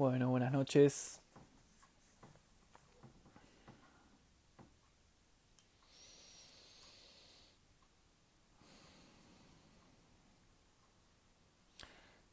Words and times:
Bueno, 0.00 0.30
buenas 0.30 0.50
noches. 0.50 1.20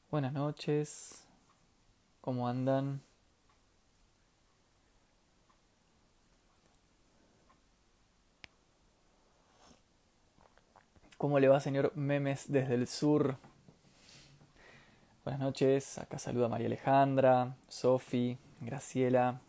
Buenas 0.10 0.32
noches. 0.32 1.26
¿Cómo 2.22 2.48
andan? 2.48 3.02
¿Cómo 11.18 11.38
le 11.42 11.50
va, 11.50 11.60
señor 11.60 11.92
Memes 11.96 12.46
desde 12.48 12.76
el 12.76 12.88
sur? 12.88 13.36
Buenas 15.28 15.42
noches, 15.42 15.98
acá 15.98 16.18
saluda 16.20 16.48
María 16.48 16.68
Alejandra, 16.68 17.58
Sofi, 17.68 18.38
Graciela, 18.62 19.42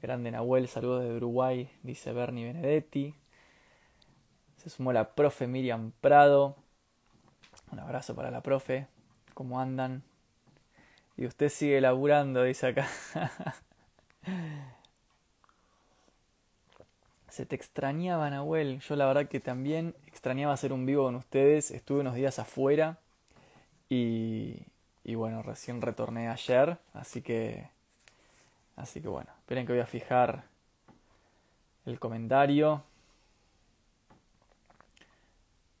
Grande 0.00 0.30
Nahuel, 0.30 0.66
saludos 0.66 1.04
de 1.04 1.12
Uruguay, 1.12 1.70
dice 1.82 2.14
Bernie 2.14 2.46
Benedetti. 2.46 3.14
Se 4.56 4.70
sumó 4.70 4.94
la 4.94 5.14
profe 5.14 5.46
Miriam 5.46 5.92
Prado. 6.00 6.56
Un 7.70 7.80
abrazo 7.80 8.14
para 8.14 8.30
la 8.30 8.40
profe. 8.40 8.86
¿Cómo 9.34 9.60
andan? 9.60 10.04
Y 11.18 11.26
usted 11.26 11.50
sigue 11.50 11.82
laburando, 11.82 12.42
dice 12.44 12.68
acá. 12.68 12.88
Se 17.28 17.44
te 17.44 17.54
extrañaba, 17.56 18.30
Nahuel. 18.30 18.80
Yo 18.80 18.96
la 18.96 19.04
verdad 19.04 19.28
que 19.28 19.40
también 19.40 19.94
extrañaba 20.06 20.54
hacer 20.54 20.72
un 20.72 20.86
vivo 20.86 21.04
con 21.04 21.16
ustedes. 21.16 21.72
Estuve 21.72 22.00
unos 22.00 22.14
días 22.14 22.38
afuera 22.38 22.98
y, 23.90 24.62
y 25.04 25.14
bueno, 25.14 25.42
recién 25.42 25.80
retorné 25.80 26.28
ayer. 26.28 26.78
Así 26.92 27.22
que, 27.22 27.68
así 28.76 29.00
que 29.00 29.08
bueno, 29.08 29.30
esperen 29.38 29.66
que 29.66 29.72
voy 29.72 29.82
a 29.82 29.86
fijar 29.86 30.44
el 31.86 31.98
comentario. 31.98 32.82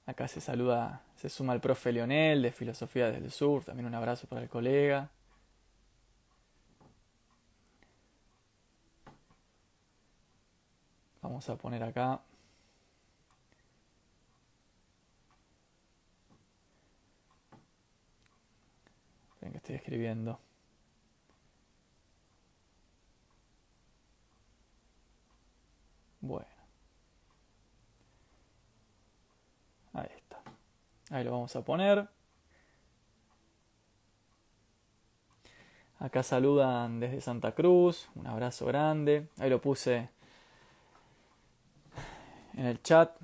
Acá 0.06 0.26
se 0.26 0.40
saluda, 0.40 1.02
se 1.16 1.28
suma 1.28 1.52
el 1.52 1.60
profe 1.60 1.92
Leonel 1.92 2.40
de 2.42 2.50
Filosofía 2.50 3.10
del 3.10 3.30
Sur. 3.30 3.64
También 3.64 3.86
un 3.86 3.94
abrazo 3.94 4.26
para 4.26 4.40
el 4.42 4.48
colega. 4.48 5.10
Vamos 11.20 11.48
a 11.50 11.56
poner 11.56 11.82
acá. 11.82 12.20
Que 19.50 19.56
estoy 19.56 19.76
escribiendo. 19.76 20.38
Bueno. 26.20 26.46
Ahí 29.94 30.08
está. 30.14 30.42
Ahí 31.10 31.24
lo 31.24 31.32
vamos 31.32 31.56
a 31.56 31.64
poner. 31.64 32.08
Acá 35.98 36.22
saludan 36.22 37.00
desde 37.00 37.20
Santa 37.20 37.52
Cruz. 37.52 38.08
Un 38.14 38.26
abrazo 38.26 38.66
grande. 38.66 39.28
Ahí 39.38 39.48
lo 39.48 39.60
puse 39.60 40.10
en 42.54 42.66
el 42.66 42.82
chat. 42.82 43.16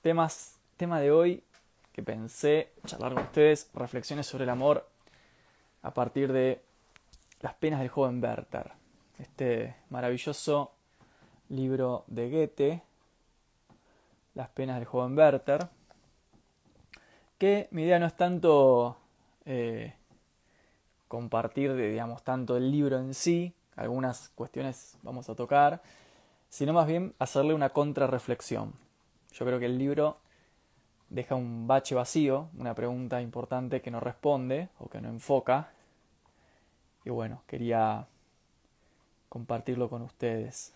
Temas, 0.00 0.58
tema 0.76 1.00
de 1.00 1.10
hoy 1.10 1.44
que 1.92 2.02
pensé 2.04 2.72
charlar 2.86 3.12
con 3.12 3.24
ustedes, 3.24 3.68
reflexiones 3.74 4.24
sobre 4.24 4.44
el 4.44 4.50
amor 4.50 4.87
a 5.82 5.92
partir 5.92 6.32
de 6.32 6.62
Las 7.40 7.54
penas 7.54 7.80
del 7.80 7.88
joven 7.88 8.22
Werther, 8.22 8.72
este 9.18 9.76
maravilloso 9.90 10.72
libro 11.48 12.04
de 12.06 12.30
Goethe, 12.30 12.82
Las 14.34 14.48
penas 14.48 14.76
del 14.76 14.86
joven 14.86 15.16
Werther, 15.16 15.68
que 17.38 17.68
mi 17.70 17.82
idea 17.84 17.98
no 17.98 18.06
es 18.06 18.16
tanto 18.16 18.96
eh, 19.44 19.94
compartir, 21.06 21.74
digamos, 21.74 22.22
tanto 22.22 22.56
el 22.56 22.70
libro 22.70 22.98
en 22.98 23.14
sí, 23.14 23.54
algunas 23.76 24.30
cuestiones 24.30 24.98
vamos 25.02 25.28
a 25.30 25.34
tocar, 25.34 25.80
sino 26.48 26.72
más 26.72 26.86
bien 26.86 27.14
hacerle 27.18 27.54
una 27.54 27.70
contrarreflexión. 27.70 28.72
Yo 29.32 29.46
creo 29.46 29.58
que 29.58 29.66
el 29.66 29.78
libro 29.78 30.18
deja 31.10 31.34
un 31.34 31.66
bache 31.66 31.94
vacío, 31.94 32.48
una 32.58 32.74
pregunta 32.74 33.20
importante 33.20 33.80
que 33.80 33.90
no 33.90 34.00
responde 34.00 34.68
o 34.78 34.88
que 34.88 35.00
no 35.00 35.08
enfoca. 35.08 35.70
Y 37.04 37.10
bueno, 37.10 37.42
quería 37.46 38.06
compartirlo 39.28 39.88
con 39.88 40.02
ustedes. 40.02 40.72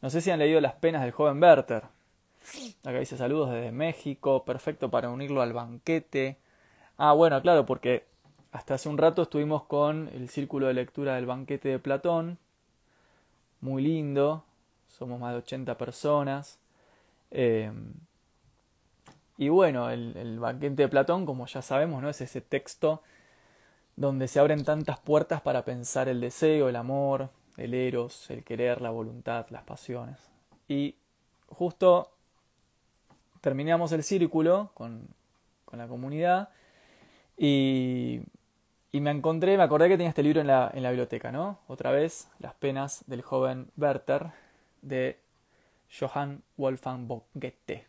No 0.00 0.10
sé 0.10 0.20
si 0.20 0.30
han 0.30 0.38
leído 0.38 0.60
Las 0.60 0.74
penas 0.74 1.02
del 1.02 1.12
joven 1.12 1.42
Werther. 1.42 1.84
Acá 2.84 2.98
dice 2.98 3.16
saludos 3.16 3.50
desde 3.50 3.70
México, 3.70 4.44
perfecto 4.44 4.90
para 4.90 5.10
unirlo 5.10 5.42
al 5.42 5.52
banquete. 5.52 6.38
Ah, 6.96 7.12
bueno, 7.12 7.40
claro, 7.40 7.66
porque 7.66 8.04
hasta 8.50 8.74
hace 8.74 8.88
un 8.88 8.98
rato 8.98 9.22
estuvimos 9.22 9.64
con 9.64 10.08
el 10.12 10.28
círculo 10.28 10.66
de 10.66 10.74
lectura 10.74 11.14
del 11.14 11.26
banquete 11.26 11.68
de 11.68 11.78
Platón. 11.78 12.38
Muy 13.60 13.82
lindo, 13.82 14.44
somos 14.88 15.20
más 15.20 15.32
de 15.32 15.38
80 15.38 15.78
personas. 15.78 16.58
Eh, 17.30 17.72
y 19.38 19.48
bueno, 19.48 19.90
el, 19.90 20.38
banquete 20.38 20.82
de 20.82 20.88
Platón, 20.88 21.26
como 21.26 21.46
ya 21.46 21.62
sabemos, 21.62 22.02
¿no? 22.02 22.08
es 22.08 22.20
ese 22.20 22.40
texto 22.40 23.02
donde 23.96 24.28
se 24.28 24.40
abren 24.40 24.64
tantas 24.64 24.98
puertas 25.00 25.40
para 25.40 25.64
pensar 25.64 26.08
el 26.08 26.20
deseo, 26.20 26.68
el 26.68 26.76
amor, 26.76 27.30
el 27.56 27.74
eros, 27.74 28.30
el 28.30 28.44
querer, 28.44 28.80
la 28.80 28.90
voluntad, 28.90 29.46
las 29.50 29.62
pasiones. 29.64 30.18
Y 30.68 30.96
justo 31.48 32.10
terminamos 33.40 33.92
el 33.92 34.02
círculo 34.02 34.70
con, 34.74 35.08
con 35.64 35.78
la 35.78 35.88
comunidad 35.88 36.50
y, 37.36 38.20
y, 38.92 39.00
me 39.00 39.10
encontré, 39.10 39.56
me 39.56 39.62
acordé 39.62 39.88
que 39.88 39.96
tenía 39.96 40.10
este 40.10 40.22
libro 40.22 40.40
en 40.40 40.46
la, 40.46 40.70
en 40.72 40.82
la 40.82 40.90
biblioteca, 40.90 41.32
¿no? 41.32 41.58
Otra 41.66 41.90
vez, 41.90 42.30
Las 42.38 42.54
penas 42.54 43.04
del 43.06 43.22
joven 43.22 43.70
Werther 43.76 44.30
de 44.82 45.18
Johann 45.90 46.42
Wolfgang 46.56 47.06
Goethe. 47.34 47.86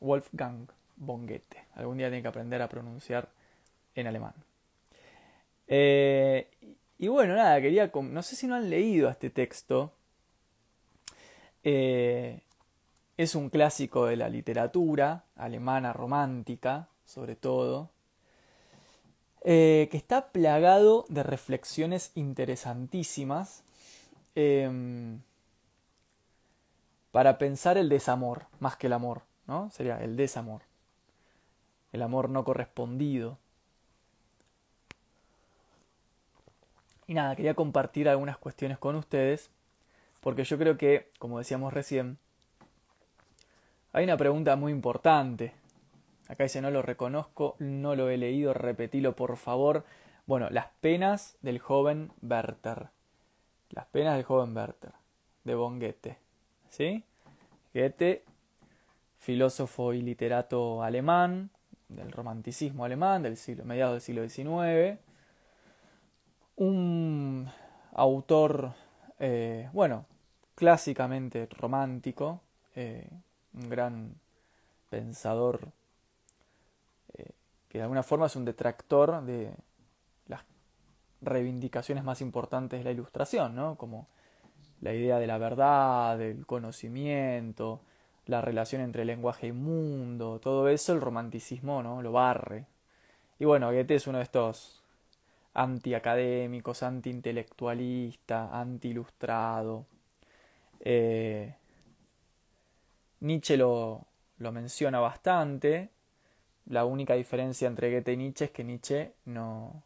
Wolfgang 0.00 0.68
von 0.96 1.26
Goethe. 1.26 1.66
Algún 1.74 1.98
día 1.98 2.08
tiene 2.08 2.22
que 2.22 2.28
aprender 2.28 2.60
a 2.62 2.68
pronunciar 2.68 3.28
en 3.94 4.06
alemán. 4.06 4.34
Eh, 5.68 6.48
y 6.98 7.08
bueno, 7.08 7.34
nada, 7.34 7.60
quería. 7.60 7.90
No 7.94 8.22
sé 8.22 8.36
si 8.36 8.46
no 8.46 8.54
han 8.54 8.70
leído 8.70 9.08
este 9.08 9.30
texto. 9.30 9.92
Eh, 11.62 12.40
es 13.16 13.34
un 13.34 13.50
clásico 13.50 14.06
de 14.06 14.16
la 14.16 14.28
literatura 14.28 15.24
alemana 15.36 15.92
romántica, 15.92 16.88
sobre 17.04 17.34
todo, 17.34 17.90
eh, 19.42 19.88
que 19.90 19.96
está 19.96 20.32
plagado 20.32 21.06
de 21.08 21.22
reflexiones 21.22 22.12
interesantísimas 22.14 23.62
em, 24.34 25.20
para 27.10 27.38
pensar 27.38 27.78
el 27.78 27.88
desamor, 27.88 28.46
más 28.60 28.76
que 28.76 28.88
el 28.88 28.92
amor, 28.92 29.22
¿no? 29.46 29.70
Sería 29.70 30.02
el 30.02 30.16
desamor, 30.16 30.62
el 31.96 32.02
amor 32.02 32.30
no 32.30 32.44
correspondido. 32.44 33.38
Y 37.06 37.14
nada, 37.14 37.36
quería 37.36 37.54
compartir 37.54 38.08
algunas 38.08 38.38
cuestiones 38.38 38.78
con 38.78 38.96
ustedes, 38.96 39.50
porque 40.20 40.44
yo 40.44 40.58
creo 40.58 40.76
que, 40.76 41.10
como 41.18 41.38
decíamos 41.38 41.72
recién, 41.72 42.18
hay 43.92 44.04
una 44.04 44.16
pregunta 44.16 44.56
muy 44.56 44.72
importante. 44.72 45.54
Acá 46.28 46.44
dice, 46.44 46.60
no 46.60 46.70
lo 46.70 46.82
reconozco, 46.82 47.56
no 47.60 47.94
lo 47.94 48.10
he 48.10 48.16
leído, 48.16 48.52
repetilo 48.52 49.14
por 49.14 49.36
favor. 49.36 49.84
Bueno, 50.26 50.50
las 50.50 50.66
penas 50.80 51.36
del 51.42 51.60
joven 51.60 52.12
Werther. 52.22 52.88
Las 53.70 53.86
penas 53.86 54.16
del 54.16 54.24
joven 54.24 54.56
Werther, 54.56 54.92
de 55.44 55.54
Von 55.54 55.78
Goethe. 55.78 56.18
¿sí? 56.68 57.04
Goethe, 57.72 58.24
filósofo 59.16 59.92
y 59.92 60.02
literato 60.02 60.82
alemán, 60.82 61.50
del 61.88 62.10
romanticismo 62.10 62.84
alemán, 62.84 63.22
del 63.22 63.36
siglo, 63.36 63.64
mediados 63.64 63.94
del 63.94 64.00
siglo 64.00 64.28
XIX, 64.28 64.98
un 66.56 67.48
autor, 67.92 68.72
eh, 69.18 69.68
bueno, 69.72 70.06
clásicamente 70.54 71.46
romántico, 71.46 72.40
eh, 72.74 73.08
un 73.54 73.68
gran 73.68 74.14
pensador 74.90 75.68
eh, 77.14 77.30
que 77.68 77.78
de 77.78 77.82
alguna 77.82 78.02
forma 78.02 78.26
es 78.26 78.36
un 78.36 78.44
detractor 78.44 79.22
de 79.24 79.52
las 80.28 80.42
reivindicaciones 81.20 82.04
más 82.04 82.20
importantes 82.20 82.80
de 82.80 82.84
la 82.84 82.90
ilustración, 82.90 83.54
¿no? 83.54 83.76
como 83.76 84.08
la 84.80 84.92
idea 84.92 85.18
de 85.18 85.26
la 85.26 85.38
verdad, 85.38 86.18
del 86.18 86.46
conocimiento, 86.46 87.80
la 88.26 88.40
relación 88.40 88.82
entre 88.82 89.04
lenguaje 89.04 89.48
y 89.48 89.52
mundo, 89.52 90.40
todo 90.40 90.68
eso 90.68 90.92
el 90.92 91.00
romanticismo 91.00 91.82
no 91.82 92.02
lo 92.02 92.12
barre. 92.12 92.66
Y 93.38 93.44
bueno, 93.44 93.70
Goethe 93.72 93.94
es 93.96 94.06
uno 94.06 94.18
de 94.18 94.24
estos 94.24 94.82
antiacadémicos, 95.54 96.82
anti-intelectualista, 96.82 98.58
anti-ilustrado. 98.58 99.86
Eh, 100.80 101.54
Nietzsche 103.20 103.56
lo, 103.56 104.04
lo 104.38 104.52
menciona 104.52 105.00
bastante. 105.00 105.90
La 106.66 106.84
única 106.84 107.14
diferencia 107.14 107.68
entre 107.68 107.92
Goethe 107.92 108.12
y 108.12 108.16
Nietzsche 108.16 108.46
es 108.46 108.50
que 108.50 108.64
Nietzsche 108.64 109.12
no. 109.26 109.82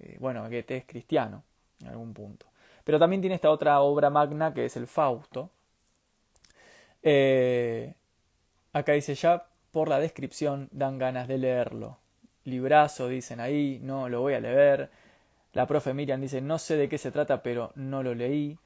Eh, 0.00 0.16
bueno, 0.20 0.42
Goethe 0.42 0.78
es 0.78 0.84
cristiano, 0.84 1.42
en 1.80 1.88
algún 1.88 2.12
punto. 2.12 2.46
Pero 2.82 2.98
también 2.98 3.22
tiene 3.22 3.36
esta 3.36 3.50
otra 3.50 3.80
obra 3.80 4.10
magna 4.10 4.52
que 4.52 4.64
es 4.64 4.76
el 4.76 4.86
Fausto. 4.86 5.50
Eh, 7.04 7.94
acá 8.72 8.92
dice 8.92 9.14
ya, 9.14 9.46
por 9.70 9.88
la 9.88 10.00
descripción 10.00 10.68
dan 10.72 10.98
ganas 10.98 11.28
de 11.28 11.38
leerlo. 11.38 11.98
Librazo, 12.44 13.08
dicen 13.08 13.40
ahí, 13.40 13.78
no 13.82 14.08
lo 14.08 14.22
voy 14.22 14.34
a 14.34 14.40
leer. 14.40 14.90
La 15.52 15.66
profe 15.66 15.94
Miriam 15.94 16.20
dice, 16.20 16.40
no 16.40 16.58
sé 16.58 16.76
de 16.76 16.88
qué 16.88 16.98
se 16.98 17.12
trata, 17.12 17.42
pero 17.42 17.72
no 17.76 18.02
lo 18.02 18.14
leí. 18.14 18.58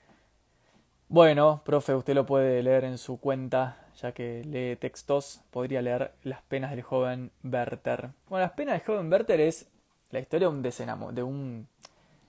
Bueno, 1.08 1.62
profe, 1.64 1.94
usted 1.94 2.14
lo 2.14 2.26
puede 2.26 2.62
leer 2.62 2.84
en 2.84 2.98
su 2.98 3.18
cuenta, 3.18 3.76
ya 4.00 4.12
que 4.12 4.44
lee 4.44 4.76
textos, 4.76 5.40
podría 5.50 5.82
leer 5.82 6.12
Las 6.22 6.42
penas 6.42 6.70
del 6.70 6.82
joven 6.82 7.30
Werther. 7.42 8.10
Bueno, 8.28 8.44
Las 8.44 8.52
penas 8.52 8.74
del 8.74 8.86
joven 8.86 9.10
Werther 9.10 9.40
es 9.40 9.66
la 10.10 10.20
historia 10.20 10.48
de 10.48 10.54
un 10.54 10.62
desenamo 10.62 11.12
de 11.12 11.22
un, 11.22 11.66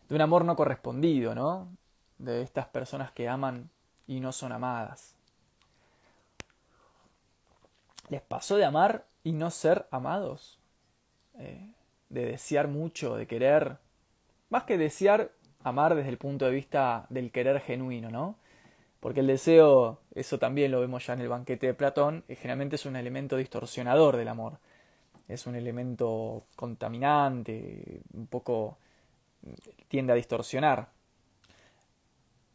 de 0.07 0.15
un 0.15 0.21
amor 0.21 0.43
no 0.43 0.55
correspondido, 0.55 1.35
¿no? 1.35 1.69
De 2.17 2.41
estas 2.41 2.67
personas 2.67 3.11
que 3.11 3.29
aman 3.29 3.69
y 4.07 4.19
no 4.19 4.31
son 4.31 4.51
amadas. 4.51 5.18
¿Les 8.09 8.21
pasó 8.21 8.57
de 8.57 8.65
amar 8.65 9.05
y 9.23 9.31
no 9.31 9.51
ser 9.51 9.87
amados? 9.91 10.59
Eh, 11.37 11.71
de 12.09 12.25
desear 12.25 12.67
mucho, 12.67 13.15
de 13.15 13.27
querer, 13.27 13.77
más 14.49 14.63
que 14.63 14.77
desear, 14.77 15.31
amar 15.63 15.95
desde 15.95 16.09
el 16.09 16.17
punto 16.17 16.45
de 16.45 16.51
vista 16.51 17.05
del 17.09 17.31
querer 17.31 17.61
genuino, 17.61 18.09
¿no? 18.09 18.35
Porque 18.99 19.21
el 19.21 19.27
deseo, 19.27 19.99
eso 20.15 20.39
también 20.39 20.71
lo 20.71 20.81
vemos 20.81 21.05
ya 21.05 21.13
en 21.13 21.21
el 21.21 21.29
banquete 21.29 21.67
de 21.67 21.73
Platón, 21.73 22.23
eh, 22.27 22.35
generalmente 22.35 22.75
es 22.75 22.85
un 22.85 22.95
elemento 22.95 23.37
distorsionador 23.37 24.17
del 24.17 24.27
amor. 24.27 24.59
Es 25.27 25.45
un 25.45 25.55
elemento 25.55 26.45
contaminante, 26.55 28.01
un 28.13 28.27
poco 28.27 28.79
tiende 29.87 30.13
a 30.13 30.15
distorsionar. 30.15 30.89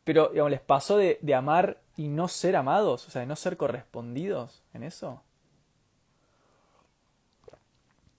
Pero, 0.05 0.29
digamos, 0.31 0.51
¿les 0.51 0.61
pasó 0.61 0.97
de, 0.97 1.19
de 1.23 1.35
amar 1.35 1.81
y 1.97 2.09
no 2.09 2.29
ser 2.29 2.57
amados? 2.57 3.07
O 3.07 3.11
sea, 3.11 3.21
de 3.21 3.27
no 3.27 3.37
ser 3.37 3.57
correspondidos 3.57 4.63
en 4.75 4.83
eso. 4.83 5.23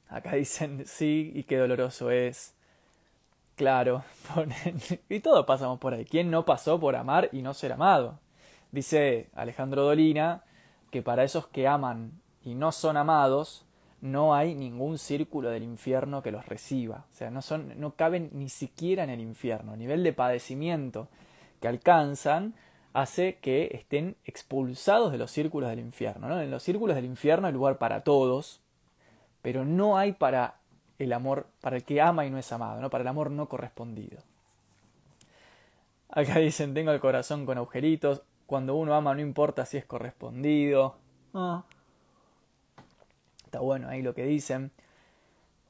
Acá 0.10 0.36
dicen 0.36 0.84
sí 0.86 1.32
y 1.36 1.44
qué 1.44 1.58
doloroso 1.58 2.12
es. 2.12 2.54
Claro, 3.56 4.04
y 5.10 5.20
todos 5.22 5.46
pasamos 5.46 5.80
por 5.80 5.94
ahí. 5.94 6.04
¿Quién 6.04 6.30
no 6.30 6.46
pasó 6.46 6.80
por 6.80 6.96
amar 6.96 7.30
y 7.32 7.42
no 7.42 7.54
ser 7.54 7.72
amado? 7.72 8.20
Dice 8.72 9.30
Alejandro 9.34 9.84
Dolina 9.84 10.44
que 10.92 11.02
para 11.02 11.24
esos 11.24 11.48
que 11.48 11.68
aman 11.68 12.12
y 12.44 12.56
no 12.56 12.74
son 12.74 12.98
amados, 12.98 13.66
no 14.02 14.36
hay 14.36 14.56
ningún 14.56 14.98
círculo 14.98 15.50
del 15.50 15.64
infierno 15.64 16.22
que 16.22 16.32
los 16.32 16.46
reciba. 16.46 17.06
O 17.12 17.16
sea, 17.16 17.32
no, 17.32 17.42
son, 17.42 17.80
no 17.80 17.96
caben 17.96 18.30
ni 18.34 18.50
siquiera 18.50 19.04
en 19.04 19.10
el 19.10 19.22
infierno. 19.22 19.74
El 19.74 19.80
nivel 19.80 20.04
de 20.04 20.14
padecimiento 20.14 21.08
que 21.62 21.68
alcanzan 21.68 22.54
hace 22.94 23.40
que 23.40 23.70
estén 23.74 24.16
expulsados 24.26 25.12
de 25.12 25.18
los 25.18 25.32
círculos 25.32 25.70
del 25.70 25.80
infierno. 25.80 26.30
¿no? 26.30 26.40
En 26.40 26.52
los 26.52 26.64
círculos 26.64 26.96
del 26.96 27.06
infierno 27.06 27.48
hay 27.48 27.54
lugar 27.54 27.78
para 27.78 28.04
todos, 28.04 28.62
pero 29.46 29.64
no 29.64 29.96
hay 29.96 30.14
para 30.14 30.56
el 30.98 31.14
amor, 31.14 31.46
para 31.62 31.76
el 31.76 31.84
que 31.84 32.02
ama 32.02 32.26
y 32.26 32.32
no 32.32 32.40
es 32.40 32.52
amado, 32.52 32.82
¿no? 32.82 32.90
para 32.90 33.04
el 33.04 33.08
amor 33.08 33.30
no 33.30 33.48
correspondido. 33.48 34.18
Acá 36.10 36.40
dicen, 36.40 36.74
tengo 36.74 36.90
el 36.90 37.00
corazón 37.00 37.46
con 37.46 37.60
agujeritos, 37.60 38.24
cuando 38.48 38.74
uno 38.74 38.96
ama 38.96 39.14
no 39.14 39.22
importa 39.22 39.64
si 39.68 39.78
es 39.78 39.86
correspondido. 39.86 40.96
Ah. 41.36 41.64
Está 43.46 43.60
bueno 43.60 43.88
ahí 43.88 44.02
lo 44.02 44.16
que 44.16 44.26
dicen. 44.26 44.72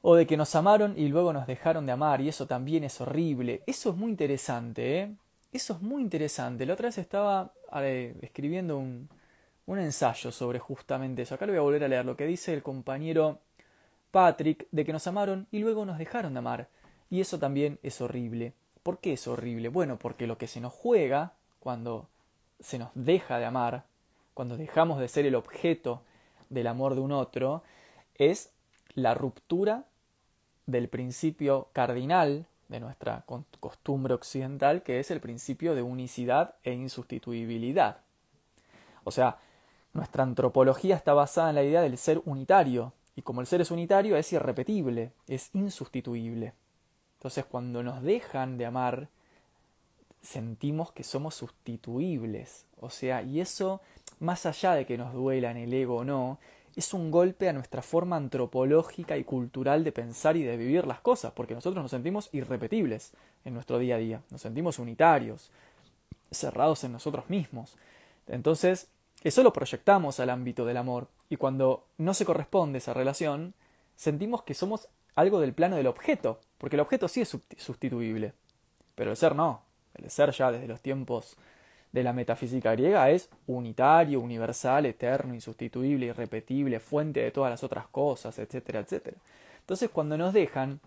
O 0.00 0.14
de 0.14 0.26
que 0.26 0.38
nos 0.38 0.54
amaron 0.54 0.94
y 0.96 1.08
luego 1.08 1.34
nos 1.34 1.46
dejaron 1.46 1.84
de 1.84 1.92
amar, 1.92 2.22
y 2.22 2.30
eso 2.30 2.46
también 2.46 2.82
es 2.82 2.98
horrible. 3.02 3.62
Eso 3.66 3.90
es 3.90 3.96
muy 3.96 4.08
interesante, 4.10 5.00
¿eh? 5.00 5.14
Eso 5.52 5.74
es 5.74 5.82
muy 5.82 6.00
interesante. 6.00 6.64
La 6.64 6.72
otra 6.72 6.88
vez 6.88 6.96
estaba 6.96 7.52
escribiendo 8.22 8.78
un, 8.78 9.10
un 9.66 9.78
ensayo 9.78 10.32
sobre 10.32 10.60
justamente 10.60 11.20
eso. 11.20 11.34
Acá 11.34 11.44
lo 11.44 11.52
voy 11.52 11.58
a 11.58 11.62
volver 11.62 11.84
a 11.84 11.88
leer 11.88 12.06
lo 12.06 12.16
que 12.16 12.24
dice 12.24 12.54
el 12.54 12.62
compañero 12.62 13.40
Patrick 14.16 14.66
de 14.70 14.86
que 14.86 14.94
nos 14.94 15.06
amaron 15.06 15.46
y 15.50 15.58
luego 15.58 15.84
nos 15.84 15.98
dejaron 15.98 16.32
de 16.32 16.38
amar. 16.38 16.68
Y 17.10 17.20
eso 17.20 17.38
también 17.38 17.78
es 17.82 18.00
horrible. 18.00 18.54
¿Por 18.82 18.96
qué 18.98 19.12
es 19.12 19.28
horrible? 19.28 19.68
Bueno, 19.68 19.98
porque 19.98 20.26
lo 20.26 20.38
que 20.38 20.46
se 20.46 20.58
nos 20.58 20.72
juega 20.72 21.34
cuando 21.60 22.08
se 22.58 22.78
nos 22.78 22.88
deja 22.94 23.38
de 23.38 23.44
amar, 23.44 23.84
cuando 24.32 24.56
dejamos 24.56 25.00
de 25.00 25.08
ser 25.08 25.26
el 25.26 25.34
objeto 25.34 26.00
del 26.48 26.66
amor 26.66 26.94
de 26.94 27.02
un 27.02 27.12
otro, 27.12 27.62
es 28.14 28.54
la 28.94 29.12
ruptura 29.12 29.84
del 30.64 30.88
principio 30.88 31.68
cardinal 31.74 32.46
de 32.68 32.80
nuestra 32.80 33.22
costumbre 33.60 34.14
occidental, 34.14 34.82
que 34.82 34.98
es 34.98 35.10
el 35.10 35.20
principio 35.20 35.74
de 35.74 35.82
unicidad 35.82 36.54
e 36.62 36.72
insustituibilidad. 36.72 37.98
O 39.04 39.10
sea, 39.10 39.36
nuestra 39.92 40.22
antropología 40.22 40.96
está 40.96 41.12
basada 41.12 41.50
en 41.50 41.56
la 41.56 41.64
idea 41.64 41.82
del 41.82 41.98
ser 41.98 42.22
unitario, 42.24 42.94
y 43.16 43.22
como 43.22 43.40
el 43.40 43.46
ser 43.46 43.62
es 43.62 43.70
unitario, 43.70 44.16
es 44.16 44.32
irrepetible, 44.32 45.12
es 45.26 45.50
insustituible. 45.54 46.52
Entonces, 47.18 47.46
cuando 47.46 47.82
nos 47.82 48.02
dejan 48.02 48.58
de 48.58 48.66
amar, 48.66 49.08
sentimos 50.20 50.92
que 50.92 51.02
somos 51.02 51.34
sustituibles. 51.34 52.66
O 52.78 52.90
sea, 52.90 53.22
y 53.22 53.40
eso, 53.40 53.80
más 54.20 54.44
allá 54.44 54.74
de 54.74 54.84
que 54.84 54.98
nos 54.98 55.14
duela 55.14 55.50
en 55.50 55.56
el 55.56 55.72
ego 55.72 55.96
o 55.96 56.04
no, 56.04 56.38
es 56.76 56.92
un 56.92 57.10
golpe 57.10 57.48
a 57.48 57.54
nuestra 57.54 57.80
forma 57.80 58.16
antropológica 58.16 59.16
y 59.16 59.24
cultural 59.24 59.82
de 59.82 59.92
pensar 59.92 60.36
y 60.36 60.42
de 60.42 60.58
vivir 60.58 60.86
las 60.86 61.00
cosas, 61.00 61.32
porque 61.32 61.54
nosotros 61.54 61.82
nos 61.82 61.90
sentimos 61.90 62.28
irrepetibles 62.32 63.12
en 63.46 63.54
nuestro 63.54 63.78
día 63.78 63.94
a 63.94 63.98
día, 63.98 64.20
nos 64.30 64.42
sentimos 64.42 64.78
unitarios, 64.78 65.50
cerrados 66.30 66.84
en 66.84 66.92
nosotros 66.92 67.30
mismos. 67.30 67.78
Entonces, 68.28 68.88
eso 69.28 69.42
lo 69.42 69.52
proyectamos 69.52 70.20
al 70.20 70.30
ámbito 70.30 70.64
del 70.64 70.76
amor 70.76 71.08
y 71.28 71.36
cuando 71.36 71.86
no 71.98 72.14
se 72.14 72.24
corresponde 72.24 72.78
esa 72.78 72.94
relación, 72.94 73.54
sentimos 73.96 74.42
que 74.42 74.54
somos 74.54 74.88
algo 75.16 75.40
del 75.40 75.52
plano 75.52 75.76
del 75.76 75.88
objeto, 75.88 76.38
porque 76.58 76.76
el 76.76 76.80
objeto 76.80 77.08
sí 77.08 77.22
es 77.22 77.36
sustituible, 77.56 78.34
pero 78.94 79.10
el 79.10 79.16
ser 79.16 79.34
no. 79.34 79.62
El 79.94 80.10
ser 80.10 80.30
ya 80.30 80.52
desde 80.52 80.68
los 80.68 80.80
tiempos 80.80 81.36
de 81.90 82.02
la 82.04 82.12
metafísica 82.12 82.72
griega 82.72 83.10
es 83.10 83.30
unitario, 83.46 84.20
universal, 84.20 84.86
eterno, 84.86 85.34
insustituible, 85.34 86.06
irrepetible, 86.06 86.78
fuente 86.78 87.20
de 87.20 87.30
todas 87.30 87.50
las 87.50 87.64
otras 87.64 87.88
cosas, 87.88 88.38
etcétera, 88.38 88.80
etcétera. 88.80 89.16
Entonces 89.60 89.90
cuando 89.90 90.16
nos 90.16 90.34
dejan, 90.34 90.80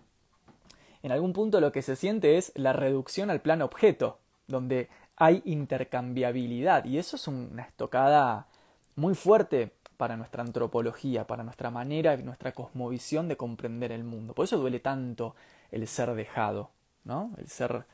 en 1.02 1.12
algún 1.12 1.32
punto 1.32 1.60
lo 1.60 1.72
que 1.72 1.82
se 1.82 1.96
siente 1.96 2.38
es 2.38 2.52
la 2.54 2.72
reducción 2.72 3.28
al 3.30 3.40
plano 3.40 3.64
objeto, 3.64 4.18
donde 4.46 4.88
hay 5.20 5.42
intercambiabilidad 5.44 6.86
y 6.86 6.96
eso 6.96 7.16
es 7.16 7.28
una 7.28 7.62
estocada 7.62 8.46
muy 8.96 9.14
fuerte 9.14 9.70
para 9.98 10.16
nuestra 10.16 10.42
antropología, 10.42 11.26
para 11.26 11.44
nuestra 11.44 11.70
manera, 11.70 12.16
nuestra 12.16 12.52
cosmovisión 12.52 13.28
de 13.28 13.36
comprender 13.36 13.92
el 13.92 14.02
mundo. 14.02 14.32
Por 14.32 14.46
eso 14.46 14.56
duele 14.56 14.80
tanto 14.80 15.36
el 15.70 15.86
ser 15.86 16.14
dejado, 16.14 16.70
¿no? 17.04 17.32
El 17.36 17.48
ser 17.48 17.84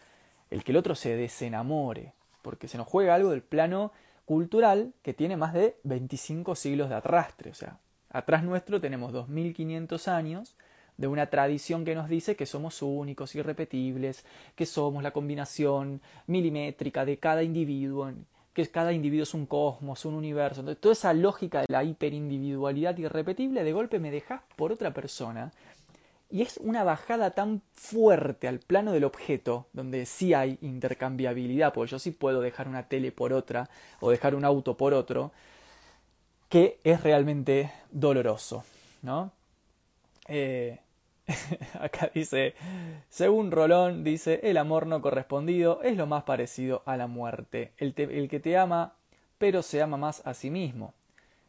el 0.50 0.62
que 0.62 0.70
el 0.70 0.78
otro 0.78 0.94
se 0.94 1.16
desenamore, 1.16 2.12
porque 2.42 2.68
se 2.68 2.78
nos 2.78 2.86
juega 2.86 3.16
algo 3.16 3.30
del 3.30 3.42
plano 3.42 3.90
cultural 4.24 4.92
que 5.02 5.12
tiene 5.12 5.36
más 5.36 5.52
de 5.52 5.76
25 5.82 6.54
siglos 6.54 6.88
de 6.88 6.94
arrastre, 6.94 7.50
o 7.50 7.54
sea, 7.54 7.78
atrás 8.08 8.44
nuestro 8.44 8.80
tenemos 8.80 9.12
2500 9.12 10.06
años 10.06 10.54
de 10.96 11.06
una 11.06 11.26
tradición 11.26 11.84
que 11.84 11.94
nos 11.94 12.08
dice 12.08 12.36
que 12.36 12.46
somos 12.46 12.82
únicos, 12.82 13.34
irrepetibles, 13.34 14.24
que 14.54 14.66
somos 14.66 15.02
la 15.02 15.12
combinación 15.12 16.00
milimétrica 16.26 17.04
de 17.04 17.18
cada 17.18 17.42
individuo, 17.42 18.12
que 18.54 18.66
cada 18.68 18.92
individuo 18.92 19.24
es 19.24 19.34
un 19.34 19.46
cosmos, 19.46 20.04
un 20.06 20.14
universo. 20.14 20.60
Entonces, 20.60 20.80
toda 20.80 20.94
esa 20.94 21.12
lógica 21.12 21.60
de 21.60 21.66
la 21.68 21.84
hiperindividualidad 21.84 22.96
irrepetible, 22.96 23.62
de 23.62 23.72
golpe 23.72 23.98
me 23.98 24.10
dejas 24.10 24.40
por 24.56 24.72
otra 24.72 24.94
persona. 24.94 25.52
Y 26.30 26.42
es 26.42 26.56
una 26.56 26.82
bajada 26.82 27.32
tan 27.32 27.62
fuerte 27.72 28.48
al 28.48 28.58
plano 28.58 28.92
del 28.92 29.04
objeto, 29.04 29.66
donde 29.72 30.06
sí 30.06 30.34
hay 30.34 30.58
intercambiabilidad, 30.60 31.72
porque 31.72 31.92
yo 31.92 31.98
sí 31.98 32.10
puedo 32.10 32.40
dejar 32.40 32.66
una 32.66 32.88
tele 32.88 33.12
por 33.12 33.32
otra 33.32 33.68
o 34.00 34.10
dejar 34.10 34.34
un 34.34 34.44
auto 34.44 34.76
por 34.76 34.94
otro, 34.94 35.32
que 36.48 36.80
es 36.82 37.02
realmente 37.02 37.70
doloroso, 37.92 38.64
¿no? 39.02 39.30
Eh, 40.28 40.80
Acá 41.80 42.10
dice, 42.14 42.54
según 43.08 43.50
Rolón, 43.50 44.04
dice, 44.04 44.40
el 44.44 44.56
amor 44.58 44.86
no 44.86 45.02
correspondido 45.02 45.82
es 45.82 45.96
lo 45.96 46.06
más 46.06 46.24
parecido 46.24 46.82
a 46.86 46.96
la 46.96 47.06
muerte. 47.06 47.72
El, 47.78 47.94
que 47.94 48.40
te 48.40 48.56
ama, 48.56 48.94
pero 49.38 49.62
se 49.62 49.82
ama 49.82 49.96
más 49.96 50.22
a 50.26 50.34
sí 50.34 50.50
mismo. 50.50 50.94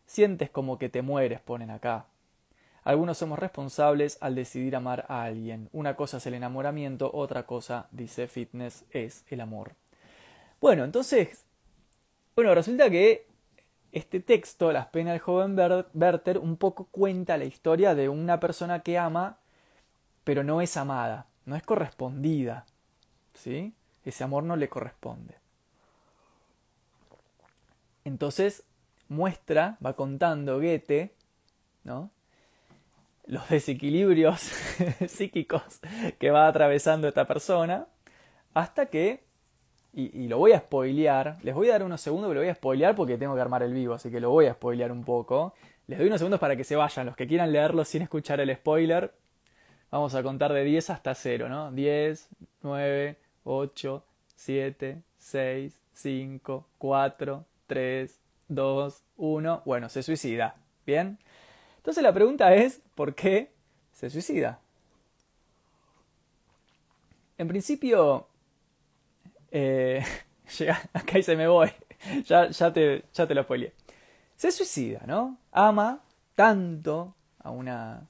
Sientes 0.05 0.49
como 0.49 0.77
que 0.77 0.89
te 0.89 1.01
mueres, 1.01 1.41
ponen 1.41 1.69
acá. 1.69 2.05
algunos 2.83 3.17
somos 3.17 3.37
responsables 3.37 4.17
al 4.21 4.35
decidir 4.35 4.75
amar 4.75 5.05
a 5.09 5.23
alguien. 5.23 5.69
Una 5.73 5.95
cosa 5.95 6.17
es 6.17 6.25
el 6.25 6.33
enamoramiento, 6.33 7.11
otra 7.13 7.43
cosa, 7.43 7.87
dice 7.91 8.27
Fitness, 8.27 8.85
es 8.91 9.25
el 9.29 9.41
amor. 9.41 9.73
Bueno, 10.59 10.85
entonces, 10.85 11.45
bueno, 12.35 12.55
resulta 12.55 12.89
que 12.89 13.27
este 13.91 14.19
texto, 14.19 14.71
Las 14.71 14.87
penas 14.87 15.13
del 15.13 15.21
joven 15.21 15.57
Werther, 15.93 16.37
un 16.37 16.57
poco 16.57 16.87
cuenta 16.91 17.37
la 17.37 17.45
historia 17.45 17.95
de 17.95 18.09
una 18.09 18.39
persona 18.39 18.81
que 18.81 18.97
ama, 18.97 19.37
pero 20.27 20.43
no 20.43 20.59
es 20.59 20.75
amada, 20.75 21.27
no 21.45 21.55
es 21.55 21.63
correspondida. 21.63 22.65
¿Sí? 23.33 23.73
Ese 24.03 24.25
amor 24.25 24.43
no 24.43 24.57
le 24.57 24.67
corresponde. 24.67 25.35
Entonces 28.03 28.65
muestra, 29.07 29.77
va 29.83 29.93
contando 29.93 30.57
Goethe, 30.57 31.15
¿no? 31.85 32.11
los 33.25 33.47
desequilibrios 33.47 34.41
psíquicos 35.07 35.79
que 36.19 36.29
va 36.29 36.49
atravesando 36.49 37.07
esta 37.07 37.23
persona, 37.23 37.87
hasta 38.53 38.87
que, 38.87 39.23
y, 39.93 40.27
lo 40.27 40.39
voy 40.39 40.51
a 40.51 40.59
spoilear, 40.59 41.37
les 41.41 41.55
voy 41.55 41.69
a 41.69 41.73
dar 41.73 41.83
unos 41.83 42.01
segundos, 42.01 42.27
pero 42.27 42.41
lo 42.41 42.45
voy 42.45 42.51
a 42.51 42.55
spoilear 42.55 42.95
porque 42.95 43.17
tengo 43.17 43.33
que 43.33 43.39
armar 43.39 43.63
el 43.63 43.73
vivo, 43.73 43.93
así 43.93 44.11
que 44.11 44.19
lo 44.19 44.29
voy 44.29 44.47
a 44.47 44.55
spoilear 44.55 44.91
un 44.91 45.05
poco. 45.05 45.53
Les 45.87 45.97
doy 45.97 46.07
unos 46.07 46.19
segundos 46.19 46.41
para 46.41 46.57
que 46.57 46.65
se 46.65 46.75
vayan, 46.75 47.05
los 47.05 47.15
que 47.15 47.27
quieran 47.27 47.53
leerlo 47.53 47.85
sin 47.85 48.01
escuchar 48.01 48.41
el 48.41 48.53
spoiler. 48.53 49.13
Vamos 49.89 50.15
a 50.15 50.23
contar 50.23 50.51
de 50.51 50.63
10 50.63 50.89
hasta 50.89 51.15
0, 51.15 51.47
¿no? 51.47 51.71
10, 51.71 52.29
9, 52.61 53.17
8, 53.45 54.03
7, 54.35 55.01
6, 55.17 55.79
5, 55.93 56.65
4, 56.77 57.45
3, 57.67 58.19
2, 58.49 59.03
1. 59.17 59.61
Bueno, 59.65 59.89
se 59.89 60.03
suicida. 60.03 60.55
¿Bien? 60.85 61.17
Entonces 61.77 62.03
la 62.03 62.13
pregunta 62.13 62.53
es, 62.53 62.81
¿por 62.95 63.15
qué 63.15 63.51
se 63.93 64.09
suicida? 64.09 64.59
En 67.37 67.47
principio, 67.47 68.27
eh, 69.51 70.03
acá 70.93 71.19
y 71.19 71.23
se 71.23 71.35
me 71.35 71.47
voy, 71.47 71.71
ya, 72.25 72.49
ya, 72.49 72.73
te, 72.73 73.05
ya 73.13 73.25
te 73.25 73.35
lo 73.35 73.43
spoileé. 73.43 73.73
Se 74.35 74.51
suicida, 74.51 75.01
¿no? 75.05 75.37
Ama 75.51 76.03
tanto 76.35 77.15
a 77.39 77.51
una, 77.51 78.07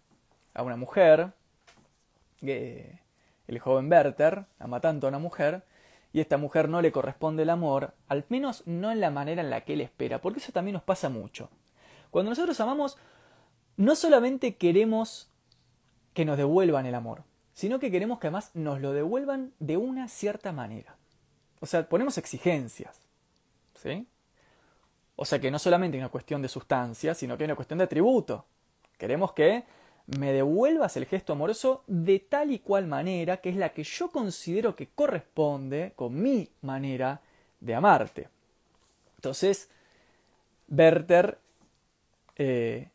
a 0.54 0.64
una 0.64 0.76
mujer, 0.76 1.32
que 2.40 3.00
el 3.48 3.60
joven 3.60 3.92
Werther 3.92 4.46
ama 4.60 4.80
tanto 4.80 5.08
a 5.08 5.10
una 5.10 5.20
mujer, 5.20 5.64
y 6.14 6.20
esta 6.20 6.38
mujer 6.38 6.70
no 6.70 6.82
le 6.82 6.92
corresponde 6.92 7.44
el 7.44 7.50
amor, 7.50 7.94
al 8.08 8.26
menos 8.30 8.64
no 8.66 8.92
en 8.92 9.00
la 9.00 9.12
manera 9.12 9.42
en 9.42 9.50
la 9.50 9.62
que 9.62 9.74
él 9.74 9.82
espera, 9.82 10.22
porque 10.22 10.40
eso 10.40 10.52
también 10.52 10.74
nos 10.74 10.84
pasa 10.84 11.10
mucho. 11.10 11.50
Cuando 12.12 12.32
nosotros 12.32 12.60
amamos, 12.60 12.98
no 13.76 13.96
solamente 13.96 14.56
queremos 14.56 15.30
que 16.14 16.26
nos 16.26 16.38
devuelvan 16.38 16.86
el 16.86 16.96
amor, 16.96 17.24
sino 17.54 17.80
que 17.80 17.92
queremos 17.92 18.20
que 18.20 18.28
además 18.28 18.52
nos 18.54 18.82
lo 18.82 18.94
devuelvan 18.94 19.54
de 19.60 19.78
una 19.78 20.08
cierta 20.08 20.52
manera. 20.52 20.96
O 21.60 21.66
sea, 21.66 21.88
ponemos 21.88 22.18
exigencias. 22.18 23.00
¿Sí? 23.76 24.08
O 25.16 25.26
sea 25.26 25.40
que 25.40 25.52
no 25.52 25.60
solamente 25.60 25.98
hay 25.98 26.02
una 26.02 26.10
cuestión 26.10 26.42
de 26.42 26.48
sustancia, 26.48 27.14
sino 27.14 27.38
que 27.38 27.44
hay 27.44 27.48
una 27.50 27.56
cuestión 27.56 27.78
de 27.78 27.86
atributo. 27.86 28.46
Queremos 28.98 29.34
que 29.34 29.66
me 30.08 30.32
devuelvas 30.32 30.96
el 30.96 31.06
gesto 31.06 31.34
amoroso 31.34 31.84
de 31.88 32.20
tal 32.20 32.52
y 32.52 32.60
cual 32.60 32.88
manera, 32.88 33.38
que 33.38 33.50
es 33.50 33.58
la 33.58 33.70
que 33.70 33.84
yo 33.84 34.10
considero 34.10 34.76
que 34.76 34.88
corresponde 34.88 35.92
con 35.96 36.22
mi 36.22 36.50
manera 36.62 37.22
de 37.60 37.76
amarte. 37.76 38.30
Entonces, 39.16 39.70
Werther 40.70 41.38
eh, 42.38 42.90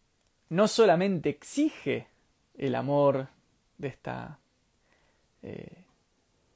no 0.48 0.68
solamente 0.68 1.28
exige 1.28 2.06
el 2.56 2.74
amor 2.74 3.28
de 3.76 3.88
esta, 3.88 4.38
eh, 5.42 5.84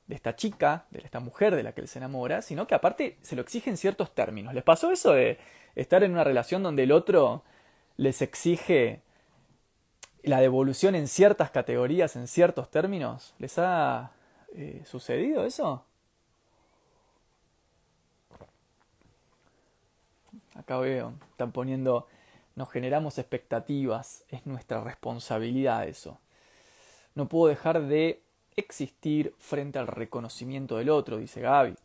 de 0.06 0.14
esta 0.14 0.36
chica, 0.36 0.86
de 0.90 1.00
esta 1.00 1.20
mujer 1.20 1.54
de 1.54 1.64
la 1.64 1.72
que 1.72 1.82
él 1.82 1.88
se 1.88 1.98
enamora, 1.98 2.40
sino 2.40 2.66
que 2.66 2.74
aparte 2.74 3.18
se 3.20 3.36
lo 3.36 3.42
exige 3.42 3.68
en 3.68 3.76
ciertos 3.76 4.14
términos. 4.14 4.54
¿Les 4.54 4.64
pasó 4.64 4.90
eso 4.90 5.12
de 5.12 5.38
estar 5.74 6.02
en 6.02 6.12
una 6.12 6.24
relación 6.24 6.62
donde 6.62 6.84
el 6.84 6.92
otro 6.92 7.42
les 7.98 8.22
exige 8.22 9.02
la 10.26 10.40
devolución 10.40 10.94
en 10.94 11.08
ciertas 11.08 11.50
categorías, 11.50 12.16
en 12.16 12.26
ciertos 12.26 12.70
términos? 12.70 13.34
¿Les 13.38 13.58
ha 13.58 14.12
eh, 14.54 14.82
sucedido 14.84 15.44
eso? 15.44 15.84
Acá 20.54 20.78
veo, 20.78 21.14
están 21.30 21.52
poniendo 21.52 22.06
nos 22.56 22.70
generamos 22.70 23.18
expectativas, 23.18 24.24
es 24.30 24.46
nuestra 24.46 24.82
responsabilidad 24.82 25.86
eso. 25.86 26.18
No 27.14 27.28
puedo 27.28 27.48
dejar 27.48 27.82
de 27.82 28.22
existir 28.56 29.34
frente 29.38 29.78
al 29.78 29.86
reconocimiento 29.86 30.78
del 30.78 30.88
otro, 30.88 31.18
dice 31.18 31.42
Gaby. 31.42 31.76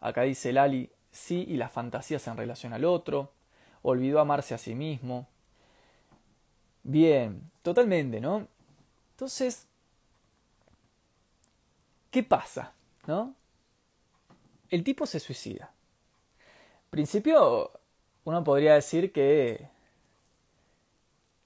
Acá 0.00 0.22
dice 0.22 0.52
Lali, 0.52 0.90
sí, 1.12 1.44
y 1.48 1.56
las 1.56 1.70
fantasías 1.70 2.26
en 2.26 2.36
relación 2.36 2.72
al 2.72 2.84
otro, 2.84 3.30
olvidó 3.82 4.18
amarse 4.18 4.54
a 4.54 4.58
sí 4.58 4.74
mismo. 4.74 5.28
Bien, 6.88 7.42
totalmente, 7.60 8.18
¿no? 8.18 8.48
Entonces, 9.10 9.66
¿qué 12.10 12.22
pasa? 12.22 12.72
¿No? 13.06 13.34
El 14.70 14.82
tipo 14.82 15.04
se 15.04 15.20
suicida. 15.20 15.70
principio, 16.88 17.72
uno 18.24 18.42
podría 18.42 18.72
decir 18.72 19.12
que 19.12 19.68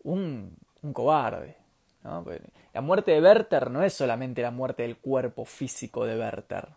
un, 0.04 0.56
un 0.80 0.92
cobarde. 0.92 1.56
¿no? 2.04 2.25
La 2.72 2.80
muerte 2.80 3.11
de 3.11 3.20
Werther 3.20 3.68
no 3.68 3.82
es 3.82 3.94
solamente 3.94 4.42
la 4.42 4.52
muerte 4.52 4.84
del 4.84 4.96
cuerpo 4.96 5.44
físico 5.44 6.06
de 6.06 6.20
Werther. 6.20 6.68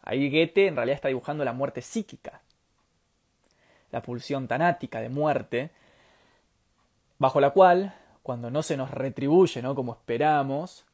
Ahí 0.00 0.30
Goethe 0.30 0.68
en 0.68 0.76
realidad 0.76 0.94
está 0.94 1.08
dibujando 1.08 1.44
la 1.44 1.52
muerte 1.52 1.82
psíquica, 1.82 2.40
la 3.90 4.00
pulsión 4.00 4.48
tanática 4.48 5.02
de 5.02 5.10
muerte, 5.10 5.70
bajo 7.22 7.40
la 7.40 7.50
cual, 7.50 7.94
cuando 8.24 8.50
no 8.50 8.64
se 8.64 8.76
nos 8.76 8.90
retribuye 8.90 9.62
¿no? 9.62 9.76
como 9.76 9.92
esperamos, 9.92 10.84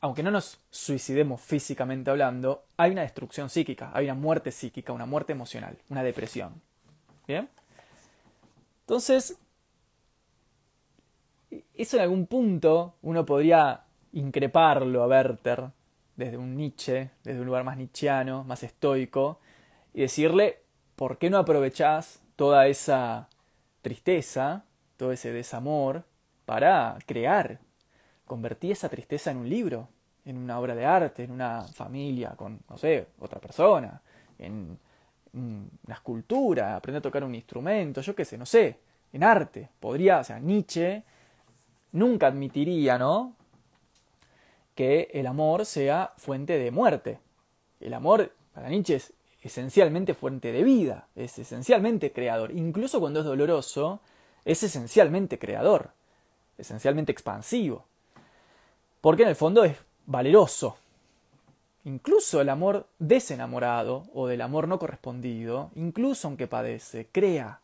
aunque 0.00 0.22
no 0.22 0.30
nos 0.30 0.60
suicidemos 0.70 1.40
físicamente 1.40 2.08
hablando, 2.08 2.62
hay 2.76 2.92
una 2.92 3.02
destrucción 3.02 3.50
psíquica, 3.50 3.90
hay 3.92 4.04
una 4.04 4.14
muerte 4.14 4.52
psíquica, 4.52 4.92
una 4.92 5.06
muerte 5.06 5.32
emocional, 5.32 5.76
una 5.88 6.04
depresión. 6.04 6.62
¿Bien? 7.26 7.48
Entonces, 8.82 9.36
eso 11.74 11.96
en 11.96 12.02
algún 12.02 12.26
punto 12.26 12.94
uno 13.02 13.26
podría 13.26 13.82
increparlo 14.12 15.02
a 15.02 15.08
Werther 15.08 15.70
desde 16.14 16.36
un 16.36 16.56
Nietzsche, 16.56 17.10
desde 17.24 17.40
un 17.40 17.46
lugar 17.46 17.64
más 17.64 17.76
nietzscheano, 17.76 18.44
más 18.44 18.62
estoico, 18.62 19.40
y 19.94 20.02
decirle, 20.02 20.60
¿por 20.94 21.18
qué 21.18 21.28
no 21.28 21.38
aprovechás 21.38 22.22
toda 22.36 22.68
esa 22.68 23.28
tristeza, 23.82 24.64
todo 25.02 25.10
ese 25.10 25.32
desamor, 25.32 26.04
para 26.44 26.96
crear? 27.06 27.58
Convertí 28.24 28.70
esa 28.70 28.88
tristeza 28.88 29.32
en 29.32 29.38
un 29.38 29.48
libro, 29.48 29.88
en 30.24 30.36
una 30.36 30.60
obra 30.60 30.76
de 30.76 30.86
arte, 30.86 31.24
en 31.24 31.32
una 31.32 31.62
familia, 31.62 32.34
con, 32.36 32.60
no 32.70 32.78
sé, 32.78 33.08
otra 33.18 33.40
persona, 33.40 34.00
en 34.38 34.78
una 35.32 35.94
escultura, 35.94 36.76
aprender 36.76 37.00
a 37.00 37.02
tocar 37.02 37.24
un 37.24 37.34
instrumento, 37.34 38.00
yo 38.00 38.14
qué 38.14 38.24
sé, 38.24 38.38
no 38.38 38.46
sé, 38.46 38.78
en 39.12 39.24
arte. 39.24 39.70
Podría, 39.80 40.20
o 40.20 40.24
sea, 40.24 40.38
Nietzsche 40.38 41.02
nunca 41.90 42.28
admitiría, 42.28 42.96
¿no? 42.96 43.34
Que 44.76 45.10
el 45.12 45.26
amor 45.26 45.66
sea 45.66 46.12
fuente 46.16 46.58
de 46.58 46.70
muerte. 46.70 47.18
El 47.80 47.94
amor 47.94 48.32
para 48.54 48.68
Nietzsche 48.68 48.94
es 48.94 49.12
esencialmente 49.40 50.14
fuente 50.14 50.52
de 50.52 50.62
vida, 50.62 51.08
es 51.16 51.40
esencialmente 51.40 52.12
creador. 52.12 52.52
Incluso 52.52 53.00
cuando 53.00 53.18
es 53.18 53.26
doloroso, 53.26 54.00
es 54.44 54.62
esencialmente 54.62 55.38
creador, 55.38 55.90
esencialmente 56.58 57.12
expansivo. 57.12 57.84
Porque 59.00 59.22
en 59.22 59.30
el 59.30 59.36
fondo 59.36 59.64
es 59.64 59.76
valeroso, 60.06 60.76
Incluso 61.84 62.40
el 62.40 62.48
amor 62.48 62.86
desenamorado 63.00 64.04
o 64.14 64.28
del 64.28 64.40
amor 64.40 64.68
no 64.68 64.78
correspondido, 64.78 65.70
incluso 65.74 66.28
aunque 66.28 66.46
padece, 66.46 67.08
crea. 67.10 67.60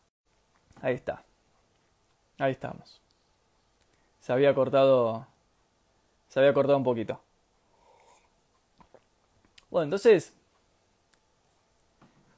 Ahí 0.81 0.95
está. 0.95 1.23
Ahí 2.37 2.51
estamos. 2.51 2.99
Se 4.19 4.33
había 4.33 4.53
cortado. 4.53 5.25
Se 6.27 6.39
había 6.39 6.53
cortado 6.53 6.77
un 6.77 6.83
poquito. 6.83 7.21
Bueno, 9.69 9.85
entonces. 9.85 10.33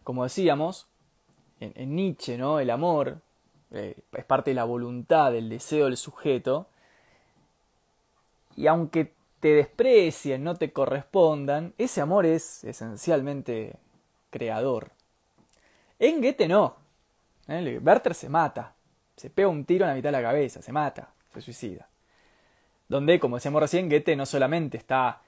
Como 0.04 0.24
decíamos, 0.24 0.88
en, 1.60 1.96
Nietzsche, 1.96 2.38
¿no? 2.38 2.60
El 2.60 2.70
amor 2.72 3.22
eh, 3.72 3.96
es 4.12 4.26
parte 4.26 4.52
de 4.52 4.56
la 4.56 4.64
voluntad, 4.64 5.32
del 5.32 5.50
deseo 5.50 5.86
del 5.86 5.98
sujeto. 5.98 6.68
Y 8.56 8.68
aunque 8.68 9.14
te 9.40 9.56
desprecien, 9.56 10.44
no 10.44 10.56
te 10.56 10.72
correspondan, 10.72 11.74
ese 11.78 12.02
amor 12.02 12.26
es 12.26 12.64
esencialmente 12.64 13.76
creador. 14.30 14.92
En 16.00 16.22
Goethe 16.22 16.48
no. 16.48 16.76
¿Eh? 17.48 17.80
Werther 17.82 18.14
se 18.14 18.30
mata. 18.30 18.74
Se 19.16 19.30
pega 19.30 19.48
un 19.48 19.66
tiro 19.66 19.86
en 19.86 19.90
la 19.90 19.96
mitad 19.96 20.10
de 20.10 20.14
la 20.14 20.22
cabeza, 20.22 20.62
se 20.62 20.72
mata. 20.72 21.10
se 21.34 21.42
suicida. 21.42 21.88
Donde, 22.88 23.20
como 23.20 23.38
decíamos 23.38 23.62
recién, 23.62 23.90
Goethe 23.90 24.16
no 24.16 24.26
solamente 24.26 24.78
está 24.78 25.22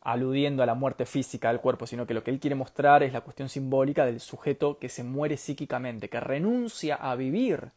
aludiendo 0.00 0.62
a 0.62 0.66
la 0.66 0.74
muerte 0.74 1.06
física 1.06 1.48
del 1.48 1.60
cuerpo, 1.60 1.86
sino 1.86 2.06
que 2.06 2.14
lo 2.14 2.24
que 2.24 2.30
él 2.30 2.40
quiere 2.40 2.56
mostrar 2.56 3.02
es 3.02 3.12
la 3.12 3.20
cuestión 3.20 3.48
simbólica 3.48 4.04
del 4.04 4.18
sujeto 4.20 4.78
que 4.78 4.88
se 4.88 5.04
muere 5.04 5.36
psíquicamente, 5.36 6.08
que 6.08 6.20
renuncia 6.20 6.96
a 6.96 7.14
vivir, 7.14 7.70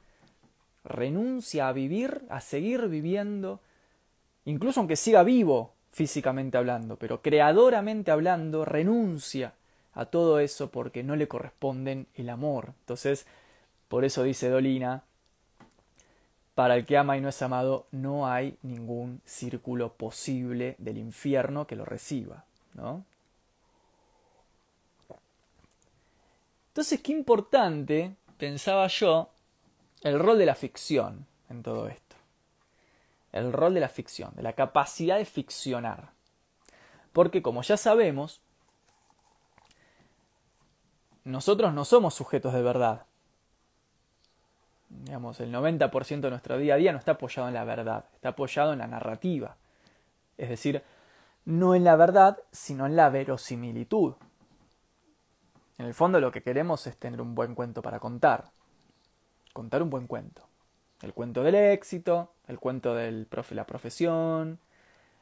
renuncia 0.86 1.68
a 1.68 1.74
vivir, 1.74 2.24
a 2.30 2.40
seguir 2.40 2.88
viviendo, 2.88 3.60
incluso 4.46 4.80
aunque 4.80 4.96
siga 4.96 5.24
vivo 5.24 5.74
físicamente 5.92 6.58
hablando, 6.58 6.98
pero 6.98 7.22
creadoramente 7.22 8.12
hablando, 8.12 8.66
renuncia 8.66 9.54
a 9.94 10.06
todo 10.06 10.40
eso 10.40 10.70
porque 10.70 11.04
no 11.04 11.16
le 11.16 11.28
corresponden 11.28 12.08
el 12.16 12.30
amor. 12.30 12.74
Entonces, 12.82 13.26
por 13.88 14.06
eso 14.06 14.24
dice 14.24 14.50
Dolina, 14.50 15.04
para 16.54 16.76
el 16.76 16.86
que 16.86 16.98
ama 16.98 17.18
y 17.18 17.22
no 17.22 17.30
es 17.30 17.42
amado, 17.42 17.88
no 17.92 18.28
hay 18.28 18.58
ningún 18.62 19.22
círculo 19.26 19.94
posible 19.94 20.76
del 20.80 20.98
infierno 20.98 21.68
que 21.68 21.76
lo 21.76 21.86
reciba. 21.86 22.46
¿no? 22.74 23.06
Entonces, 26.70 27.02
qué 27.02 27.14
importante, 27.14 28.16
pensaba 28.38 28.88
yo, 28.88 29.30
el 30.06 30.20
rol 30.20 30.38
de 30.38 30.46
la 30.46 30.56
ficción 30.56 31.26
en 31.50 31.64
todo 31.64 31.88
esto. 31.88 32.16
El 33.32 33.52
rol 33.52 33.74
de 33.74 33.82
la 33.82 33.90
ficción, 33.90 34.32
de 34.36 34.44
la 34.44 34.54
capacidad 34.54 35.18
de 35.18 35.26
ficcionar. 35.26 36.12
Porque 37.12 37.42
como 37.42 37.62
ya 37.62 37.76
sabemos, 37.76 38.42
nosotros 41.26 41.74
no 41.74 41.84
somos 41.84 42.14
sujetos 42.14 42.54
de 42.54 42.62
verdad 42.62 43.06
digamos, 45.04 45.40
el 45.40 45.54
90% 45.54 46.22
de 46.22 46.30
nuestro 46.30 46.58
día 46.58 46.76
a 46.76 46.78
día 46.78 46.92
no 46.92 47.00
está 47.00 47.14
apoyado 47.14 47.48
en 47.48 47.54
la 47.54 47.64
verdad, 47.64 48.06
está 48.16 48.30
apoyado 48.30 48.74
en 48.74 48.80
la 48.80 48.88
narrativa. 48.88 49.56
Es 50.38 50.50
decir, 50.50 50.84
no 51.46 51.76
en 51.76 51.84
la 51.84 51.96
verdad, 51.96 52.40
sino 52.52 52.86
en 52.86 52.96
la 52.96 53.10
verosimilitud. 53.10 54.14
En 55.78 55.86
el 55.86 55.94
fondo 55.94 56.20
lo 56.20 56.32
que 56.32 56.42
queremos 56.42 56.88
es 56.88 56.98
tener 56.98 57.22
un 57.22 57.36
buen 57.36 57.56
cuento 57.56 57.82
para 57.82 58.00
contar. 58.00 58.46
Contar 59.56 59.82
un 59.82 59.90
buen 59.90 60.06
cuento. 60.06 60.42
El 61.02 61.14
cuento 61.14 61.42
del 61.42 61.56
éxito, 61.56 62.34
el 62.50 62.60
cuento 62.60 62.94
de 62.94 63.26
la 63.52 63.66
profesión, 63.66 64.60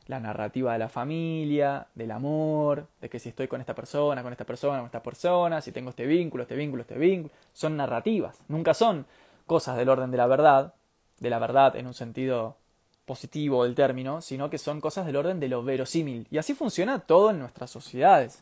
la 0.08 0.20
narrativa 0.20 0.74
de 0.74 0.80
la 0.80 0.90
familia, 0.90 1.86
del 1.94 2.10
amor, 2.10 2.88
de 3.00 3.10
que 3.12 3.20
si 3.20 3.30
estoy 3.30 3.48
con 3.48 3.62
esta 3.62 3.75
persona, 3.75 4.24
con 4.24 4.32
esta 4.32 4.44
persona, 4.44 4.80
con 4.80 4.88
esta 4.88 5.04
persona, 5.04 5.62
si 5.62 5.72
tengo 5.72 5.92
este 5.92 6.08
vínculo, 6.08 6.42
este 6.42 6.56
vínculo, 6.56 6.82
este 6.82 6.98
vínculo, 6.98 7.32
son 7.54 7.78
narrativas, 7.78 8.42
nunca 8.48 8.74
son 8.74 9.06
cosas 9.46 9.78
del 9.78 9.90
orden 9.90 10.10
de 10.10 10.18
la 10.18 10.25
verdad, 10.25 10.74
de 11.20 11.30
la 11.30 11.38
verdad 11.38 11.75
en 11.75 11.86
un 11.86 11.94
sentido 11.94 12.58
positivo 13.06 13.66
del 13.66 13.75
término, 13.75 14.20
sino 14.20 14.50
que 14.50 14.58
son 14.58 14.82
cosas 14.82 15.06
del 15.06 15.18
orden 15.18 15.40
de 15.40 15.48
lo 15.48 15.63
verosímil. 15.63 16.25
Y 16.32 16.40
así 16.40 16.56
funciona 16.56 16.98
todo 16.98 17.30
en 17.30 17.38
nuestras 17.38 17.70
sociedades. 17.70 18.42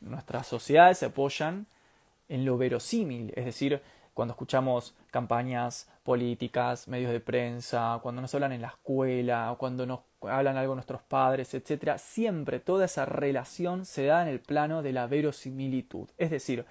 Nuestras 0.00 0.46
sociedades 0.46 0.98
se 0.98 1.06
apoyan 1.06 1.66
en 2.28 2.44
lo 2.44 2.58
verosímil, 2.58 3.32
es 3.36 3.46
decir, 3.46 3.80
cuando 4.20 4.32
escuchamos 4.32 4.94
campañas 5.10 5.88
políticas, 6.02 6.88
medios 6.88 7.10
de 7.10 7.20
prensa, 7.20 8.00
cuando 8.02 8.20
nos 8.20 8.34
hablan 8.34 8.52
en 8.52 8.60
la 8.60 8.68
escuela, 8.68 9.56
cuando 9.58 9.86
nos 9.86 10.00
hablan 10.20 10.58
algo 10.58 10.74
nuestros 10.74 11.00
padres, 11.00 11.54
etc., 11.54 11.96
siempre 11.96 12.60
toda 12.60 12.84
esa 12.84 13.06
relación 13.06 13.86
se 13.86 14.04
da 14.04 14.20
en 14.20 14.28
el 14.28 14.40
plano 14.40 14.82
de 14.82 14.92
la 14.92 15.06
verosimilitud. 15.06 16.06
Es 16.18 16.30
decir, 16.30 16.66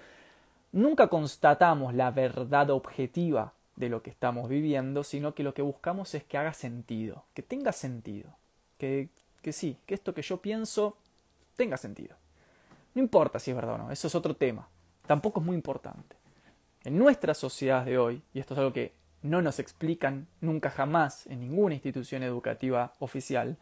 nunca 0.70 1.08
constatamos 1.08 1.92
la 1.92 2.12
verdad 2.12 2.70
objetiva 2.70 3.52
de 3.74 3.88
lo 3.88 4.00
que 4.00 4.10
estamos 4.10 4.48
viviendo, 4.48 5.02
sino 5.02 5.34
que 5.34 5.42
lo 5.42 5.52
que 5.52 5.62
buscamos 5.62 6.14
es 6.14 6.22
que 6.22 6.38
haga 6.38 6.54
sentido, 6.54 7.24
que 7.34 7.42
tenga 7.42 7.72
sentido, 7.72 8.30
que, 8.78 9.08
que 9.42 9.52
sí, 9.52 9.76
que 9.86 9.94
esto 9.94 10.14
que 10.14 10.22
yo 10.22 10.36
pienso 10.36 10.96
tenga 11.56 11.76
sentido. 11.76 12.14
No 12.94 13.02
importa 13.02 13.40
si 13.40 13.50
es 13.50 13.56
verdad 13.56 13.74
o 13.74 13.78
no, 13.78 13.90
eso 13.90 14.06
es 14.06 14.14
otro 14.14 14.36
tema, 14.36 14.68
tampoco 15.08 15.40
es 15.40 15.46
muy 15.46 15.56
importante. 15.56 16.19
En 16.84 16.98
nuestras 16.98 17.38
sociedades 17.38 17.86
de 17.86 17.98
hoy, 17.98 18.22
y 18.32 18.40
esto 18.40 18.54
es 18.54 18.58
algo 18.58 18.72
que 18.72 18.92
no 19.22 19.42
nos 19.42 19.58
explican 19.58 20.26
nunca 20.40 20.70
jamás 20.70 21.26
en 21.26 21.40
ninguna 21.40 21.74
institución 21.74 22.22
educativa 22.22 22.94
oficial, 22.98 23.58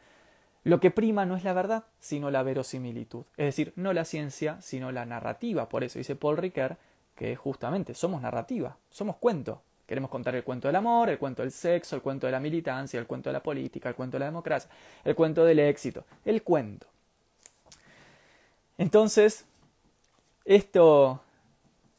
lo 0.65 0.81
que 0.81 0.91
prima 0.91 1.27
no 1.27 1.37
es 1.37 1.45
la 1.45 1.53
verdad, 1.53 1.85
sino 1.99 2.31
la 2.31 2.43
verosimilitud. 2.43 3.25
Es 3.37 3.47
decir, 3.47 3.73
no 3.77 3.93
la 3.93 4.05
ciencia, 4.05 4.61
sino 4.61 4.93
la 4.93 5.07
narrativa. 5.07 5.69
Por 5.69 5.83
eso 5.83 5.99
dice 5.99 6.17
Paul 6.17 6.37
Ricoeur 6.37 6.77
que 7.15 7.35
justamente 7.35 7.95
somos 7.95 8.23
narrativa, 8.23 8.77
somos 8.91 9.17
cuento, 9.17 9.63
Queremos 9.89 10.11
contar 10.11 10.35
el 10.35 10.45
cuento 10.45 10.69
del 10.69 10.77
amor, 10.77 11.09
el 11.09 11.19
cuento 11.19 11.41
del 11.41 11.51
sexo, 11.51 11.97
el 11.97 12.03
cuento 12.03 12.27
de 12.27 12.33
la 12.33 12.41
militancia, 12.41 13.01
el 13.01 13.07
cuento 13.07 13.31
de 13.31 13.33
la 13.33 13.43
política, 13.43 13.89
el 13.89 13.95
cuento 13.95 14.17
de 14.17 14.19
la 14.19 14.27
democracia, 14.27 14.69
el 15.03 15.15
cuento 15.15 15.47
del 15.47 15.61
éxito, 15.61 16.05
el 16.27 16.43
cuento. 16.43 16.87
Entonces, 18.77 19.47
esto 20.45 21.23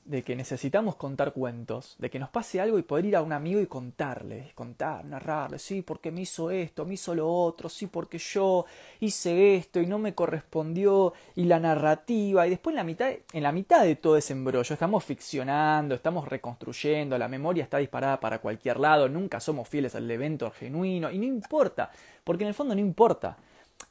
de 0.09 0.23
que 0.23 0.35
necesitamos 0.35 0.95
contar 0.95 1.33
cuentos, 1.33 1.95
de 1.99 2.09
que 2.09 2.17
nos 2.17 2.29
pase 2.29 2.59
algo 2.59 2.79
y 2.79 2.81
poder 2.81 3.05
ir 3.05 3.15
a 3.15 3.21
un 3.21 3.31
amigo 3.31 3.61
y 3.61 3.67
contarle, 3.67 4.51
contar, 4.55 5.05
narrarle, 5.05 5.59
sí, 5.59 5.83
porque 5.83 6.09
me 6.09 6.21
hizo 6.21 6.49
esto, 6.49 6.83
me 6.83 6.95
hizo 6.95 7.13
lo 7.13 7.31
otro, 7.31 7.69
sí, 7.69 7.85
porque 7.85 8.17
yo 8.17 8.65
hice 9.01 9.55
esto 9.55 9.79
y 9.79 9.85
no 9.85 9.99
me 9.99 10.15
correspondió, 10.15 11.13
y 11.35 11.43
la 11.43 11.59
narrativa, 11.59 12.47
y 12.47 12.49
después 12.49 12.73
en 12.73 12.77
la 12.77 12.83
mitad, 12.83 13.11
en 13.33 13.43
la 13.43 13.51
mitad 13.51 13.83
de 13.83 13.97
todo 13.97 14.17
ese 14.17 14.33
embrollo 14.33 14.73
estamos 14.73 15.03
ficcionando, 15.03 15.93
estamos 15.93 16.27
reconstruyendo, 16.27 17.15
la 17.15 17.27
memoria 17.27 17.63
está 17.63 17.77
disparada 17.77 18.19
para 18.19 18.39
cualquier 18.41 18.79
lado, 18.79 19.07
nunca 19.09 19.39
somos 19.39 19.69
fieles 19.69 19.93
al 19.93 20.09
evento 20.09 20.49
genuino, 20.49 21.11
y 21.11 21.19
no 21.19 21.25
importa, 21.25 21.91
porque 22.23 22.45
en 22.45 22.47
el 22.47 22.55
fondo 22.55 22.73
no 22.73 22.81
importa, 22.81 23.37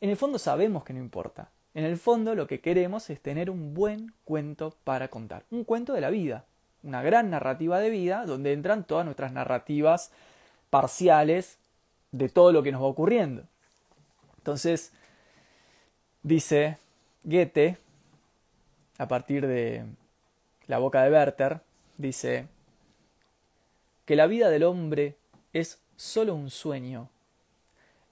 en 0.00 0.11
el 0.11 0.16
fondo 0.16 0.37
sabemos 0.40 0.83
que 0.83 0.92
no 0.92 0.98
importa, 0.98 1.48
en 1.78 1.84
el 1.84 1.96
fondo 1.96 2.34
lo 2.34 2.48
que 2.48 2.60
queremos 2.60 3.08
es 3.08 3.20
tener 3.20 3.50
un 3.50 3.72
buen 3.72 4.12
cuento 4.24 4.74
para 4.82 5.06
contar, 5.06 5.44
un 5.48 5.62
cuento 5.62 5.92
de 5.92 6.00
la 6.00 6.10
vida, 6.10 6.44
una 6.82 7.02
gran 7.02 7.30
narrativa 7.30 7.78
de 7.78 7.88
vida 7.88 8.26
donde 8.26 8.52
entran 8.52 8.82
todas 8.82 9.04
nuestras 9.04 9.30
narrativas 9.30 10.10
parciales 10.70 11.56
de 12.10 12.28
todo 12.30 12.50
lo 12.50 12.64
que 12.64 12.72
nos 12.72 12.82
va 12.82 12.86
ocurriendo. 12.86 13.44
Entonces, 14.38 14.92
dice 16.24 16.78
Goethe, 17.22 17.78
a 18.98 19.06
partir 19.06 19.46
de 19.46 19.84
la 20.66 20.78
boca 20.78 21.04
de 21.04 21.12
Werther, 21.12 21.60
dice 21.96 22.48
que 24.04 24.16
la 24.16 24.26
vida 24.26 24.50
del 24.50 24.64
hombre 24.64 25.14
es 25.52 25.80
solo 25.94 26.34
un 26.34 26.50
sueño, 26.50 27.08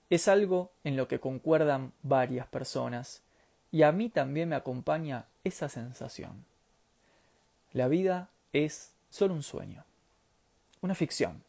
es 0.08 0.28
algo 0.28 0.70
en 0.84 0.96
lo 0.96 1.08
que 1.08 1.18
concuerdan 1.18 1.92
varias 2.04 2.46
personas 2.46 3.25
y 3.72 3.82
a 3.82 3.92
mí 3.92 4.08
también 4.08 4.48
me 4.48 4.56
acompaña 4.56 5.26
esa 5.44 5.68
sensación. 5.68 6.44
La 7.72 7.88
vida 7.88 8.30
es 8.52 8.92
solo 9.10 9.34
un 9.34 9.42
sueño, 9.42 9.84
una 10.80 10.94
ficción. 10.94 11.42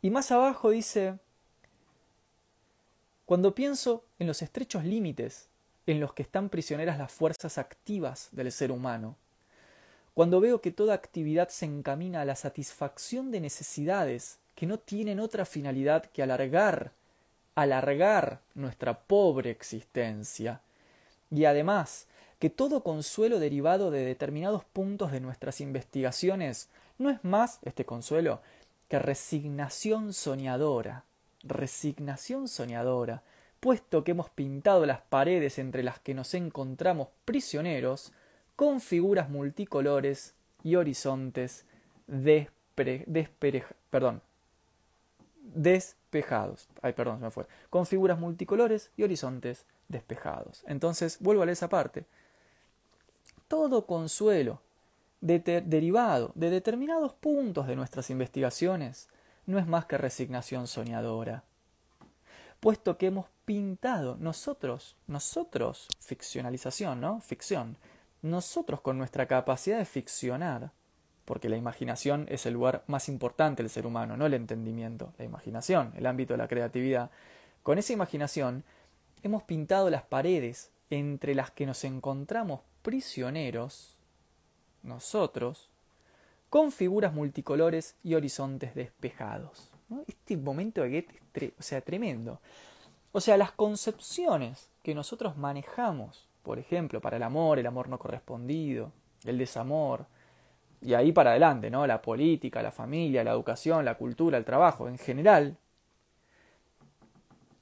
Y 0.00 0.10
más 0.10 0.32
abajo 0.32 0.70
dice, 0.70 1.18
cuando 3.24 3.54
pienso 3.54 4.04
en 4.18 4.26
los 4.26 4.42
estrechos 4.42 4.84
límites 4.84 5.48
en 5.86 6.00
los 6.00 6.12
que 6.12 6.22
están 6.22 6.48
prisioneras 6.48 6.98
las 6.98 7.12
fuerzas 7.12 7.58
activas 7.58 8.28
del 8.32 8.50
ser 8.50 8.72
humano, 8.72 9.16
cuando 10.14 10.40
veo 10.40 10.60
que 10.60 10.72
toda 10.72 10.94
actividad 10.94 11.48
se 11.48 11.66
encamina 11.66 12.20
a 12.20 12.24
la 12.24 12.36
satisfacción 12.36 13.30
de 13.30 13.40
necesidades 13.40 14.38
que 14.54 14.66
no 14.66 14.78
tienen 14.78 15.20
otra 15.20 15.44
finalidad 15.44 16.04
que 16.06 16.22
alargar 16.22 16.92
alargar 17.54 18.40
nuestra 18.54 19.00
pobre 19.00 19.50
existencia. 19.50 20.60
Y 21.30 21.44
además 21.44 22.06
que 22.38 22.50
todo 22.50 22.82
consuelo 22.82 23.38
derivado 23.38 23.90
de 23.90 24.04
determinados 24.04 24.64
puntos 24.64 25.12
de 25.12 25.20
nuestras 25.20 25.60
investigaciones 25.60 26.68
no 26.98 27.10
es 27.10 27.22
más 27.24 27.58
este 27.62 27.84
consuelo 27.84 28.40
que 28.88 28.98
resignación 28.98 30.12
soñadora, 30.12 31.04
resignación 31.42 32.48
soñadora, 32.48 33.22
puesto 33.60 34.02
que 34.02 34.10
hemos 34.10 34.28
pintado 34.28 34.86
las 34.86 35.00
paredes 35.02 35.58
entre 35.58 35.82
las 35.82 36.00
que 36.00 36.14
nos 36.14 36.34
encontramos 36.34 37.08
prisioneros 37.24 38.12
con 38.56 38.80
figuras 38.80 39.30
multicolores 39.30 40.34
y 40.64 40.74
horizontes 40.74 41.64
despre, 42.06 43.06
perdón, 43.88 44.20
despejados. 46.12 46.68
Ay, 46.82 46.92
perdón, 46.92 47.18
se 47.18 47.24
me 47.24 47.30
fue. 47.30 47.46
Con 47.70 47.86
figuras 47.86 48.18
multicolores 48.18 48.90
y 48.96 49.02
horizontes 49.02 49.64
despejados. 49.88 50.62
Entonces, 50.66 51.18
vuelvo 51.20 51.42
a 51.42 51.50
esa 51.50 51.68
parte. 51.68 52.04
Todo 53.48 53.86
consuelo 53.86 54.60
derivado 55.20 56.32
de 56.34 56.50
determinados 56.50 57.14
puntos 57.14 57.66
de 57.66 57.76
nuestras 57.76 58.10
investigaciones 58.10 59.08
no 59.46 59.58
es 59.58 59.66
más 59.66 59.86
que 59.86 59.96
resignación 59.96 60.66
soñadora. 60.66 61.44
Puesto 62.60 62.98
que 62.98 63.06
hemos 63.06 63.26
pintado 63.44 64.16
nosotros, 64.18 64.96
nosotros, 65.06 65.88
ficcionalización, 65.98 67.00
¿no? 67.00 67.20
Ficción, 67.20 67.76
nosotros 68.20 68.80
con 68.80 68.98
nuestra 68.98 69.26
capacidad 69.26 69.78
de 69.78 69.84
ficcionar, 69.84 70.72
porque 71.32 71.48
la 71.48 71.56
imaginación 71.56 72.26
es 72.28 72.44
el 72.44 72.52
lugar 72.52 72.84
más 72.88 73.08
importante 73.08 73.62
del 73.62 73.70
ser 73.70 73.86
humano, 73.86 74.18
no 74.18 74.26
el 74.26 74.34
entendimiento, 74.34 75.14
la 75.16 75.24
imaginación, 75.24 75.90
el 75.96 76.04
ámbito 76.04 76.34
de 76.34 76.36
la 76.36 76.46
creatividad. 76.46 77.10
Con 77.62 77.78
esa 77.78 77.94
imaginación 77.94 78.64
hemos 79.22 79.42
pintado 79.44 79.88
las 79.88 80.02
paredes 80.02 80.72
entre 80.90 81.34
las 81.34 81.50
que 81.50 81.64
nos 81.64 81.84
encontramos 81.84 82.60
prisioneros, 82.82 83.96
nosotros, 84.82 85.70
con 86.50 86.70
figuras 86.70 87.14
multicolores 87.14 87.96
y 88.04 88.12
horizontes 88.12 88.74
despejados. 88.74 89.70
Este 90.06 90.36
momento 90.36 90.82
de 90.82 90.90
Goethe 90.90 91.54
es 91.58 91.64
sea, 91.64 91.80
tremendo. 91.80 92.40
O 93.12 93.22
sea, 93.22 93.38
las 93.38 93.52
concepciones 93.52 94.68
que 94.82 94.94
nosotros 94.94 95.38
manejamos, 95.38 96.28
por 96.42 96.58
ejemplo, 96.58 97.00
para 97.00 97.16
el 97.16 97.22
amor, 97.22 97.58
el 97.58 97.66
amor 97.66 97.88
no 97.88 97.98
correspondido, 97.98 98.92
el 99.24 99.38
desamor, 99.38 100.04
y 100.82 100.94
ahí 100.94 101.12
para 101.12 101.30
adelante, 101.30 101.70
¿no? 101.70 101.86
La 101.86 102.02
política, 102.02 102.62
la 102.62 102.72
familia, 102.72 103.24
la 103.24 103.30
educación, 103.30 103.84
la 103.84 103.96
cultura, 103.96 104.36
el 104.36 104.44
trabajo, 104.44 104.88
en 104.88 104.98
general, 104.98 105.56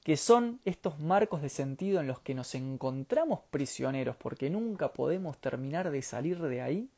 que 0.03 0.17
son 0.17 0.59
estos 0.65 0.99
marcos 0.99 1.41
de 1.41 1.49
sentido 1.49 1.99
en 1.99 2.07
los 2.07 2.19
que 2.19 2.33
nos 2.33 2.55
encontramos 2.55 3.41
prisioneros 3.51 4.15
porque 4.15 4.49
nunca 4.49 4.93
podemos 4.93 5.37
terminar 5.37 5.91
de 5.91 6.01
salir 6.01 6.39
de 6.41 6.61
ahí, 6.61 6.89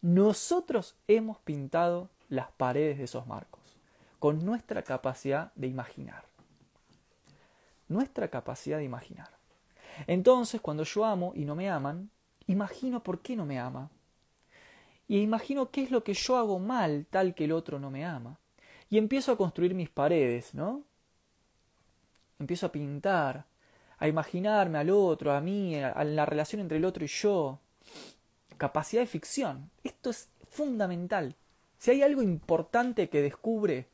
nosotros 0.00 0.96
hemos 1.08 1.38
pintado 1.38 2.08
las 2.28 2.50
paredes 2.52 2.98
de 2.98 3.04
esos 3.04 3.26
marcos 3.26 3.60
con 4.18 4.44
nuestra 4.44 4.82
capacidad 4.82 5.52
de 5.54 5.66
imaginar. 5.66 6.24
Nuestra 7.88 8.28
capacidad 8.28 8.78
de 8.78 8.84
imaginar. 8.84 9.28
Entonces, 10.06 10.60
cuando 10.60 10.84
yo 10.84 11.04
amo 11.04 11.32
y 11.34 11.44
no 11.44 11.54
me 11.54 11.70
aman, 11.70 12.10
imagino 12.46 13.02
por 13.02 13.20
qué 13.20 13.36
no 13.36 13.46
me 13.46 13.58
ama. 13.58 13.90
Y 15.08 15.20
imagino 15.20 15.70
qué 15.70 15.82
es 15.82 15.90
lo 15.90 16.04
que 16.04 16.14
yo 16.14 16.36
hago 16.36 16.58
mal 16.58 17.06
tal 17.10 17.34
que 17.34 17.44
el 17.44 17.52
otro 17.52 17.80
no 17.80 17.90
me 17.90 18.04
ama. 18.04 18.38
Y 18.90 18.98
empiezo 18.98 19.32
a 19.32 19.36
construir 19.36 19.74
mis 19.74 19.88
paredes, 19.88 20.54
¿no? 20.54 20.84
empiezo 22.38 22.66
a 22.66 22.72
pintar, 22.72 23.44
a 23.98 24.08
imaginarme 24.08 24.78
al 24.78 24.90
otro, 24.90 25.32
a 25.32 25.40
mí, 25.40 25.76
a 25.76 26.04
la 26.04 26.26
relación 26.26 26.60
entre 26.60 26.78
el 26.78 26.84
otro 26.84 27.04
y 27.04 27.08
yo. 27.08 27.58
Capacidad 28.56 29.02
de 29.02 29.06
ficción. 29.06 29.70
Esto 29.82 30.10
es 30.10 30.28
fundamental. 30.50 31.34
Si 31.78 31.90
hay 31.90 32.02
algo 32.02 32.22
importante 32.22 33.08
que 33.08 33.22
descubre, 33.22 33.86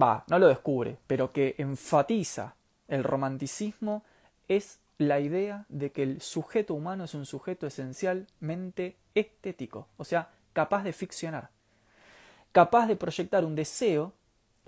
va, 0.00 0.24
no 0.28 0.38
lo 0.38 0.48
descubre, 0.48 0.98
pero 1.06 1.32
que 1.32 1.54
enfatiza 1.58 2.54
el 2.86 3.04
romanticismo, 3.04 4.04
es 4.46 4.78
la 4.98 5.20
idea 5.20 5.64
de 5.68 5.92
que 5.92 6.02
el 6.02 6.20
sujeto 6.20 6.74
humano 6.74 7.04
es 7.04 7.14
un 7.14 7.26
sujeto 7.26 7.66
esencialmente 7.66 8.96
estético, 9.20 9.88
o 9.96 10.04
sea, 10.04 10.30
capaz 10.52 10.82
de 10.82 10.92
ficcionar, 10.92 11.50
capaz 12.52 12.86
de 12.86 12.96
proyectar 12.96 13.44
un 13.44 13.54
deseo 13.54 14.12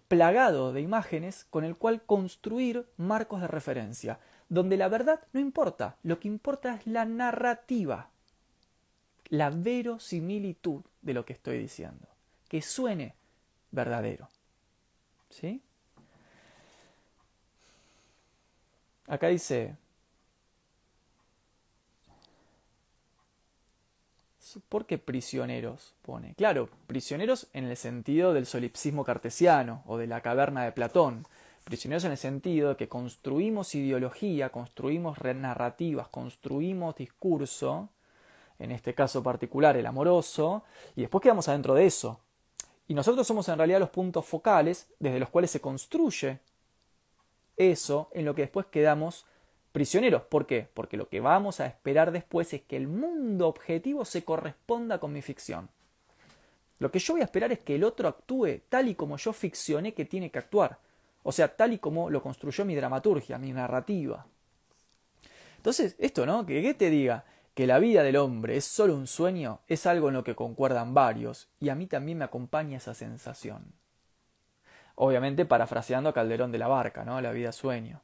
plagado 0.08 0.72
de 0.72 0.80
imágenes 0.80 1.46
con 1.50 1.64
el 1.64 1.76
cual 1.76 2.02
construir 2.02 2.86
marcos 2.96 3.40
de 3.40 3.48
referencia, 3.48 4.18
donde 4.48 4.76
la 4.76 4.88
verdad 4.88 5.20
no 5.32 5.40
importa, 5.40 5.96
lo 6.02 6.18
que 6.18 6.28
importa 6.28 6.74
es 6.74 6.86
la 6.86 7.04
narrativa, 7.04 8.10
la 9.28 9.50
verosimilitud 9.50 10.82
de 11.02 11.14
lo 11.14 11.24
que 11.24 11.32
estoy 11.32 11.58
diciendo, 11.58 12.08
que 12.48 12.60
suene 12.60 13.14
verdadero. 13.70 14.28
¿Sí? 15.28 15.62
Acá 19.06 19.28
dice, 19.28 19.76
¿Por 24.68 24.86
qué 24.86 24.98
prisioneros 24.98 25.94
pone? 26.02 26.34
Claro, 26.34 26.68
prisioneros 26.86 27.48
en 27.52 27.64
el 27.64 27.76
sentido 27.76 28.32
del 28.32 28.46
solipsismo 28.46 29.04
cartesiano 29.04 29.82
o 29.86 29.96
de 29.98 30.06
la 30.06 30.20
caverna 30.20 30.64
de 30.64 30.72
Platón. 30.72 31.26
Prisioneros 31.64 32.04
en 32.04 32.12
el 32.12 32.16
sentido 32.16 32.70
de 32.70 32.76
que 32.76 32.88
construimos 32.88 33.74
ideología, 33.74 34.50
construimos 34.50 35.18
narrativas, 35.20 36.08
construimos 36.08 36.96
discurso, 36.96 37.90
en 38.58 38.72
este 38.72 38.94
caso 38.94 39.22
particular 39.22 39.76
el 39.76 39.86
amoroso, 39.86 40.64
y 40.96 41.02
después 41.02 41.22
quedamos 41.22 41.48
adentro 41.48 41.74
de 41.74 41.86
eso. 41.86 42.20
Y 42.88 42.94
nosotros 42.94 43.26
somos 43.26 43.48
en 43.48 43.58
realidad 43.58 43.78
los 43.78 43.90
puntos 43.90 44.26
focales 44.26 44.88
desde 44.98 45.20
los 45.20 45.28
cuales 45.28 45.50
se 45.50 45.60
construye 45.60 46.40
eso 47.56 48.08
en 48.12 48.24
lo 48.24 48.34
que 48.34 48.42
después 48.42 48.66
quedamos 48.66 49.26
prisioneros. 49.72 50.22
¿Por 50.22 50.46
qué? 50.46 50.68
Porque 50.74 50.96
lo 50.96 51.08
que 51.08 51.20
vamos 51.20 51.60
a 51.60 51.66
esperar 51.66 52.12
después 52.12 52.52
es 52.52 52.62
que 52.62 52.76
el 52.76 52.88
mundo 52.88 53.48
objetivo 53.48 54.04
se 54.04 54.24
corresponda 54.24 54.98
con 54.98 55.12
mi 55.12 55.22
ficción. 55.22 55.68
Lo 56.78 56.90
que 56.90 56.98
yo 56.98 57.14
voy 57.14 57.20
a 57.20 57.24
esperar 57.24 57.52
es 57.52 57.58
que 57.58 57.74
el 57.74 57.84
otro 57.84 58.08
actúe 58.08 58.62
tal 58.68 58.88
y 58.88 58.94
como 58.94 59.16
yo 59.16 59.32
ficcioné 59.32 59.92
que 59.92 60.06
tiene 60.06 60.30
que 60.30 60.38
actuar. 60.38 60.78
O 61.22 61.32
sea, 61.32 61.54
tal 61.54 61.74
y 61.74 61.78
como 61.78 62.08
lo 62.08 62.22
construyó 62.22 62.64
mi 62.64 62.74
dramaturgia, 62.74 63.38
mi 63.38 63.52
narrativa. 63.52 64.26
Entonces, 65.58 65.94
esto, 65.98 66.24
¿no? 66.24 66.46
Que 66.46 66.72
te 66.72 66.88
diga 66.88 67.24
que 67.54 67.66
la 67.66 67.78
vida 67.78 68.02
del 68.02 68.16
hombre 68.16 68.56
es 68.56 68.64
solo 68.64 68.94
un 68.94 69.06
sueño, 69.06 69.60
es 69.68 69.84
algo 69.84 70.08
en 70.08 70.14
lo 70.14 70.24
que 70.24 70.34
concuerdan 70.34 70.94
varios, 70.94 71.48
y 71.60 71.68
a 71.68 71.74
mí 71.74 71.86
también 71.86 72.16
me 72.16 72.24
acompaña 72.24 72.78
esa 72.78 72.94
sensación. 72.94 73.74
Obviamente 74.94 75.44
parafraseando 75.44 76.08
a 76.08 76.14
Calderón 76.14 76.52
de 76.52 76.58
la 76.58 76.68
Barca, 76.68 77.04
¿no? 77.04 77.20
La 77.20 77.32
vida 77.32 77.52
sueño. 77.52 78.00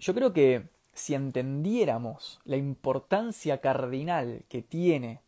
Yo 0.00 0.14
creo 0.14 0.32
que 0.32 0.68
si 0.94 1.14
entendiéramos 1.14 2.40
la 2.44 2.56
importancia 2.56 3.60
cardinal 3.60 4.44
que 4.48 4.62
tiene 4.62 5.20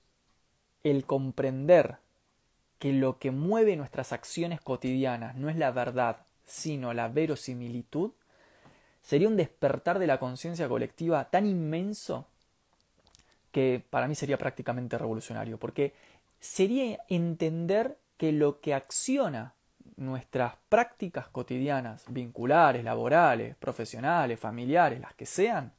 el 0.83 1.04
comprender 1.04 1.96
que 2.78 2.92
lo 2.92 3.18
que 3.18 3.31
mueve 3.31 3.76
nuestras 3.76 4.12
acciones 4.12 4.61
cotidianas 4.61 5.35
no 5.37 5.50
es 5.50 5.57
la 5.57 5.70
verdad, 5.70 6.18
sino 6.44 6.94
la 6.94 7.09
verosimilitud, 7.09 8.12
sería 9.02 9.28
un 9.28 9.37
despertar 9.37 9.98
de 9.98 10.07
la 10.07 10.18
conciencia 10.18 10.68
colectiva 10.68 11.24
tan 11.31 11.46
inmenso 11.46 12.26
que 13.52 13.83
para 13.90 14.07
mí 14.07 14.14
sería 14.14 14.38
prácticamente 14.38 14.98
revolucionario, 14.98 15.59
porque 15.59 15.94
sería 16.40 17.00
entender 17.09 17.96
que 18.16 18.33
lo 18.33 18.61
que 18.61 18.74
acciona 18.74 19.54
nuestras 19.98 20.54
prácticas 20.68 21.28
cotidianas, 21.28 22.04
vinculares, 22.08 22.84
laborales, 22.84 23.56
profesionales, 23.56 24.38
familiares, 24.38 25.00
las 25.00 25.14
que 25.14 25.26
sean, 25.26 25.72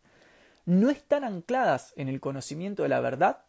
no 0.65 0.89
están 0.89 1.23
ancladas 1.23 1.93
en 1.95 2.09
el 2.09 2.19
conocimiento 2.19 2.83
de 2.83 2.89
la 2.89 2.99
verdad, 2.99 3.39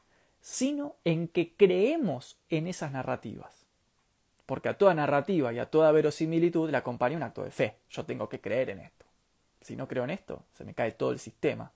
sino 0.41 0.97
en 1.05 1.29
que 1.29 1.55
creemos 1.55 2.39
en 2.49 2.67
esas 2.67 2.93
narrativas. 2.93 3.67
Porque 4.47 4.69
a 4.69 4.79
toda 4.79 4.95
narrativa 4.95 5.53
y 5.53 5.59
a 5.59 5.67
toda 5.67 5.93
verosimilitud 5.93 6.71
le 6.71 6.77
acompaña 6.77 7.17
un 7.17 7.23
acto 7.23 7.45
de 7.45 7.51
fe. 7.51 7.77
Yo 7.91 8.05
tengo 8.05 8.29
que 8.29 8.41
creer 8.41 8.71
en 8.71 8.81
esto. 8.81 9.05
Si 9.61 9.77
no 9.77 9.87
creo 9.87 10.05
en 10.05 10.11
esto, 10.11 10.45
se 10.55 10.65
me 10.65 10.75
cae 10.75 10.93
todo 10.93 11.13
el 11.13 11.19
sistema. 11.19 11.73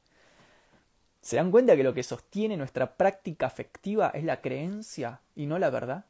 ¿Se 1.20 1.36
dan 1.36 1.50
cuenta 1.50 1.76
que 1.76 1.84
lo 1.84 1.94
que 1.94 2.02
sostiene 2.02 2.56
nuestra 2.56 2.96
práctica 2.96 3.46
afectiva 3.46 4.10
es 4.14 4.24
la 4.24 4.40
creencia 4.40 5.20
y 5.34 5.46
no 5.46 5.58
la 5.58 5.70
verdad? 5.70 6.04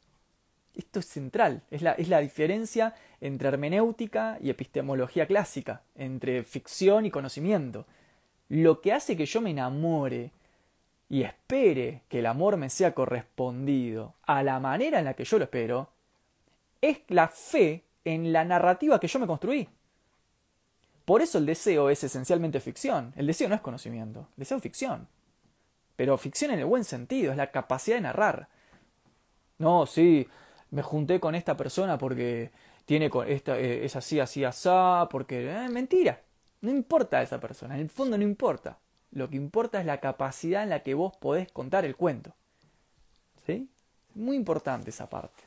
Esto 0.74 0.98
es 0.98 1.06
central, 1.06 1.62
es 1.70 1.82
la, 1.82 1.92
es 1.92 2.08
la 2.08 2.20
diferencia 2.20 2.94
entre 3.20 3.48
hermenéutica 3.48 4.38
y 4.40 4.50
epistemología 4.50 5.26
clásica, 5.26 5.82
entre 5.94 6.42
ficción 6.42 7.06
y 7.06 7.10
conocimiento. 7.10 7.86
Lo 8.48 8.80
que 8.80 8.92
hace 8.92 9.16
que 9.16 9.26
yo 9.26 9.40
me 9.40 9.50
enamore 9.50 10.32
y 11.08 11.22
espere 11.22 12.02
que 12.08 12.18
el 12.18 12.26
amor 12.26 12.56
me 12.56 12.70
sea 12.70 12.92
correspondido 12.92 14.14
a 14.22 14.42
la 14.42 14.58
manera 14.58 14.98
en 14.98 15.04
la 15.04 15.14
que 15.14 15.24
yo 15.24 15.38
lo 15.38 15.44
espero, 15.44 15.88
es 16.80 16.98
la 17.08 17.28
fe 17.28 17.84
en 18.04 18.32
la 18.32 18.44
narrativa 18.44 18.98
que 18.98 19.08
yo 19.08 19.18
me 19.18 19.26
construí. 19.26 19.68
Por 21.04 21.22
eso 21.22 21.38
el 21.38 21.46
deseo 21.46 21.90
es 21.90 22.02
esencialmente 22.02 22.60
ficción. 22.60 23.12
El 23.16 23.26
deseo 23.26 23.48
no 23.48 23.54
es 23.54 23.60
conocimiento, 23.60 24.20
el 24.20 24.40
deseo 24.40 24.56
es 24.56 24.62
ficción. 24.62 25.06
Pero 25.96 26.18
ficción 26.18 26.50
en 26.50 26.60
el 26.60 26.64
buen 26.64 26.84
sentido, 26.84 27.30
es 27.30 27.36
la 27.36 27.50
capacidad 27.50 27.96
de 27.96 28.02
narrar. 28.02 28.48
No, 29.58 29.86
sí, 29.86 30.26
me 30.74 30.82
junté 30.82 31.20
con 31.20 31.36
esta 31.36 31.56
persona 31.56 31.98
porque 31.98 32.50
tiene 32.84 33.08
esta, 33.28 33.56
eh, 33.58 33.84
es 33.84 33.94
así, 33.94 34.18
así, 34.18 34.42
asá, 34.44 35.06
porque... 35.08 35.48
Eh, 35.48 35.68
mentira. 35.68 36.20
No 36.62 36.70
importa 36.70 37.22
esa 37.22 37.38
persona, 37.38 37.76
en 37.76 37.82
el 37.82 37.90
fondo 37.90 38.18
no 38.18 38.24
importa. 38.24 38.78
Lo 39.12 39.30
que 39.30 39.36
importa 39.36 39.78
es 39.78 39.86
la 39.86 40.00
capacidad 40.00 40.64
en 40.64 40.70
la 40.70 40.82
que 40.82 40.94
vos 40.94 41.16
podés 41.16 41.50
contar 41.52 41.84
el 41.84 41.94
cuento. 41.94 42.34
¿Sí? 43.46 43.68
Muy 44.14 44.34
importante 44.34 44.90
esa 44.90 45.08
parte. 45.08 45.44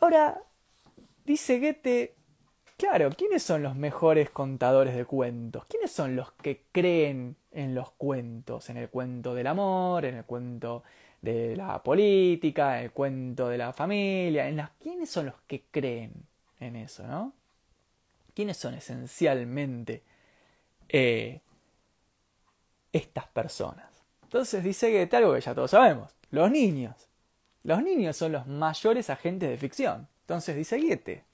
Ahora, 0.00 0.42
dice 1.24 1.60
Goethe, 1.60 2.14
claro, 2.76 3.08
¿quiénes 3.16 3.42
son 3.42 3.62
los 3.62 3.74
mejores 3.74 4.28
contadores 4.30 4.94
de 4.94 5.06
cuentos? 5.06 5.64
¿Quiénes 5.66 5.90
son 5.90 6.14
los 6.14 6.32
que 6.32 6.66
creen 6.72 7.36
en 7.52 7.74
los 7.74 7.92
cuentos? 7.92 8.68
En 8.68 8.76
el 8.76 8.90
cuento 8.90 9.34
del 9.34 9.46
amor, 9.46 10.04
en 10.04 10.16
el 10.16 10.24
cuento 10.24 10.82
de 11.20 11.56
la 11.56 11.82
política, 11.82 12.82
el 12.82 12.92
cuento 12.92 13.48
de 13.48 13.58
la 13.58 13.72
familia, 13.72 14.48
en 14.48 14.56
las 14.56 14.70
quiénes 14.80 15.10
son 15.10 15.26
los 15.26 15.34
que 15.46 15.64
creen 15.70 16.12
en 16.60 16.76
eso, 16.76 17.06
¿no? 17.06 17.32
¿Quiénes 18.34 18.56
son 18.56 18.74
esencialmente 18.74 20.02
eh, 20.88 21.40
estas 22.92 23.26
personas. 23.28 23.86
Entonces 24.22 24.62
dice 24.64 24.90
que 24.90 25.16
algo 25.16 25.34
que 25.34 25.40
ya 25.40 25.54
todos 25.54 25.70
sabemos, 25.70 26.14
los 26.30 26.50
niños. 26.50 27.08
Los 27.64 27.82
niños 27.82 28.16
son 28.16 28.32
los 28.32 28.46
mayores 28.46 29.10
agentes 29.10 29.48
de 29.48 29.56
ficción. 29.58 30.08
Entonces 30.22 30.56
dice 30.56 30.78
Goethe 30.80 31.24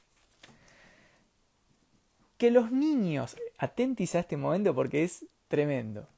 que 2.39 2.51
los 2.51 2.73
niños, 2.73 3.37
atentis 3.59 4.15
a 4.17 4.21
este 4.21 4.37
momento 4.37 4.75
porque 4.75 5.05
es 5.05 5.25
tremendo, 5.49 6.09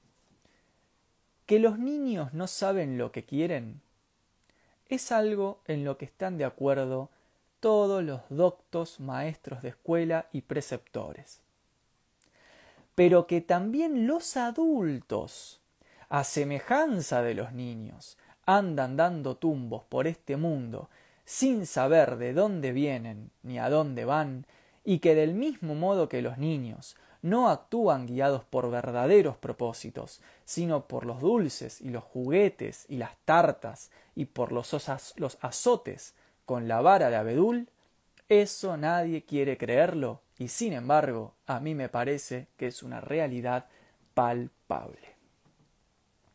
que 1.47 1.59
los 1.61 1.79
niños 1.79 2.35
no 2.35 2.47
saben 2.47 2.99
lo 2.99 3.13
que 3.13 3.25
quieren, 3.25 3.81
es 4.89 5.13
algo 5.13 5.61
en 5.67 5.85
lo 5.85 5.97
que 5.97 6.05
están 6.05 6.39
de 6.39 6.45
acuerdo 6.45 7.09
todos 7.61 8.03
los 8.03 8.21
doctos 8.29 9.01
maestros 9.01 9.63
de 9.63 9.71
escuela 9.71 10.27
y 10.33 10.43
preceptores. 10.43 11.41
Pero 12.95 13.27
que 13.27 13.41
también 13.41 14.07
los 14.07 14.37
adultos, 14.37 15.61
a 16.09 16.25
semejanza 16.25 17.23
de 17.23 17.35
los 17.35 17.53
niños, 17.53 18.19
andan 18.45 18.97
dando 18.97 19.37
tumbos 19.37 19.85
por 19.85 20.07
este 20.07 20.37
mundo 20.37 20.89
sin 21.25 21.67
saber 21.67 22.17
de 22.17 22.33
dónde 22.33 22.73
vienen 22.73 23.31
ni 23.43 23.59
a 23.59 23.69
dónde 23.69 24.05
van, 24.05 24.47
y 24.85 25.01
que 25.01 25.17
del 25.17 25.35
mismo 25.35 25.75
modo 25.75 26.09
que 26.09 26.23
los 26.23 26.39
niños 26.39 26.97
no 27.23 27.49
actúan 27.49 28.07
guiados 28.07 28.45
por 28.45 28.71
verdaderos 28.71 29.37
propósitos, 29.37 30.21
sino 30.45 30.87
por 30.87 31.07
los 31.07 31.21
dulces 31.21 31.81
y 31.81 31.91
los 31.91 32.05
juguetes 32.05 32.87
y 32.89 32.97
las 32.97 33.17
tartas 33.25 33.91
y 34.15 34.27
por 34.27 34.53
los, 34.53 34.73
los 35.17 35.39
azotes 35.41 36.15
con 36.45 36.69
la 36.69 36.81
vara 36.81 37.11
de 37.11 37.17
abedul, 37.17 37.69
eso 38.29 38.77
nadie 38.77 39.25
quiere 39.25 39.57
creerlo 39.57 40.21
y 40.39 40.49
sin 40.49 40.73
embargo 40.73 41.35
a 41.47 41.61
mí 41.61 41.75
me 41.75 41.89
parece 41.89 42.49
que 42.57 42.67
es 42.69 42.83
una 42.83 43.01
realidad 43.01 43.67
palpable. 44.15 45.17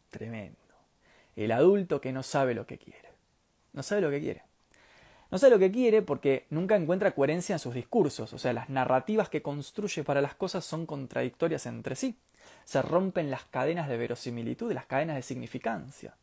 Tremendo. 0.10 0.58
El 1.36 1.52
adulto 1.52 2.02
que 2.02 2.12
no 2.12 2.24
sabe 2.24 2.54
lo 2.54 2.68
que 2.68 2.78
quiere. 2.78 3.10
No 3.74 3.84
sabe 3.84 4.02
lo 4.02 4.10
que 4.10 4.20
quiere. 4.20 4.44
No 5.32 5.38
sabe 5.38 5.52
lo 5.52 5.60
que 5.60 5.72
quiere 5.72 6.02
porque 6.02 6.46
nunca 6.50 6.76
encuentra 6.76 7.16
coherencia 7.16 7.54
en 7.54 7.60
sus 7.60 7.74
discursos, 7.74 8.34
o 8.34 8.38
sea, 8.38 8.52
las 8.52 8.70
narrativas 8.70 9.30
que 9.30 9.42
construye 9.42 10.04
para 10.04 10.22
las 10.22 10.36
cosas 10.36 10.66
son 10.66 10.86
contradictorias 10.86 11.66
entre 11.66 11.96
sí. 11.96 12.18
Se 12.66 12.82
rompen 12.82 13.32
las 13.32 13.46
cadenas 13.46 13.88
de 13.88 13.96
verosimilitud, 13.96 14.74
las 14.74 14.86
cadenas 14.86 15.16
de 15.16 15.22
significancia. 15.22 16.16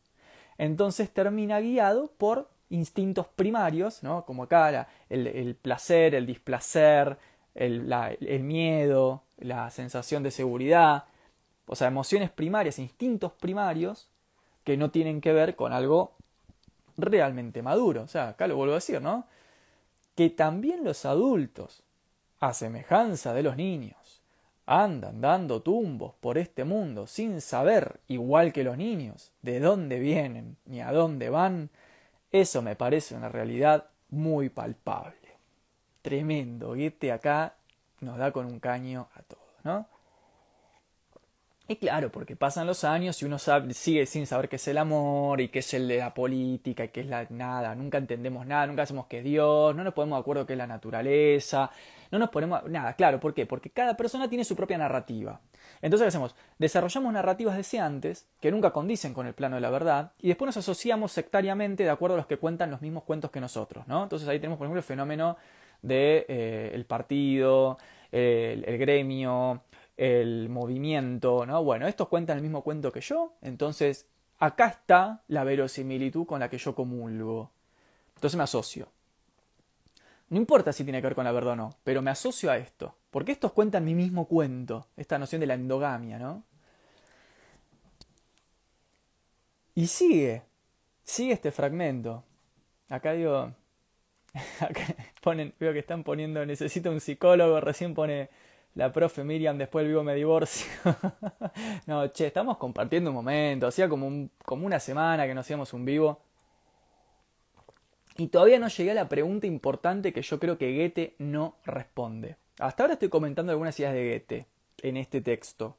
Entonces 0.59 1.09
termina 1.09 1.59
guiado 1.59 2.11
por 2.17 2.49
instintos 2.69 3.27
primarios, 3.27 4.03
¿no? 4.03 4.25
como 4.25 4.43
acá 4.43 4.87
el, 5.09 5.55
placer, 5.55 6.13
el 6.13 6.27
displacer, 6.27 7.17
el, 7.55 7.91
el 8.21 8.43
miedo, 8.43 9.23
la 9.39 9.71
sensación 9.71 10.21
de 10.21 10.29
seguridad, 10.29 11.05
o 11.65 11.75
sea, 11.75 11.87
emociones 11.87 12.29
primarias, 12.29 12.77
instintos 12.77 13.31
primarios 13.33 14.07
que 14.63 14.77
no 14.77 14.91
tienen 14.91 15.19
que 15.19 15.33
ver 15.33 15.55
con 15.55 15.73
algo 15.73 16.13
realmente 17.01 17.61
maduro. 17.61 18.03
O 18.03 18.07
sea, 18.07 18.29
acá 18.29 18.47
lo 18.47 18.55
vuelvo 18.55 18.73
a 18.73 18.77
decir, 18.77 19.01
¿no? 19.01 19.27
Que 20.15 20.29
también 20.29 20.83
los 20.83 21.05
adultos, 21.05 21.83
a 22.39 22.53
semejanza 22.53 23.33
de 23.33 23.43
los 23.43 23.55
niños, 23.55 24.21
andan 24.65 25.19
dando 25.19 25.61
tumbos 25.61 26.13
por 26.19 26.37
este 26.37 26.63
mundo 26.63 27.07
sin 27.07 27.41
saber, 27.41 27.99
igual 28.07 28.53
que 28.53 28.63
los 28.63 28.77
niños, 28.77 29.31
de 29.41 29.59
dónde 29.59 29.99
vienen 29.99 30.57
ni 30.65 30.81
a 30.81 30.91
dónde 30.91 31.29
van, 31.29 31.69
eso 32.31 32.61
me 32.61 32.75
parece 32.75 33.15
una 33.15 33.29
realidad 33.29 33.87
muy 34.09 34.49
palpable. 34.49 35.15
Tremendo. 36.01 36.69
Goethe 36.75 37.11
acá 37.11 37.55
nos 38.01 38.17
da 38.17 38.31
con 38.31 38.45
un 38.45 38.59
caño 38.59 39.09
a 39.15 39.21
todos, 39.23 39.63
¿no? 39.63 39.87
Y 41.71 41.75
claro, 41.75 42.11
porque 42.11 42.35
pasan 42.35 42.65
los 42.65 42.83
años 42.83 43.21
y 43.21 43.25
uno 43.25 43.37
sigue 43.37 44.07
sin 44.07 44.25
saber 44.25 44.49
qué 44.49 44.55
es 44.55 44.67
el 44.67 44.79
amor 44.79 45.39
y 45.39 45.49
qué 45.49 45.59
es 45.59 45.71
el 45.75 45.87
de 45.87 45.97
la 45.97 46.15
política 46.15 46.83
y 46.85 46.87
qué 46.87 47.01
es 47.01 47.05
la 47.05 47.27
nada. 47.29 47.75
Nunca 47.75 47.99
entendemos 47.99 48.47
nada, 48.47 48.65
nunca 48.65 48.81
hacemos 48.81 49.05
que 49.05 49.19
es 49.19 49.23
Dios, 49.23 49.75
no 49.75 49.83
nos 49.83 49.93
ponemos 49.93 50.17
de 50.17 50.21
acuerdo 50.21 50.47
qué 50.47 50.53
es 50.53 50.57
la 50.57 50.65
naturaleza, 50.65 51.69
no 52.11 52.17
nos 52.17 52.29
ponemos 52.29 52.67
nada. 52.67 52.95
Claro, 52.95 53.19
¿por 53.19 53.35
qué? 53.35 53.45
Porque 53.45 53.69
cada 53.69 53.95
persona 53.95 54.27
tiene 54.27 54.45
su 54.45 54.55
propia 54.55 54.79
narrativa. 54.79 55.41
Entonces, 55.79 56.05
¿qué 56.05 56.07
hacemos? 56.07 56.35
Desarrollamos 56.57 57.13
narrativas 57.13 57.55
deseantes 57.55 58.27
que 58.41 58.49
nunca 58.49 58.71
condicen 58.71 59.13
con 59.13 59.27
el 59.27 59.35
plano 59.35 59.57
de 59.57 59.61
la 59.61 59.69
verdad 59.69 60.13
y 60.19 60.29
después 60.29 60.47
nos 60.47 60.57
asociamos 60.57 61.11
sectariamente 61.11 61.83
de 61.83 61.91
acuerdo 61.91 62.15
a 62.15 62.17
los 62.17 62.25
que 62.25 62.37
cuentan 62.37 62.71
los 62.71 62.81
mismos 62.81 63.03
cuentos 63.03 63.29
que 63.29 63.41
nosotros, 63.41 63.87
¿no? 63.87 64.01
Entonces 64.01 64.27
ahí 64.27 64.39
tenemos, 64.39 64.57
por 64.57 64.65
ejemplo, 64.65 64.79
el 64.79 64.83
fenómeno 64.83 65.37
del 65.83 65.89
de, 65.89 66.25
eh, 66.29 66.71
el 66.73 66.85
partido, 66.85 67.77
el, 68.11 68.65
el 68.65 68.77
gremio, 68.79 69.61
el 69.99 70.47
movimiento, 70.47 71.45
¿no? 71.45 71.61
Bueno, 71.61 71.85
estos 71.85 72.07
cuentan 72.07 72.37
el 72.37 72.41
mismo 72.41 72.63
cuento 72.63 72.89
que 72.89 73.01
yo, 73.01 73.33
entonces 73.41 74.07
acá 74.37 74.67
está 74.67 75.23
la 75.27 75.43
verosimilitud 75.43 76.25
con 76.25 76.39
la 76.39 76.49
que 76.49 76.57
yo 76.57 76.73
comulgo. 76.73 77.51
Entonces 78.15 78.37
me 78.37 78.43
asocio. 78.43 78.87
No 80.29 80.37
importa 80.37 80.71
si 80.71 80.85
tiene 80.85 81.01
que 81.01 81.07
ver 81.07 81.15
con 81.15 81.25
la 81.25 81.33
verdad 81.33 81.51
o 81.51 81.55
no, 81.57 81.75
pero 81.83 82.01
me 82.01 82.11
asocio 82.11 82.49
a 82.49 82.57
esto, 82.57 82.95
porque 83.11 83.33
estos 83.33 83.51
cuentan 83.51 83.83
mi 83.83 83.93
mismo 83.93 84.25
cuento, 84.25 84.87
esta 84.95 85.19
noción 85.19 85.41
de 85.41 85.47
la 85.47 85.55
endogamia, 85.55 86.17
¿no? 86.17 86.43
Y 89.75 89.87
sigue, 89.87 90.43
sigue 91.03 91.33
este 91.33 91.51
fragmento. 91.51 92.23
Acá 92.87 93.11
digo, 93.11 93.53
acá 94.61 94.95
ponen, 95.21 95.53
veo 95.59 95.73
que 95.73 95.79
están 95.79 96.05
poniendo, 96.05 96.45
necesito 96.45 96.89
un 96.89 97.01
psicólogo, 97.01 97.59
recién 97.59 97.93
pone 97.93 98.29
la 98.75 98.91
profe 98.91 99.23
Miriam, 99.23 99.57
después 99.57 99.83
el 99.83 99.89
vivo 99.89 100.03
me 100.03 100.15
divorcio. 100.15 100.67
no, 101.87 102.07
che, 102.07 102.27
estamos 102.27 102.57
compartiendo 102.57 103.09
un 103.09 103.15
momento, 103.15 103.67
hacía 103.67 103.89
como, 103.89 104.07
un, 104.07 104.31
como 104.45 104.65
una 104.65 104.79
semana 104.79 105.25
que 105.27 105.33
no 105.33 105.41
hacíamos 105.41 105.73
un 105.73 105.85
vivo. 105.85 106.21
Y 108.17 108.27
todavía 108.27 108.59
no 108.59 108.67
llegué 108.67 108.91
a 108.91 108.95
la 108.95 109.09
pregunta 109.09 109.47
importante 109.47 110.11
que 110.13 110.21
yo 110.21 110.39
creo 110.39 110.57
que 110.57 110.75
Goethe 110.75 111.15
no 111.19 111.55
responde. 111.65 112.35
Hasta 112.59 112.83
ahora 112.83 112.93
estoy 112.93 113.09
comentando 113.09 113.51
algunas 113.51 113.79
ideas 113.79 113.93
de 113.93 114.09
Goethe 114.09 114.45
en 114.81 114.97
este 114.97 115.21
texto. 115.21 115.77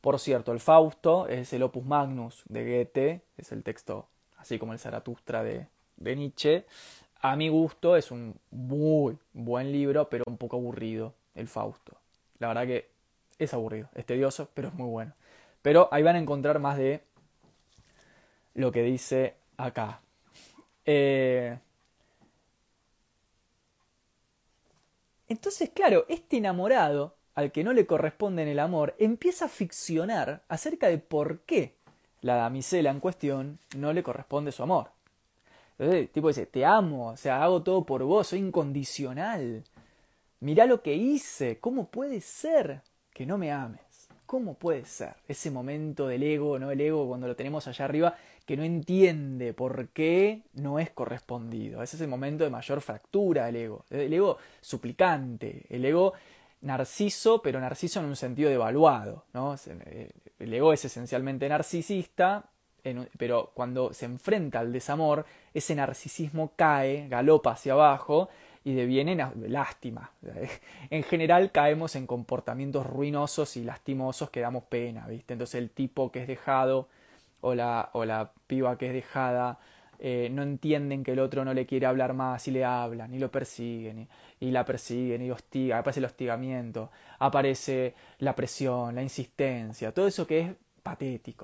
Por 0.00 0.20
cierto, 0.20 0.52
el 0.52 0.60
Fausto 0.60 1.26
es 1.26 1.52
el 1.52 1.64
opus 1.64 1.84
magnus 1.84 2.44
de 2.48 2.64
Goethe, 2.64 3.22
es 3.36 3.50
el 3.50 3.64
texto 3.64 4.06
así 4.36 4.58
como 4.58 4.72
el 4.72 4.78
Zaratustra 4.78 5.42
de 5.42 5.66
Nietzsche. 5.96 6.64
A 7.20 7.34
mi 7.34 7.48
gusto 7.48 7.96
es 7.96 8.12
un 8.12 8.36
muy 8.50 9.18
buen 9.32 9.72
libro, 9.72 10.08
pero 10.08 10.24
un 10.28 10.36
poco 10.36 10.56
aburrido 10.56 11.14
el 11.34 11.48
Fausto. 11.48 11.97
La 12.38 12.48
verdad 12.48 12.66
que 12.66 12.90
es 13.38 13.54
aburrido, 13.54 13.88
es 13.94 14.06
tedioso, 14.06 14.48
pero 14.54 14.68
es 14.68 14.74
muy 14.74 14.88
bueno. 14.88 15.12
Pero 15.62 15.88
ahí 15.92 16.02
van 16.02 16.16
a 16.16 16.20
encontrar 16.20 16.58
más 16.58 16.76
de 16.76 17.02
lo 18.54 18.72
que 18.72 18.82
dice 18.82 19.36
acá. 19.56 20.00
Eh, 20.84 21.58
entonces, 25.28 25.70
claro, 25.70 26.06
este 26.08 26.38
enamorado, 26.38 27.16
al 27.34 27.52
que 27.52 27.64
no 27.64 27.72
le 27.72 27.86
corresponde 27.86 28.42
en 28.42 28.48
el 28.48 28.58
amor, 28.58 28.94
empieza 28.98 29.44
a 29.44 29.48
ficcionar 29.48 30.42
acerca 30.48 30.88
de 30.88 30.98
por 30.98 31.40
qué 31.40 31.76
la 32.20 32.36
damisela 32.36 32.90
en 32.90 33.00
cuestión 33.00 33.58
no 33.76 33.92
le 33.92 34.02
corresponde 34.02 34.52
su 34.52 34.62
amor. 34.62 34.90
Entonces, 35.72 36.00
el 36.00 36.08
tipo 36.08 36.28
dice, 36.28 36.46
te 36.46 36.64
amo, 36.64 37.10
o 37.10 37.16
sea, 37.16 37.42
hago 37.42 37.62
todo 37.62 37.84
por 37.84 38.02
vos, 38.02 38.28
soy 38.28 38.40
incondicional. 38.40 39.62
Mirá 40.40 40.66
lo 40.66 40.82
que 40.82 40.94
hice. 40.94 41.58
¿Cómo 41.58 41.88
puede 41.88 42.20
ser 42.20 42.82
que 43.12 43.26
no 43.26 43.38
me 43.38 43.50
ames? 43.50 44.08
¿Cómo 44.26 44.54
puede 44.54 44.84
ser? 44.84 45.14
Ese 45.26 45.50
momento 45.50 46.06
del 46.06 46.22
ego, 46.22 46.58
¿no? 46.58 46.70
El 46.70 46.80
ego 46.80 47.08
cuando 47.08 47.26
lo 47.26 47.34
tenemos 47.34 47.66
allá 47.66 47.86
arriba, 47.86 48.14
que 48.44 48.56
no 48.56 48.62
entiende 48.62 49.54
por 49.54 49.88
qué 49.88 50.42
no 50.52 50.78
es 50.78 50.90
correspondido. 50.90 51.82
Ese 51.82 51.96
es 51.96 52.02
el 52.02 52.08
momento 52.08 52.44
de 52.44 52.50
mayor 52.50 52.80
fractura 52.80 53.46
del 53.46 53.56
ego. 53.56 53.84
El 53.90 54.12
ego 54.12 54.38
suplicante, 54.60 55.64
el 55.70 55.84
ego 55.84 56.12
narciso, 56.60 57.40
pero 57.42 57.60
narciso 57.60 58.00
en 58.00 58.06
un 58.06 58.16
sentido 58.16 58.50
devaluado. 58.50 59.24
¿no? 59.32 59.56
El 60.38 60.54
ego 60.54 60.72
es 60.72 60.84
esencialmente 60.84 61.48
narcisista, 61.48 62.50
pero 63.16 63.50
cuando 63.54 63.92
se 63.92 64.06
enfrenta 64.06 64.60
al 64.60 64.72
desamor, 64.72 65.24
ese 65.52 65.74
narcisismo 65.74 66.52
cae, 66.54 67.08
galopa 67.08 67.52
hacia 67.52 67.72
abajo 67.72 68.28
y 68.68 68.74
deviene 68.74 69.16
lástima. 69.48 70.10
En 70.90 71.02
general 71.02 71.50
caemos 71.52 71.96
en 71.96 72.06
comportamientos 72.06 72.84
ruinosos 72.84 73.56
y 73.56 73.64
lastimosos 73.64 74.28
que 74.28 74.40
damos 74.40 74.64
pena, 74.64 75.06
¿viste? 75.06 75.32
Entonces 75.32 75.54
el 75.54 75.70
tipo 75.70 76.12
que 76.12 76.20
es 76.20 76.28
dejado 76.28 76.88
o 77.40 77.54
la, 77.54 77.88
o 77.94 78.04
la 78.04 78.30
piba 78.46 78.76
que 78.76 78.88
es 78.88 78.92
dejada 78.92 79.58
eh, 79.98 80.28
no 80.30 80.42
entienden 80.42 81.02
que 81.02 81.12
el 81.12 81.18
otro 81.18 81.46
no 81.46 81.54
le 81.54 81.64
quiere 81.64 81.86
hablar 81.86 82.12
más 82.12 82.46
y 82.46 82.50
le 82.50 82.62
hablan 82.62 83.14
y 83.14 83.18
lo 83.18 83.30
persiguen 83.30 84.06
y, 84.38 84.50
la 84.50 84.66
persiguen 84.66 85.22
y 85.22 85.30
hostiga, 85.30 85.78
aparece 85.78 86.00
el 86.00 86.04
hostigamiento, 86.04 86.90
aparece 87.20 87.94
la 88.18 88.34
presión, 88.34 88.94
la 88.94 89.02
insistencia, 89.02 89.92
todo 89.92 90.06
eso 90.06 90.26
que 90.26 90.40
es 90.40 90.52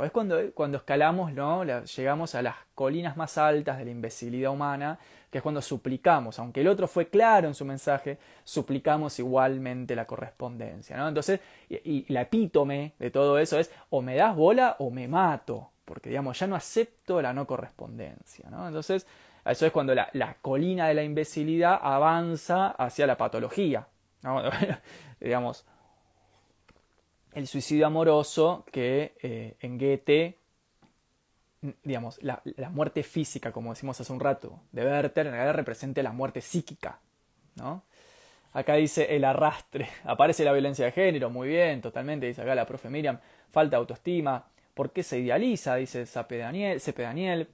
Es 0.05 0.11
cuando, 0.13 0.53
cuando 0.53 0.79
escalamos, 0.79 1.33
¿no? 1.33 1.65
llegamos 1.65 2.35
a 2.35 2.43
las 2.43 2.57
colinas 2.75 3.17
más 3.17 3.39
altas 3.39 3.79
de 3.79 3.85
la 3.85 3.91
imbecilidad 3.91 4.51
humana, 4.53 4.99
que 5.31 5.39
es 5.39 5.43
cuando 5.43 5.61
suplicamos, 5.61 6.39
aunque 6.39 6.61
el 6.61 6.69
otro 6.69 6.87
fue 6.87 7.09
claro 7.09 7.49
en 7.49 7.55
su 7.55 7.65
mensaje, 7.65 8.19
suplicamos 8.45 9.19
igualmente 9.19 9.97
la 9.97 10.07
correspondencia. 10.07 10.97
¿no? 10.97 11.09
Entonces, 11.09 11.41
y, 11.69 12.05
la 12.13 12.23
epítome 12.23 12.95
de 12.99 13.11
todo 13.11 13.39
eso 13.39 13.59
es 13.59 13.71
o 13.91 14.01
me 14.01 14.15
das 14.15 14.37
bola 14.37 14.77
o 14.79 14.91
me 14.91 15.09
mato, 15.09 15.71
porque 15.85 16.11
digamos, 16.11 16.39
ya 16.39 16.47
no 16.47 16.55
acepto 16.55 17.21
la 17.21 17.33
no 17.33 17.47
correspondencia. 17.47 18.49
¿no? 18.51 18.67
Entonces, 18.67 19.07
eso 19.45 19.67
es 19.67 19.73
cuando 19.73 19.95
la, 19.95 20.09
la 20.13 20.37
colina 20.41 20.89
de 20.89 20.95
la 20.95 21.03
imbecilidad 21.03 21.79
avanza 21.83 22.69
hacia 22.69 23.07
la 23.07 23.17
patología. 23.17 23.89
digamos, 25.21 25.65
el 27.35 27.47
suicidio 27.47 27.87
amoroso 27.87 28.65
que 28.71 29.15
eh, 29.23 29.57
en 29.61 29.79
Goethe, 29.79 30.39
digamos, 31.83 32.23
la, 32.23 32.43
muerte 32.71 33.03
física, 33.03 33.53
como 33.53 33.71
decimos 33.71 34.01
hace 34.01 34.13
un 34.13 34.21
rato, 34.21 34.61
de 34.73 34.85
Werther, 34.85 35.27
en 35.27 35.33
realidad 35.33 35.55
representa 35.55 36.03
la 36.03 36.13
muerte 36.13 36.41
psíquica, 36.41 37.01
¿no? 37.57 37.83
Acá 38.53 38.75
dice 38.75 39.17
el 39.17 39.25
arrastre, 39.25 39.89
aparece 40.05 40.45
la 40.45 40.53
violencia 40.53 40.85
de 40.85 40.93
género, 40.93 41.29
muy 41.31 41.49
bien, 41.49 41.81
totalmente, 41.81 42.27
dice 42.27 42.43
acá 42.43 42.55
la 42.55 42.67
profe 42.67 42.89
Miriam, 42.89 43.19
falta 43.51 43.77
autoestima, 43.77 44.47
¿por 44.75 44.93
qué 44.93 45.03
se 45.03 45.19
idealiza? 45.19 45.77
Dice 45.77 46.07
Sape 46.07 46.39
Daniel, 46.39 46.81
Daniel. 46.97 47.49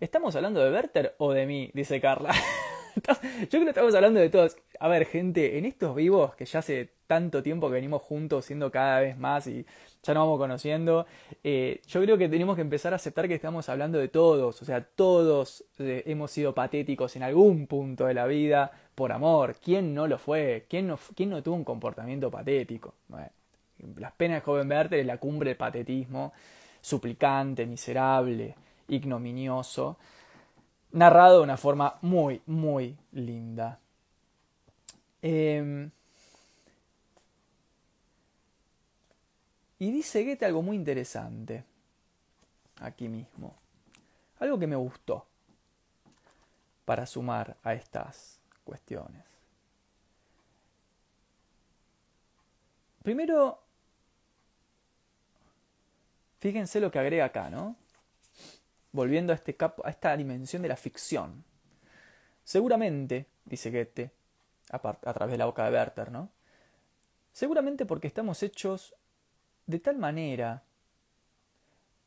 ¿Estamos 0.00 0.36
hablando 0.36 0.62
de 0.62 0.70
Werther 0.70 1.14
o 1.18 1.32
de 1.32 1.46
mí? 1.46 1.70
Dice 1.74 2.00
Carla. 2.00 2.34
Yo 2.96 3.48
creo 3.48 3.64
que 3.64 3.70
estamos 3.70 3.94
hablando 3.94 4.20
de 4.20 4.30
todos. 4.30 4.56
A 4.80 4.88
ver, 4.88 5.06
gente, 5.06 5.58
en 5.58 5.64
estos 5.64 5.94
vivos 5.94 6.34
que 6.34 6.44
ya 6.44 6.60
hace 6.60 6.90
tanto 7.06 7.42
tiempo 7.42 7.68
que 7.68 7.74
venimos 7.74 8.02
juntos, 8.02 8.44
siendo 8.44 8.70
cada 8.70 9.00
vez 9.00 9.16
más 9.18 9.46
y 9.46 9.64
ya 10.02 10.14
nos 10.14 10.22
vamos 10.22 10.38
conociendo, 10.38 11.06
eh, 11.44 11.80
yo 11.86 12.00
creo 12.02 12.16
que 12.18 12.28
tenemos 12.28 12.56
que 12.56 12.62
empezar 12.62 12.92
a 12.92 12.96
aceptar 12.96 13.28
que 13.28 13.34
estamos 13.34 13.68
hablando 13.68 13.98
de 13.98 14.08
todos. 14.08 14.60
O 14.60 14.64
sea, 14.64 14.82
todos 14.82 15.64
eh, 15.78 16.02
hemos 16.06 16.30
sido 16.30 16.54
patéticos 16.54 17.16
en 17.16 17.22
algún 17.22 17.66
punto 17.66 18.06
de 18.06 18.14
la 18.14 18.26
vida 18.26 18.70
por 18.94 19.12
amor. 19.12 19.56
¿Quién 19.62 19.94
no 19.94 20.06
lo 20.06 20.18
fue? 20.18 20.66
¿Quién 20.68 20.86
no, 20.86 20.98
quién 21.14 21.30
no 21.30 21.42
tuvo 21.42 21.56
un 21.56 21.64
comportamiento 21.64 22.30
patético? 22.30 22.94
las 23.98 24.12
penas 24.12 24.38
de 24.38 24.40
joven 24.40 24.70
Werther 24.70 25.00
es 25.00 25.06
la 25.06 25.18
cumbre 25.18 25.50
del 25.50 25.58
patetismo, 25.58 26.32
suplicante, 26.80 27.66
miserable, 27.66 28.54
ignominioso 28.88 29.98
narrado 30.96 31.38
de 31.38 31.44
una 31.44 31.58
forma 31.58 31.98
muy, 32.00 32.40
muy 32.46 32.96
linda. 33.12 33.78
Em, 35.20 35.90
y 39.78 39.90
dice 39.90 40.24
Goethe 40.24 40.46
algo 40.46 40.62
muy 40.62 40.74
interesante, 40.74 41.64
aquí 42.80 43.08
mismo, 43.08 43.54
algo 44.38 44.58
que 44.58 44.66
me 44.66 44.76
gustó 44.76 45.26
para 46.86 47.04
sumar 47.04 47.58
a 47.62 47.74
estas 47.74 48.40
cuestiones. 48.64 49.22
Primero, 53.02 53.60
fíjense 56.38 56.80
lo 56.80 56.90
que 56.90 56.98
agrega 56.98 57.26
acá, 57.26 57.50
¿no? 57.50 57.76
Volviendo 58.96 59.32
a, 59.32 59.36
este 59.36 59.54
capo, 59.54 59.86
a 59.86 59.90
esta 59.90 60.16
dimensión 60.16 60.62
de 60.62 60.68
la 60.68 60.76
ficción. 60.76 61.44
Seguramente, 62.42 63.26
dice 63.44 63.70
Goethe, 63.70 64.10
a, 64.70 64.78
través 65.12 65.30
de 65.30 65.38
la 65.38 65.46
boca 65.46 65.64
de 65.64 65.76
Werther, 65.76 66.10
¿no? 66.10 66.30
Seguramente 67.32 67.86
porque 67.86 68.08
estamos 68.08 68.42
hechos 68.42 68.94
de 69.66 69.78
tal 69.78 69.98
manera 69.98 70.64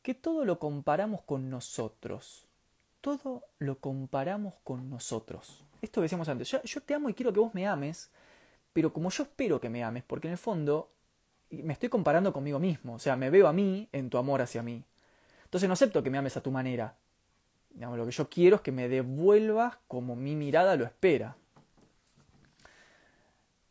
que 0.01 0.13
todo 0.13 0.43
lo 0.43 0.59
comparamos 0.59 1.21
con 1.21 1.49
nosotros. 1.49 2.47
Todo 3.01 3.43
lo 3.59 3.79
comparamos 3.79 4.55
con 4.63 4.89
nosotros. 4.89 5.63
Esto 5.81 6.01
decíamos 6.01 6.27
antes, 6.27 6.49
yo, 6.49 6.81
te 6.81 6.93
amo 6.93 7.09
y 7.09 7.13
quiero 7.13 7.31
que 7.31 7.39
vos 7.39 7.53
me 7.53 7.65
ames, 7.65 8.09
pero 8.73 8.91
como 8.91 9.09
yo 9.09 9.23
espero 9.23 9.61
que 9.61 9.69
me 9.69 9.83
ames, 9.83 10.03
porque 10.03 10.27
en 10.27 10.33
el 10.33 10.37
fondo 10.37 10.91
me 11.51 11.73
estoy 11.73 11.87
comparando 11.87 12.33
conmigo 12.33 12.59
mismo, 12.59 12.95
o 12.95 12.99
sea, 12.99 13.15
me 13.15 13.29
veo 13.29 13.47
a 13.47 13.53
mí 13.53 13.87
en 13.93 14.09
tu 14.09 14.17
amor 14.17 14.41
hacia 14.41 14.61
mí. 14.61 14.83
Entonces 15.49 15.67
no 15.67 15.73
acepto 15.73 16.03
que 16.03 16.11
me 16.11 16.19
ames 16.19 16.37
a 16.37 16.43
tu 16.43 16.51
manera. 16.51 16.95
lo 17.75 18.05
que 18.05 18.11
yo 18.11 18.29
quiero 18.29 18.57
es 18.57 18.61
que 18.61 18.71
me 18.71 18.87
devuelvas 18.87 19.77
como 19.87 20.15
mi 20.15 20.35
mirada 20.35 20.75
lo 20.75 20.85
espera. 20.85 21.35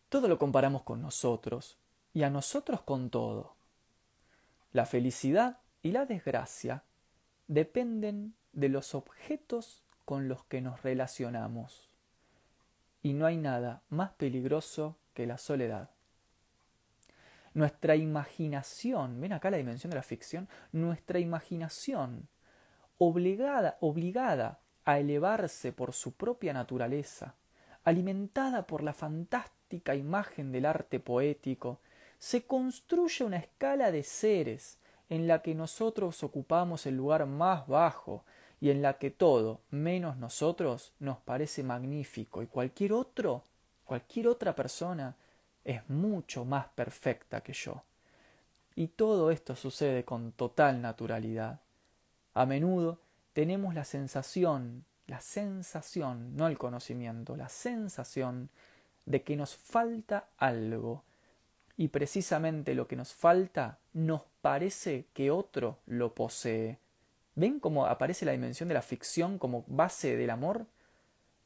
Todo 0.08 0.26
lo 0.26 0.38
comparamos 0.38 0.82
con 0.82 1.00
nosotros 1.00 1.78
y 2.12 2.24
a 2.24 2.30
nosotros 2.30 2.80
con 2.80 3.10
todo. 3.10 3.54
La 4.72 4.86
felicidad 4.86 5.58
y 5.80 5.92
la 5.92 6.04
desgracia 6.04 6.82
dependen 7.46 8.34
de 8.52 8.70
los 8.70 8.96
objetos 8.96 9.84
con 10.04 10.26
los 10.26 10.42
que 10.46 10.60
nos 10.60 10.82
relacionamos. 10.82 11.88
Y 13.04 13.12
no 13.12 13.24
hay 13.24 13.36
nada 13.36 13.82
más 13.88 14.10
peligroso 14.10 14.96
que 15.14 15.26
la 15.28 15.38
soledad. 15.38 15.90
Nuestra 17.58 17.96
imaginación, 17.96 19.20
ven 19.20 19.32
acá 19.32 19.50
la 19.50 19.56
dimensión 19.56 19.90
de 19.90 19.96
la 19.96 20.04
ficción, 20.04 20.48
nuestra 20.70 21.18
imaginación, 21.18 22.28
obligada, 22.98 23.78
obligada 23.80 24.60
a 24.84 25.00
elevarse 25.00 25.72
por 25.72 25.92
su 25.92 26.12
propia 26.12 26.52
naturaleza, 26.52 27.34
alimentada 27.82 28.64
por 28.64 28.84
la 28.84 28.92
fantástica 28.92 29.96
imagen 29.96 30.52
del 30.52 30.66
arte 30.66 31.00
poético, 31.00 31.80
se 32.20 32.46
construye 32.46 33.24
una 33.24 33.38
escala 33.38 33.90
de 33.90 34.04
seres 34.04 34.78
en 35.08 35.26
la 35.26 35.42
que 35.42 35.56
nosotros 35.56 36.22
ocupamos 36.22 36.86
el 36.86 36.96
lugar 36.96 37.26
más 37.26 37.66
bajo 37.66 38.24
y 38.60 38.70
en 38.70 38.82
la 38.82 38.98
que 38.98 39.10
todo, 39.10 39.62
menos 39.70 40.16
nosotros, 40.16 40.92
nos 41.00 41.18
parece 41.18 41.64
magnífico 41.64 42.40
y 42.40 42.46
cualquier 42.46 42.92
otro, 42.92 43.42
cualquier 43.84 44.28
otra 44.28 44.54
persona 44.54 45.16
es 45.68 45.87
mucho 45.90 46.46
más 46.46 46.66
perfecta 46.68 47.42
que 47.42 47.52
yo. 47.52 47.83
Y 48.74 48.88
todo 48.88 49.31
esto 49.31 49.54
sucede 49.54 50.02
con 50.02 50.33
total 50.33 50.81
naturalidad. 50.81 51.61
A 52.33 52.46
menudo 52.46 52.98
tenemos 53.35 53.74
la 53.74 53.85
sensación, 53.85 54.87
la 55.07 55.20
sensación, 55.20 56.35
no 56.37 56.46
el 56.46 56.57
conocimiento, 56.57 57.37
la 57.37 57.50
sensación 57.50 58.48
de 59.04 59.22
que 59.22 59.37
nos 59.37 59.57
falta 59.57 60.28
algo. 60.38 61.04
Y 61.76 61.88
precisamente 61.88 62.74
lo 62.74 62.88
que 62.88 62.96
nos 62.96 63.12
falta 63.12 63.78
nos 63.92 64.22
parece 64.40 65.04
que 65.12 65.31
otro 65.31 65.81
lo 65.85 66.14
posee. 66.14 66.78
¿Ven 67.35 67.61
cómo 67.61 67.85
aparece 67.85 68.24
la 68.24 68.33
dimensión 68.33 68.68
de 68.70 68.74
la 68.74 68.83
ficción 68.83 69.38
como 69.38 69.64
base 69.66 70.16
del 70.16 70.31
amor? 70.31 70.64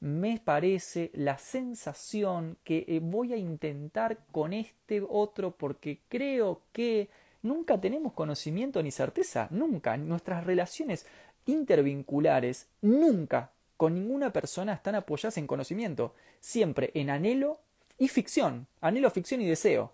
Me 0.03 0.41
parece 0.45 1.13
la 1.15 1.39
sensación 1.39 2.59
que 2.65 2.85
eh, 2.89 2.99
voy 3.01 3.33
a 3.33 3.37
intentar 3.37 4.19
con 4.33 4.53
este 4.53 5.01
otro 5.09 5.53
porque 5.53 6.01
creo 6.09 6.63
que 6.73 7.09
nunca 7.43 7.81
tenemos 7.81 8.13
conocimiento 8.13 8.83
ni 8.83 8.91
certeza, 8.91 9.47
nunca. 9.53 9.97
Nuestras 9.97 10.45
relaciones 10.45 11.07
intervinculares 11.47 12.67
nunca 12.81 13.53
con 13.77 13.95
ninguna 13.95 14.33
persona 14.33 14.73
están 14.73 14.97
apoyadas 14.97 15.39
en 15.39 15.47
conocimiento, 15.47 16.17
siempre 16.41 16.91
en 16.95 17.09
anhelo 17.09 17.61
y 17.97 18.09
ficción, 18.09 18.67
anhelo, 18.81 19.09
ficción 19.09 19.41
y 19.41 19.47
deseo. 19.47 19.93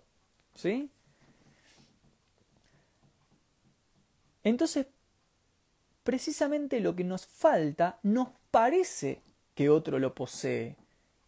¿Sí? 0.55 0.89
Entonces, 4.43 4.87
precisamente 6.01 6.79
lo 6.79 6.95
que 6.95 7.03
nos 7.03 7.27
falta 7.27 7.99
nos 8.01 8.29
parece 8.49 9.21
que 9.59 9.69
otro 9.69 9.99
lo 9.99 10.15
posee, 10.15 10.77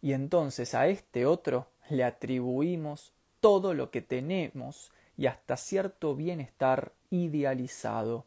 y 0.02 0.13
entonces 0.13 0.74
a 0.74 0.88
este 0.88 1.26
otro 1.26 1.67
le 1.89 2.06
atribuimos 2.06 3.12
todo 3.41 3.74
lo 3.74 3.91
que 3.91 4.02
tenemos 4.02 4.94
y 5.17 5.26
hasta 5.26 5.58
cierto 5.58 6.15
bienestar 6.15 6.94
idealizado. 7.10 8.24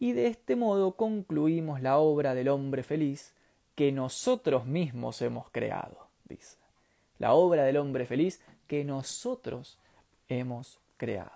Y 0.00 0.14
de 0.14 0.26
este 0.26 0.56
modo 0.56 0.96
concluimos 0.96 1.80
la 1.80 1.98
obra 1.98 2.34
del 2.34 2.48
hombre 2.48 2.82
feliz 2.82 3.34
que 3.76 3.92
nosotros 3.92 4.66
mismos 4.66 5.22
hemos 5.22 5.48
creado, 5.50 6.08
dice. 6.24 6.56
La 7.20 7.34
obra 7.34 7.62
del 7.62 7.76
hombre 7.76 8.06
feliz 8.06 8.40
que 8.66 8.82
nosotros 8.82 9.78
hemos 10.28 10.80
creado. 10.96 11.30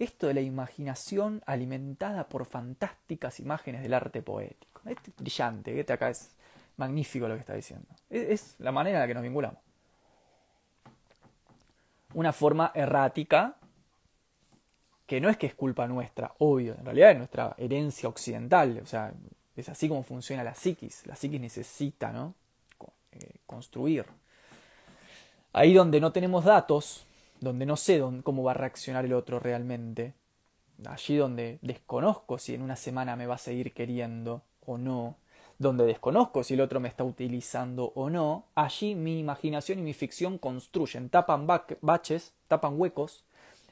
Esto 0.00 0.26
de 0.26 0.34
la 0.34 0.40
imaginación 0.40 1.44
alimentada 1.46 2.28
por 2.28 2.44
fantásticas 2.44 3.38
imágenes 3.38 3.82
del 3.82 3.94
arte 3.94 4.20
poético. 4.20 4.80
Es 4.84 4.96
brillante, 5.16 5.78
este 5.78 5.92
acá 5.92 6.10
es 6.10 6.34
magnífico 6.76 7.28
lo 7.28 7.34
que 7.34 7.40
está 7.40 7.54
diciendo. 7.54 7.86
Es, 8.08 8.56
la 8.58 8.72
manera 8.72 8.98
en 8.98 9.02
la 9.02 9.06
que 9.06 9.14
nos 9.14 9.22
vinculamos. 9.22 9.60
Una 12.14 12.32
forma 12.32 12.72
errática, 12.74 13.56
que 15.06 15.20
no 15.20 15.28
es 15.28 15.36
que 15.36 15.46
es 15.46 15.54
culpa 15.54 15.86
nuestra, 15.86 16.34
obvio, 16.38 16.74
en 16.78 16.84
realidad 16.84 17.12
es 17.12 17.18
nuestra 17.18 17.54
herencia 17.58 18.08
occidental, 18.08 18.80
o 18.82 18.86
sea, 18.86 19.12
es 19.56 19.68
así 19.68 19.88
como 19.88 20.02
funciona 20.02 20.42
la 20.42 20.54
psiquis. 20.54 21.06
La 21.06 21.16
psiquis 21.16 21.40
necesita, 21.40 22.12
¿no? 22.12 22.34
Eh, 23.12 23.40
construir. 23.46 24.06
Ahí 25.52 25.74
donde 25.74 26.00
no 26.00 26.12
tenemos 26.12 26.44
datos, 26.44 27.06
donde 27.40 27.66
no 27.66 27.76
sé 27.76 28.02
cómo 28.22 28.42
va 28.44 28.52
a 28.52 28.54
reaccionar 28.54 29.04
el 29.04 29.12
otro 29.12 29.40
realmente, 29.40 30.14
allí 30.86 31.16
donde 31.16 31.58
desconozco 31.62 32.38
si 32.38 32.54
en 32.54 32.62
una 32.62 32.76
semana 32.76 33.16
me 33.16 33.26
va 33.26 33.34
a 33.34 33.38
seguir 33.38 33.72
queriendo 33.72 34.42
o 34.64 34.78
no, 34.78 35.16
donde 35.60 35.84
desconozco 35.84 36.42
si 36.42 36.54
el 36.54 36.62
otro 36.62 36.80
me 36.80 36.88
está 36.88 37.04
utilizando 37.04 37.92
o 37.94 38.08
no, 38.08 38.46
allí 38.54 38.94
mi 38.94 39.20
imaginación 39.20 39.78
y 39.78 39.82
mi 39.82 39.92
ficción 39.92 40.38
construyen, 40.38 41.10
tapan 41.10 41.46
baches, 41.46 42.32
tapan 42.48 42.80
huecos 42.80 43.26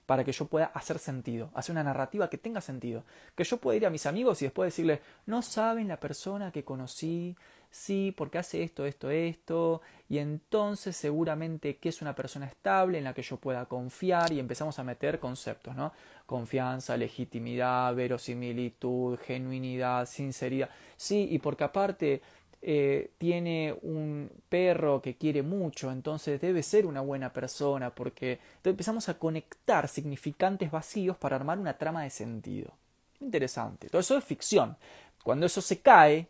para 0.04 0.22
que 0.22 0.32
yo 0.32 0.44
pueda 0.44 0.66
hacer 0.66 0.98
sentido, 0.98 1.50
hacer 1.54 1.72
una 1.72 1.84
narrativa 1.84 2.28
que 2.28 2.36
tenga 2.36 2.60
sentido, 2.60 3.04
que 3.34 3.44
yo 3.44 3.56
pueda 3.56 3.78
ir 3.78 3.86
a 3.86 3.90
mis 3.90 4.04
amigos 4.04 4.42
y 4.42 4.44
después 4.44 4.66
decirle, 4.66 5.00
no 5.24 5.40
saben 5.40 5.88
la 5.88 5.98
persona 5.98 6.52
que 6.52 6.62
conocí, 6.62 7.34
sí, 7.70 8.14
porque 8.16 8.38
hace 8.38 8.62
esto, 8.62 8.84
esto, 8.86 9.10
esto, 9.10 9.80
y 10.08 10.18
entonces 10.18 10.96
seguramente 10.96 11.76
que 11.76 11.88
es 11.88 12.02
una 12.02 12.14
persona 12.14 12.46
estable 12.46 12.98
en 12.98 13.04
la 13.04 13.14
que 13.14 13.22
yo 13.22 13.36
pueda 13.36 13.66
confiar 13.66 14.32
y 14.32 14.40
empezamos 14.40 14.78
a 14.78 14.84
meter 14.84 15.18
conceptos, 15.18 15.76
¿no? 15.76 15.92
Confianza, 16.26 16.96
legitimidad, 16.96 17.94
verosimilitud, 17.94 19.18
genuinidad, 19.18 20.06
sinceridad. 20.06 20.70
Sí, 20.96 21.28
y 21.30 21.38
porque 21.38 21.64
aparte 21.64 22.22
eh, 22.60 23.12
tiene 23.18 23.76
un 23.82 24.30
perro 24.48 25.00
que 25.00 25.16
quiere 25.16 25.42
mucho, 25.42 25.92
entonces 25.92 26.40
debe 26.40 26.62
ser 26.62 26.86
una 26.86 27.00
buena 27.00 27.32
persona, 27.32 27.94
porque 27.94 28.32
entonces 28.32 28.70
empezamos 28.72 29.08
a 29.08 29.18
conectar 29.18 29.88
significantes 29.88 30.70
vacíos 30.70 31.16
para 31.16 31.36
armar 31.36 31.58
una 31.58 31.78
trama 31.78 32.02
de 32.02 32.10
sentido. 32.10 32.72
Interesante. 33.20 33.88
Todo 33.88 34.00
eso 34.00 34.16
es 34.16 34.24
ficción. 34.24 34.76
Cuando 35.22 35.46
eso 35.46 35.60
se 35.60 35.80
cae, 35.80 36.28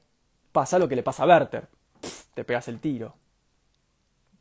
pasa 0.53 0.79
lo 0.79 0.89
que 0.89 0.97
le 0.97 1.03
pasa 1.03 1.25
a 1.25 1.27
Werther. 1.27 1.69
te 2.35 2.45
pegas 2.45 2.69
el 2.69 2.81
tiro. 2.81 3.15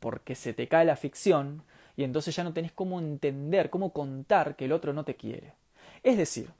Porque 0.00 0.34
se 0.34 0.52
te 0.54 0.68
cae 0.68 0.84
la 0.84 0.96
ficción 0.96 1.62
y 1.96 2.04
entonces 2.04 2.34
ya 2.36 2.44
no 2.44 2.52
tenés 2.52 2.72
cómo 2.72 3.00
entender, 3.00 3.70
cómo 3.70 3.92
contar 3.92 4.54
que 4.54 4.66
el 4.66 4.72
otro 4.72 4.92
no 4.92 5.04
te 5.04 5.16
quiere. 5.16 5.54
Es 6.02 6.16
decir, 6.16 6.50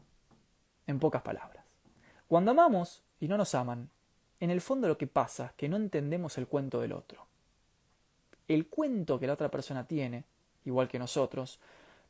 en 0.87 0.99
pocas 0.99 1.23
palabras, 1.23 1.65
cuando 2.27 2.51
amamos 2.51 3.03
y 3.21 3.29
no 3.29 3.37
nos 3.37 3.55
aman, 3.55 3.89
en 4.41 4.51
el 4.51 4.61
fondo 4.61 4.89
lo 4.89 4.99
que 4.99 5.07
pasa 5.07 5.47
es 5.47 5.53
que 5.53 5.69
no 5.69 5.77
entendemos 5.77 6.39
el 6.39 6.47
cuento 6.47 6.81
del 6.81 6.93
otro. 6.93 7.27
El 8.49 8.67
cuento 8.67 9.21
que 9.21 9.27
la 9.27 9.35
otra 9.35 9.51
persona 9.51 9.87
tiene, 9.87 10.25
igual 10.65 10.89
que 10.89 10.99
nosotros, 10.99 11.61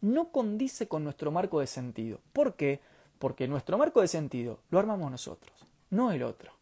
no 0.01 0.30
condice 0.30 0.89
con 0.89 1.05
nuestro 1.05 1.30
marco 1.30 1.61
de 1.61 1.66
sentido. 1.66 2.20
¿Por 2.32 2.55
qué? 2.55 2.80
Porque 3.18 3.49
nuestro 3.49 3.76
marco 3.76 4.01
de 4.01 4.09
sentido 4.09 4.61
lo 4.70 4.78
armamos 4.78 5.11
nosotros, 5.11 5.55
no 5.91 6.12
el 6.12 6.22
otro. 6.22 6.58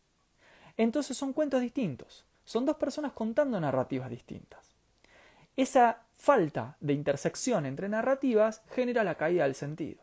Entonces 0.76 1.16
son 1.16 1.32
cuentos 1.32 1.60
distintos. 1.60 2.24
Son 2.44 2.64
dos 2.64 2.76
personas 2.76 3.12
contando 3.12 3.58
narrativas 3.60 4.10
distintas. 4.10 4.76
Esa 5.56 6.02
falta 6.16 6.76
de 6.80 6.92
intersección 6.92 7.66
entre 7.66 7.88
narrativas 7.88 8.62
genera 8.70 9.04
la 9.04 9.16
caída 9.16 9.44
del 9.44 9.54
sentido. 9.54 10.02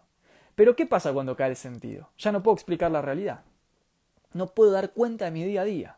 Pero 0.55 0.75
¿qué 0.75 0.85
pasa 0.85 1.13
cuando 1.13 1.35
cae 1.35 1.51
el 1.51 1.55
sentido? 1.55 2.09
Ya 2.17 2.31
no 2.31 2.43
puedo 2.43 2.55
explicar 2.55 2.91
la 2.91 3.01
realidad. 3.01 3.41
No 4.33 4.47
puedo 4.47 4.71
dar 4.71 4.91
cuenta 4.91 5.25
de 5.25 5.31
mi 5.31 5.43
día 5.43 5.61
a 5.61 5.65
día. 5.65 5.97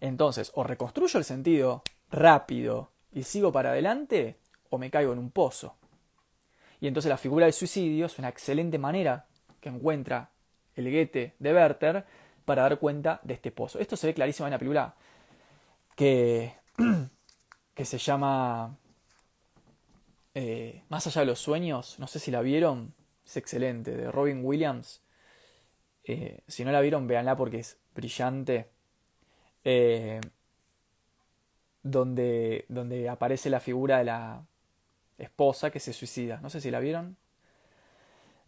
Entonces, 0.00 0.52
o 0.54 0.64
reconstruyo 0.64 1.18
el 1.18 1.24
sentido 1.24 1.82
rápido 2.10 2.90
y 3.12 3.22
sigo 3.22 3.52
para 3.52 3.70
adelante, 3.70 4.36
o 4.70 4.78
me 4.78 4.90
caigo 4.90 5.12
en 5.12 5.18
un 5.18 5.30
pozo. 5.30 5.76
Y 6.80 6.86
entonces 6.86 7.08
la 7.08 7.16
figura 7.16 7.46
del 7.46 7.54
suicidio 7.54 8.06
es 8.06 8.18
una 8.18 8.28
excelente 8.28 8.78
manera 8.78 9.26
que 9.60 9.68
encuentra 9.68 10.30
el 10.74 10.90
guete 10.90 11.34
de 11.38 11.54
Werther 11.54 12.04
para 12.46 12.62
dar 12.62 12.78
cuenta 12.78 13.20
de 13.24 13.34
este 13.34 13.50
pozo. 13.50 13.78
Esto 13.78 13.96
se 13.96 14.06
ve 14.06 14.14
clarísimo 14.14 14.46
en 14.46 14.52
la 14.52 14.58
película 14.58 14.94
que, 15.96 16.54
que 17.74 17.84
se 17.84 17.98
llama 17.98 18.78
eh, 20.34 20.84
Más 20.88 21.06
allá 21.06 21.22
de 21.22 21.26
los 21.26 21.40
sueños. 21.40 21.98
No 21.98 22.06
sé 22.06 22.20
si 22.20 22.30
la 22.30 22.40
vieron. 22.40 22.94
Es 23.26 23.36
excelente, 23.36 23.96
de 23.96 24.10
Robin 24.12 24.44
Williams. 24.44 25.02
Eh, 26.04 26.40
si 26.46 26.64
no 26.64 26.70
la 26.70 26.80
vieron, 26.80 27.08
véanla 27.08 27.36
porque 27.36 27.58
es 27.58 27.78
brillante. 27.94 28.70
Eh, 29.64 30.20
donde, 31.82 32.64
donde 32.68 33.08
aparece 33.08 33.50
la 33.50 33.60
figura 33.60 33.98
de 33.98 34.04
la 34.04 34.46
esposa 35.18 35.70
que 35.70 35.80
se 35.80 35.92
suicida. 35.92 36.38
No 36.40 36.50
sé 36.50 36.60
si 36.60 36.70
la 36.70 36.78
vieron. 36.80 37.16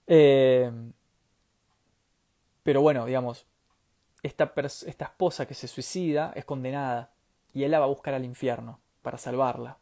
pero 0.07 0.73
bueno, 2.81 3.07
digamos, 3.07 3.47
esta, 4.23 4.53
esta 4.57 5.05
esposa 5.05 5.47
que 5.47 5.55
se 5.55 5.69
suicida 5.69 6.33
es 6.35 6.45
condenada 6.45 7.11
y 7.55 7.65
él 7.65 7.71
la 7.71 7.79
va 7.79 7.87
a 7.87 7.89
buscar 7.89 8.15
al 8.15 8.25
infierno 8.25 8.81
para 9.03 9.19
salvarla. 9.19 9.79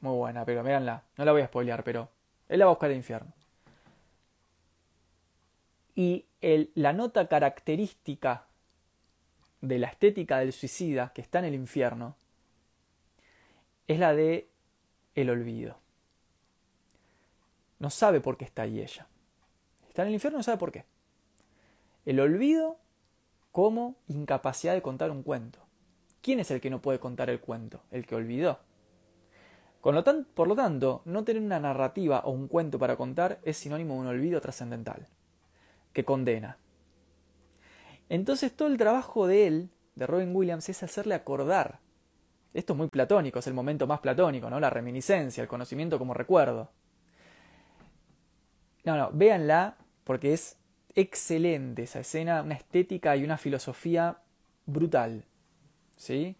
Muy 0.00 0.16
buena, 0.16 0.44
pero 0.44 0.62
véanla, 0.62 1.04
no 1.16 1.24
la 1.24 1.32
voy 1.32 1.42
a 1.42 1.46
spoilear, 1.46 1.84
pero 1.84 2.08
él 2.48 2.58
la 2.58 2.64
va 2.64 2.70
a 2.70 2.74
buscar 2.74 2.90
al 2.90 2.96
infierno. 2.96 3.32
Y 5.94 6.24
el, 6.40 6.70
la 6.74 6.92
nota 6.92 7.28
característica 7.28 8.46
de 9.60 9.78
la 9.78 9.88
estética 9.88 10.38
del 10.38 10.52
suicida 10.52 11.12
que 11.12 11.20
está 11.20 11.40
en 11.40 11.46
el 11.46 11.54
infierno 11.54 12.16
es 13.86 13.98
la 13.98 14.14
de 14.14 14.48
el 15.14 15.28
olvido. 15.28 15.78
No 17.78 17.90
sabe 17.90 18.20
por 18.20 18.36
qué 18.36 18.44
está 18.44 18.62
ahí 18.62 18.80
ella. 18.80 19.06
Está 19.88 20.02
en 20.02 20.08
el 20.08 20.14
infierno, 20.14 20.38
no 20.38 20.42
sabe 20.42 20.58
por 20.58 20.72
qué. 20.72 20.84
El 22.06 22.20
olvido 22.20 22.78
como 23.52 23.96
incapacidad 24.08 24.74
de 24.74 24.82
contar 24.82 25.10
un 25.10 25.22
cuento. 25.22 25.60
¿Quién 26.22 26.40
es 26.40 26.50
el 26.50 26.60
que 26.60 26.70
no 26.70 26.82
puede 26.82 27.00
contar 27.00 27.30
el 27.30 27.40
cuento? 27.40 27.82
El 27.90 28.06
que 28.06 28.14
olvidó. 28.14 28.60
por 29.80 29.94
lo 30.46 30.54
tanto, 30.54 31.02
no 31.04 31.24
tener 31.24 31.42
una 31.42 31.58
narrativa 31.58 32.20
o 32.20 32.30
un 32.30 32.48
cuento 32.48 32.78
para 32.78 32.96
contar 32.96 33.40
es 33.42 33.56
sinónimo 33.56 33.94
de 33.94 34.00
un 34.00 34.06
olvido 34.08 34.40
trascendental, 34.40 35.08
que 35.92 36.04
condena. 36.04 36.58
Entonces 38.08 38.54
todo 38.54 38.68
el 38.68 38.76
trabajo 38.76 39.26
de 39.26 39.46
él, 39.46 39.70
de 39.94 40.06
Robin 40.06 40.34
Williams, 40.34 40.68
es 40.68 40.82
hacerle 40.82 41.14
acordar. 41.14 41.80
Esto 42.52 42.72
es 42.72 42.76
muy 42.76 42.88
platónico, 42.88 43.38
es 43.38 43.46
el 43.46 43.54
momento 43.54 43.86
más 43.86 44.00
platónico, 44.00 44.50
¿no? 44.50 44.60
La 44.60 44.70
reminiscencia, 44.70 45.42
el 45.42 45.48
conocimiento 45.48 45.98
como 45.98 46.12
recuerdo. 46.12 46.70
No, 48.84 48.96
no, 48.96 49.10
véanla 49.12 49.76
porque 50.04 50.32
es 50.32 50.59
excelente 50.94 51.84
esa 51.84 52.00
escena, 52.00 52.42
una 52.42 52.54
estética 52.54 53.16
y 53.16 53.24
una 53.24 53.38
filosofía 53.38 54.18
brutal. 54.66 55.24
¿Sí? 55.96 56.36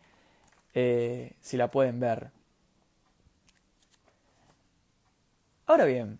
Eh, 0.74 1.32
si 1.40 1.56
la 1.56 1.70
pueden 1.70 2.00
ver. 2.00 2.30
Ahora 5.66 5.84
bien, 5.84 6.18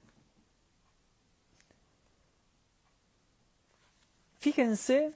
fíjense 4.39 5.13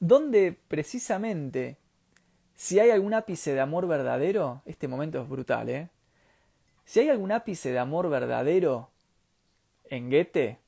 dónde 0.00 0.56
precisamente, 0.68 1.76
si 2.54 2.78
hay 2.78 2.90
algún 2.90 3.14
ápice 3.14 3.54
de 3.54 3.60
amor 3.60 3.86
verdadero, 3.88 4.62
este 4.66 4.88
momento 4.88 5.22
es 5.22 5.28
brutal, 5.28 5.68
¿eh? 5.70 5.88
Si 6.84 7.00
hay 7.00 7.08
algún 7.08 7.32
ápice 7.32 7.72
de 7.72 7.78
amor 7.78 8.10
verdadero 8.10 8.90
en 9.90 10.10
Goethe, 10.10 10.58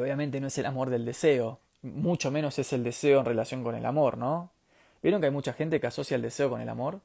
obviamente 0.00 0.40
no 0.40 0.46
es 0.46 0.58
el 0.58 0.66
amor 0.66 0.90
del 0.90 1.04
deseo, 1.04 1.60
mucho 1.82 2.30
menos 2.30 2.58
es 2.58 2.72
el 2.72 2.82
deseo 2.84 3.20
en 3.20 3.26
relación 3.26 3.62
con 3.62 3.74
el 3.74 3.86
amor, 3.86 4.18
¿no? 4.18 4.50
¿Vieron 5.02 5.20
que 5.20 5.26
hay 5.26 5.32
mucha 5.32 5.52
gente 5.52 5.80
que 5.80 5.86
asocia 5.86 6.16
el 6.16 6.22
deseo 6.22 6.50
con 6.50 6.60
el 6.60 6.68
amor? 6.68 7.00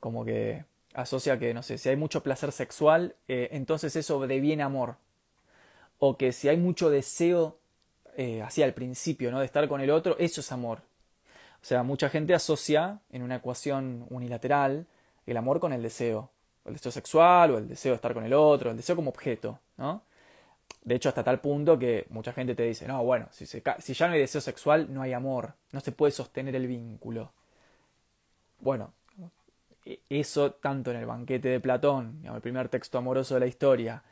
Como 0.00 0.24
que 0.24 0.64
asocia 0.94 1.38
que, 1.38 1.54
no 1.54 1.62
sé, 1.62 1.78
si 1.78 1.88
hay 1.88 1.96
mucho 1.96 2.22
placer 2.22 2.52
sexual, 2.52 3.14
eh, 3.28 3.48
entonces 3.52 3.94
eso 3.96 4.26
deviene 4.26 4.62
amor. 4.62 4.96
O 5.98 6.16
que 6.16 6.32
si 6.32 6.48
hay 6.48 6.56
mucho 6.56 6.90
deseo, 6.90 7.58
eh, 8.16 8.42
así 8.42 8.62
al 8.62 8.74
principio, 8.74 9.30
¿no? 9.30 9.38
De 9.38 9.46
estar 9.46 9.68
con 9.68 9.80
el 9.80 9.90
otro, 9.90 10.16
eso 10.18 10.40
es 10.40 10.50
amor. 10.50 10.80
O 11.62 11.64
sea, 11.64 11.84
mucha 11.84 12.08
gente 12.08 12.34
asocia 12.34 12.98
en 13.10 13.22
una 13.22 13.36
ecuación 13.36 14.06
unilateral 14.10 14.86
el 15.26 15.36
amor 15.36 15.60
con 15.60 15.72
el 15.72 15.82
deseo. 15.82 16.30
el 16.64 16.74
deseo 16.74 16.92
sexual, 16.92 17.52
o 17.52 17.58
el 17.58 17.68
deseo 17.68 17.92
de 17.92 17.96
estar 17.96 18.14
con 18.14 18.24
el 18.24 18.32
otro, 18.32 18.70
el 18.70 18.76
deseo 18.76 18.96
como 18.96 19.10
objeto, 19.10 19.58
¿no? 19.76 20.02
De 20.84 20.96
hecho, 20.96 21.08
hasta 21.08 21.22
tal 21.22 21.40
punto 21.40 21.78
que 21.78 22.06
mucha 22.10 22.32
gente 22.32 22.54
te 22.54 22.64
dice, 22.64 22.88
no, 22.88 23.04
bueno, 23.04 23.28
si, 23.30 23.46
si 23.46 23.94
ya 23.94 24.08
no 24.08 24.14
hay 24.14 24.20
deseo 24.20 24.40
sexual, 24.40 24.92
no 24.92 25.02
hay 25.02 25.12
amor, 25.12 25.54
no 25.70 25.80
se 25.80 25.92
puede 25.92 26.12
sostener 26.12 26.56
el 26.56 26.66
vínculo. 26.66 27.32
Bueno, 28.60 28.92
e, 29.84 30.00
eso 30.08 30.52
tanto 30.52 30.90
en 30.90 30.96
el 30.98 31.06
banquete 31.06 31.48
de 31.48 31.60
Platón, 31.60 32.22
el 32.24 32.40
primer 32.40 32.68
texto 32.68 32.98
amoroso 32.98 33.34
de 33.34 33.40
la 33.40 33.46
historia, 33.46 34.02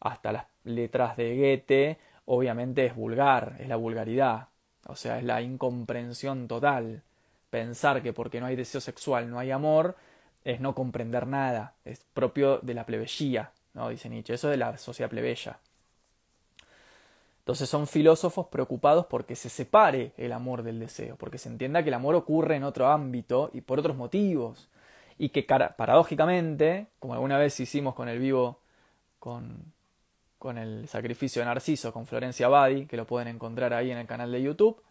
hasta 0.00 0.32
las 0.32 0.46
letras 0.64 1.16
de 1.16 1.36
Goethe, 1.36 1.98
obviamente 2.26 2.86
es 2.86 2.94
vulgar, 2.94 3.56
es 3.58 3.68
la 3.68 3.76
vulgaridad, 3.76 4.48
o 4.86 4.96
sea, 4.96 5.18
es 5.18 5.24
la 5.24 5.42
incomprensión 5.42 6.48
total. 6.48 7.02
Pensar 7.50 8.02
que 8.02 8.12
porque 8.12 8.40
no 8.40 8.46
hay 8.46 8.56
deseo 8.56 8.80
sexual 8.80 9.30
no 9.30 9.38
hay 9.38 9.50
amor 9.50 9.96
es 10.44 10.60
no 10.60 10.74
comprender 10.74 11.26
nada, 11.26 11.74
es 11.84 12.04
propio 12.14 12.58
de 12.58 12.74
la 12.74 12.86
plebeyía, 12.86 13.52
¿no? 13.74 13.88
dice 13.88 14.08
Nietzsche, 14.08 14.34
eso 14.34 14.48
es 14.48 14.52
de 14.52 14.56
la 14.56 14.76
sociedad 14.78 15.10
plebeya. 15.10 15.58
Entonces 17.48 17.70
son 17.70 17.86
filósofos 17.86 18.48
preocupados 18.48 19.06
porque 19.06 19.34
se 19.34 19.48
separe 19.48 20.12
el 20.18 20.34
amor 20.34 20.62
del 20.62 20.78
deseo, 20.78 21.16
porque 21.16 21.38
se 21.38 21.48
entienda 21.48 21.82
que 21.82 21.88
el 21.88 21.94
amor 21.94 22.14
ocurre 22.14 22.56
en 22.56 22.62
otro 22.62 22.88
ámbito 22.88 23.48
y 23.54 23.62
por 23.62 23.78
otros 23.78 23.96
motivos, 23.96 24.68
y 25.16 25.30
que 25.30 25.44
paradójicamente, 25.44 26.88
como 26.98 27.14
alguna 27.14 27.38
vez 27.38 27.58
hicimos 27.58 27.94
con 27.94 28.10
el 28.10 28.18
vivo 28.18 28.60
con, 29.18 29.72
con 30.38 30.58
el 30.58 30.88
sacrificio 30.88 31.40
de 31.40 31.46
Narciso 31.46 31.90
con 31.90 32.06
Florencia 32.06 32.48
Badi, 32.48 32.84
que 32.84 32.98
lo 32.98 33.06
pueden 33.06 33.28
encontrar 33.28 33.72
ahí 33.72 33.90
en 33.90 33.96
el 33.96 34.06
canal 34.06 34.30
de 34.30 34.42
YouTube. 34.42 34.82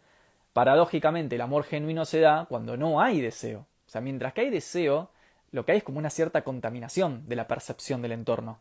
Paradójicamente, 0.54 1.36
el 1.36 1.42
amor 1.42 1.64
genuino 1.64 2.06
se 2.06 2.22
da 2.22 2.48
cuando 2.50 2.76
no 2.76 3.00
hay 3.00 3.22
deseo. 3.22 3.68
O 3.86 3.90
sea, 3.92 4.02
mientras 4.02 4.34
que 4.34 4.42
hay 4.42 4.50
deseo, 4.50 5.12
lo 5.52 5.64
que 5.64 5.74
hay 5.74 5.78
es 5.78 5.84
como 5.84 6.00
una 6.00 6.10
cierta 6.10 6.44
contaminación 6.44 7.30
de 7.30 7.36
la 7.36 7.48
percepción 7.48 8.02
del 8.02 8.14
entorno. 8.14 8.58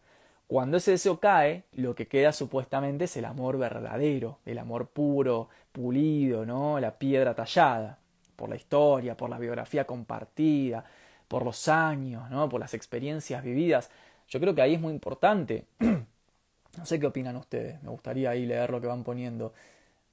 Cuando 0.47 0.77
ese 0.77 0.93
deseo 0.93 1.19
cae, 1.19 1.65
lo 1.73 1.95
que 1.95 2.07
queda 2.07 2.33
supuestamente 2.33 3.07
es 3.07 3.17
el 3.17 3.25
amor 3.25 3.59
verdadero, 3.59 4.39
el 4.45 4.59
amor 4.59 4.89
puro, 4.89 5.49
pulido, 5.73 6.47
¿no? 6.47 6.79
La 6.79 6.99
piedra 6.99 7.35
tallada, 7.35 7.99
por 8.37 8.49
la 8.49 8.57
historia, 8.57 9.17
por 9.17 9.29
la 9.29 9.39
biografía 9.39 9.85
compartida, 9.85 10.85
por 11.27 11.45
los 11.45 11.67
años, 11.69 12.31
¿no? 12.31 12.49
Por 12.49 12.61
las 12.61 12.75
experiencias 12.75 13.43
vividas. 13.43 13.91
Yo 14.29 14.39
creo 14.39 14.55
que 14.55 14.63
ahí 14.63 14.75
es 14.75 14.81
muy 14.81 14.93
importante. 14.93 15.65
no 15.81 16.87
sé 16.87 17.01
qué 17.01 17.07
opinan 17.07 17.37
ustedes, 17.37 17.83
me 17.83 17.91
gustaría 17.91 18.31
ahí 18.31 18.47
leer 18.47 18.71
lo 18.71 18.81
que 18.81 18.87
van 18.87 19.03
poniendo. 19.03 19.53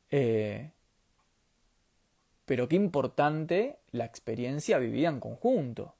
Eh, 0.09 0.71
pero 2.45 2.67
qué 2.67 2.75
importante 2.75 3.77
la 3.91 4.05
experiencia 4.05 4.77
vivida 4.79 5.09
en 5.09 5.19
conjunto. 5.19 5.93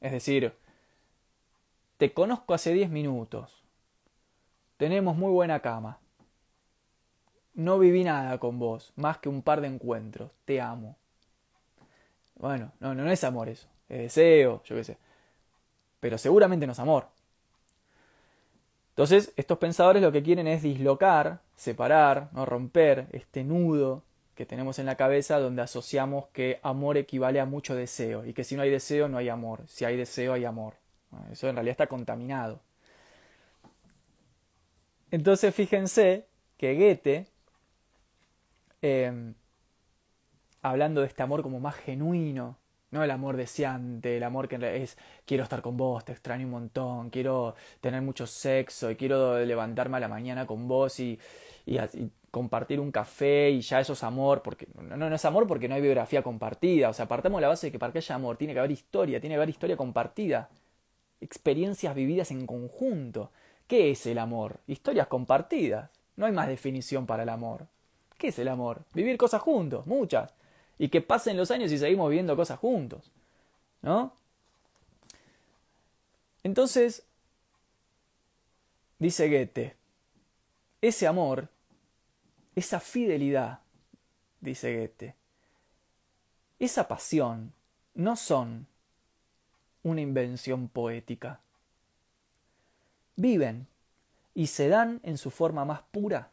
Es 0.00 0.12
decir, 0.12 0.52
te 1.98 2.12
conozco 2.12 2.54
hace 2.54 2.72
10 2.72 2.90
minutos. 2.90 3.62
Tenemos 4.76 5.16
muy 5.16 5.32
buena 5.32 5.60
cama. 5.60 5.98
No 7.54 7.78
viví 7.80 8.04
nada 8.04 8.38
con 8.38 8.60
vos, 8.60 8.92
más 8.94 9.18
que 9.18 9.28
un 9.28 9.42
par 9.42 9.60
de 9.60 9.66
encuentros. 9.66 10.30
Te 10.44 10.60
amo. 10.60 10.96
Bueno, 12.36 12.70
no, 12.78 12.94
no, 12.94 13.10
es 13.10 13.24
amor 13.24 13.48
eso. 13.48 13.66
Es 13.88 13.98
deseo, 13.98 14.62
yo 14.62 14.76
qué 14.76 14.84
sé. 14.84 14.98
Pero 15.98 16.18
seguramente 16.18 16.66
no 16.66 16.72
es 16.72 16.78
amor. 16.78 17.08
Entonces, 18.90 19.32
estos 19.36 19.58
pensadores 19.58 20.00
lo 20.00 20.12
que 20.12 20.22
quieren 20.22 20.46
es 20.46 20.62
dislocar, 20.62 21.40
separar, 21.56 22.28
no 22.32 22.46
romper 22.46 23.08
este 23.10 23.42
nudo 23.42 24.04
que 24.36 24.46
tenemos 24.46 24.78
en 24.78 24.86
la 24.86 24.96
cabeza 24.96 25.40
donde 25.40 25.62
asociamos 25.62 26.26
que 26.28 26.60
amor 26.62 26.96
equivale 26.96 27.40
a 27.40 27.44
mucho 27.44 27.74
deseo 27.74 28.24
y 28.24 28.34
que 28.34 28.44
si 28.44 28.54
no 28.54 28.62
hay 28.62 28.70
deseo 28.70 29.08
no 29.08 29.18
hay 29.18 29.28
amor, 29.28 29.62
si 29.66 29.84
hay 29.84 29.96
deseo 29.96 30.32
hay 30.32 30.44
amor. 30.44 30.74
Eso 31.30 31.48
en 31.48 31.56
realidad 31.56 31.72
está 31.72 31.86
contaminado. 31.86 32.60
Entonces 35.10 35.54
fíjense 35.54 36.26
que 36.56 36.74
Goethe, 36.74 37.26
em, 38.82 39.34
hablando 40.62 41.00
de 41.00 41.06
este 41.06 41.22
amor 41.22 41.42
como 41.42 41.60
más 41.60 41.76
genuino, 41.76 42.58
no 42.90 43.02
el 43.02 43.10
amor 43.10 43.36
deseante, 43.36 44.16
el 44.16 44.22
amor 44.22 44.48
que 44.48 44.82
es 44.82 44.96
quiero 45.26 45.44
estar 45.44 45.62
con 45.62 45.76
vos, 45.76 46.04
te 46.04 46.12
extraño 46.12 46.46
un 46.46 46.52
montón, 46.52 47.10
quiero 47.10 47.54
tener 47.80 48.02
mucho 48.02 48.26
sexo 48.26 48.90
y 48.90 48.96
quiero 48.96 49.38
levantarme 49.44 49.98
a 49.98 50.00
la 50.00 50.08
mañana 50.08 50.46
con 50.46 50.68
vos 50.68 51.00
y, 51.00 51.18
y, 51.66 51.78
compartir 52.30 52.78
un 52.78 52.92
café 52.92 53.50
y 53.50 53.60
ya 53.62 53.80
eso 53.80 53.94
es 53.94 54.02
amor, 54.04 54.42
porque 54.42 54.68
no, 54.74 54.96
no, 54.96 55.14
es 55.14 55.24
amor 55.24 55.46
porque 55.46 55.68
no 55.68 55.74
hay 55.74 55.80
biografía 55.80 56.22
compartida, 56.22 56.90
o 56.90 56.92
sea, 56.92 57.08
partamos 57.08 57.38
de 57.38 57.42
la 57.42 57.48
base 57.48 57.68
de 57.68 57.72
que 57.72 57.78
para 57.78 57.92
que 57.92 57.98
haya 57.98 58.14
amor 58.14 58.36
tiene 58.36 58.52
que 58.52 58.58
haber 58.58 58.70
historia, 58.70 59.20
tiene 59.20 59.34
que 59.34 59.38
haber 59.38 59.48
historia 59.48 59.76
compartida 59.76 60.48
experiencias 61.20 61.94
vividas 61.94 62.30
en 62.30 62.46
conjunto. 62.46 63.30
¿Qué 63.66 63.90
es 63.90 64.06
el 64.06 64.18
amor? 64.18 64.60
Historias 64.66 65.08
compartidas. 65.08 65.90
No 66.16 66.26
hay 66.26 66.32
más 66.32 66.48
definición 66.48 67.06
para 67.06 67.22
el 67.22 67.28
amor. 67.28 67.66
¿Qué 68.16 68.28
es 68.28 68.38
el 68.38 68.48
amor? 68.48 68.82
Vivir 68.94 69.16
cosas 69.16 69.42
juntos, 69.42 69.86
muchas. 69.86 70.32
Y 70.78 70.88
que 70.88 71.00
pasen 71.00 71.36
los 71.36 71.50
años 71.50 71.70
y 71.70 71.78
seguimos 71.78 72.08
viviendo 72.10 72.36
cosas 72.36 72.58
juntos. 72.58 73.10
¿No? 73.82 74.12
Entonces, 76.42 77.04
dice 78.98 79.28
Goethe, 79.28 79.76
ese 80.80 81.06
amor, 81.06 81.48
esa 82.54 82.80
fidelidad, 82.80 83.60
dice 84.40 84.76
Goethe, 84.76 85.14
esa 86.58 86.88
pasión 86.88 87.52
no 87.94 88.16
son 88.16 88.66
una 89.82 90.00
invención 90.00 90.68
poética. 90.68 91.40
Viven 93.16 93.66
y 94.34 94.48
se 94.48 94.68
dan 94.68 95.00
en 95.02 95.18
su 95.18 95.30
forma 95.30 95.64
más 95.64 95.82
pura 95.90 96.30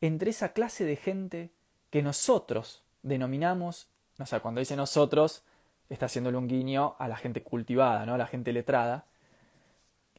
entre 0.00 0.30
esa 0.30 0.52
clase 0.52 0.84
de 0.84 0.96
gente 0.96 1.50
que 1.90 2.02
nosotros 2.02 2.82
denominamos, 3.02 3.88
o 4.18 4.26
sea, 4.26 4.40
cuando 4.40 4.60
dice 4.60 4.76
nosotros, 4.76 5.42
está 5.88 6.06
haciéndole 6.06 6.38
un 6.38 6.48
guiño 6.48 6.94
a 6.98 7.08
la 7.08 7.16
gente 7.16 7.42
cultivada, 7.42 8.06
¿no? 8.06 8.14
a 8.14 8.18
la 8.18 8.26
gente 8.26 8.52
letrada, 8.52 9.04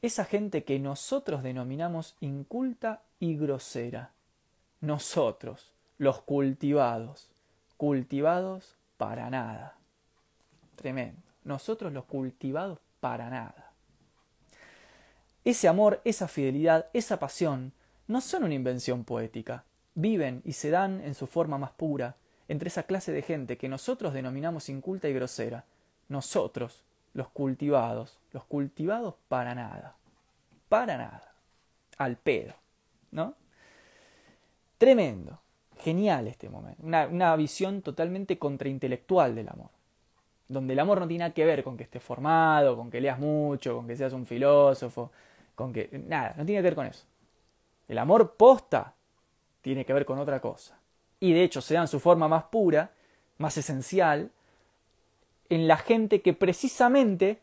esa 0.02 0.26
gente 0.26 0.64
que 0.64 0.80
nosotros 0.80 1.44
denominamos 1.44 2.16
inculta 2.20 3.02
y 3.20 3.38
grosera. 3.38 4.12
Nosotros, 4.82 5.72
los 6.00 6.22
cultivados, 6.22 7.30
cultivados 7.78 8.76
para 8.98 9.30
nada. 9.30 9.76
Tremendo 10.76 11.31
nosotros 11.44 11.92
los 11.92 12.06
cultivados 12.06 12.80
para 13.00 13.30
nada. 13.30 13.72
Ese 15.44 15.68
amor, 15.68 16.02
esa 16.06 16.28
fidelidad, 16.28 16.88
esa 16.94 17.20
pasión 17.20 17.74
no 18.08 18.22
son 18.22 18.44
una 18.44 18.54
invención 18.54 19.04
poética, 19.04 19.64
viven 19.96 20.42
y 20.46 20.54
se 20.54 20.70
dan 20.70 21.02
en 21.02 21.16
su 21.16 21.28
forma 21.28 21.58
más 21.58 21.72
pura 21.72 22.16
entre 22.48 22.68
esa 22.68 22.84
clase 22.84 23.12
de 23.12 23.22
gente 23.22 23.58
que 23.58 23.70
nosotros 23.70 24.14
denominamos 24.14 24.70
inculta 24.70 25.08
y 25.08 25.14
grosera, 25.14 25.66
nosotros, 26.10 26.84
los 27.14 27.30
cultivados, 27.30 28.20
los 28.34 28.44
cultivados 28.44 29.16
para 29.28 29.56
nada, 29.56 29.96
para 30.70 30.98
nada, 30.98 31.34
al 31.98 32.18
pedo, 32.18 32.54
¿no? 33.12 33.36
Tremendo, 34.78 35.40
genial 35.78 36.28
este 36.28 36.50
momento, 36.50 36.84
una, 36.84 37.08
una 37.08 37.36
visión 37.36 37.82
totalmente 37.82 38.38
contraintelectual 38.38 39.34
del 39.34 39.50
amor 39.50 39.70
donde 40.52 40.74
el 40.74 40.80
amor 40.80 41.00
no 41.00 41.08
tiene 41.08 41.24
nada 41.24 41.34
que 41.34 41.46
ver 41.46 41.64
con 41.64 41.78
que 41.78 41.84
estés 41.84 42.04
formado, 42.04 42.76
con 42.76 42.92
que 42.92 43.00
leas 43.00 43.18
mucho, 43.18 43.78
con 43.78 43.88
que 43.88 43.96
seas 43.96 44.12
un 44.12 44.26
filósofo, 44.26 45.12
con 45.56 45.72
que... 45.72 45.90
Nada, 46.08 46.34
no 46.38 46.46
tiene 46.46 46.60
que 46.60 46.64
ver 46.64 46.76
con 46.76 46.86
eso. 46.86 47.06
El 47.88 47.98
amor 47.98 48.36
posta 48.36 48.94
tiene 49.62 49.86
que 49.86 49.94
ver 49.94 50.06
con 50.06 50.20
otra 50.20 50.42
cosa. 50.42 50.78
Y 51.22 51.32
de 51.32 51.44
hecho 51.44 51.62
se 51.62 51.76
da 51.76 51.82
en 51.82 51.88
su 51.88 52.00
forma 52.00 52.28
más 52.28 52.44
pura, 52.46 52.92
más 53.38 53.58
esencial, 53.58 54.30
en 55.50 55.68
la 55.68 55.78
gente 55.78 56.22
que 56.22 56.34
precisamente 56.34 57.40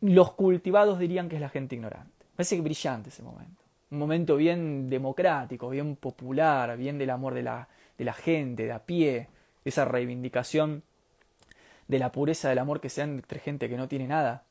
los 0.00 0.32
cultivados 0.32 0.98
dirían 0.98 1.28
que 1.28 1.36
es 1.36 1.42
la 1.42 1.48
gente 1.50 1.74
ignorante. 1.74 2.24
Parece 2.34 2.56
que 2.56 2.62
brillante 2.62 3.10
ese 3.10 3.22
momento. 3.22 3.62
Un 3.90 3.98
momento 3.98 4.36
bien 4.36 4.88
democrático, 4.88 5.68
bien 5.68 5.96
popular, 5.96 6.76
bien 6.78 6.96
del 6.96 7.10
amor 7.10 7.34
de 7.34 7.42
la, 7.42 7.68
de 7.98 8.04
la 8.04 8.14
gente, 8.14 8.64
de 8.64 8.72
a 8.72 8.78
pie, 8.78 9.28
esa 9.64 9.84
reivindicación 9.84 10.82
de 11.88 11.98
la 11.98 12.12
pureza 12.12 12.48
del 12.48 12.58
amor 12.58 12.80
que 12.80 12.88
sea 12.88 13.04
entre 13.04 13.40
gente 13.40 13.68
que 13.68 13.76
no 13.76 13.88
tiene 13.88 14.06
nada, 14.06 14.44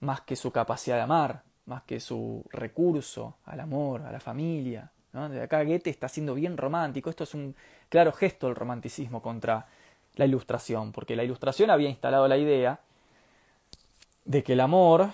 más 0.00 0.20
que 0.22 0.36
su 0.36 0.50
capacidad 0.50 0.96
de 0.96 1.02
amar, 1.02 1.42
más 1.66 1.82
que 1.82 2.00
su 2.00 2.44
recurso 2.50 3.36
al 3.44 3.60
amor, 3.60 4.02
a 4.02 4.12
la 4.12 4.20
familia. 4.20 4.90
De 5.12 5.42
acá 5.42 5.62
Goethe 5.62 5.90
está 5.90 6.08
siendo 6.08 6.34
bien 6.34 6.56
romántico. 6.56 7.08
Esto 7.08 7.24
es 7.24 7.34
un 7.34 7.54
claro 7.88 8.12
gesto 8.12 8.48
del 8.48 8.56
romanticismo 8.56 9.22
contra 9.22 9.66
la 10.16 10.24
ilustración, 10.24 10.92
porque 10.92 11.16
la 11.16 11.24
ilustración 11.24 11.70
había 11.70 11.88
instalado 11.88 12.26
la 12.28 12.36
idea 12.36 12.80
de 14.24 14.42
que 14.42 14.54
el 14.54 14.60
amor 14.60 15.10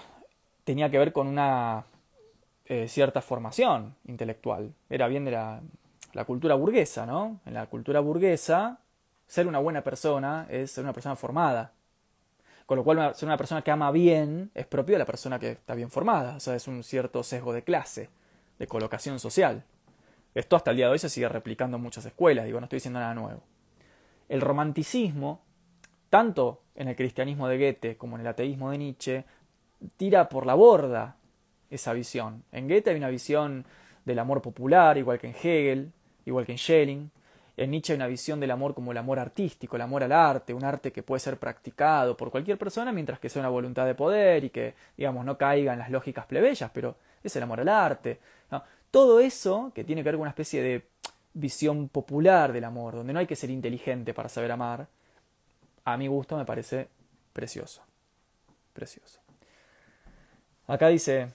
tenía 0.64 0.90
que 0.90 0.98
ver 0.98 1.12
con 1.12 1.26
una 1.26 1.84
eh, 2.66 2.88
cierta 2.88 3.20
formación 3.20 3.94
intelectual. 4.06 4.72
Era 4.88 5.06
bien 5.08 5.24
de 5.24 5.32
la, 5.32 5.60
la 6.12 6.24
cultura 6.24 6.54
burguesa, 6.54 7.06
¿no? 7.06 7.40
En 7.44 7.54
la 7.54 7.66
cultura 7.66 8.00
burguesa 8.00 8.78
ser 9.30 9.46
una 9.46 9.60
buena 9.60 9.84
persona 9.84 10.48
es 10.50 10.72
ser 10.72 10.82
una 10.82 10.92
persona 10.92 11.14
formada. 11.14 11.72
Con 12.66 12.78
lo 12.78 12.82
cual, 12.82 13.14
ser 13.14 13.28
una 13.28 13.36
persona 13.36 13.62
que 13.62 13.70
ama 13.70 13.92
bien 13.92 14.50
es 14.54 14.66
propio 14.66 14.96
de 14.96 14.98
la 14.98 15.04
persona 15.04 15.38
que 15.38 15.52
está 15.52 15.76
bien 15.76 15.88
formada. 15.88 16.34
O 16.34 16.40
sea, 16.40 16.56
es 16.56 16.66
un 16.66 16.82
cierto 16.82 17.22
sesgo 17.22 17.52
de 17.52 17.62
clase, 17.62 18.10
de 18.58 18.66
colocación 18.66 19.20
social. 19.20 19.62
Esto 20.34 20.56
hasta 20.56 20.72
el 20.72 20.78
día 20.78 20.86
de 20.86 20.92
hoy 20.92 20.98
se 20.98 21.08
sigue 21.08 21.28
replicando 21.28 21.76
en 21.76 21.82
muchas 21.84 22.04
escuelas, 22.06 22.44
digo, 22.44 22.58
no 22.58 22.64
estoy 22.64 22.78
diciendo 22.78 22.98
nada 22.98 23.14
nuevo. 23.14 23.40
El 24.28 24.40
romanticismo, 24.40 25.42
tanto 26.08 26.62
en 26.74 26.88
el 26.88 26.96
cristianismo 26.96 27.46
de 27.46 27.56
Goethe 27.56 27.96
como 27.96 28.16
en 28.16 28.22
el 28.22 28.26
ateísmo 28.26 28.72
de 28.72 28.78
Nietzsche, 28.78 29.24
tira 29.96 30.28
por 30.28 30.44
la 30.44 30.54
borda 30.54 31.18
esa 31.70 31.92
visión. 31.92 32.42
En 32.50 32.66
Goethe 32.66 32.90
hay 32.90 32.96
una 32.96 33.10
visión 33.10 33.64
del 34.04 34.18
amor 34.18 34.42
popular, 34.42 34.98
igual 34.98 35.20
que 35.20 35.28
en 35.28 35.36
Hegel, 35.36 35.92
igual 36.24 36.46
que 36.46 36.52
en 36.52 36.58
Schelling, 36.58 37.12
en 37.60 37.70
Nietzsche 37.72 37.92
hay 37.92 37.96
una 37.98 38.06
visión 38.06 38.40
del 38.40 38.52
amor 38.52 38.74
como 38.74 38.90
el 38.90 38.96
amor 38.96 39.18
artístico, 39.18 39.76
el 39.76 39.82
amor 39.82 40.02
al 40.02 40.12
arte, 40.12 40.54
un 40.54 40.64
arte 40.64 40.92
que 40.92 41.02
puede 41.02 41.20
ser 41.20 41.36
practicado 41.36 42.16
por 42.16 42.30
cualquier 42.30 42.56
persona 42.56 42.90
mientras 42.90 43.18
que 43.18 43.28
sea 43.28 43.40
una 43.40 43.50
voluntad 43.50 43.84
de 43.84 43.94
poder 43.94 44.44
y 44.44 44.50
que, 44.50 44.74
digamos, 44.96 45.26
no 45.26 45.36
caiga 45.36 45.74
en 45.74 45.78
las 45.78 45.90
lógicas 45.90 46.24
plebeyas, 46.24 46.70
pero 46.72 46.96
es 47.22 47.36
el 47.36 47.42
amor 47.42 47.60
al 47.60 47.68
arte. 47.68 48.18
Todo 48.90 49.20
eso 49.20 49.72
que 49.74 49.84
tiene 49.84 50.00
que 50.00 50.06
ver 50.06 50.14
con 50.14 50.22
una 50.22 50.30
especie 50.30 50.62
de 50.62 50.86
visión 51.34 51.90
popular 51.90 52.50
del 52.54 52.64
amor, 52.64 52.94
donde 52.94 53.12
no 53.12 53.18
hay 53.18 53.26
que 53.26 53.36
ser 53.36 53.50
inteligente 53.50 54.14
para 54.14 54.30
saber 54.30 54.50
amar, 54.50 54.88
a 55.84 55.98
mi 55.98 56.06
gusto 56.06 56.38
me 56.38 56.46
parece 56.46 56.88
precioso. 57.34 57.82
Precioso. 58.72 59.20
Acá 60.66 60.88
dice, 60.88 61.28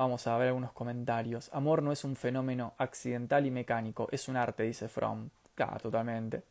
Vamos 0.00 0.26
a 0.26 0.38
ver 0.38 0.48
algunos 0.48 0.72
comentarios. 0.72 1.50
Amor 1.52 1.82
no 1.82 1.92
es 1.92 2.04
un 2.04 2.16
fenómeno 2.16 2.72
accidental 2.78 3.44
y 3.44 3.50
mecánico, 3.50 4.08
es 4.10 4.28
un 4.28 4.36
arte, 4.38 4.62
dice 4.62 4.88
Fromm. 4.88 5.28
Claro, 5.54 5.78
totalmente. 5.78 6.42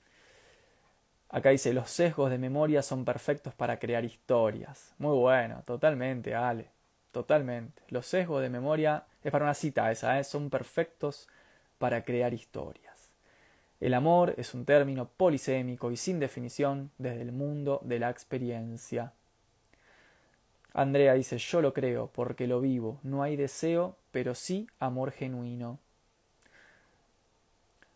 Acá 1.30 1.50
dice, 1.50 1.74
los 1.74 1.89
sesgos 1.89 2.30
de 2.30 2.38
memoria 2.38 2.84
son 2.84 3.04
perfectos 3.04 3.56
para 3.56 3.80
crear 3.80 4.06
historias. 4.06 4.93
Muy 5.00 5.18
bueno, 5.18 5.64
totalmente, 5.66 6.36
Ale. 6.36 6.68
Totalmente. 7.12 7.82
Los 7.88 8.06
sesgos 8.06 8.43
de 8.43 8.52
memoria, 8.52 9.06
es 9.24 9.32
para 9.32 9.45
una 9.45 9.56
cita 9.56 9.91
esa, 9.91 10.20
¿eh? 10.20 10.24
son 10.24 10.52
perfectos 10.52 11.28
para 11.80 12.04
crear 12.04 12.36
historias. 12.36 13.10
El 13.80 13.95
amor 13.95 14.36
es 14.38 14.54
un 14.54 14.64
término 14.64 15.08
polisémico 15.10 15.89
y 15.89 15.97
sin 15.97 16.20
definición 16.20 16.91
desde 17.00 17.24
el 17.24 17.32
mundo 17.32 17.82
de 17.84 17.97
la 17.97 18.12
experiencia. 18.12 19.14
Andrea 20.74 21.13
dice, 21.13 21.38
yo 21.38 21.61
lo 21.61 21.74
creo 21.74 22.11
porque 22.13 22.47
lo 22.47 22.61
vivo. 22.61 22.99
No 23.03 23.24
hay 23.24 23.36
deseo, 23.36 23.97
pero 24.11 24.36
sí 24.36 24.67
amor 24.80 25.11
genuino. 25.11 25.80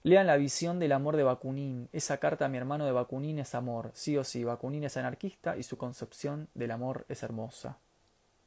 Lean 0.03 0.27
la 0.27 0.35
visión 0.35 0.79
del 0.79 0.91
amor 0.91 1.15
de 1.15 1.23
Bakunin. 1.23 1.87
Esa 1.93 2.17
carta 2.17 2.45
a 2.45 2.49
mi 2.49 2.57
hermano 2.57 2.85
de 2.85 2.91
Bakunin 2.91 3.39
es 3.39 3.55
amor. 3.55 3.91
Sí 3.93 4.17
o 4.17 4.23
sí, 4.23 4.43
Bakunin 4.43 4.83
es 4.83 4.97
anarquista 4.97 5.55
y 5.55 5.63
su 5.63 5.77
concepción 5.77 6.49
del 6.53 6.71
amor 6.71 7.05
es 7.07 7.23
hermosa. 7.23 7.77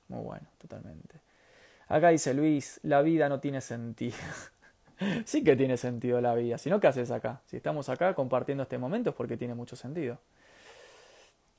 Muy 0.09 0.23
bueno, 0.23 0.47
totalmente. 0.59 1.21
Acá 1.89 2.11
dice 2.11 2.35
Luis, 2.35 2.79
la 2.83 3.01
vida 3.01 3.29
no 3.29 3.41
tiene 3.41 3.61
sentido. 3.61 4.17
sí 5.25 5.45
que 5.45 5.57
tiene 5.57 5.79
sentido 5.79 6.21
la 6.21 6.35
vida. 6.35 6.59
Si 6.59 6.69
no, 6.69 6.79
¿qué 6.79 6.89
haces 6.89 7.11
acá? 7.11 7.41
Si 7.47 7.57
estamos 7.57 7.89
acá 7.89 8.15
compartiendo 8.15 8.63
este 8.63 8.77
momento 8.77 9.11
es 9.11 9.17
porque 9.17 9.39
tiene 9.39 9.55
mucho 9.55 9.77
sentido. 9.77 10.19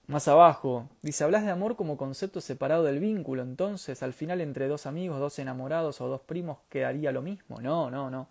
Más 0.07 0.27
abajo, 0.29 0.89
dice, 1.01 1.25
hablas 1.25 1.43
de 1.43 1.51
amor 1.51 1.75
como 1.75 1.97
concepto 1.97 2.39
separado 2.39 2.83
del 2.83 2.99
vínculo, 2.99 3.43
entonces 3.43 4.01
al 4.03 4.13
final 4.13 4.39
entre 4.39 4.67
dos 4.69 4.85
amigos, 4.85 5.19
dos 5.19 5.37
enamorados 5.37 5.99
o 5.99 6.07
dos 6.07 6.21
primos 6.21 6.59
quedaría 6.69 7.11
lo 7.11 7.21
mismo. 7.21 7.59
No, 7.59 7.91
no, 7.91 8.09
no. 8.09 8.29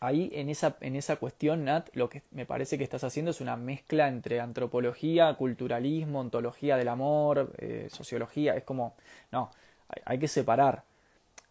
Ahí 0.00 0.30
en 0.32 0.48
esa, 0.48 0.76
en 0.80 0.96
esa 0.96 1.16
cuestión, 1.16 1.64
Nat, 1.64 1.90
lo 1.94 2.08
que 2.08 2.22
me 2.32 2.46
parece 2.46 2.76
que 2.78 2.84
estás 2.84 3.04
haciendo 3.04 3.30
es 3.30 3.40
una 3.40 3.56
mezcla 3.56 4.08
entre 4.08 4.40
antropología, 4.40 5.34
culturalismo, 5.34 6.20
ontología 6.20 6.76
del 6.76 6.88
amor, 6.88 7.52
eh, 7.58 7.88
sociología. 7.90 8.56
Es 8.56 8.64
como, 8.64 8.94
no, 9.30 9.50
hay 10.06 10.18
que 10.18 10.28
separar. 10.28 10.84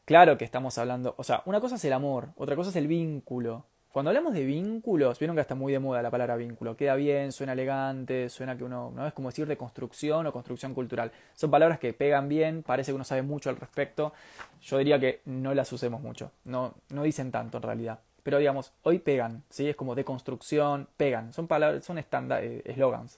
Claro 0.06 0.38
que 0.38 0.46
estamos 0.46 0.78
hablando, 0.80 1.14
o 1.18 1.24
sea, 1.24 1.44
una 1.46 1.62
cosa 1.62 1.76
es 1.76 1.86
el 1.86 1.94
amor, 1.94 2.30
otra 2.36 2.56
cosa 2.56 2.72
es 2.72 2.76
el 2.76 2.88
vínculo. 2.88 3.66
Cuando 3.92 4.12
hablamos 4.12 4.34
de 4.34 4.46
vínculos, 4.46 5.18
vieron 5.18 5.36
que 5.36 5.42
está 5.42 5.56
muy 5.56 5.74
de 5.74 5.80
moda 5.80 6.04
la 6.04 6.12
palabra 6.12 6.36
vínculo. 6.36 6.78
Queda 6.78 6.94
bien, 6.94 7.32
suena 7.32 7.54
elegante, 7.54 8.30
suena 8.30 8.56
que 8.56 8.64
uno, 8.64 8.92
no 8.96 9.08
es 9.08 9.14
como 9.14 9.30
decir 9.30 9.48
de 9.48 9.58
construcción 9.58 10.28
o 10.28 10.32
construcción 10.32 10.76
cultural. 10.76 11.12
Son 11.34 11.50
palabras 11.50 11.80
que 11.80 11.92
pegan 11.94 12.30
bien, 12.30 12.62
parece 12.62 12.92
que 12.92 12.96
uno 12.96 13.04
sabe 13.04 13.24
mucho 13.24 13.50
al 13.50 13.56
respecto. 13.56 14.14
Yo 14.62 14.78
diría 14.78 15.00
que 15.00 15.22
no 15.26 15.56
las 15.56 15.74
usemos 15.74 16.02
mucho. 16.02 16.32
No, 16.46 16.76
no 16.90 17.02
dicen 17.02 17.32
tanto 17.32 17.58
en 17.58 17.64
realidad. 17.64 18.00
Pero 18.22 18.38
digamos, 18.38 18.74
hoy 18.84 19.00
pegan, 19.00 19.42
¿sí? 19.50 19.68
Es 19.68 19.76
como 19.76 19.96
de 19.96 20.04
construcción, 20.06 20.88
pegan. 20.96 21.34
Son 21.34 21.48
palabras, 21.48 21.84
son 21.84 21.98
estándar, 21.98 22.44
eh, 22.44 22.62
eslogans. 22.66 23.18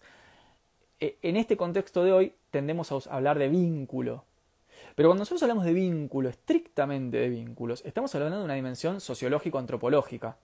E, 1.02 1.18
en 1.22 1.36
este 1.36 1.58
contexto 1.58 2.06
de 2.06 2.14
hoy 2.14 2.34
tendemos 2.50 2.94
a 2.94 3.14
hablar 3.14 3.38
de 3.40 3.50
vínculo, 3.50 4.24
pero 4.96 5.10
cuando 5.10 5.22
nosotros 5.22 5.44
hablamos 5.44 5.66
de 5.66 5.74
vínculo, 5.74 6.30
estrictamente 6.30 7.18
de 7.18 7.30
vínculos, 7.30 7.84
estamos 7.86 8.14
hablando 8.16 8.40
de 8.40 8.46
una 8.46 8.54
dimensión 8.54 9.02
sociológico-antropológica 9.02 10.38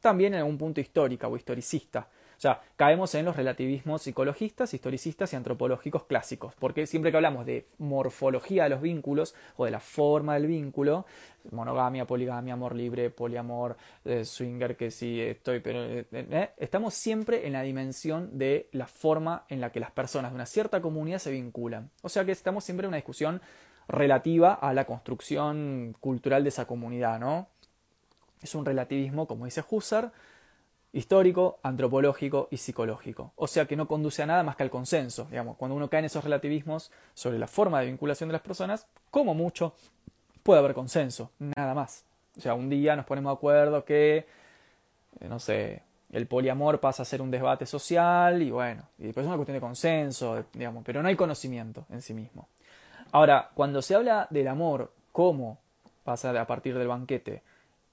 también 0.00 0.34
en 0.34 0.40
algún 0.40 0.58
punto 0.58 0.80
histórica 0.80 1.28
o 1.28 1.36
historicista. 1.36 2.08
O 2.36 2.40
sea, 2.40 2.62
caemos 2.76 3.14
en 3.16 3.26
los 3.26 3.36
relativismos 3.36 4.00
psicologistas, 4.00 4.72
historicistas 4.72 5.30
y 5.30 5.36
antropológicos 5.36 6.04
clásicos, 6.04 6.54
porque 6.58 6.86
siempre 6.86 7.10
que 7.10 7.18
hablamos 7.18 7.44
de 7.44 7.66
morfología 7.76 8.62
de 8.62 8.70
los 8.70 8.80
vínculos 8.80 9.34
o 9.58 9.66
de 9.66 9.70
la 9.70 9.78
forma 9.78 10.32
del 10.32 10.46
vínculo, 10.46 11.04
monogamia, 11.50 12.06
poligamia, 12.06 12.54
amor 12.54 12.74
libre, 12.74 13.10
poliamor, 13.10 13.76
eh, 14.06 14.24
swinger, 14.24 14.74
que 14.74 14.90
sí 14.90 15.20
estoy, 15.20 15.60
pero 15.60 15.84
eh, 15.84 16.06
eh, 16.12 16.50
estamos 16.56 16.94
siempre 16.94 17.46
en 17.46 17.52
la 17.52 17.60
dimensión 17.60 18.38
de 18.38 18.70
la 18.72 18.86
forma 18.86 19.44
en 19.50 19.60
la 19.60 19.70
que 19.70 19.80
las 19.80 19.90
personas 19.90 20.30
de 20.30 20.36
una 20.36 20.46
cierta 20.46 20.80
comunidad 20.80 21.18
se 21.18 21.32
vinculan. 21.32 21.90
O 22.00 22.08
sea 22.08 22.24
que 22.24 22.32
estamos 22.32 22.64
siempre 22.64 22.86
en 22.86 22.88
una 22.88 22.96
discusión 22.96 23.42
relativa 23.86 24.54
a 24.54 24.72
la 24.72 24.86
construcción 24.86 25.94
cultural 26.00 26.42
de 26.42 26.48
esa 26.48 26.66
comunidad, 26.66 27.20
¿no? 27.20 27.48
Es 28.40 28.54
un 28.54 28.64
relativismo, 28.64 29.26
como 29.26 29.44
dice 29.44 29.64
Husserl, 29.68 30.10
histórico, 30.92 31.58
antropológico 31.62 32.48
y 32.50 32.56
psicológico. 32.56 33.32
O 33.36 33.46
sea 33.46 33.66
que 33.66 33.76
no 33.76 33.86
conduce 33.86 34.22
a 34.22 34.26
nada 34.26 34.42
más 34.42 34.56
que 34.56 34.62
al 34.62 34.70
consenso. 34.70 35.26
Digamos, 35.30 35.56
cuando 35.56 35.76
uno 35.76 35.88
cae 35.88 36.00
en 36.00 36.06
esos 36.06 36.24
relativismos 36.24 36.90
sobre 37.14 37.38
la 37.38 37.46
forma 37.46 37.80
de 37.80 37.86
vinculación 37.86 38.28
de 38.28 38.34
las 38.34 38.42
personas, 38.42 38.86
como 39.10 39.34
mucho 39.34 39.74
puede 40.42 40.60
haber 40.60 40.74
consenso, 40.74 41.30
nada 41.38 41.74
más. 41.74 42.04
O 42.36 42.40
sea, 42.40 42.54
un 42.54 42.68
día 42.68 42.96
nos 42.96 43.04
ponemos 43.06 43.32
de 43.32 43.36
acuerdo 43.36 43.84
que, 43.84 44.26
eh, 45.20 45.28
no 45.28 45.38
sé, 45.38 45.82
el 46.12 46.26
poliamor 46.26 46.80
pasa 46.80 47.02
a 47.02 47.06
ser 47.06 47.22
un 47.22 47.30
debate 47.30 47.66
social 47.66 48.42
y 48.42 48.50
bueno, 48.50 48.82
y 48.98 49.04
después 49.04 49.24
es 49.24 49.28
una 49.28 49.36
cuestión 49.36 49.56
de 49.56 49.60
consenso, 49.60 50.44
digamos, 50.52 50.82
pero 50.84 51.02
no 51.02 51.08
hay 51.08 51.16
conocimiento 51.16 51.86
en 51.90 52.02
sí 52.02 52.14
mismo. 52.14 52.48
Ahora, 53.12 53.50
cuando 53.54 53.82
se 53.82 53.94
habla 53.94 54.26
del 54.30 54.48
amor, 54.48 54.92
¿cómo 55.12 55.58
pasa 56.04 56.38
a 56.40 56.46
partir 56.46 56.76
del 56.78 56.88
banquete? 56.88 57.42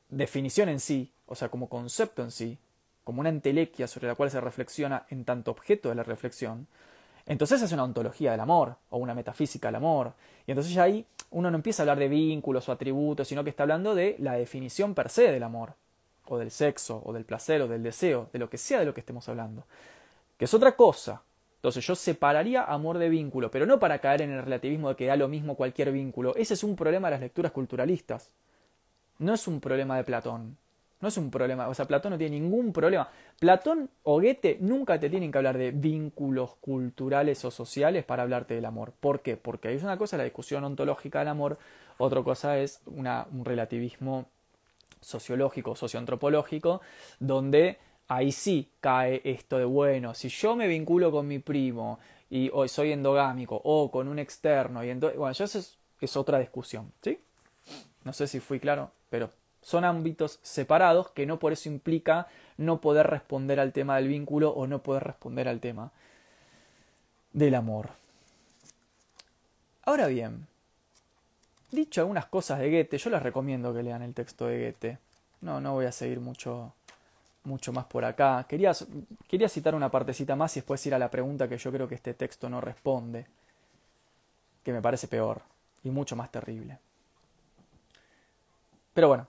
Definición 0.10 0.70
en 0.70 0.80
sí, 0.80 1.12
o 1.26 1.36
sea, 1.36 1.50
como 1.50 1.70
concepto 1.70 2.24
en 2.24 2.32
sí, 2.32 2.58
como 3.04 3.22
una 3.22 3.30
entelequia 3.30 3.88
sobre 3.88 4.08
la 4.08 4.16
cual 4.16 4.32
se 4.32 4.42
reflexiona 4.42 5.06
en 5.10 5.26
tanto 5.26 5.52
objeto 5.52 5.90
de 5.90 5.96
la 5.96 6.04
reflexión, 6.04 6.68
entonces 7.26 7.62
es 7.62 7.72
una 7.72 7.84
ontología 7.84 8.32
del 8.32 8.40
amor 8.40 8.78
o 8.90 8.98
una 8.98 9.14
metafísica 9.14 9.68
del 9.68 9.76
amor. 9.76 10.14
Y 10.46 10.52
entonces 10.52 10.74
ya 10.74 10.84
ahí 10.84 11.06
uno 11.32 11.52
no 11.52 11.58
empieza 11.58 11.82
a 11.82 11.84
hablar 11.84 12.00
de 12.00 12.08
vínculos 12.08 12.68
o 12.68 12.72
atributos, 12.72 13.28
sino 13.28 13.44
que 13.44 13.50
está 13.50 13.64
hablando 13.64 13.94
de 13.96 14.16
la 14.20 14.34
definición 14.34 14.94
per 14.94 15.10
se 15.10 15.32
del 15.32 15.44
amor, 15.44 15.74
o 16.26 16.38
del 16.38 16.52
sexo, 16.52 17.02
o 17.06 17.12
del 17.12 17.26
placer, 17.26 17.62
o 17.62 17.68
del 17.68 17.84
deseo, 17.84 18.30
de 18.32 18.40
lo 18.40 18.50
que 18.50 18.58
sea 18.58 18.80
de 18.80 18.86
lo 18.86 18.94
que 18.94 19.02
estemos 19.02 19.28
hablando, 19.28 19.66
que 20.38 20.46
es 20.46 20.54
otra 20.54 20.76
cosa. 20.76 21.22
Entonces 21.56 21.86
yo 21.86 21.96
separaría 21.96 22.64
amor 22.64 22.98
de 22.98 23.10
vínculo, 23.10 23.52
pero 23.52 23.66
no 23.66 23.78
para 23.78 24.00
caer 24.00 24.22
en 24.22 24.32
el 24.32 24.44
relativismo 24.44 24.90
de 24.90 24.96
que 24.96 25.08
da 25.08 25.18
lo 25.18 25.28
mismo 25.28 25.56
cualquier 25.56 25.92
vínculo. 25.92 26.34
Ese 26.36 26.54
es 26.54 26.64
un 26.64 26.78
problema 26.78 27.08
de 27.08 27.12
las 27.12 27.22
lecturas 27.22 27.52
culturalistas 27.52 28.32
no 29.20 29.34
es 29.34 29.48
un 29.48 29.60
problema 29.60 29.98
de 29.98 30.04
Platón. 30.04 30.58
No 31.00 31.10
es 31.10 31.18
un 31.18 31.30
problema, 31.30 31.68
o 31.68 31.76
sea, 31.76 31.86
Platón 31.86 32.14
no 32.14 32.18
tiene 32.18 32.40
ningún 32.40 32.74
problema. 32.74 33.08
Platón 33.40 33.88
o 34.02 34.20
Goethe 34.20 34.58
nunca 34.62 35.00
te 35.00 35.12
tienen 35.12 35.32
que 35.32 35.38
hablar 35.38 35.56
de 35.56 35.70
vínculos 35.70 36.56
culturales 36.56 37.46
o 37.46 37.52
sociales 37.52 38.04
para 38.04 38.24
hablarte 38.24 38.56
del 38.56 38.66
amor. 38.66 38.94
¿Por 39.00 39.22
qué? 39.22 39.38
Porque 39.38 39.68
hay 39.68 39.78
una 39.78 39.96
cosa 39.98 40.18
la 40.18 40.24
discusión 40.24 40.64
ontológica 40.64 41.20
del 41.20 41.28
amor, 41.28 41.60
otra 42.00 42.24
cosa 42.24 42.58
es 42.58 42.82
un 42.88 43.46
relativismo 43.46 44.26
sociológico, 45.00 45.76
socioantropológico, 45.76 46.82
donde 47.20 47.78
ahí 48.08 48.32
sí 48.32 48.72
cae 48.80 49.22
esto 49.24 49.60
de, 49.60 49.66
bueno, 49.66 50.16
si 50.16 50.30
yo 50.30 50.56
me 50.56 50.68
vinculo 50.68 51.12
con 51.12 51.28
mi 51.28 51.38
primo 51.38 52.00
y 52.30 52.50
soy 52.68 52.92
endogámico 52.92 53.62
o 53.64 53.92
con 53.92 54.08
un 54.08 54.18
externo, 54.18 54.84
y 54.84 54.90
entonces, 54.90 55.20
bueno, 55.20 55.34
ya 55.34 55.46
eso 55.46 55.60
es, 55.60 55.78
es 56.02 56.18
otra 56.18 56.40
discusión, 56.40 56.92
¿sí? 57.04 57.20
No 58.08 58.14
sé 58.14 58.26
si 58.26 58.40
fui 58.40 58.62
claro, 58.62 58.92
pero 59.10 59.32
son 59.62 59.84
ámbitos 59.84 60.40
separados 60.42 61.12
que 61.12 61.26
no 61.26 61.40
por 61.40 61.52
eso 61.52 61.68
implica 61.68 62.28
no 62.56 62.80
poder 62.80 63.06
responder 63.06 63.60
al 63.60 63.74
tema 63.74 63.98
del 63.98 64.08
vínculo 64.08 64.52
o 64.52 64.66
no 64.66 64.82
poder 64.82 65.04
responder 65.04 65.50
al 65.50 65.60
tema 65.60 65.92
del 67.34 67.54
amor. 67.54 67.90
Ahora 69.84 70.08
bien, 70.08 70.48
dicho 71.70 72.00
algunas 72.00 72.28
cosas 72.28 72.60
de 72.60 72.72
Goethe, 72.72 72.98
yo 72.98 73.10
les 73.10 73.22
recomiendo 73.22 73.74
que 73.74 73.84
lean 73.84 74.04
el 74.04 74.14
texto 74.14 74.48
de 74.48 74.64
Goethe. 74.64 75.00
No, 75.42 75.60
no 75.60 75.74
voy 75.74 75.86
a 75.86 75.92
seguir 75.92 76.22
mucho, 76.22 76.72
mucho 77.44 77.74
más 77.74 77.84
por 77.88 78.06
acá. 78.06 78.46
Quería, 78.48 78.72
quería 79.28 79.50
citar 79.50 79.76
una 79.76 79.92
partecita 79.92 80.38
más 80.38 80.56
y 80.56 80.62
después 80.62 80.86
ir 80.86 80.96
a 80.96 81.00
la 81.00 81.12
pregunta 81.12 81.50
que 81.50 81.58
yo 81.58 81.74
creo 81.74 81.90
que 81.90 81.96
este 81.96 82.14
texto 82.14 82.48
no 82.48 82.62
responde, 82.62 83.26
que 84.64 84.72
me 84.72 84.82
parece 84.82 85.10
peor 85.10 85.42
y 85.84 85.90
mucho 85.90 86.16
más 86.16 86.32
terrible. 86.32 86.80
Pero 88.98 89.10
bueno, 89.10 89.28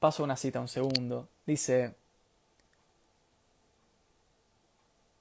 paso 0.00 0.22
una 0.22 0.36
cita 0.36 0.60
un 0.60 0.68
segundo. 0.68 1.30
Dice, 1.46 1.94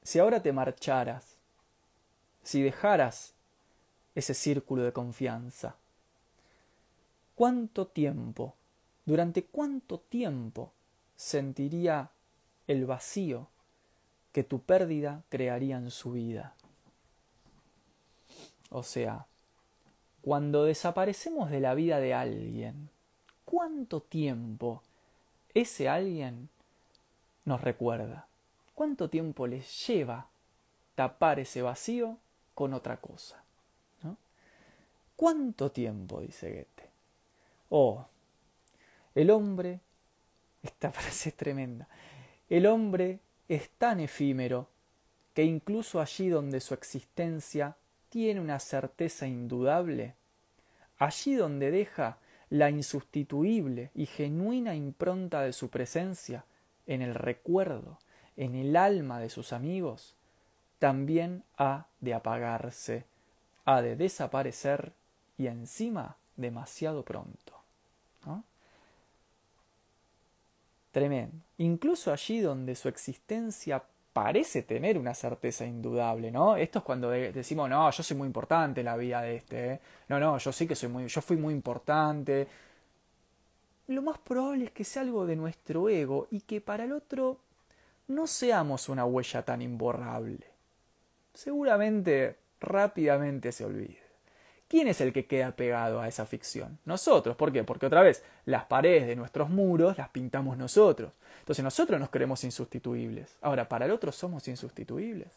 si 0.04 0.20
ahora 0.20 0.44
te 0.44 0.52
marcharas, 0.52 1.38
si 2.44 2.62
dejaras 2.62 3.34
ese 4.14 4.34
círculo 4.34 4.84
de 4.84 4.92
confianza, 4.92 5.78
¿cuánto 7.36 7.88
tiempo, 7.88 8.56
durante 9.06 9.46
cuánto 9.46 10.02
tiempo 10.02 10.74
sentiría 11.16 12.12
el 12.68 12.86
vacío 12.86 13.48
que 14.34 14.44
tu 14.44 14.64
pérdida 14.64 15.24
crearía 15.30 15.78
en 15.78 15.92
su 15.92 16.12
vida? 16.12 16.56
O 18.70 18.84
sea, 18.84 19.28
cuando 20.22 20.66
desaparecemos 20.66 21.50
de 21.50 21.62
la 21.62 21.74
vida 21.74 22.02
de 22.02 22.14
alguien, 22.14 22.90
cuánto 23.50 24.02
tiempo 24.02 24.84
ese 25.56 25.90
alguien 25.90 26.50
nos 27.46 27.62
recuerda, 27.62 28.28
cuánto 28.76 29.10
tiempo 29.10 29.48
les 29.48 29.88
lleva 29.88 30.28
tapar 30.94 31.40
ese 31.40 31.64
vacío 31.64 32.20
con 32.54 32.76
otra 32.76 32.98
cosa. 32.98 33.44
¿Cuánto 35.16 35.72
tiempo? 35.72 36.22
dice 36.22 36.50
Goethe. 36.52 36.90
Oh, 37.70 38.06
el 39.16 39.32
hombre, 39.32 39.80
esta 40.62 40.92
frase 40.94 41.30
es 41.30 41.36
tremenda, 41.36 41.88
el 42.50 42.68
hombre 42.68 43.20
es 43.48 43.72
tan 43.72 44.00
efímero 44.00 44.68
que 45.34 45.44
incluso 45.44 46.00
allí 46.00 46.30
donde 46.30 46.60
su 46.60 46.76
existencia 46.76 47.76
tiene 48.10 48.42
una 48.42 48.60
certeza 48.60 49.26
indudable, 49.26 50.14
allí 51.00 51.34
donde 51.34 51.72
deja 51.72 52.20
la 52.50 52.70
insustituible 52.70 53.92
y 53.94 54.06
genuina 54.06 54.76
impronta 54.76 55.42
de 55.42 55.54
su 55.54 55.70
presencia 55.70 56.46
en 56.88 57.02
el 57.02 57.14
recuerdo, 57.14 58.00
en 58.38 58.56
el 58.56 58.76
alma 58.76 59.20
de 59.20 59.30
sus 59.30 59.54
amigos, 59.54 60.16
también 60.80 61.44
ha 61.58 61.88
de 62.00 62.14
apagarse, 62.14 63.06
ha 63.66 63.82
de 63.82 63.96
desaparecer 63.96 64.94
y 65.38 65.48
encima 65.48 66.18
demasiado 66.36 67.04
pronto. 67.04 67.54
Tremendo. 70.92 71.38
Incluso 71.58 72.12
allí 72.12 72.40
donde 72.40 72.76
su 72.76 72.90
existencia 72.90 73.84
parece 74.14 74.64
tener 74.64 74.98
una 74.98 75.14
certeza 75.14 75.66
indudable, 75.66 76.32
¿no? 76.32 76.58
Esto 76.58 76.80
es 76.80 76.86
cuando 76.86 77.10
decimos, 77.10 77.70
no, 77.70 77.90
yo 77.92 78.04
soy 78.04 78.18
muy 78.18 78.28
importante 78.28 78.82
en 78.82 78.86
la 78.86 78.98
vida 78.98 79.22
de 79.22 79.36
este, 79.38 79.74
¿eh? 79.74 79.80
no, 80.08 80.20
no, 80.20 80.38
yo 80.38 80.52
sí 80.52 80.68
que 80.68 80.76
soy 80.76 80.90
muy, 80.90 81.08
yo 81.08 81.22
fui 81.22 81.38
muy 81.38 81.54
importante. 81.54 82.48
Lo 83.88 84.02
más 84.02 84.20
probable 84.20 84.66
es 84.66 84.72
que 84.72 84.84
sea 84.84 85.02
algo 85.04 85.26
de 85.26 85.36
nuestro 85.36 85.90
ego 85.90 86.28
y 86.32 86.42
que 86.42 86.62
para 86.62 86.84
el 86.84 86.92
otro 86.92 87.40
no 88.08 88.28
seamos 88.28 88.90
una 88.90 89.06
huella 89.06 89.44
tan 89.44 89.62
imborrable. 89.62 90.48
Seguramente 91.34 92.38
rápidamente 92.60 93.52
se 93.52 93.66
olvide. 93.66 94.10
¿Quién 94.68 94.88
es 94.88 95.02
el 95.02 95.14
que 95.14 95.26
queda 95.26 95.52
pegado 95.56 96.00
a 96.00 96.08
esa 96.08 96.26
ficción? 96.26 96.78
Nosotros. 96.86 97.36
¿Por 97.36 97.52
qué? 97.52 97.64
Porque 97.64 97.88
otra 97.88 98.02
vez, 98.02 98.24
las 98.46 98.66
paredes 98.66 99.08
de 99.08 99.16
nuestros 99.16 99.50
muros 99.50 99.98
las 99.98 100.10
pintamos 100.10 100.58
nosotros. 100.58 101.12
Entonces 101.50 101.64
nosotros 101.64 102.00
nos 102.00 102.12
creemos 102.12 102.44
insustituibles. 102.44 103.36
Ahora, 103.42 103.68
para 103.68 103.86
el 103.86 103.92
otro 103.92 104.12
somos 104.12 104.48
insustituibles. 104.48 105.30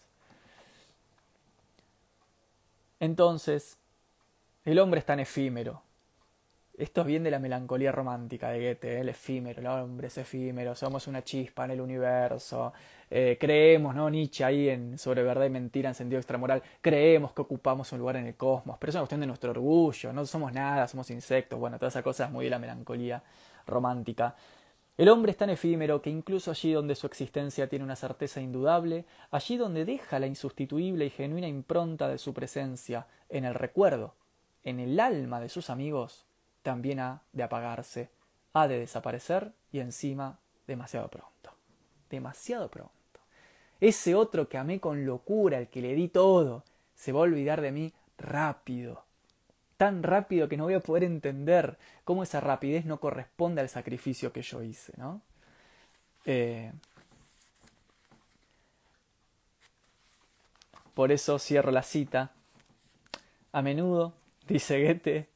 Entonces, 3.00 3.78
el 4.66 4.78
hombre 4.78 5.00
es 5.00 5.06
tan 5.06 5.20
efímero. 5.20 5.80
Esto 6.76 7.00
es 7.00 7.06
bien 7.06 7.22
de 7.22 7.30
la 7.30 7.38
melancolía 7.38 7.92
romántica 7.92 8.50
de 8.50 8.58
Goethe, 8.58 8.92
¿eh? 8.92 9.00
el 9.00 9.08
efímero, 9.08 9.60
el 9.60 9.66
hombre 9.66 10.08
es 10.08 10.18
efímero, 10.18 10.74
somos 10.74 11.06
una 11.06 11.24
chispa 11.24 11.64
en 11.64 11.70
el 11.70 11.80
universo, 11.80 12.74
eh, 13.10 13.38
creemos, 13.40 13.94
¿no? 13.94 14.10
Nietzsche 14.10 14.44
ahí 14.44 14.68
en 14.68 14.98
sobre 14.98 15.22
verdad 15.22 15.46
y 15.46 15.50
mentira 15.50 15.88
en 15.88 15.94
sentido 15.94 16.18
extramoral, 16.18 16.62
creemos 16.82 17.32
que 17.32 17.40
ocupamos 17.40 17.90
un 17.92 18.00
lugar 18.00 18.16
en 18.16 18.26
el 18.26 18.34
cosmos, 18.34 18.76
pero 18.78 18.90
es 18.90 18.96
una 18.96 19.02
cuestión 19.02 19.20
de 19.20 19.26
nuestro 19.28 19.50
orgullo, 19.50 20.12
no 20.12 20.26
somos 20.26 20.52
nada, 20.52 20.86
somos 20.88 21.10
insectos, 21.10 21.58
bueno, 21.58 21.78
toda 21.78 21.88
esa 21.88 22.02
cosa 22.02 22.26
es 22.26 22.30
muy 22.30 22.44
de 22.44 22.50
la 22.50 22.58
melancolía 22.58 23.22
romántica. 23.66 24.34
El 24.98 25.08
hombre 25.08 25.32
es 25.32 25.38
tan 25.38 25.48
efímero 25.48 26.02
que 26.02 26.10
incluso 26.10 26.50
allí 26.50 26.72
donde 26.72 26.94
su 26.94 27.06
existencia 27.06 27.68
tiene 27.68 27.84
una 27.84 27.96
certeza 27.96 28.40
indudable, 28.42 29.06
allí 29.30 29.56
donde 29.56 29.86
deja 29.86 30.18
la 30.18 30.26
insustituible 30.26 31.06
y 31.06 31.10
genuina 31.10 31.48
impronta 31.48 32.08
de 32.08 32.18
su 32.18 32.34
presencia 32.34 33.06
en 33.30 33.46
el 33.46 33.54
recuerdo, 33.54 34.14
en 34.64 34.80
el 34.80 35.00
alma 35.00 35.40
de 35.40 35.48
sus 35.48 35.70
amigos, 35.70 36.26
también 36.62 37.00
ha 37.00 37.22
de 37.32 37.42
apagarse, 37.42 38.10
ha 38.52 38.68
de 38.68 38.78
desaparecer 38.78 39.52
y 39.72 39.80
encima 39.80 40.38
demasiado 40.66 41.08
pronto. 41.08 41.50
Demasiado 42.10 42.70
pronto. 42.70 42.92
Ese 43.80 44.14
otro 44.14 44.48
que 44.48 44.58
amé 44.58 44.78
con 44.78 45.06
locura, 45.06 45.58
el 45.58 45.68
que 45.68 45.80
le 45.80 45.94
di 45.94 46.08
todo, 46.08 46.64
se 46.94 47.12
va 47.12 47.20
a 47.20 47.22
olvidar 47.22 47.62
de 47.62 47.72
mí 47.72 47.92
rápido. 48.18 49.04
Tan 49.82 50.04
rápido 50.04 50.48
que 50.48 50.56
no 50.56 50.62
voy 50.62 50.74
a 50.74 50.78
poder 50.78 51.02
entender 51.02 51.76
cómo 52.04 52.22
esa 52.22 52.38
rapidez 52.38 52.84
no 52.84 53.00
corresponde 53.00 53.62
al 53.62 53.68
sacrificio 53.68 54.32
que 54.32 54.40
yo 54.40 54.62
hice, 54.62 54.92
¿no? 54.96 55.20
Eh, 56.24 56.70
por 60.94 61.10
eso 61.10 61.36
cierro 61.40 61.72
la 61.72 61.82
cita. 61.82 62.30
A 63.50 63.60
menudo, 63.60 64.14
dice 64.46 64.86
Goethe, 64.86 65.28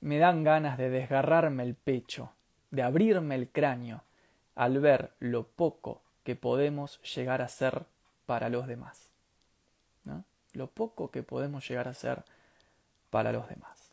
me 0.00 0.18
dan 0.18 0.44
ganas 0.44 0.78
de 0.78 0.88
desgarrarme 0.88 1.64
el 1.64 1.74
pecho, 1.74 2.30
de 2.70 2.84
abrirme 2.84 3.34
el 3.34 3.48
cráneo, 3.48 4.04
al 4.54 4.78
ver 4.78 5.10
lo 5.18 5.42
poco 5.42 6.02
que 6.22 6.36
podemos 6.36 7.02
llegar 7.02 7.42
a 7.42 7.48
ser 7.48 7.82
para 8.26 8.48
los 8.48 8.68
demás. 8.68 9.10
¿no? 10.04 10.22
Lo 10.52 10.68
poco 10.68 11.10
que 11.10 11.24
podemos 11.24 11.68
llegar 11.68 11.88
a 11.88 11.94
ser 11.94 12.22
para 13.10 13.32
los 13.32 13.48
demás. 13.48 13.90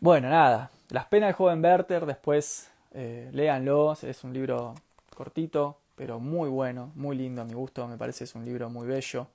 Bueno, 0.00 0.28
nada, 0.28 0.70
Las 0.90 1.06
penas 1.06 1.28
del 1.28 1.34
joven 1.36 1.64
Werther, 1.64 2.06
después 2.06 2.70
eh, 2.92 3.30
léanlo, 3.32 3.92
es 3.92 4.24
un 4.24 4.32
libro 4.32 4.74
cortito, 5.14 5.78
pero 5.94 6.20
muy 6.20 6.48
bueno, 6.48 6.92
muy 6.94 7.16
lindo 7.16 7.42
a 7.42 7.44
mi 7.44 7.54
gusto, 7.54 7.86
me 7.86 7.96
parece 7.96 8.24
es 8.24 8.34
un 8.34 8.44
libro 8.44 8.68
muy 8.68 8.86
bello, 8.86 9.28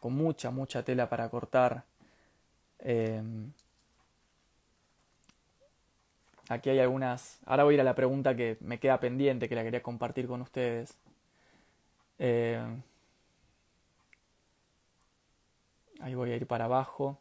con 0.00 0.14
mucha, 0.14 0.50
mucha 0.50 0.82
tela 0.82 1.08
para 1.08 1.28
cortar. 1.28 1.84
Eh, 2.80 3.22
Aquí 6.50 6.68
hay 6.68 6.80
algunas. 6.80 7.38
Ahora 7.46 7.62
voy 7.62 7.74
a 7.74 7.76
ir 7.76 7.80
a 7.80 7.84
la 7.84 7.94
pregunta 7.94 8.34
que 8.34 8.56
me 8.60 8.80
queda 8.80 8.98
pendiente, 8.98 9.48
que 9.48 9.54
la 9.54 9.62
quería 9.62 9.82
compartir 9.84 10.26
con 10.26 10.40
ustedes. 10.42 10.98
Eh, 12.18 12.60
ahí 16.00 16.14
voy 16.14 16.32
a 16.32 16.36
ir 16.36 16.46
para 16.46 16.66
abajo. 16.66 17.18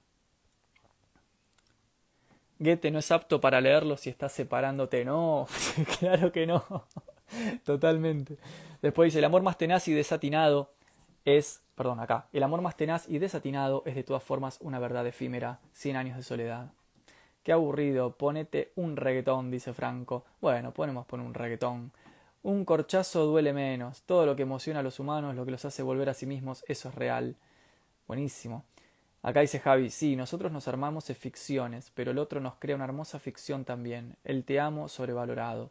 Goethe 2.59 2.91
no 2.91 2.99
es 2.99 3.11
apto 3.11 3.39
para 3.39 3.61
leerlo 3.61 3.95
si 3.95 4.09
estás 4.09 4.33
separándote. 4.33 5.05
No, 5.05 5.47
claro 5.99 6.31
que 6.31 6.45
no. 6.45 6.63
Totalmente. 7.63 8.37
Después 8.81 9.07
dice, 9.07 9.19
el 9.19 9.25
amor 9.25 9.41
más 9.41 9.57
tenaz 9.57 9.87
y 9.87 9.93
desatinado 9.93 10.71
es, 11.25 11.61
perdón, 11.75 11.99
acá, 11.99 12.27
el 12.33 12.43
amor 12.43 12.61
más 12.61 12.75
tenaz 12.75 13.07
y 13.07 13.19
desatinado 13.19 13.83
es 13.85 13.95
de 13.95 14.03
todas 14.03 14.23
formas 14.23 14.57
una 14.61 14.79
verdad 14.79 15.07
efímera, 15.07 15.59
cien 15.73 15.95
años 15.95 16.17
de 16.17 16.23
soledad. 16.23 16.71
Qué 17.43 17.53
aburrido, 17.53 18.15
ponete 18.17 18.71
un 18.75 18.97
reggaetón, 18.97 19.51
dice 19.51 19.73
Franco. 19.73 20.25
Bueno, 20.41 20.73
ponemos 20.73 21.05
poner 21.05 21.25
un 21.25 21.33
reggaetón. 21.33 21.91
Un 22.43 22.65
corchazo 22.65 23.25
duele 23.25 23.53
menos. 23.53 24.03
Todo 24.03 24.25
lo 24.25 24.35
que 24.35 24.43
emociona 24.43 24.81
a 24.81 24.83
los 24.83 24.99
humanos, 24.99 25.35
lo 25.35 25.45
que 25.45 25.51
los 25.51 25.65
hace 25.65 25.83
volver 25.83 26.09
a 26.09 26.13
sí 26.13 26.25
mismos, 26.25 26.63
eso 26.67 26.89
es 26.89 26.95
real. 26.95 27.35
Buenísimo. 28.09 28.65
Acá 29.21 29.41
dice 29.41 29.59
Javi, 29.59 29.91
sí, 29.91 30.15
nosotros 30.15 30.51
nos 30.51 30.67
armamos 30.67 31.05
de 31.05 31.13
ficciones, 31.13 31.91
pero 31.93 32.09
el 32.09 32.17
otro 32.17 32.39
nos 32.39 32.55
crea 32.55 32.75
una 32.75 32.85
hermosa 32.85 33.19
ficción 33.19 33.65
también. 33.65 34.15
El 34.23 34.45
te 34.45 34.59
amo 34.59 34.87
sobrevalorado. 34.89 35.69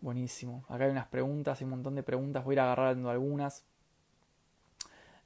Buenísimo. 0.00 0.64
Acá 0.68 0.86
hay 0.86 0.90
unas 0.90 1.06
preguntas, 1.06 1.60
hay 1.60 1.64
un 1.66 1.70
montón 1.70 1.94
de 1.94 2.02
preguntas. 2.02 2.42
Voy 2.42 2.54
a 2.54 2.56
ir 2.56 2.60
agarrando 2.60 3.08
algunas. 3.08 3.64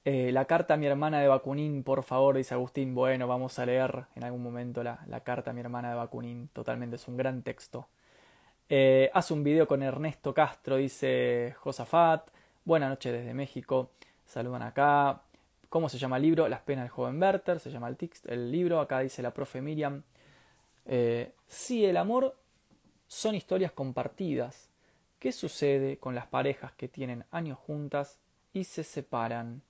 Eh, 0.04 0.32
la 0.32 0.44
carta 0.44 0.74
a 0.74 0.76
mi 0.76 0.84
hermana 0.84 1.18
de 1.18 1.28
Bakunin, 1.28 1.82
por 1.82 2.02
favor, 2.02 2.36
dice 2.36 2.52
Agustín. 2.52 2.94
Bueno, 2.94 3.26
vamos 3.26 3.58
a 3.58 3.64
leer 3.64 4.04
en 4.16 4.24
algún 4.24 4.42
momento 4.42 4.82
la, 4.82 4.98
carta 5.24 5.52
a 5.52 5.54
mi 5.54 5.60
hermana 5.60 5.88
de 5.88 5.94
Bakunin. 5.94 6.48
Totalmente, 6.48 6.96
es 6.96 7.08
un 7.08 7.16
gran 7.16 7.40
texto. 7.40 7.88
Eh, 8.68 9.10
haz 9.14 9.30
un 9.30 9.42
video 9.42 9.66
con 9.66 9.82
Ernesto 9.82 10.34
Castro, 10.34 10.76
dice 10.76 11.54
Josafat. 11.58 12.28
Buenas 12.66 12.90
noches 12.90 13.14
desde 13.14 13.32
México. 13.32 13.92
Saludan 14.28 14.60
acá. 14.60 15.22
¿Cómo 15.70 15.88
se 15.88 15.96
llama 15.96 16.18
el 16.18 16.22
libro? 16.22 16.48
Las 16.48 16.60
penas 16.60 16.84
del 16.84 16.90
joven 16.90 17.20
Werther. 17.20 17.58
Se 17.58 17.70
llama 17.70 17.88
el, 17.88 17.96
el 18.26 18.52
libro. 18.52 18.78
Acá 18.78 19.00
dice 19.00 19.22
la 19.22 19.32
profe 19.32 19.62
Miriam. 19.62 20.02
Eh, 20.84 21.32
sí, 21.46 21.86
el 21.86 21.96
amor 21.96 22.36
son 23.06 23.34
historias 23.34 23.72
compartidas. 23.72 24.68
¿Qué 25.18 25.32
sucede 25.32 25.96
con 25.96 26.14
las 26.14 26.26
parejas 26.26 26.72
que 26.72 26.88
tienen 26.88 27.24
años 27.30 27.58
juntas 27.58 28.18
y 28.52 28.64
se 28.64 28.84
separan? 28.84 29.62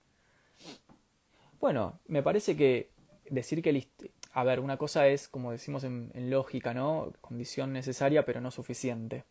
Bueno, 1.60 2.00
me 2.08 2.22
parece 2.24 2.56
que 2.56 2.90
decir 3.30 3.62
que... 3.62 3.86
A 4.32 4.42
ver, 4.42 4.58
una 4.58 4.76
cosa 4.76 5.06
es, 5.06 5.28
como 5.28 5.52
decimos 5.52 5.84
en, 5.84 6.10
lógica, 6.30 6.74
¿no? 6.74 7.12
Condición 7.20 7.72
necesaria 7.72 8.24
pero 8.24 8.40
no 8.40 8.50
suficiente. 8.50 9.24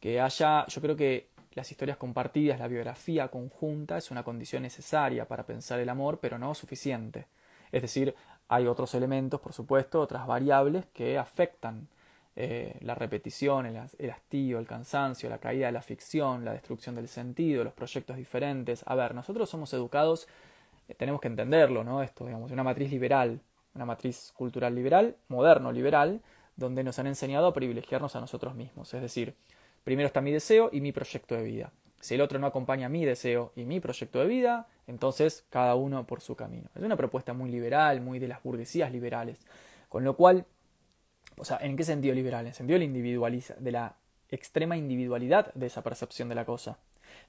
Que 0.00 0.22
haya, 0.22 0.66
yo 0.68 0.80
creo 0.80 0.96
que 0.96 1.28
las 1.58 1.70
historias 1.70 1.98
compartidas, 1.98 2.58
la 2.58 2.68
biografía 2.68 3.28
conjunta 3.28 3.98
es 3.98 4.10
una 4.10 4.22
condición 4.22 4.62
necesaria 4.62 5.26
para 5.26 5.44
pensar 5.44 5.78
el 5.80 5.88
amor, 5.88 6.18
pero 6.20 6.38
no 6.38 6.54
suficiente. 6.54 7.26
Es 7.70 7.82
decir, 7.82 8.14
hay 8.48 8.66
otros 8.66 8.94
elementos, 8.94 9.40
por 9.40 9.52
supuesto, 9.52 10.00
otras 10.00 10.26
variables 10.26 10.86
que 10.94 11.18
afectan 11.18 11.88
eh, 12.36 12.78
la 12.80 12.94
repetición, 12.94 13.66
el, 13.66 14.10
hastío, 14.10 14.58
el 14.58 14.66
cansancio, 14.66 15.28
la 15.28 15.38
caída 15.38 15.66
de 15.66 15.72
la 15.72 15.82
ficción, 15.82 16.44
la 16.44 16.52
destrucción 16.52 16.94
del 16.94 17.08
sentido, 17.08 17.64
los 17.64 17.74
proyectos 17.74 18.16
diferentes. 18.16 18.84
A 18.86 18.94
ver, 18.94 19.14
nosotros 19.14 19.50
somos 19.50 19.72
educados 19.74 20.28
eh, 20.88 20.94
tenemos 20.94 21.20
que 21.20 21.28
entenderlo, 21.28 21.84
¿no? 21.84 22.02
Esto, 22.02 22.26
digamos, 22.26 22.50
una 22.50 22.62
matriz 22.62 22.90
liberal, 22.90 23.40
una 23.74 23.84
matriz 23.84 24.32
cultural 24.36 24.74
liberal, 24.74 25.16
moderno 25.28 25.70
liberal, 25.70 26.20
donde 26.56 26.82
nos 26.82 26.98
han 26.98 27.06
enseñado 27.06 27.46
a 27.46 27.54
privilegiarnos 27.54 28.16
a 28.16 28.20
nosotros 28.20 28.54
mismos. 28.54 28.92
Es 28.94 29.02
decir, 29.02 29.34
primero 29.84 30.06
está 30.06 30.20
mi 30.20 30.32
deseo 30.32 30.70
y 30.72 30.80
mi 30.80 30.92
proyecto 30.92 31.34
de 31.34 31.42
vida. 31.44 31.72
Si 32.00 32.14
el 32.14 32.20
otro 32.20 32.38
no 32.38 32.46
acompaña 32.46 32.88
mi 32.88 33.04
deseo 33.04 33.52
y 33.56 33.64
mi 33.64 33.80
proyecto 33.80 34.20
de 34.20 34.26
vida, 34.26 34.68
entonces 34.86 35.44
cada 35.50 35.74
uno 35.74 36.06
por 36.06 36.20
su 36.20 36.36
camino. 36.36 36.68
Es 36.74 36.82
una 36.82 36.96
propuesta 36.96 37.32
muy 37.32 37.50
liberal, 37.50 38.00
muy 38.00 38.18
de 38.18 38.28
las 38.28 38.42
burguesías 38.42 38.92
liberales. 38.92 39.40
Con 39.88 40.04
lo 40.04 40.16
cual, 40.16 40.46
o 41.36 41.44
sea, 41.44 41.58
¿en 41.60 41.76
qué 41.76 41.84
sentido 41.84 42.14
liberal? 42.14 42.46
En 42.46 42.54
sentido 42.54 42.78
de 42.78 43.72
la 43.72 43.96
extrema 44.30 44.76
individualidad 44.76 45.52
de 45.54 45.66
esa 45.66 45.82
percepción 45.82 46.28
de 46.28 46.34
la 46.34 46.44
cosa. 46.44 46.78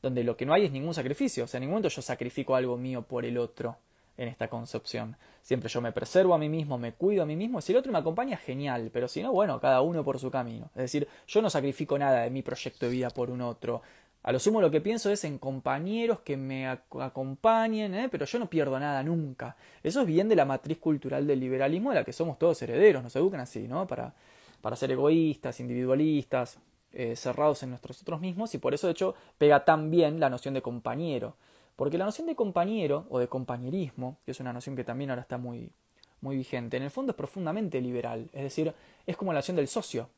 Donde 0.01 0.23
lo 0.23 0.37
que 0.37 0.45
no 0.45 0.53
hay 0.53 0.65
es 0.65 0.71
ningún 0.71 0.93
sacrificio. 0.93 1.45
O 1.45 1.47
sea, 1.47 1.57
en 1.57 1.61
ningún 1.61 1.73
momento 1.75 1.89
yo 1.89 2.01
sacrifico 2.01 2.55
algo 2.55 2.77
mío 2.77 3.01
por 3.01 3.25
el 3.25 3.37
otro 3.37 3.77
en 4.19 4.27
esta 4.27 4.49
concepción. 4.49 5.15
Siempre 5.41 5.69
yo 5.69 5.79
me 5.79 5.93
preservo 5.93 6.33
a 6.33 6.37
mí 6.37 6.49
mismo, 6.49 6.77
me 6.77 6.91
cuido 6.91 7.23
a 7.23 7.25
mí 7.25 7.37
mismo. 7.37 7.61
Si 7.61 7.71
el 7.71 7.77
otro 7.77 7.91
me 7.91 7.97
acompaña, 7.97 8.35
genial. 8.35 8.89
Pero 8.91 9.07
si 9.07 9.23
no, 9.23 9.31
bueno, 9.31 9.59
cada 9.61 9.81
uno 9.81 10.03
por 10.03 10.19
su 10.19 10.29
camino. 10.29 10.69
Es 10.75 10.81
decir, 10.81 11.07
yo 11.25 11.41
no 11.41 11.49
sacrifico 11.49 11.97
nada 11.97 12.23
de 12.23 12.29
mi 12.29 12.41
proyecto 12.41 12.85
de 12.85 12.91
vida 12.91 13.09
por 13.09 13.31
un 13.31 13.41
otro. 13.41 13.81
A 14.21 14.33
lo 14.33 14.39
sumo 14.39 14.59
lo 14.59 14.69
que 14.69 14.81
pienso 14.81 15.09
es 15.09 15.23
en 15.23 15.37
compañeros 15.37 16.19
que 16.19 16.35
me 16.35 16.67
acompañen, 16.67 17.95
¿eh? 17.95 18.09
pero 18.11 18.25
yo 18.25 18.37
no 18.37 18.49
pierdo 18.49 18.77
nada 18.77 19.01
nunca. 19.01 19.55
Eso 19.81 20.01
es 20.01 20.07
bien 20.07 20.27
de 20.27 20.35
la 20.35 20.43
matriz 20.43 20.77
cultural 20.79 21.25
del 21.25 21.39
liberalismo 21.39 21.91
de 21.91 21.95
la 21.95 22.03
que 22.03 22.11
somos 22.11 22.37
todos 22.37 22.61
herederos, 22.61 23.01
nos 23.01 23.15
educan 23.15 23.39
así, 23.39 23.69
¿no? 23.69 23.87
Para, 23.87 24.13
para 24.59 24.75
ser 24.75 24.91
egoístas, 24.91 25.61
individualistas, 25.61 26.59
eh, 26.91 27.15
cerrados 27.15 27.63
en 27.63 27.71
nosotros 27.71 28.19
mismos 28.19 28.53
y 28.55 28.57
por 28.57 28.73
eso 28.73 28.87
de 28.87 28.91
hecho 28.91 29.15
pega 29.37 29.63
tan 29.63 29.89
bien 29.89 30.19
la 30.19 30.29
noción 30.29 30.53
de 30.53 30.61
compañero. 30.61 31.37
Porque 31.79 31.97
la 31.97 32.03
noción 32.03 32.27
de 32.27 32.35
compañero 32.35 33.05
o 33.09 33.19
de 33.19 33.29
compañerismo, 33.29 34.17
que 34.25 34.31
es 34.31 34.39
una 34.41 34.51
noción 34.51 34.75
que 34.75 34.83
también 34.83 35.11
ahora 35.11 35.21
está 35.21 35.37
muy, 35.37 35.71
muy 36.19 36.35
vigente, 36.35 36.75
en 36.75 36.83
el 36.83 36.91
fondo 36.91 37.11
es 37.11 37.15
profundamente 37.15 37.79
liberal. 37.79 38.29
Es 38.33 38.43
decir, 38.43 38.73
es 39.07 39.15
como 39.15 39.31
la 39.31 39.37
noción 39.37 39.55
del 39.55 39.69
socio. 39.69 40.09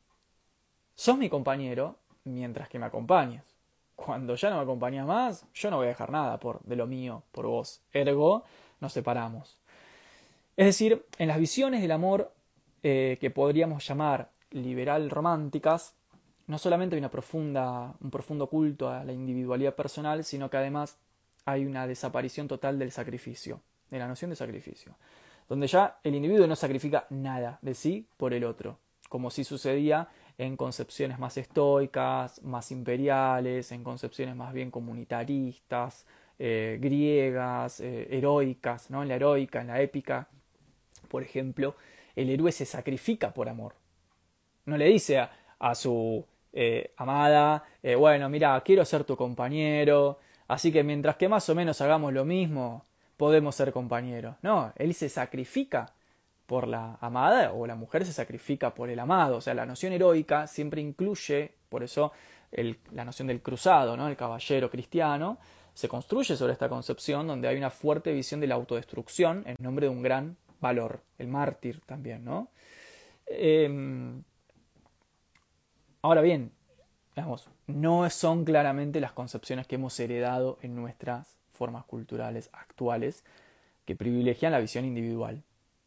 Sos 0.95 1.19
mi 1.19 1.29
compañero 1.29 1.97
mientras 2.23 2.67
que 2.67 2.79
me 2.79 2.87
acompañas. 2.87 3.43
Cuando 3.95 4.33
ya 4.33 4.49
no 4.49 4.55
me 4.55 4.63
acompañas 4.63 5.05
más, 5.05 5.45
yo 5.53 5.69
no 5.69 5.77
voy 5.77 5.85
a 5.85 5.89
dejar 5.89 6.09
nada 6.09 6.39
por, 6.39 6.63
de 6.63 6.75
lo 6.75 6.87
mío 6.87 7.21
por 7.31 7.45
vos. 7.45 7.83
Ergo, 7.93 8.43
nos 8.79 8.93
separamos. 8.93 9.59
Es 10.57 10.65
decir, 10.65 11.05
en 11.19 11.27
las 11.27 11.37
visiones 11.37 11.83
del 11.83 11.91
amor 11.91 12.33
eh, 12.81 13.19
que 13.21 13.29
podríamos 13.29 13.87
llamar 13.87 14.31
liberal 14.49 15.11
románticas, 15.11 15.93
no 16.47 16.57
solamente 16.57 16.95
hay 16.95 16.99
una 17.01 17.11
profunda, 17.11 17.93
un 18.01 18.09
profundo 18.09 18.47
culto 18.47 18.89
a 18.89 19.03
la 19.03 19.13
individualidad 19.13 19.75
personal, 19.75 20.23
sino 20.23 20.49
que 20.49 20.57
además 20.57 20.97
hay 21.45 21.65
una 21.65 21.87
desaparición 21.87 22.47
total 22.47 22.77
del 22.79 22.91
sacrificio, 22.91 23.61
de 23.89 23.99
la 23.99 24.07
noción 24.07 24.29
de 24.29 24.35
sacrificio, 24.35 24.95
donde 25.49 25.67
ya 25.67 25.99
el 26.03 26.15
individuo 26.15 26.47
no 26.47 26.55
sacrifica 26.55 27.07
nada 27.09 27.59
de 27.61 27.73
sí 27.73 28.07
por 28.17 28.33
el 28.33 28.43
otro, 28.43 28.79
como 29.09 29.29
si 29.29 29.43
sucedía 29.43 30.09
en 30.37 30.57
concepciones 30.57 31.19
más 31.19 31.37
estoicas, 31.37 32.41
más 32.43 32.71
imperiales, 32.71 33.71
en 33.71 33.83
concepciones 33.83 34.35
más 34.35 34.53
bien 34.53 34.71
comunitaristas, 34.71 36.05
eh, 36.39 36.79
griegas, 36.81 37.79
eh, 37.81 38.07
heroicas, 38.09 38.89
¿no? 38.89 39.03
en 39.03 39.09
la 39.09 39.15
heroica, 39.15 39.61
en 39.61 39.67
la 39.67 39.81
épica, 39.81 40.27
por 41.09 41.21
ejemplo, 41.21 41.75
el 42.15 42.29
héroe 42.29 42.51
se 42.51 42.65
sacrifica 42.65 43.33
por 43.33 43.49
amor. 43.49 43.75
No 44.65 44.77
le 44.77 44.85
dice 44.85 45.19
a, 45.59 45.75
su 45.75 46.25
eh, 46.53 46.93
amada, 46.97 47.63
bueno, 47.97 48.29
mira, 48.29 48.59
quiero 48.65 48.85
ser 48.85 49.03
tu 49.03 49.15
compañero, 49.15 50.19
Así 50.51 50.69
que 50.69 50.83
mientras 50.83 51.15
que 51.15 51.29
más 51.29 51.47
o 51.47 51.55
menos 51.55 51.79
hagamos 51.79 52.11
lo 52.11 52.25
mismo, 52.25 52.85
podemos 53.15 53.55
ser 53.55 53.71
compañeros. 53.71 54.35
No, 54.41 54.73
él 54.75 54.93
se 54.93 55.07
sacrifica 55.07 55.93
por 56.45 56.67
la 56.67 56.97
amada 56.99 57.53
o 57.53 57.65
la 57.65 57.75
mujer 57.75 58.05
se 58.05 58.11
sacrifica 58.11 58.73
por 58.73 58.89
el 58.89 58.99
amado. 58.99 59.37
O 59.37 59.41
sea, 59.41 59.53
la 59.53 59.65
noción 59.65 59.93
heroica 59.93 60.47
siempre 60.47 60.81
incluye, 60.81 61.53
por 61.69 61.83
eso 61.83 62.11
la 62.51 63.05
noción 63.05 63.29
del 63.29 63.41
cruzado, 63.41 63.95
¿no? 63.95 64.09
el 64.09 64.17
caballero 64.17 64.69
cristiano, 64.69 65.37
se 65.73 65.87
construye 65.87 66.35
sobre 66.35 66.51
esta 66.51 66.67
concepción 66.67 67.27
donde 67.27 67.47
hay 67.47 67.55
una 67.55 67.69
fuerte 67.69 68.11
visión 68.11 68.41
de 68.41 68.47
la 68.47 68.55
autodestrucción 68.55 69.43
en 69.47 69.55
nombre 69.57 69.85
de 69.85 69.93
un 69.93 70.01
gran 70.01 70.35
valor, 70.59 70.99
el 71.17 71.29
mártir 71.29 71.79
también. 71.85 72.25
¿no? 72.25 72.49
Em, 73.25 74.21
ahora 76.01 76.19
bien, 76.21 76.51
digamos, 77.15 77.49
no 77.67 78.09
son 78.09 78.45
claramente 78.45 79.01
las 79.01 79.11
concepciones 79.11 79.67
que 79.67 79.75
hemos 79.75 79.99
heredado 79.99 80.57
en 80.61 80.75
nuestras 80.75 81.37
formas 81.51 81.85
culturales 81.85 82.49
actuales 82.53 83.23
que 83.85 83.95
privilegian 83.95 84.51
la 84.51 84.59
visión 84.59 84.85
individual. 84.85 85.43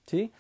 ¿Sí? 0.06 0.32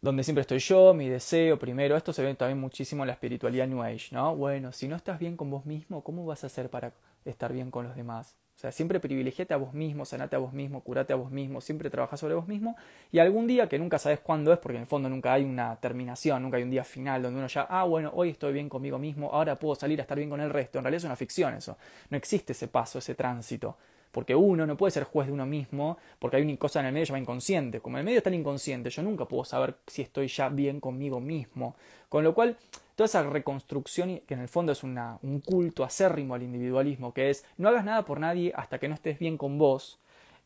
Donde 0.00 0.24
siempre 0.24 0.42
estoy 0.42 0.60
yo, 0.60 0.94
mi 0.94 1.08
deseo 1.08 1.58
primero. 1.58 1.96
Esto 1.96 2.12
se 2.12 2.22
ve 2.22 2.34
también 2.34 2.58
muchísimo 2.58 3.02
en 3.02 3.08
la 3.08 3.12
espiritualidad 3.12 3.66
New 3.66 3.82
Age, 3.82 4.08
¿no? 4.12 4.34
Bueno, 4.34 4.72
si 4.72 4.88
no 4.88 4.96
estás 4.96 5.18
bien 5.18 5.36
con 5.36 5.50
vos 5.50 5.66
mismo, 5.66 6.02
¿cómo 6.02 6.24
vas 6.24 6.42
a 6.44 6.46
hacer 6.46 6.70
para 6.70 6.92
estar 7.24 7.52
bien 7.52 7.70
con 7.70 7.84
los 7.84 7.96
demás? 7.96 8.36
O 8.60 8.62
sea, 8.62 8.72
siempre 8.72 9.00
privilegiate 9.00 9.54
a 9.54 9.56
vos 9.56 9.72
mismo, 9.72 10.04
sanate 10.04 10.36
a 10.36 10.38
vos 10.38 10.52
mismo, 10.52 10.82
curate 10.82 11.14
a 11.14 11.16
vos 11.16 11.30
mismo, 11.30 11.62
siempre 11.62 11.88
trabaja 11.88 12.18
sobre 12.18 12.34
vos 12.34 12.46
mismo 12.46 12.76
y 13.10 13.18
algún 13.18 13.46
día, 13.46 13.66
que 13.70 13.78
nunca 13.78 13.98
sabes 13.98 14.20
cuándo 14.20 14.52
es, 14.52 14.58
porque 14.58 14.76
en 14.76 14.82
el 14.82 14.86
fondo 14.86 15.08
nunca 15.08 15.32
hay 15.32 15.44
una 15.44 15.76
terminación, 15.76 16.42
nunca 16.42 16.58
hay 16.58 16.64
un 16.64 16.70
día 16.70 16.84
final 16.84 17.22
donde 17.22 17.38
uno 17.38 17.48
ya, 17.48 17.62
ah, 17.62 17.84
bueno, 17.84 18.12
hoy 18.14 18.28
estoy 18.28 18.52
bien 18.52 18.68
conmigo 18.68 18.98
mismo, 18.98 19.30
ahora 19.32 19.56
puedo 19.56 19.76
salir 19.76 19.98
a 19.98 20.02
estar 20.02 20.18
bien 20.18 20.28
con 20.28 20.42
el 20.42 20.50
resto. 20.50 20.76
En 20.76 20.84
realidad 20.84 20.98
es 20.98 21.04
una 21.04 21.16
ficción 21.16 21.54
eso. 21.54 21.78
No 22.10 22.18
existe 22.18 22.52
ese 22.52 22.68
paso, 22.68 22.98
ese 22.98 23.14
tránsito. 23.14 23.78
Porque 24.10 24.34
uno 24.34 24.66
no 24.66 24.76
puede 24.76 24.90
ser 24.90 25.04
juez 25.04 25.28
de 25.28 25.32
uno 25.32 25.46
mismo, 25.46 25.98
porque 26.18 26.36
hay 26.36 26.42
una 26.42 26.56
cosa 26.56 26.80
en 26.80 26.86
el 26.86 26.92
medio 26.92 27.06
llamada 27.06 27.22
inconsciente. 27.22 27.80
Como 27.80 27.98
el 27.98 28.04
medio 28.04 28.18
está 28.18 28.30
el 28.30 28.36
inconsciente, 28.36 28.90
yo 28.90 29.02
nunca 29.02 29.26
puedo 29.26 29.44
saber 29.44 29.76
si 29.86 30.02
estoy 30.02 30.28
ya 30.28 30.48
bien 30.48 30.80
conmigo 30.80 31.20
mismo. 31.20 31.76
Con 32.08 32.24
lo 32.24 32.34
cual, 32.34 32.56
toda 32.96 33.06
esa 33.06 33.22
reconstrucción, 33.22 34.20
que 34.26 34.34
en 34.34 34.40
el 34.40 34.48
fondo 34.48 34.72
es 34.72 34.82
una, 34.82 35.18
un 35.22 35.40
culto 35.40 35.84
acérrimo 35.84 36.34
al 36.34 36.42
individualismo, 36.42 37.14
que 37.14 37.30
es 37.30 37.44
no 37.56 37.68
hagas 37.68 37.84
nada 37.84 38.04
por 38.04 38.18
nadie 38.18 38.52
hasta 38.56 38.78
que 38.78 38.88
no 38.88 38.94
estés 38.94 39.18
bien 39.18 39.38
con 39.38 39.58
vos, 39.58 40.00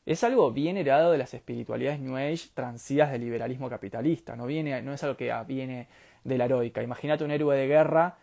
es 0.07 0.23
algo 0.23 0.51
bien 0.53 0.77
heredado 0.77 1.13
de 1.13 1.19
las 1.19 1.33
espiritualidades 1.33 2.01
New 2.01 2.17
Age 2.17 2.51
transidas 2.53 3.11
del 3.11 3.23
liberalismo 3.23 3.71
capitalista, 3.71 4.37
no, 4.37 4.47
viene, 4.47 4.83
no 4.83 4.93
es 4.93 5.03
algo 5.03 5.17
que 5.17 5.33
viene 5.47 5.89
de 6.25 6.39
la 6.39 6.45
heroica. 6.45 6.83
Imagínate 6.83 7.25
un 7.25 7.31
héroe 7.31 7.57
de 7.57 7.67
guerra 7.67 8.19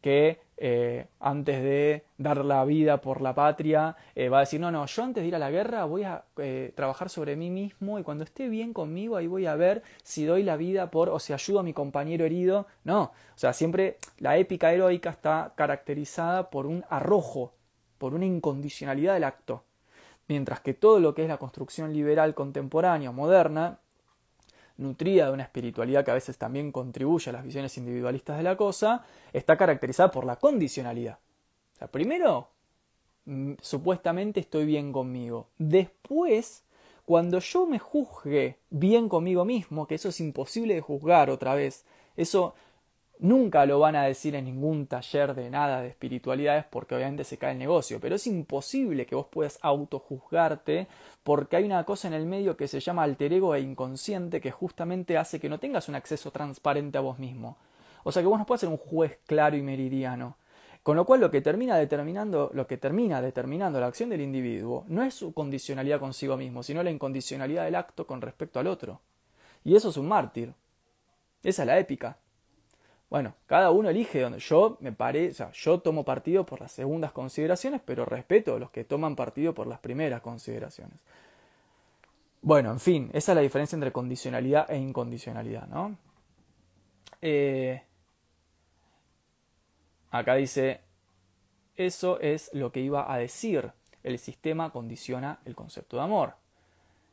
que 0.00 0.45
eh, 0.58 1.06
antes 1.20 1.62
de 1.62 2.04
dar 2.16 2.42
la 2.42 2.64
vida 2.64 3.02
por 3.02 3.20
la 3.20 3.34
patria 3.34 3.94
eh, 4.14 4.30
va 4.30 4.38
a 4.38 4.40
decir, 4.40 4.58
no, 4.58 4.70
no, 4.70 4.86
yo 4.86 5.02
antes 5.02 5.22
de 5.22 5.28
ir 5.28 5.36
a 5.36 5.38
la 5.38 5.50
guerra 5.50 5.84
voy 5.84 6.04
a 6.04 6.24
eh, 6.38 6.72
trabajar 6.74 7.10
sobre 7.10 7.36
mí 7.36 7.50
mismo 7.50 7.98
y 7.98 8.02
cuando 8.02 8.24
esté 8.24 8.48
bien 8.48 8.72
conmigo 8.72 9.16
ahí 9.16 9.26
voy 9.26 9.44
a 9.44 9.54
ver 9.54 9.82
si 10.02 10.24
doy 10.24 10.42
la 10.42 10.56
vida 10.56 10.90
por 10.90 11.10
o 11.10 11.18
si 11.18 11.34
ayudo 11.34 11.60
a 11.60 11.62
mi 11.62 11.74
compañero 11.74 12.24
herido. 12.24 12.66
No, 12.84 13.02
o 13.02 13.38
sea, 13.38 13.52
siempre 13.52 13.98
la 14.18 14.38
épica 14.38 14.72
heroica 14.72 15.10
está 15.10 15.52
caracterizada 15.56 16.48
por 16.48 16.66
un 16.66 16.84
arrojo, 16.88 17.52
por 17.98 18.14
una 18.14 18.24
incondicionalidad 18.24 19.14
del 19.14 19.24
acto. 19.24 19.64
Mientras 20.28 20.60
que 20.60 20.74
todo 20.74 21.00
lo 21.00 21.14
que 21.14 21.22
es 21.22 21.28
la 21.28 21.36
construcción 21.36 21.92
liberal 21.92 22.34
contemporánea, 22.34 23.12
moderna, 23.12 23.78
nutrida 24.78 25.26
de 25.26 25.32
una 25.32 25.42
espiritualidad 25.42 26.04
que 26.04 26.10
a 26.10 26.14
veces 26.14 26.38
también 26.38 26.72
contribuye 26.72 27.30
a 27.30 27.32
las 27.32 27.44
visiones 27.44 27.76
individualistas 27.78 28.36
de 28.36 28.42
la 28.42 28.56
cosa, 28.56 29.04
está 29.32 29.56
caracterizada 29.56 30.10
por 30.10 30.24
la 30.24 30.36
condicionalidad. 30.36 31.18
Primero, 31.90 32.48
mm, 33.26 33.54
supuestamente 33.60 34.40
estoy 34.40 34.64
bien 34.64 34.92
conmigo. 34.92 35.48
Después, 35.58 36.64
cuando 37.04 37.38
yo 37.38 37.66
me 37.66 37.78
juzgue 37.78 38.56
bien 38.70 39.08
conmigo 39.08 39.44
mismo, 39.44 39.86
que 39.86 39.94
eso 39.94 40.08
es 40.08 40.20
imposible 40.20 40.74
de 40.74 40.80
juzgar 40.80 41.30
otra 41.30 41.54
vez, 41.54 41.84
eso 42.16 42.54
Nunca 43.18 43.64
lo 43.64 43.78
van 43.78 43.96
a 43.96 44.04
decir 44.04 44.34
en 44.34 44.44
ningún 44.44 44.86
taller 44.86 45.34
de 45.34 45.48
nada 45.48 45.80
de 45.80 45.88
espiritualidades 45.88 46.66
porque 46.68 46.94
obviamente 46.94 47.24
se 47.24 47.38
cae 47.38 47.52
el 47.52 47.58
negocio, 47.58 47.98
pero 47.98 48.16
es 48.16 48.26
imposible 48.26 49.06
que 49.06 49.14
vos 49.14 49.26
puedas 49.30 49.58
autojuzgarte 49.62 50.86
porque 51.22 51.56
hay 51.56 51.64
una 51.64 51.84
cosa 51.84 52.08
en 52.08 52.14
el 52.14 52.26
medio 52.26 52.58
que 52.58 52.68
se 52.68 52.80
llama 52.80 53.04
alter 53.04 53.32
ego 53.32 53.54
e 53.54 53.60
inconsciente 53.60 54.40
que 54.42 54.50
justamente 54.50 55.16
hace 55.16 55.40
que 55.40 55.48
no 55.48 55.58
tengas 55.58 55.88
un 55.88 55.94
acceso 55.94 56.30
transparente 56.30 56.98
a 56.98 57.00
vos 57.00 57.18
mismo. 57.18 57.56
O 58.04 58.12
sea 58.12 58.20
que 58.20 58.28
vos 58.28 58.38
no 58.38 58.44
puedes 58.44 58.60
ser 58.60 58.68
un 58.68 58.76
juez 58.76 59.18
claro 59.26 59.56
y 59.56 59.62
meridiano. 59.62 60.36
Con 60.82 60.94
lo 60.94 61.06
cual 61.06 61.20
lo 61.20 61.30
que 61.30 61.40
termina 61.40 61.76
determinando, 61.78 62.50
lo 62.52 62.66
que 62.66 62.76
termina 62.76 63.22
determinando 63.22 63.80
la 63.80 63.86
acción 63.86 64.10
del 64.10 64.20
individuo 64.20 64.84
no 64.88 65.02
es 65.02 65.14
su 65.14 65.32
condicionalidad 65.32 65.98
consigo 66.00 66.36
mismo, 66.36 66.62
sino 66.62 66.82
la 66.82 66.90
incondicionalidad 66.90 67.64
del 67.64 67.74
acto 67.76 68.06
con 68.06 68.20
respecto 68.20 68.60
al 68.60 68.66
otro. 68.66 69.00
Y 69.64 69.74
eso 69.74 69.88
es 69.88 69.96
un 69.96 70.06
mártir. 70.06 70.52
Esa 71.42 71.62
es 71.62 71.66
la 71.66 71.78
épica. 71.78 72.18
Bueno, 73.08 73.34
cada 73.46 73.70
uno 73.70 73.88
elige 73.88 74.20
donde 74.20 74.40
yo 74.40 74.78
me 74.80 74.92
pare, 74.92 75.28
o 75.28 75.34
sea, 75.34 75.52
yo 75.52 75.78
tomo 75.78 76.04
partido 76.04 76.44
por 76.44 76.60
las 76.60 76.72
segundas 76.72 77.12
consideraciones, 77.12 77.80
pero 77.84 78.04
respeto 78.04 78.56
a 78.56 78.58
los 78.58 78.70
que 78.70 78.84
toman 78.84 79.14
partido 79.14 79.54
por 79.54 79.68
las 79.68 79.78
primeras 79.78 80.20
consideraciones. 80.22 80.98
Bueno, 82.42 82.70
en 82.72 82.80
fin, 82.80 83.10
esa 83.12 83.32
es 83.32 83.36
la 83.36 83.42
diferencia 83.42 83.76
entre 83.76 83.92
condicionalidad 83.92 84.70
e 84.70 84.76
incondicionalidad, 84.76 85.66
¿no? 85.68 85.96
Eh, 87.22 87.82
acá 90.10 90.34
dice, 90.34 90.80
eso 91.76 92.18
es 92.20 92.50
lo 92.54 92.72
que 92.72 92.80
iba 92.80 93.12
a 93.12 93.18
decir. 93.18 93.72
El 94.02 94.18
sistema 94.18 94.70
condiciona 94.70 95.40
el 95.44 95.54
concepto 95.54 95.96
de 95.96 96.02
amor. 96.02 96.34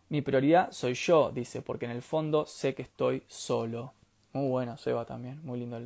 Mi 0.09 0.21
prioridad 0.21 0.71
soy 0.71 0.93
yo, 0.93 1.31
dice, 1.31 1.61
porque 1.61 1.85
en 1.85 1.91
el 1.91 2.01
fondo 2.01 2.45
sé 2.45 2.75
que 2.75 2.83
estoy 2.83 3.23
solo. 3.27 3.93
Muy 4.33 4.49
bueno, 4.49 4.77
Seba 4.77 5.05
también, 5.05 5.39
muy 5.43 5.59
lindo. 5.59 5.79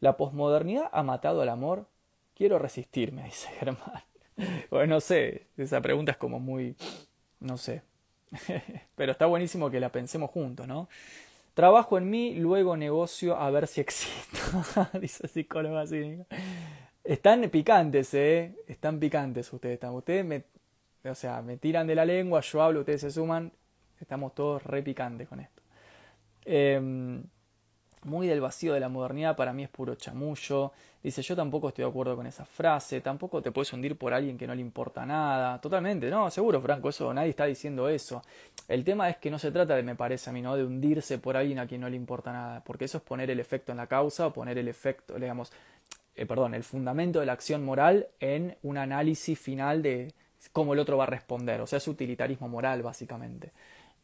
La 0.00 0.16
posmodernidad 0.16 0.88
ha 0.92 1.02
matado 1.02 1.42
al 1.42 1.48
amor. 1.48 1.86
Quiero 2.34 2.58
resistirme, 2.58 3.24
dice 3.24 3.48
Germán. 3.58 4.04
bueno, 4.70 4.94
no 4.94 5.00
sé, 5.00 5.48
esa 5.56 5.80
pregunta 5.80 6.12
es 6.12 6.18
como 6.18 6.40
muy, 6.40 6.76
no 7.40 7.56
sé, 7.56 7.82
pero 8.96 9.12
está 9.12 9.26
buenísimo 9.26 9.70
que 9.70 9.80
la 9.80 9.90
pensemos 9.90 10.30
juntos, 10.30 10.66
¿no? 10.66 10.88
Trabajo 11.54 11.98
en 11.98 12.10
mí, 12.10 12.34
luego 12.34 12.76
negocio 12.76 13.36
a 13.36 13.48
ver 13.50 13.68
si 13.68 13.80
existo, 13.80 14.38
dice 15.00 15.28
psicólogo 15.28 15.78
así. 15.78 16.18
Están 17.04 17.48
picantes, 17.50 18.12
¿eh? 18.14 18.54
Están 18.66 18.98
picantes 18.98 19.52
ustedes. 19.52 19.78
Ustedes 19.84 20.24
me, 20.24 20.44
o 21.08 21.14
sea, 21.14 21.42
me 21.42 21.56
tiran 21.56 21.86
de 21.86 21.94
la 21.94 22.04
lengua, 22.04 22.40
yo 22.40 22.62
hablo, 22.62 22.80
ustedes 22.80 23.02
se 23.02 23.10
suman. 23.10 23.52
Estamos 24.00 24.34
todos 24.34 24.64
re 24.64 24.82
picantes 24.82 25.28
con 25.28 25.38
esto. 25.40 25.62
Eh, 26.44 27.22
muy 28.04 28.26
del 28.26 28.40
vacío 28.40 28.72
de 28.74 28.80
la 28.80 28.88
modernidad 28.88 29.36
para 29.36 29.52
mí 29.52 29.64
es 29.64 29.68
puro 29.68 29.94
chamullo. 29.94 30.72
Dice, 31.02 31.20
yo 31.20 31.36
tampoco 31.36 31.68
estoy 31.68 31.84
de 31.84 31.90
acuerdo 31.90 32.16
con 32.16 32.26
esa 32.26 32.46
frase, 32.46 33.02
tampoco 33.02 33.42
te 33.42 33.52
puedes 33.52 33.70
hundir 33.74 33.98
por 33.98 34.14
alguien 34.14 34.38
que 34.38 34.46
no 34.46 34.54
le 34.54 34.62
importa 34.62 35.04
nada. 35.04 35.60
Totalmente, 35.60 36.08
no, 36.08 36.30
seguro, 36.30 36.62
Franco, 36.62 36.88
eso 36.88 37.12
nadie 37.12 37.30
está 37.30 37.44
diciendo 37.44 37.88
eso. 37.88 38.22
El 38.68 38.84
tema 38.84 39.10
es 39.10 39.18
que 39.18 39.30
no 39.30 39.38
se 39.38 39.50
trata 39.50 39.76
de, 39.76 39.82
me 39.82 39.96
parece 39.96 40.30
a 40.30 40.32
mí, 40.32 40.40
¿no? 40.40 40.56
De 40.56 40.64
hundirse 40.64 41.18
por 41.18 41.36
alguien 41.36 41.58
a 41.58 41.66
quien 41.66 41.82
no 41.82 41.90
le 41.90 41.96
importa 41.96 42.32
nada, 42.32 42.64
porque 42.64 42.86
eso 42.86 42.98
es 42.98 43.04
poner 43.04 43.30
el 43.30 43.38
efecto 43.38 43.72
en 43.72 43.78
la 43.78 43.86
causa 43.86 44.28
o 44.28 44.32
poner 44.32 44.56
el 44.56 44.68
efecto, 44.68 45.14
digamos, 45.14 45.52
eh, 46.16 46.26
perdón, 46.26 46.54
el 46.54 46.64
fundamento 46.64 47.20
de 47.20 47.26
la 47.26 47.32
acción 47.32 47.64
moral 47.64 48.08
en 48.20 48.56
un 48.62 48.78
análisis 48.78 49.38
final 49.38 49.82
de 49.82 50.14
cómo 50.52 50.72
el 50.72 50.78
otro 50.78 50.96
va 50.96 51.04
a 51.04 51.08
responder. 51.08 51.60
O 51.60 51.66
sea, 51.66 51.78
es 51.78 51.88
utilitarismo 51.88 52.48
moral, 52.48 52.82
básicamente. 52.82 53.52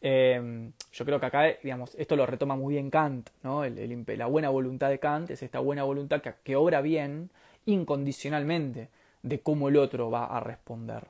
Em, 0.02 0.72
yo 0.92 1.04
creo 1.04 1.20
que 1.20 1.26
acá, 1.26 1.48
esto 1.48 2.16
lo 2.16 2.24
retoma 2.24 2.56
muy 2.56 2.74
bien 2.74 2.90
Kant, 2.90 3.28
¿no? 3.42 3.64
la 3.64 4.26
buena 4.26 4.48
voluntad 4.48 4.88
de 4.88 4.98
Kant 4.98 5.30
es 5.30 5.42
esta 5.42 5.58
buena 5.60 5.82
voluntad 5.82 6.22
que, 6.22 6.56
obra 6.56 6.80
bien 6.80 7.30
incondicionalmente 7.66 8.88
de 9.22 9.40
cómo 9.40 9.68
el 9.68 9.76
otro 9.76 10.10
va 10.10 10.24
a 10.24 10.40
responder. 10.40 11.06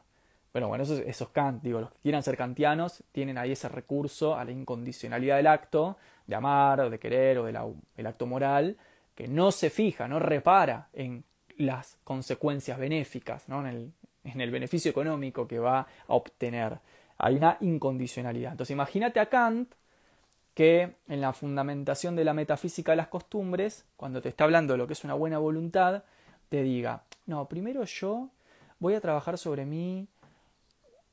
Pero 0.53 0.67
bueno, 0.67 0.83
eso, 0.83 0.97
es 0.97 1.25
Kant, 1.33 1.63
digo, 1.63 1.81
los 1.81 1.93
que 1.93 1.99
quieran 2.01 2.25
ser 2.25 2.37
kantianos 2.37 3.05
tienen 3.13 3.39
ahí 3.39 3.53
ese 3.53 3.69
recurso 3.69 4.37
a 4.37 4.45
la 4.45 4.51
incondicionalidad 4.51 5.37
del 5.37 5.47
acto, 5.47 5.97
de 6.27 6.35
amar 6.35 6.81
o 6.81 6.91
de 6.91 6.99
querer 6.99 7.39
o 7.39 7.45
del 7.45 8.07
acto 8.07 8.27
moral, 8.27 8.77
que 9.15 9.29
no 9.29 9.53
se 9.53 9.71
fija, 9.71 10.09
no 10.09 10.19
repara 10.19 10.89
en 10.93 11.23
las 11.57 11.99
consecuencias 12.03 12.79
benéficas, 12.79 13.49
¿no? 13.49 13.67
el, 13.69 13.93
en 14.25 14.41
el 14.41 14.51
beneficio 14.51 14.91
económico 14.91 15.47
que 15.47 15.61
va 15.61 15.81
a 15.81 15.87
obtener. 16.09 16.79
Hay 17.23 17.37
una 17.37 17.59
incondicionalidad. 17.61 18.53
Entonces 18.53 18.73
imagínate 18.73 19.21
a 19.21 19.27
Kant 19.27 19.75
que 20.55 20.97
en 21.07 21.21
la 21.21 21.33
fundamentación 21.33 22.17
de 22.17 22.25
la 22.25 22.35
metafísica 22.35 22.93
de 22.93 22.97
las 22.97 23.09
costumbres, 23.09 23.85
cuando 23.97 24.21
te 24.23 24.31
está 24.31 24.45
hablando 24.45 24.73
de 24.73 24.79
lo 24.79 24.87
que 24.87 24.95
es 24.95 25.05
una 25.05 25.15
buena 25.15 25.39
voluntad, 25.39 26.03
te 26.49 26.63
diga, 26.63 27.05
no, 27.27 27.47
primero 27.47 27.85
yo 27.85 28.31
voy 28.79 28.95
a 28.95 29.01
trabajar 29.01 29.39
sobre 29.39 29.67
mí 29.67 30.09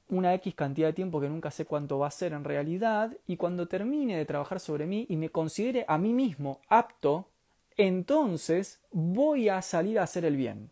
una 0.09 0.33
X 0.35 0.55
cantidad 0.55 0.87
de 0.87 0.93
tiempo 0.93 1.19
que 1.19 1.27
nunca 1.27 1.51
sé 1.51 1.65
cuánto 1.65 1.99
va 1.99 2.07
a 2.07 2.11
ser 2.11 2.31
en 2.31 2.45
realidad, 2.45 3.11
y 3.27 3.35
cuando 3.35 3.67
termine 3.67 4.15
de 4.15 4.25
trabajar 4.25 4.61
sobre 4.61 4.85
mí 4.85 5.05
y 5.09 5.17
me 5.17 5.29
considere 5.29 5.83
a 5.87 5.97
mí 5.97 6.13
mismo 6.13 6.61
apto, 6.69 7.27
entonces 7.75 8.79
voy 8.91 9.49
a 9.49 9.61
salir 9.61 9.99
a 9.99 10.03
hacer 10.03 10.23
el 10.23 10.37
bien. 10.37 10.71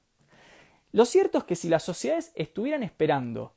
Lo 0.93 1.03
cierto 1.03 1.39
es 1.39 1.43
que 1.43 1.57
si 1.57 1.67
las 1.67 1.83
sociedades 1.83 2.31
estuvieran 2.36 2.81
esperando 2.81 3.55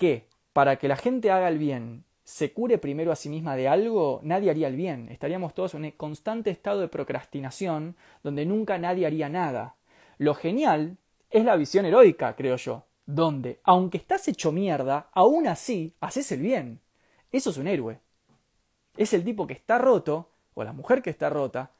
que 0.00 0.26
para 0.54 0.76
que 0.76 0.88
la 0.88 0.96
gente 0.96 1.30
haga 1.30 1.46
el 1.48 1.58
bien 1.58 2.04
se 2.24 2.54
cure 2.54 2.78
primero 2.78 3.12
a 3.12 3.16
sí 3.16 3.28
misma 3.28 3.54
de 3.54 3.68
algo, 3.68 4.20
nadie 4.22 4.48
haría 4.48 4.68
el 4.68 4.74
bien. 4.74 5.10
Estaríamos 5.10 5.52
todos 5.52 5.74
en 5.74 5.84
un 5.84 5.90
constante 5.90 6.48
estado 6.48 6.80
de 6.80 6.88
procrastinación 6.88 7.96
donde 8.22 8.46
nunca 8.46 8.78
nadie 8.78 9.04
haría 9.04 9.28
nada. 9.28 9.76
Lo 10.16 10.34
genial 10.34 10.96
es 11.28 11.44
la 11.44 11.54
visión 11.56 11.84
heroica, 11.84 12.34
creo 12.34 12.56
yo, 12.56 12.86
donde, 13.04 13.60
aunque 13.62 13.98
estás 13.98 14.26
hecho 14.26 14.52
mierda, 14.52 15.10
aún 15.12 15.46
así 15.46 15.94
haces 16.00 16.32
el 16.32 16.40
bien. 16.40 16.80
Eso 17.30 17.50
es 17.50 17.58
un 17.58 17.68
héroe. 17.68 18.00
Es 18.96 19.12
el 19.12 19.22
tipo 19.22 19.46
que 19.46 19.52
está 19.52 19.76
roto, 19.76 20.30
o 20.54 20.64
la 20.64 20.72
mujer 20.72 21.02
que 21.02 21.10
está 21.10 21.28
rota, 21.28 21.72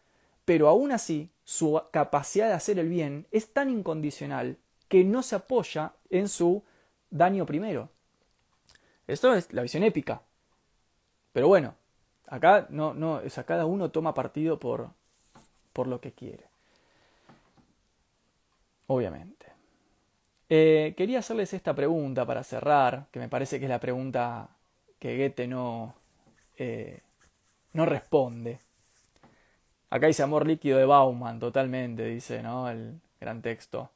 pero 0.45 0.68
aún 0.68 0.93
así 0.93 1.31
su 1.43 1.81
capacidad 1.91 2.49
de 2.49 2.55
hacer 2.55 2.79
el 2.79 2.89
bien 2.91 3.27
es 3.31 3.55
tan 3.55 3.71
incondicional 3.71 4.59
que 4.89 5.05
no 5.05 5.23
se 5.23 5.37
apoya 5.37 5.95
en 6.11 6.29
su 6.29 6.62
daño 7.09 7.47
primero. 7.47 7.89
Esto 9.13 9.35
es 9.35 9.53
la 9.53 9.63
visión 9.63 9.83
épica. 9.83 10.23
Pero 11.33 11.49
bueno, 11.49 11.75
acá 12.27 12.67
no, 12.71 12.95
no, 12.95 13.15
o 13.15 13.31
sea, 13.31 13.45
cada 13.45 13.67
uno 13.67 13.91
toma 13.91 14.15
partido 14.15 14.59
por, 14.59 14.91
por 15.73 15.87
lo 15.87 16.01
que 16.01 16.13
quiere. 16.13 16.45
Obviamente. 18.87 19.47
Eh, 20.49 20.95
quería 20.97 21.21
hacerles 21.21 21.53
esta 21.55 21.75
pregunta 21.75 22.27
para 22.27 22.43
cerrar, 22.43 23.07
que 23.13 23.21
me 23.21 23.29
parece 23.29 23.59
que 23.59 23.67
es 23.67 23.71
la 23.71 23.79
pregunta 23.79 24.49
que 24.99 25.17
Goethe 25.17 25.47
no, 25.47 25.95
eh, 26.59 27.03
no 27.73 27.87
responde. 27.87 28.59
Acá 29.91 30.07
dice 30.09 30.23
amor 30.23 30.47
líquido 30.47 30.79
de 30.79 30.87
Bauman, 30.87 31.39
totalmente, 31.39 32.05
dice, 32.05 32.43
¿no? 32.43 32.69
El 32.69 33.01
gran 33.21 33.43
texto. 33.43 33.91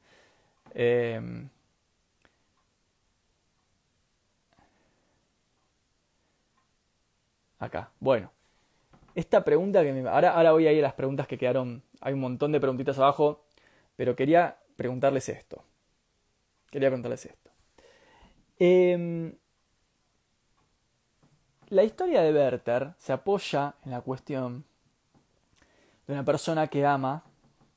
Eh, 0.73 1.47
acá. 7.59 7.91
Bueno, 7.99 8.31
esta 9.15 9.43
pregunta 9.43 9.83
que 9.83 9.93
me... 9.93 10.07
Ahora, 10.09 10.31
ahora 10.31 10.51
voy 10.51 10.67
a 10.67 10.73
ir 10.73 10.79
a 10.79 10.87
las 10.87 10.93
preguntas 10.93 11.27
que 11.27 11.37
quedaron. 11.37 11.83
Hay 12.01 12.13
un 12.13 12.19
montón 12.19 12.51
de 12.51 12.59
preguntitas 12.59 12.97
abajo, 12.97 13.43
pero 13.95 14.15
quería 14.15 14.57
preguntarles 14.75 15.29
esto. 15.29 15.63
Quería 16.69 16.89
preguntarles 16.89 17.25
esto. 17.25 17.51
Em, 18.59 19.33
la 21.69 21.83
historia 21.83 22.21
de 22.21 22.33
Werther 22.33 22.93
se 22.97 23.13
apoya 23.13 23.75
en 23.85 23.91
la 23.91 24.01
cuestión 24.01 24.65
de 26.07 26.13
una 26.13 26.23
persona 26.23 26.67
que 26.67 26.85
ama 26.85 27.23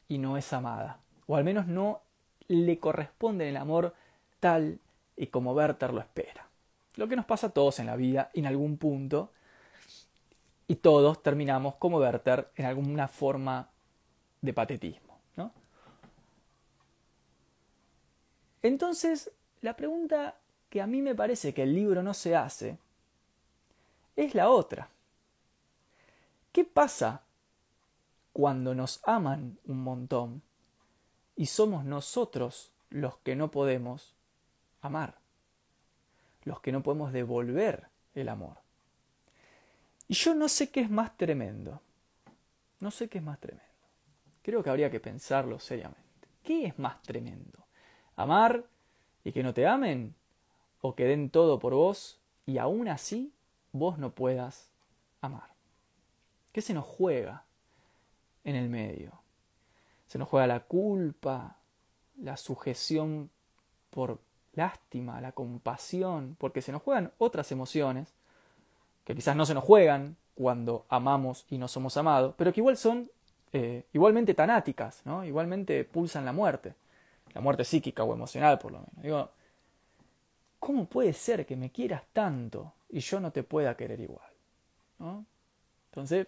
y 0.09 0.19
no 0.19 0.37
es 0.37 0.53
amada, 0.53 1.01
o 1.27 1.37
al 1.37 1.45
menos 1.45 1.67
no 1.67 2.01
le 2.49 2.79
corresponde 2.79 3.49
el 3.49 3.57
amor 3.57 3.95
tal 4.41 4.79
y 5.17 5.29
como 5.29 5.53
Werther 5.53 5.93
lo 5.93 6.01
espera. 6.01 6.49
Lo 6.97 7.09
que 7.09 7.17
nos 7.17 7.27
pasa 7.27 7.49
a 7.49 7.51
todos 7.51 7.79
en 7.79 7.87
la 7.87 7.97
vida, 7.97 8.31
en 8.35 8.47
algún 8.47 8.77
punto, 8.77 9.33
y 10.71 10.77
todos 10.77 11.23
terminamos 11.23 11.77
como 11.77 11.97
Werther 11.97 12.53
en 12.55 12.67
alguna 12.67 13.09
forma 13.09 13.71
de 14.43 14.53
patetismo. 14.53 15.19
¿no? 15.35 15.51
Entonces, 18.63 19.33
la 19.63 19.75
pregunta 19.75 20.37
que 20.69 20.83
a 20.83 20.87
mí 20.87 21.01
me 21.01 21.15
parece 21.15 21.55
que 21.55 21.63
el 21.63 21.75
libro 21.75 22.03
no 22.03 22.13
se 22.13 22.37
hace 22.37 22.79
es 24.15 24.35
la 24.35 24.51
otra. 24.51 24.91
¿Qué 26.53 26.65
pasa 26.65 27.23
cuando 28.35 28.75
nos 28.75 29.01
aman 29.09 29.59
un 29.65 29.83
montón 29.83 30.43
y 31.35 31.47
somos 31.47 31.87
nosotros 31.87 32.73
los 32.91 33.17
que 33.19 33.37
no 33.37 33.51
podemos 33.51 34.15
amar? 34.83 35.17
Los 36.45 36.61
que 36.61 36.73
no 36.73 36.83
podemos 36.83 37.13
devolver 37.13 37.89
el 38.15 38.29
amor. 38.29 38.68
Y 40.09 40.15
yo 40.15 40.35
no 40.35 40.49
sé 40.49 40.71
qué 40.71 40.81
es 40.81 40.91
más 40.91 41.17
tremendo. 41.17 41.83
No 42.81 42.91
sé 42.91 43.09
qué 43.09 43.19
es 43.19 43.25
más 43.25 43.39
tremendo. 43.39 43.69
Creo 44.43 44.63
que 44.63 44.71
habría 44.71 44.91
que 44.91 45.01
pensarlo 45.01 45.61
seriamente. 45.61 46.29
¿Qué 46.43 46.65
es 46.67 46.79
más 46.79 47.03
tremendo? 47.03 47.67
¿Amar 48.17 48.65
y 49.23 49.33
que 49.33 49.43
no 49.43 49.53
te 49.53 49.67
amen? 49.67 50.15
¿O 50.81 50.95
que 50.95 51.05
den 51.05 51.29
todo 51.29 51.59
por 51.59 51.75
vos 51.75 52.21
y 52.47 52.57
aún 52.57 52.89
así 52.89 53.35
vos 53.73 53.99
no 53.99 54.15
puedas 54.15 54.71
amar? 55.21 55.53
¿Qué 56.53 56.63
se 56.63 56.73
nos 56.73 56.87
juega 56.87 57.45
en 58.45 58.57
el 58.57 58.71
medio? 58.71 59.21
Se 60.07 60.19
nos 60.19 60.29
juega 60.29 60.47
la 60.47 60.61
culpa, 60.61 61.59
la 62.17 62.39
sujeción 62.39 63.31
por 63.91 64.23
lástima, 64.55 65.21
la 65.21 65.33
compasión, 65.33 66.37
porque 66.39 66.63
se 66.63 66.73
nos 66.73 66.83
juegan 66.83 67.13
otras 67.19 67.53
emociones 67.53 68.15
que 69.09 69.15
quizás 69.15 69.35
no 69.35 69.47
se 69.47 69.55
nos 69.55 69.65
juegan 69.65 70.19
cuando 70.35 70.85
amamos 70.91 71.47
y 71.49 71.57
no 71.57 71.67
somos 71.67 71.97
amados, 71.97 72.35
pero 72.37 72.53
que 72.53 72.61
igual 72.61 72.77
son 72.77 73.11
eh, 73.55 73.87
igualmente 73.95 74.35
tanáticas, 74.35 75.01
¿no? 75.07 75.25
igualmente 75.25 75.83
pulsan 75.85 76.27
la 76.27 76.33
muerte, 76.35 76.75
la 77.33 77.41
muerte 77.41 77.65
psíquica 77.65 78.05
o 78.05 78.13
emocional 78.13 78.59
por 78.59 78.73
lo 78.73 78.81
menos. 78.81 79.03
Digo, 79.03 79.31
¿cómo 80.59 80.85
puede 80.85 81.15
ser 81.15 81.47
que 81.47 81.57
me 81.57 81.71
quieras 81.71 82.03
tanto 82.13 82.75
y 82.91 83.01
yo 83.01 83.19
no 83.19 83.31
te 83.31 83.45
pueda 83.45 83.75
querer 83.79 83.99
igual? 83.99 84.29
¿no? 84.99 85.25
Entonces, 85.91 86.27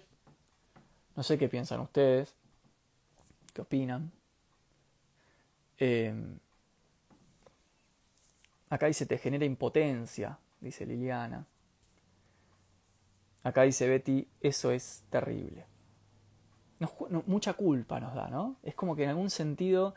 no 1.14 1.22
sé 1.22 1.36
qué 1.36 1.50
piensan 1.50 1.80
ustedes, 1.80 2.34
qué 3.52 3.60
opinan. 3.60 4.10
Em, 5.76 6.38
acá 8.70 8.86
dice, 8.86 9.04
te 9.04 9.18
genera 9.18 9.44
impotencia, 9.44 10.38
dice 10.62 10.86
Liliana. 10.86 11.44
Acá 13.42 13.62
dice 13.62 13.88
Betty, 13.88 14.28
eso 14.40 14.70
es 14.70 15.04
terrible. 15.10 15.66
mucha 17.26 17.54
culpa 17.54 18.00
nos 18.00 18.14
da, 18.14 18.28
¿no? 18.28 18.56
Es 18.62 18.74
como 18.74 18.96
que 18.96 19.04
en 19.04 19.10
algún 19.10 19.30
sentido 19.30 19.94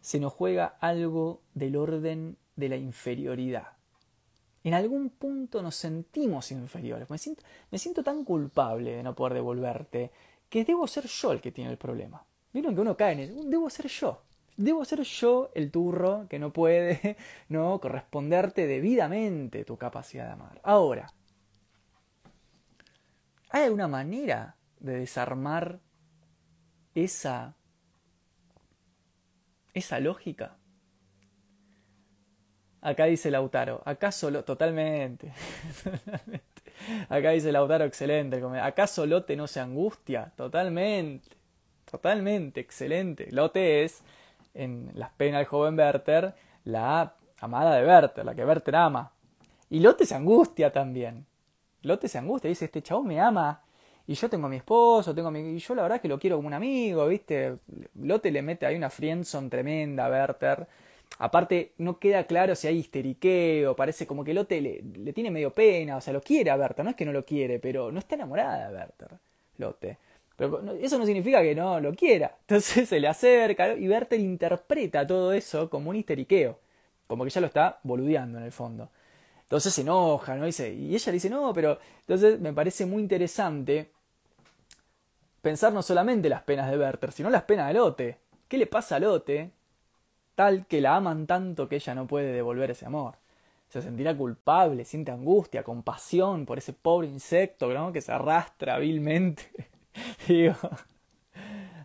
se 0.00 0.18
nos 0.18 0.32
juega 0.32 0.76
algo 0.80 1.42
del 1.54 1.76
orden 1.76 2.36
de 2.56 2.68
la 2.68 2.76
inferioridad. 2.76 3.68
En 4.64 4.74
algún 4.74 5.10
punto 5.10 5.62
nos 5.62 5.74
sentimos 5.74 6.52
inferiores. 6.52 7.08
Me 7.10 7.78
siento, 7.78 8.02
tan 8.04 8.24
culpable 8.24 8.96
de 8.96 9.02
no 9.02 9.14
poder 9.14 9.34
devolverte 9.34 10.12
que 10.48 10.64
debo 10.64 10.86
ser 10.86 11.06
yo 11.06 11.32
el 11.32 11.40
que 11.40 11.50
tiene 11.50 11.70
el 11.70 11.78
problema. 11.78 12.24
Vieron 12.52 12.74
que 12.74 12.80
uno 12.80 12.96
cae 12.96 13.14
en 13.14 13.20
eso. 13.20 13.42
Debo 13.44 13.70
ser 13.70 13.86
yo. 13.88 14.22
Debo 14.56 14.84
ser 14.84 15.02
yo 15.02 15.50
el 15.54 15.70
turro 15.70 16.26
que 16.28 16.38
no 16.38 16.52
puede 16.52 17.16
no 17.48 17.80
corresponderte 17.80 18.66
debidamente 18.66 19.64
tu 19.64 19.76
capacidad 19.76 20.26
de 20.26 20.32
amar. 20.32 20.60
Ahora, 20.62 21.06
¿hay 23.52 23.64
alguna 23.64 23.86
manera 23.86 24.56
de 24.80 24.98
desarmar 24.98 25.78
esa 26.94 27.54
esa 29.74 30.00
lógica? 30.00 30.56
Acá 32.80 33.04
dice 33.04 33.30
Lautaro, 33.30 33.80
¿acaso 33.84 34.30
lo 34.30 34.44
totalmente? 34.44 35.32
Acá 37.08 37.30
dice 37.30 37.52
Lautaro, 37.52 37.84
excelente. 37.84 38.42
¿Acaso 38.60 39.06
Lote 39.06 39.36
no 39.36 39.46
se 39.46 39.60
angustia? 39.60 40.32
Totalmente. 40.36 41.36
Totalmente, 41.88 42.60
excelente. 42.60 43.28
Lote 43.30 43.84
es, 43.84 44.02
en 44.54 44.90
las 44.94 45.10
penas 45.12 45.40
del 45.40 45.46
joven 45.46 45.78
Werther, 45.78 46.34
la 46.64 47.14
amada 47.40 47.76
de 47.76 47.86
Werther, 47.86 48.24
la 48.24 48.34
que 48.34 48.44
Werther 48.44 48.76
ama. 48.76 49.12
Y 49.70 49.78
Lote 49.80 50.04
se 50.04 50.14
angustia 50.14 50.72
también. 50.72 51.26
Lote 51.82 52.08
se 52.08 52.18
angustia, 52.18 52.48
dice, 52.48 52.66
este 52.66 52.82
chavo 52.82 53.02
me 53.02 53.20
ama. 53.20 53.62
Y 54.06 54.14
yo 54.14 54.28
tengo 54.28 54.46
a 54.46 54.50
mi 54.50 54.56
esposo, 54.56 55.14
tengo 55.14 55.28
a 55.28 55.30
mi... 55.30 55.40
Y 55.56 55.58
yo 55.58 55.74
la 55.74 55.82
verdad 55.82 56.00
que 56.00 56.08
lo 56.08 56.18
quiero 56.18 56.36
como 56.36 56.48
un 56.48 56.54
amigo, 56.54 57.06
¿viste? 57.06 57.56
Lote 58.00 58.30
le 58.30 58.42
mete 58.42 58.66
ahí 58.66 58.76
una 58.76 58.90
friendzone 58.90 59.48
tremenda 59.48 60.06
a 60.06 60.10
Werther. 60.10 60.66
Aparte, 61.18 61.72
no 61.78 61.98
queda 61.98 62.24
claro 62.26 62.56
si 62.56 62.66
hay 62.66 62.78
histeriqueo, 62.78 63.76
parece 63.76 64.06
como 64.06 64.24
que 64.24 64.34
Lote 64.34 64.60
le, 64.60 64.82
le, 64.82 65.12
tiene 65.12 65.30
medio 65.30 65.52
pena, 65.52 65.96
o 65.98 66.00
sea, 66.00 66.12
lo 66.12 66.20
quiere 66.20 66.50
a 66.50 66.56
Werther, 66.56 66.84
no 66.84 66.90
es 66.90 66.96
que 66.96 67.04
no 67.04 67.12
lo 67.12 67.24
quiere, 67.24 67.58
pero 67.58 67.92
no 67.92 67.98
está 67.98 68.14
enamorada 68.16 68.68
de 68.68 68.74
Werther, 68.74 69.18
Lote. 69.58 69.98
Pero 70.36 70.72
eso 70.80 70.98
no 70.98 71.06
significa 71.06 71.42
que 71.42 71.54
no 71.54 71.78
lo 71.80 71.94
quiera. 71.94 72.36
Entonces 72.40 72.88
se 72.88 72.98
le 72.98 73.08
acerca 73.08 73.74
y 73.74 73.88
Werther 73.88 74.18
interpreta 74.18 75.06
todo 75.06 75.32
eso 75.32 75.70
como 75.70 75.90
un 75.90 75.96
histeriqueo, 75.96 76.58
como 77.06 77.24
que 77.24 77.28
ella 77.28 77.40
lo 77.42 77.46
está 77.48 77.78
boludeando 77.82 78.38
en 78.38 78.44
el 78.44 78.52
fondo. 78.52 78.90
Entonces 79.52 79.74
se 79.74 79.82
enoja, 79.82 80.34
¿no? 80.34 80.46
Dice, 80.46 80.72
y 80.72 80.94
ella 80.94 81.12
dice, 81.12 81.28
no, 81.28 81.52
pero 81.52 81.78
entonces 82.00 82.40
me 82.40 82.54
parece 82.54 82.86
muy 82.86 83.02
interesante 83.02 83.92
pensar 85.42 85.74
no 85.74 85.82
solamente 85.82 86.30
las 86.30 86.42
penas 86.42 86.70
de 86.70 86.78
Werther, 86.78 87.12
sino 87.12 87.28
las 87.28 87.42
penas 87.42 87.68
de 87.68 87.74
Lote. 87.74 88.18
¿Qué 88.48 88.56
le 88.56 88.66
pasa 88.66 88.96
a 88.96 88.98
Lote 88.98 89.50
tal 90.34 90.64
que 90.64 90.80
la 90.80 90.96
aman 90.96 91.26
tanto 91.26 91.68
que 91.68 91.76
ella 91.76 91.94
no 91.94 92.06
puede 92.06 92.32
devolver 92.32 92.70
ese 92.70 92.86
amor? 92.86 93.16
Se 93.68 93.82
sentirá 93.82 94.16
culpable, 94.16 94.86
siente 94.86 95.10
angustia, 95.10 95.62
compasión 95.62 96.46
por 96.46 96.56
ese 96.56 96.72
pobre 96.72 97.08
insecto 97.08 97.74
¿no? 97.74 97.92
que 97.92 98.00
se 98.00 98.10
arrastra 98.10 98.78
vilmente. 98.78 99.50
Digo, 100.28 100.54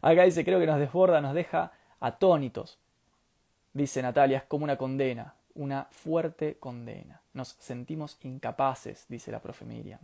acá 0.01 0.24
dice, 0.24 0.45
creo 0.45 0.61
que 0.61 0.68
nos 0.68 0.80
desborda, 0.80 1.20
nos 1.20 1.34
deja 1.34 1.74
atónitos. 1.99 2.80
Dice 3.74 4.01
Natalia, 4.01 4.38
es 4.38 4.43
como 4.45 4.63
una 4.63 4.78
condena, 4.78 5.36
una 5.53 5.89
fuerte 5.91 6.55
condena. 6.61 7.20
Nos 7.38 7.49
sentimos 7.59 8.17
incapaces, 8.23 9.05
dice 9.09 9.31
la 9.31 9.39
profe 9.39 9.63
Miriam. 9.63 9.99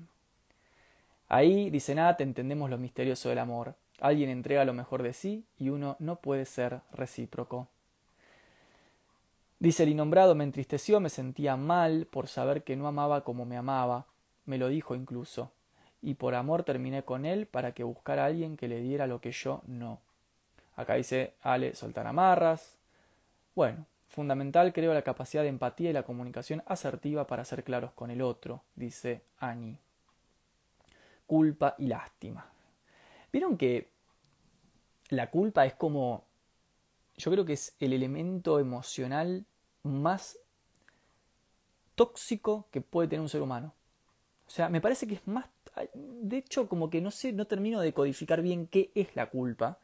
Ahí, 1.29 1.71
dice 1.71 1.95
Nat, 1.95 2.21
entendemos 2.21 2.69
lo 2.69 2.77
misterioso 2.77 3.27
del 3.27 3.39
amor. 3.39 3.73
Alguien 3.99 4.29
entrega 4.29 4.65
lo 4.65 4.73
mejor 4.73 5.01
de 5.01 5.13
sí 5.13 5.43
y 5.57 5.69
uno 5.69 5.95
no 5.97 6.17
puede 6.17 6.45
ser 6.45 6.81
recíproco. 6.91 7.67
Dice 9.57 9.81
el 9.81 9.89
innombrado, 9.89 10.35
me 10.35 10.43
entristeció, 10.43 10.99
me 10.99 11.09
sentía 11.09 11.57
mal 11.57 12.05
por 12.05 12.27
saber 12.27 12.63
que 12.63 12.75
no 12.75 12.87
amaba 12.87 13.23
como 13.23 13.45
me 13.45 13.57
amaba, 13.57 14.05
me 14.45 14.59
lo 14.59 14.67
dijo 14.67 14.93
incluso, 14.93 15.49
y 16.03 16.13
por 16.13 16.35
amor 16.35 16.61
terminé 16.61 17.01
con 17.01 17.25
él 17.25 17.47
para 17.47 17.71
que 17.71 17.83
buscara 17.83 18.25
a 18.25 18.27
alguien 18.27 18.57
que 18.57 18.67
le 18.67 18.79
diera 18.79 19.07
lo 19.07 19.21
que 19.21 19.31
yo 19.31 19.63
no. 19.65 19.97
Acá 20.75 20.93
dice 20.93 21.33
Ale, 21.41 21.73
soltar 21.73 22.05
amarras. 22.05 22.77
Bueno, 23.55 23.87
fundamental 24.13 24.73
creo 24.73 24.93
la 24.93 25.01
capacidad 25.01 25.43
de 25.43 25.49
empatía 25.49 25.89
y 25.89 25.93
la 25.93 26.03
comunicación 26.03 26.63
asertiva 26.65 27.27
para 27.27 27.45
ser 27.45 27.63
claros 27.63 27.91
con 27.93 28.11
el 28.11 28.21
otro, 28.21 28.63
dice 28.75 29.23
Annie. 29.39 29.79
Culpa 31.25 31.75
y 31.77 31.87
lástima. 31.87 32.45
¿Vieron 33.31 33.57
que 33.57 33.89
la 35.09 35.29
culpa 35.29 35.65
es 35.65 35.73
como 35.73 36.25
yo 37.15 37.31
creo 37.31 37.45
que 37.45 37.53
es 37.53 37.75
el 37.79 37.93
elemento 37.93 38.59
emocional 38.59 39.45
más 39.83 40.39
tóxico 41.95 42.67
que 42.71 42.81
puede 42.81 43.07
tener 43.07 43.21
un 43.21 43.29
ser 43.29 43.41
humano. 43.41 43.73
O 44.47 44.49
sea, 44.49 44.69
me 44.69 44.81
parece 44.81 45.07
que 45.07 45.15
es 45.15 45.27
más... 45.27 45.45
De 45.95 46.37
hecho, 46.37 46.67
como 46.67 46.89
que 46.89 47.01
no 47.01 47.11
sé, 47.11 47.33
no 47.33 47.45
termino 47.45 47.81
de 47.81 47.93
codificar 47.93 48.41
bien 48.41 48.67
qué 48.67 48.91
es 48.95 49.15
la 49.15 49.29
culpa. 49.29 49.79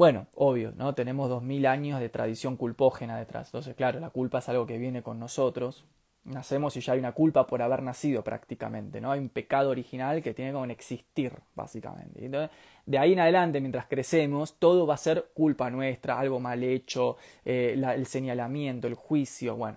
Bueno, 0.00 0.28
obvio, 0.34 0.72
¿no? 0.78 0.94
Tenemos 0.94 1.28
dos 1.28 1.42
mil 1.42 1.66
años 1.66 2.00
de 2.00 2.08
tradición 2.08 2.56
culpógena 2.56 3.18
detrás. 3.18 3.48
Entonces, 3.48 3.74
claro, 3.74 4.00
la 4.00 4.08
culpa 4.08 4.38
es 4.38 4.48
algo 4.48 4.64
que 4.64 4.78
viene 4.78 5.02
con 5.02 5.18
nosotros. 5.18 5.84
Nacemos 6.24 6.74
y 6.78 6.80
ya 6.80 6.94
hay 6.94 7.00
una 7.00 7.12
culpa 7.12 7.46
por 7.46 7.60
haber 7.60 7.82
nacido 7.82 8.24
prácticamente, 8.24 9.02
¿no? 9.02 9.12
Hay 9.12 9.20
un 9.20 9.28
pecado 9.28 9.68
original 9.68 10.22
que 10.22 10.32
tiene 10.32 10.54
como 10.54 10.64
existir, 10.64 11.34
básicamente. 11.54 12.24
Entonces, 12.24 12.48
de 12.86 12.96
ahí 12.96 13.12
en 13.12 13.20
adelante, 13.20 13.60
mientras 13.60 13.88
crecemos, 13.88 14.58
todo 14.58 14.86
va 14.86 14.94
a 14.94 14.96
ser 14.96 15.32
culpa 15.34 15.68
nuestra, 15.68 16.18
algo 16.18 16.40
mal 16.40 16.62
hecho, 16.62 17.18
eh, 17.44 17.74
el 17.78 18.06
señalamiento, 18.06 18.86
el 18.86 18.94
juicio, 18.94 19.54
bueno. 19.56 19.76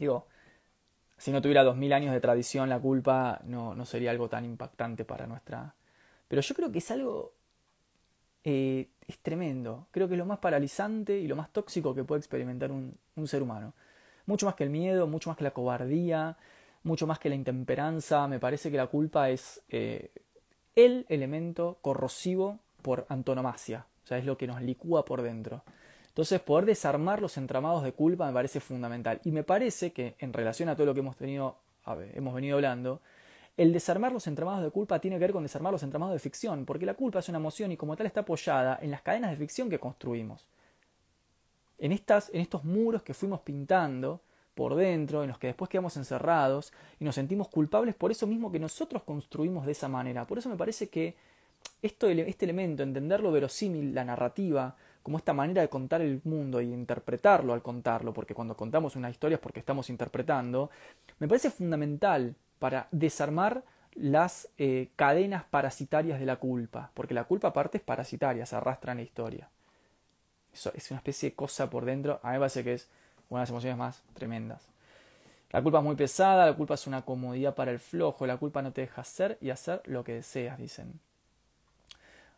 Digo, 0.00 0.26
si 1.16 1.30
no 1.30 1.40
tuviera 1.40 1.62
dos 1.62 1.76
mil 1.76 1.92
años 1.92 2.12
de 2.12 2.20
tradición, 2.20 2.68
la 2.68 2.80
culpa 2.80 3.40
no, 3.44 3.72
no, 3.76 3.86
sería 3.86 4.10
algo 4.10 4.28
tan 4.28 4.44
impactante 4.44 5.04
para 5.04 5.28
nuestra... 5.28 5.76
Pero 6.26 6.42
yo 6.42 6.56
creo 6.56 6.72
que 6.72 6.78
es 6.78 6.90
algo... 6.90 7.34
Eh, 8.44 8.88
es 9.06 9.18
tremendo. 9.18 9.86
Creo 9.90 10.08
que 10.08 10.14
es 10.14 10.18
lo 10.18 10.26
más 10.26 10.38
paralizante 10.38 11.18
y 11.18 11.26
lo 11.26 11.36
más 11.36 11.50
tóxico 11.52 11.94
que 11.94 12.04
puede 12.04 12.20
experimentar 12.20 12.70
un, 12.72 12.96
un 13.16 13.28
ser 13.28 13.42
humano. 13.42 13.74
Mucho 14.26 14.46
más 14.46 14.54
que 14.54 14.64
el 14.64 14.70
miedo, 14.70 15.06
mucho 15.06 15.30
más 15.30 15.36
que 15.36 15.44
la 15.44 15.52
cobardía, 15.52 16.36
mucho 16.84 17.06
más 17.06 17.18
que 17.18 17.28
la 17.28 17.34
intemperanza. 17.34 18.26
Me 18.28 18.38
parece 18.38 18.70
que 18.70 18.76
la 18.76 18.86
culpa 18.86 19.30
es 19.30 19.62
eh, 19.68 20.10
el 20.74 21.06
elemento 21.08 21.78
corrosivo 21.80 22.58
por 22.82 23.06
antonomasia, 23.08 23.86
o 24.04 24.06
sea, 24.06 24.18
es 24.18 24.24
lo 24.24 24.36
que 24.36 24.46
nos 24.46 24.60
licúa 24.60 25.04
por 25.04 25.22
dentro. 25.22 25.62
Entonces, 26.08 26.40
poder 26.40 26.66
desarmar 26.66 27.22
los 27.22 27.38
entramados 27.38 27.82
de 27.82 27.92
culpa 27.92 28.26
me 28.26 28.34
parece 28.34 28.60
fundamental. 28.60 29.20
Y 29.24 29.32
me 29.32 29.44
parece 29.44 29.92
que, 29.92 30.14
en 30.18 30.32
relación 30.32 30.68
a 30.68 30.74
todo 30.74 30.86
lo 30.86 30.94
que 30.94 31.00
hemos, 31.00 31.16
tenido, 31.16 31.56
hemos 32.14 32.34
venido 32.34 32.56
hablando, 32.56 33.00
el 33.56 33.72
desarmar 33.72 34.12
los 34.12 34.26
entramados 34.26 34.62
de 34.62 34.70
culpa 34.70 34.98
tiene 34.98 35.16
que 35.16 35.20
ver 35.20 35.32
con 35.32 35.42
desarmar 35.42 35.72
los 35.72 35.82
entramados 35.82 36.14
de 36.14 36.18
ficción, 36.18 36.64
porque 36.64 36.86
la 36.86 36.94
culpa 36.94 37.18
es 37.18 37.28
una 37.28 37.38
emoción 37.38 37.72
y 37.72 37.76
como 37.76 37.96
tal 37.96 38.06
está 38.06 38.20
apoyada 38.20 38.78
en 38.80 38.90
las 38.90 39.02
cadenas 39.02 39.30
de 39.30 39.36
ficción 39.36 39.68
que 39.68 39.78
construimos. 39.78 40.46
En, 41.78 41.92
estas, 41.92 42.30
en 42.32 42.40
estos 42.40 42.64
muros 42.64 43.02
que 43.02 43.14
fuimos 43.14 43.40
pintando 43.40 44.20
por 44.54 44.74
dentro, 44.74 45.22
en 45.22 45.28
los 45.28 45.38
que 45.38 45.48
después 45.48 45.68
quedamos 45.68 45.96
encerrados 45.96 46.72
y 47.00 47.04
nos 47.04 47.14
sentimos 47.14 47.48
culpables 47.48 47.94
por 47.94 48.10
eso 48.10 48.26
mismo 48.26 48.52
que 48.52 48.58
nosotros 48.58 49.02
construimos 49.02 49.66
de 49.66 49.72
esa 49.72 49.88
manera. 49.88 50.26
Por 50.26 50.38
eso 50.38 50.48
me 50.48 50.56
parece 50.56 50.88
que 50.88 51.14
esto, 51.80 52.08
este 52.08 52.44
elemento, 52.44 52.82
entender 52.82 53.20
lo 53.20 53.32
verosímil, 53.32 53.94
la 53.94 54.04
narrativa, 54.04 54.76
como 55.02 55.18
esta 55.18 55.32
manera 55.32 55.62
de 55.62 55.68
contar 55.68 56.00
el 56.00 56.20
mundo 56.24 56.60
y 56.60 56.72
interpretarlo 56.72 57.52
al 57.52 57.62
contarlo, 57.62 58.12
porque 58.12 58.34
cuando 58.34 58.56
contamos 58.56 58.94
una 58.94 59.10
historia 59.10 59.34
es 59.34 59.40
porque 59.40 59.60
estamos 59.60 59.90
interpretando, 59.90 60.70
me 61.18 61.26
parece 61.26 61.50
fundamental 61.50 62.34
para 62.62 62.86
desarmar 62.92 63.64
las 63.96 64.48
eh, 64.56 64.90
cadenas 64.94 65.42
parasitarias 65.42 66.20
de 66.20 66.26
la 66.26 66.36
culpa, 66.36 66.92
porque 66.94 67.12
la 67.12 67.24
culpa 67.24 67.48
aparte 67.48 67.78
es 67.78 67.82
parasitaria, 67.82 68.46
se 68.46 68.54
arrastra 68.54 68.92
en 68.92 68.98
la 68.98 69.02
historia. 69.02 69.48
Eso 70.52 70.70
es 70.72 70.88
una 70.92 70.98
especie 70.98 71.30
de 71.30 71.34
cosa 71.34 71.68
por 71.68 71.84
dentro, 71.84 72.20
a 72.22 72.28
mí 72.28 72.34
me 72.34 72.38
parece 72.38 72.62
que 72.62 72.74
es 72.74 72.88
una 73.30 73.40
de 73.40 73.42
las 73.42 73.50
emociones 73.50 73.76
más 73.76 74.04
tremendas. 74.14 74.62
La 75.50 75.60
culpa 75.60 75.78
es 75.78 75.84
muy 75.84 75.96
pesada, 75.96 76.46
la 76.46 76.54
culpa 76.54 76.74
es 76.74 76.86
una 76.86 77.02
comodidad 77.02 77.56
para 77.56 77.72
el 77.72 77.80
flojo, 77.80 78.28
la 78.28 78.36
culpa 78.36 78.62
no 78.62 78.72
te 78.72 78.82
deja 78.82 79.00
hacer 79.00 79.38
y 79.40 79.50
hacer 79.50 79.82
lo 79.86 80.04
que 80.04 80.14
deseas, 80.14 80.56
dicen. 80.56 81.00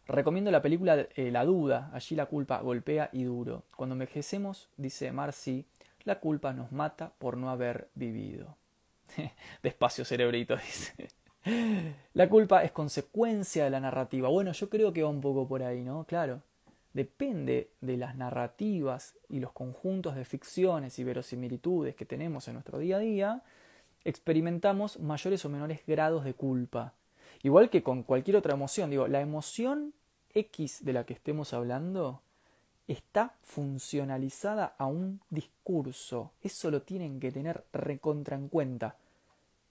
Recomiendo 0.09 0.51
la 0.51 0.63
película 0.63 1.07
eh, 1.17 1.31
La 1.31 1.45
duda, 1.45 1.91
allí 1.93 2.17
la 2.17 2.25
culpa 2.25 2.63
golpea 2.63 3.11
y 3.13 3.25
duro. 3.25 3.65
Cuando 3.77 3.95
envejecemos, 3.95 4.71
dice 4.79 5.13
Marcy, 5.13 5.67
la 6.05 6.19
culpa 6.19 6.55
nos 6.55 6.73
mata 6.73 7.13
por 7.19 7.37
no 7.37 7.51
haber 7.51 7.91
vivido. 7.95 8.57
Despacio 9.63 10.05
cerebrito, 10.05 10.57
dice. 10.67 11.09
La 12.15 12.29
culpa 12.29 12.65
es 12.65 12.73
consecuencia 12.73 13.65
de 13.65 13.71
la 13.71 13.81
narrativa. 13.81 14.29
Bueno, 14.29 14.53
yo 14.53 14.71
creo 14.71 14.93
que 14.93 15.03
va 15.03 15.09
un 15.09 15.21
poco 15.21 15.47
por 15.47 15.63
ahí, 15.63 15.83
¿no? 15.83 16.05
Claro. 16.05 16.43
Depende 16.95 17.71
de 17.81 17.97
las 17.97 18.17
narrativas 18.17 19.15
y 19.29 19.41
los 19.41 19.51
conjuntos 19.53 20.15
de 20.15 20.25
ficciones 20.25 20.99
y 20.99 21.05
verosimilitudes 21.05 21.97
que 21.97 22.07
tenemos 22.07 22.47
en 22.47 22.55
nuestro 22.55 22.79
día 22.79 22.97
a 22.97 23.01
día, 23.01 23.43
experimentamos 24.05 25.01
mayores 25.01 25.45
o 25.45 25.49
menores 25.49 25.81
grados 25.87 26.25
de 26.25 26.35
culpa. 26.35 26.93
Igual 27.43 27.69
que 27.69 27.83
con 27.83 28.05
cualquier 28.05 28.37
otra 28.37 28.55
emoción, 28.55 28.91
digo, 28.91 29.09
la 29.09 29.21
emoción 29.21 29.93
X 30.35 30.85
de 30.85 30.93
la 30.93 31.05
que 31.05 31.15
estemos 31.15 31.53
hablando 31.53 32.23
está 32.87 33.35
funcionalizada 33.43 34.75
a 34.79 34.87
un 34.87 35.21
discurso. 35.31 36.31
Eso 36.43 36.71
lo 36.71 36.83
tienen 36.83 37.19
que 37.19 37.33
tener 37.33 37.65
recontra 37.73 38.37
en 38.37 38.49
cuenta. 38.49 38.97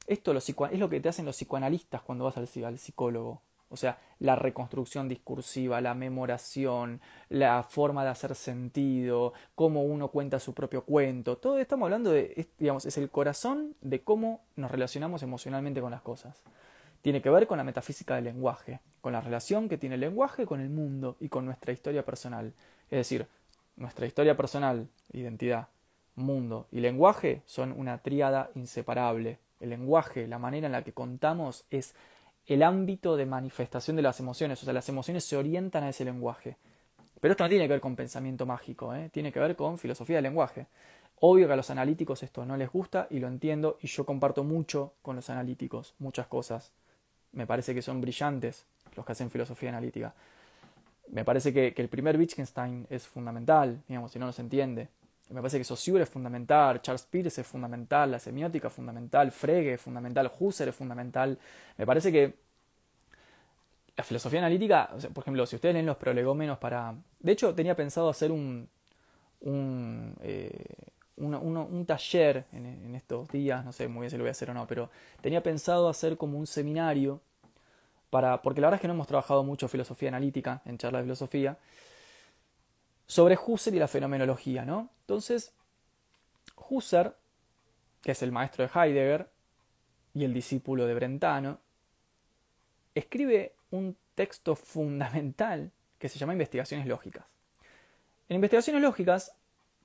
Esto 0.07 0.33
es 0.33 0.79
lo 0.79 0.89
que 0.89 0.99
te 0.99 1.09
hacen 1.09 1.25
los 1.25 1.35
psicoanalistas 1.35 2.01
cuando 2.01 2.25
vas 2.25 2.37
al, 2.37 2.77
psicólogo. 2.77 3.41
O 3.69 3.77
sea, 3.77 3.97
la 4.19 4.35
reconstrucción 4.35 5.09
discursiva, 5.09 5.81
la 5.81 5.95
memoración, 5.95 7.01
la 7.29 7.63
forma 7.63 8.03
de 8.03 8.11
hacer 8.11 8.35
sentido, 8.35 9.33
cómo 9.55 9.81
uno 9.83 10.09
cuenta 10.09 10.39
su 10.39 10.53
propio 10.53 10.83
cuento. 10.83 11.37
Todo 11.37 11.57
estamos 11.57 11.87
hablando 11.87 12.11
de, 12.11 12.47
digamos, 12.59 12.85
es 12.85 12.97
el 12.97 13.09
corazón 13.09 13.75
de 13.81 14.03
cómo 14.03 14.41
nos 14.55 14.69
relacionamos 14.69 15.23
emocionalmente 15.23 15.81
con 15.81 15.91
las 15.91 16.01
cosas. 16.01 16.43
Tiene 17.01 17.21
que 17.21 17.31
ver 17.31 17.47
con 17.47 17.57
la 17.57 17.63
metafísica 17.63 18.15
del 18.15 18.25
lenguaje, 18.25 18.79
con 19.01 19.13
la 19.13 19.21
relación 19.21 19.67
que 19.67 19.77
tiene 19.77 19.95
el 19.95 20.01
lenguaje 20.01 20.45
con 20.45 20.61
el 20.61 20.69
mundo 20.69 21.17
y 21.19 21.29
con 21.29 21.45
nuestra 21.45 21.73
historia 21.73 22.05
personal. 22.05 22.53
Es 22.91 22.97
decir, 22.97 23.27
nuestra 23.75 24.05
historia 24.05 24.37
personal, 24.37 24.87
identidad, 25.11 25.67
mundo 26.15 26.67
y 26.71 26.79
lenguaje 26.79 27.41
son 27.45 27.71
una 27.71 27.97
tríada 27.99 28.51
inseparable. 28.55 29.39
El 29.63 29.69
lenguaje, 29.69 30.27
la 30.27 30.39
manera 30.39 30.65
en 30.65 30.73
la 30.73 30.83
que 30.83 30.91
contamos 30.91 31.65
es 31.69 31.95
el 32.47 32.63
ámbito 32.63 33.15
de 33.15 33.25
manifestación 33.25 33.95
de 33.95 34.01
las 34.01 34.19
emociones, 34.19 34.61
o 34.61 34.65
sea, 34.65 34.73
las 34.73 34.89
emociones 34.89 35.23
se 35.23 35.37
orientan 35.37 35.83
a 35.83 35.89
ese 35.89 36.03
lenguaje. 36.03 36.57
Pero 37.21 37.31
esto 37.31 37.45
no 37.45 37.49
tiene 37.49 37.65
que 37.65 37.73
ver 37.73 37.81
con 37.81 37.95
pensamiento 37.95 38.45
mágico, 38.45 38.93
¿eh? 38.93 39.09
tiene 39.09 39.31
que 39.31 39.39
ver 39.39 39.55
con 39.55 39.77
filosofía 39.77 40.17
del 40.17 40.23
lenguaje. 40.23 40.67
Obvio 41.21 41.47
que 41.47 41.53
a 41.53 41.55
los 41.55 41.69
analíticos 41.69 42.21
esto 42.21 42.45
no 42.45 42.57
les 42.57 42.69
gusta 42.69 43.07
y 43.09 43.19
lo 43.19 43.29
entiendo 43.29 43.77
y 43.81 43.87
yo 43.87 44.05
comparto 44.05 44.43
mucho 44.43 44.95
con 45.01 45.15
los 45.15 45.29
analíticos, 45.29 45.95
muchas 45.99 46.27
cosas. 46.27 46.73
Me 47.31 47.47
parece 47.47 47.73
que 47.73 47.81
son 47.81 48.01
brillantes 48.01 48.65
los 48.97 49.05
que 49.05 49.13
hacen 49.13 49.31
filosofía 49.31 49.69
analítica. 49.69 50.13
Me 51.09 51.23
parece 51.23 51.53
que, 51.53 51.73
el 51.77 51.87
primer 51.87 52.17
Wittgenstein 52.17 52.87
es 52.89 53.07
fundamental, 53.07 53.81
digamos, 53.87 54.11
si 54.11 54.19
no, 54.19 54.25
no 54.25 54.33
se 54.33 54.41
entiende. 54.41 54.89
Me 55.29 55.41
parece 55.41 55.57
que 55.57 55.63
Saussure 55.63 56.03
es 56.03 56.09
fundamental, 56.09 56.81
Charles 56.81 57.03
Peirce 57.03 57.41
es 57.41 57.47
fundamental, 57.47 58.11
la 58.11 58.19
semiótica 58.19 58.67
es 58.67 58.73
fundamental, 58.73 59.31
Frege 59.31 59.73
es 59.73 59.81
fundamental, 59.81 60.31
Husserl 60.39 60.69
es 60.69 60.75
fundamental. 60.75 61.39
Me 61.77 61.85
parece 61.85 62.11
que 62.11 62.35
la 63.95 64.03
filosofía 64.03 64.39
analítica, 64.39 64.89
por 65.13 65.23
ejemplo, 65.23 65.45
si 65.45 65.55
ustedes 65.55 65.75
leen 65.75 65.85
los 65.85 65.97
prolegómenos 65.97 66.57
para... 66.57 66.95
De 67.19 67.31
hecho, 67.31 67.53
tenía 67.55 67.75
pensado 67.75 68.09
hacer 68.09 68.31
un, 68.31 68.67
un, 69.41 70.15
eh, 70.21 70.65
un, 71.17 71.85
taller 71.85 72.45
en, 72.51 72.65
en, 72.65 72.95
estos 72.95 73.29
días, 73.29 73.63
no 73.63 73.71
sé 73.71 73.87
muy 73.87 74.01
bien 74.01 74.11
si 74.11 74.17
lo 74.17 74.23
voy 74.23 74.29
a 74.29 74.31
hacer 74.31 74.49
o 74.49 74.53
no, 74.53 74.67
pero 74.67 74.89
tenía 75.21 75.41
pensado 75.41 75.87
hacer 75.89 76.17
como 76.17 76.37
un 76.37 76.47
seminario 76.47 77.21
para... 78.09 78.41
Porque 78.41 78.61
la 78.61 78.67
verdad 78.67 78.77
es 78.77 78.81
que 78.81 78.87
no 78.87 78.93
hemos 78.93 79.07
trabajado 79.07 79.43
mucho 79.43 79.67
filosofía 79.67 80.09
analítica 80.09 80.61
en 80.65 80.77
charla 80.77 80.99
de 80.99 81.05
filosofía 81.05 81.57
sobre 83.05 83.37
Husserl 83.37 83.75
y 83.75 83.79
la 83.79 83.87
fenomenología, 83.87 84.65
¿no? 84.65 84.89
Entonces, 85.03 85.53
Husserl, 86.69 87.13
que 88.01 88.11
es 88.11 88.21
el 88.21 88.31
maestro 88.31 88.65
de 88.65 88.71
Heidegger 88.73 89.29
y 90.13 90.23
el 90.23 90.33
discípulo 90.33 90.85
de 90.85 90.93
Brentano, 90.93 91.59
escribe 92.95 93.55
un 93.71 93.97
texto 94.15 94.55
fundamental 94.55 95.71
que 95.99 96.09
se 96.09 96.19
llama 96.19 96.33
Investigaciones 96.33 96.87
Lógicas. 96.87 97.25
En 98.29 98.35
Investigaciones 98.35 98.81
Lógicas, 98.81 99.35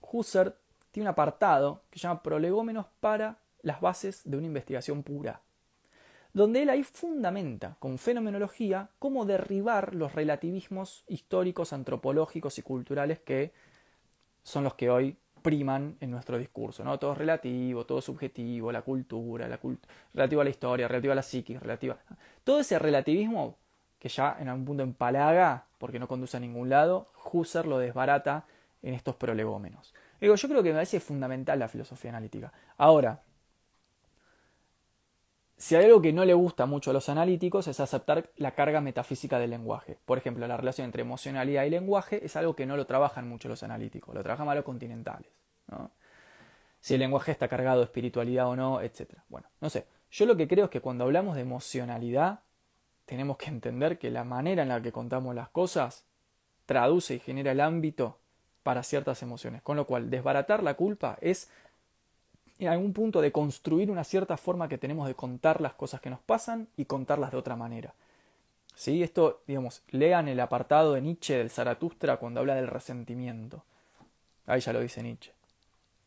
Husserl 0.00 0.54
tiene 0.90 1.08
un 1.08 1.12
apartado 1.12 1.82
que 1.90 1.98
se 1.98 2.04
llama 2.04 2.22
Prolegómenos 2.22 2.86
para 3.00 3.38
las 3.62 3.80
bases 3.80 4.22
de 4.24 4.36
una 4.36 4.46
investigación 4.46 5.02
pura 5.02 5.42
donde 6.32 6.62
él 6.62 6.70
ahí 6.70 6.84
fundamenta 6.84 7.76
con 7.78 7.98
fenomenología 7.98 8.90
cómo 8.98 9.24
derribar 9.24 9.94
los 9.94 10.14
relativismos 10.14 11.04
históricos, 11.08 11.72
antropológicos 11.72 12.58
y 12.58 12.62
culturales 12.62 13.18
que 13.18 13.52
son 14.48 14.64
los 14.64 14.74
que 14.74 14.88
hoy 14.88 15.14
priman 15.42 15.96
en 16.00 16.10
nuestro 16.10 16.38
discurso, 16.38 16.82
¿no? 16.82 16.98
Todo 16.98 17.12
es 17.12 17.18
relativo, 17.18 17.84
todo 17.84 18.00
subjetivo, 18.00 18.72
la 18.72 18.80
cultura, 18.80 19.46
la 19.46 19.60
relativo 20.14 20.40
a 20.40 20.44
la 20.44 20.50
historia, 20.50 20.88
relativo 20.88 21.12
a 21.12 21.16
la 21.16 21.22
psiquis, 21.22 21.60
relativo 21.60 21.96
Todo 22.44 22.60
ese 22.60 22.78
relativismo 22.78 23.58
que 23.98 24.08
ya 24.08 24.36
en 24.40 24.48
algún 24.48 24.64
punto 24.64 24.82
empalaga, 24.82 25.66
porque 25.76 25.98
no 25.98 26.08
conduce 26.08 26.38
a 26.38 26.40
ningún 26.40 26.70
lado, 26.70 27.10
Husserl 27.30 27.68
lo 27.68 27.78
desbarata 27.78 28.46
en 28.82 28.94
estos 28.94 29.16
prolegómenos. 29.16 29.92
Yo 30.20 30.34
creo 30.34 30.62
que 30.62 30.70
me 30.70 30.76
parece 30.76 30.98
fundamental 30.98 31.58
la 31.58 31.68
filosofía 31.68 32.10
analítica. 32.10 32.50
Ahora, 32.78 33.20
si 35.58 35.74
hay 35.74 35.86
algo 35.86 36.00
que 36.00 36.12
no 36.12 36.24
le 36.24 36.34
gusta 36.34 36.66
mucho 36.66 36.90
a 36.90 36.94
los 36.94 37.08
analíticos 37.08 37.66
es 37.66 37.80
aceptar 37.80 38.30
la 38.36 38.54
carga 38.54 38.80
metafísica 38.80 39.40
del 39.40 39.50
lenguaje. 39.50 39.98
Por 40.04 40.16
ejemplo, 40.16 40.46
la 40.46 40.56
relación 40.56 40.84
entre 40.84 41.02
emocionalidad 41.02 41.64
y 41.64 41.70
lenguaje 41.70 42.24
es 42.24 42.36
algo 42.36 42.54
que 42.54 42.64
no 42.64 42.76
lo 42.76 42.86
trabajan 42.86 43.28
mucho 43.28 43.48
los 43.48 43.64
analíticos, 43.64 44.14
lo 44.14 44.22
trabajan 44.22 44.46
más 44.46 44.54
los 44.54 44.64
continentales. 44.64 45.32
Si 46.78 46.94
el 46.94 47.00
lenguaje 47.00 47.32
está 47.32 47.48
cargado 47.48 47.78
de 47.78 47.86
espiritualidad 47.86 48.46
o 48.46 48.54
no, 48.54 48.80
etc. 48.80 49.14
Bueno, 49.28 49.48
no 49.60 49.68
sé. 49.68 49.88
Yo 50.12 50.26
lo 50.26 50.36
que 50.36 50.46
creo 50.46 50.66
es 50.66 50.70
que 50.70 50.80
cuando 50.80 51.04
hablamos 51.04 51.34
de 51.34 51.42
emocionalidad, 51.42 52.40
tenemos 53.04 53.36
que 53.36 53.50
entender 53.50 53.98
que 53.98 54.12
la 54.12 54.22
manera 54.22 54.62
en 54.62 54.68
la 54.68 54.80
que 54.80 54.92
contamos 54.92 55.34
las 55.34 55.48
cosas 55.48 56.06
traduce 56.66 57.16
y 57.16 57.18
genera 57.18 57.50
el 57.50 57.60
ámbito 57.60 58.20
para 58.62 58.84
ciertas 58.84 59.22
emociones. 59.22 59.60
Con 59.62 59.76
lo 59.76 59.86
cual, 59.86 60.08
desbaratar 60.08 60.62
la 60.62 60.74
culpa 60.74 61.18
es 61.20 61.50
en 62.58 62.68
algún 62.68 62.92
punto 62.92 63.20
de 63.20 63.32
construir 63.32 63.90
una 63.90 64.04
cierta 64.04 64.36
forma 64.36 64.68
que 64.68 64.78
tenemos 64.78 65.06
de 65.06 65.14
contar 65.14 65.60
las 65.60 65.74
cosas 65.74 66.00
que 66.00 66.10
nos 66.10 66.20
pasan 66.20 66.68
y 66.76 66.86
contarlas 66.86 67.30
de 67.30 67.36
otra 67.36 67.56
manera. 67.56 67.94
¿Sí? 68.74 69.02
Esto, 69.02 69.42
digamos, 69.46 69.82
lean 69.90 70.28
el 70.28 70.40
apartado 70.40 70.94
de 70.94 71.00
Nietzsche 71.00 71.36
del 71.36 71.50
Zaratustra 71.50 72.18
cuando 72.18 72.40
habla 72.40 72.54
del 72.54 72.68
resentimiento. 72.68 73.64
Ahí 74.46 74.60
ya 74.60 74.72
lo 74.72 74.80
dice 74.80 75.02
Nietzsche. 75.02 75.32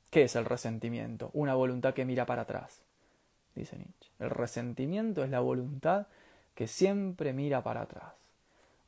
¿Qué 0.09 0.23
es 0.23 0.35
el 0.35 0.45
resentimiento? 0.45 1.31
Una 1.33 1.53
voluntad 1.55 1.93
que 1.93 2.05
mira 2.05 2.25
para 2.25 2.43
atrás, 2.43 2.81
dice 3.55 3.77
Nietzsche. 3.77 4.11
El 4.19 4.29
resentimiento 4.29 5.23
es 5.23 5.29
la 5.29 5.39
voluntad 5.39 6.07
que 6.55 6.67
siempre 6.67 7.33
mira 7.33 7.63
para 7.63 7.81
atrás. 7.81 8.20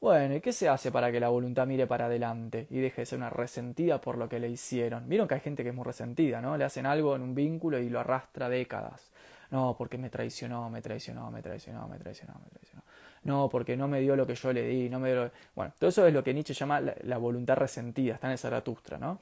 Bueno, 0.03 0.35
¿y 0.35 0.41
qué 0.41 0.51
se 0.51 0.67
hace 0.67 0.91
para 0.91 1.13
que 1.13 1.19
la 1.21 1.29
voluntad 1.29 1.65
mire 1.65 1.87
para 1.87 2.07
adelante 2.07 2.67
y 2.69 2.81
deje 2.81 3.03
de 3.03 3.05
ser 3.05 3.19
una 3.19 3.29
resentida 3.29 4.01
por 4.01 4.17
lo 4.17 4.27
que 4.27 4.37
le 4.37 4.49
hicieron? 4.49 5.07
Vieron 5.07 5.29
que 5.29 5.35
hay 5.35 5.39
gente 5.39 5.63
que 5.63 5.69
es 5.69 5.75
muy 5.75 5.85
resentida, 5.85 6.41
¿no? 6.41 6.57
Le 6.57 6.65
hacen 6.65 6.85
algo 6.85 7.15
en 7.15 7.21
un 7.21 7.33
vínculo 7.33 7.79
y 7.79 7.87
lo 7.87 8.01
arrastra 8.01 8.49
décadas. 8.49 9.11
No, 9.49 9.77
porque 9.77 9.97
me 9.97 10.09
traicionó, 10.09 10.69
me 10.69 10.81
traicionó, 10.81 11.31
me 11.31 11.41
traicionó, 11.41 11.87
me 11.87 11.97
traicionó, 11.99 12.33
me 12.43 12.49
traicionó. 12.49 12.83
No, 13.23 13.47
porque 13.47 13.77
no 13.77 13.87
me 13.87 14.01
dio 14.01 14.17
lo 14.17 14.27
que 14.27 14.35
yo 14.35 14.51
le 14.51 14.67
di, 14.67 14.89
no 14.89 14.99
me 14.99 15.13
dio... 15.13 15.31
Bueno, 15.55 15.71
todo 15.79 15.89
eso 15.89 16.05
es 16.05 16.13
lo 16.13 16.21
que 16.21 16.33
Nietzsche 16.33 16.53
llama 16.53 16.81
la, 16.81 17.17
voluntad 17.17 17.55
resentida, 17.55 18.15
está 18.15 18.27
en 18.27 18.33
el 18.33 18.37
Zaratustra, 18.37 18.97
¿no? 18.97 19.21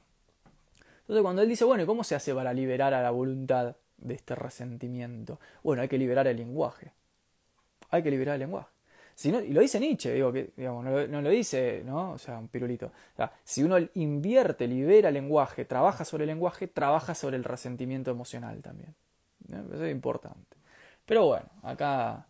Entonces 1.02 1.22
cuando 1.22 1.42
él 1.42 1.48
dice, 1.48 1.64
bueno, 1.64 1.84
¿y 1.84 1.86
cómo 1.86 2.02
se 2.02 2.16
hace 2.16 2.34
para 2.34 2.52
liberar 2.52 2.92
a 2.92 3.02
la 3.02 3.12
voluntad 3.12 3.76
de 3.98 4.14
este 4.14 4.34
resentimiento? 4.34 5.38
Bueno, 5.62 5.82
hay 5.82 5.88
que 5.88 5.96
liberar 5.96 6.26
el 6.26 6.38
lenguaje. 6.38 6.90
Hay 7.90 8.02
que 8.02 8.10
liberar 8.10 8.34
el 8.34 8.40
lenguaje 8.40 8.71
y 9.24 9.52
lo 9.52 9.60
dice 9.60 9.78
Nietzsche, 9.78 10.14
digo, 10.14 10.32
que, 10.32 10.52
digamos, 10.56 10.84
no, 10.84 11.22
lo 11.22 11.30
dice, 11.30 11.82
¿no? 11.84 12.12
O 12.12 12.18
sea, 12.18 12.38
un 12.38 12.48
pirulito. 12.48 12.92
si 13.44 13.62
uno 13.62 13.76
invierte, 13.94 14.66
libera 14.66 15.08
el 15.08 15.14
lenguaje, 15.14 15.64
trabaja 15.64 16.04
sobre 16.04 16.24
el 16.24 16.28
lenguaje, 16.28 16.66
trabaja 16.66 17.14
sobre 17.14 17.36
el 17.36 17.44
resentimiento 17.44 18.10
emocional 18.10 18.60
también. 18.62 18.94
Eso 19.48 19.84
es 19.84 19.92
importante. 19.92 20.56
Pero 21.04 21.26
bueno, 21.26 21.46
acá 21.62 22.26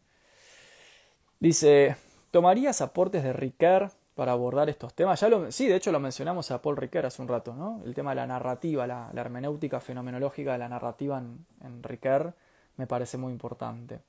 dice, 1.39 1.97
¿tomarías 2.31 2.81
aportes 2.81 3.23
de 3.23 3.33
Ricoeur 3.33 3.91
para 4.15 4.33
abordar 4.33 4.69
estos 4.69 4.95
temas? 4.95 5.21
Ya 5.21 5.29
lo, 5.29 5.51
sí, 5.53 5.69
de 5.69 5.77
hecho 5.77 5.93
lo 5.93 6.01
mencionamos 6.01 6.51
a 6.51 6.61
Paul 6.61 6.77
Ricoeur 6.77 7.07
hace 7.07 7.23
un 7.23 7.29
rato, 7.29 7.55
¿no? 7.55 7.81
El 7.85 7.95
tema 7.95 8.11
de 8.11 8.17
la 8.17 8.27
narrativa, 8.27 8.87
la, 8.87 9.11
hermenéutica 9.15 9.81
fenomenológica 9.81 10.53
de 10.53 10.59
la 10.59 10.69
narrativa 10.69 11.19
en, 11.19 11.47
en 11.63 11.83
Ricoeur 11.83 12.35
me 12.77 12.87
parece 12.87 13.19
muy 13.19 13.33
importante. 13.33 14.01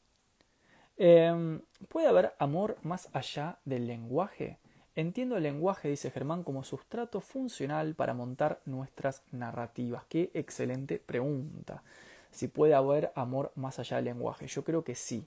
Em, 0.97 1.61
¿Puede 1.89 2.07
haber 2.07 2.33
amor 2.39 2.77
más 2.83 3.09
allá 3.13 3.57
del 3.65 3.87
lenguaje? 3.87 4.57
Entiendo 4.95 5.37
el 5.37 5.43
lenguaje, 5.43 5.89
dice 5.89 6.11
Germán, 6.11 6.43
como 6.43 6.63
sustrato 6.63 7.19
funcional 7.19 7.95
para 7.95 8.13
montar 8.13 8.61
nuestras 8.65 9.23
narrativas. 9.31 10.03
Qué 10.07 10.29
excelente 10.33 10.99
pregunta. 10.99 11.83
Si 12.31 12.47
puede 12.47 12.75
haber 12.75 13.11
amor 13.15 13.51
más 13.55 13.79
allá 13.79 13.97
del 13.97 14.05
lenguaje. 14.05 14.47
Yo 14.47 14.63
creo 14.63 14.83
que 14.83 14.95
sí. 14.95 15.25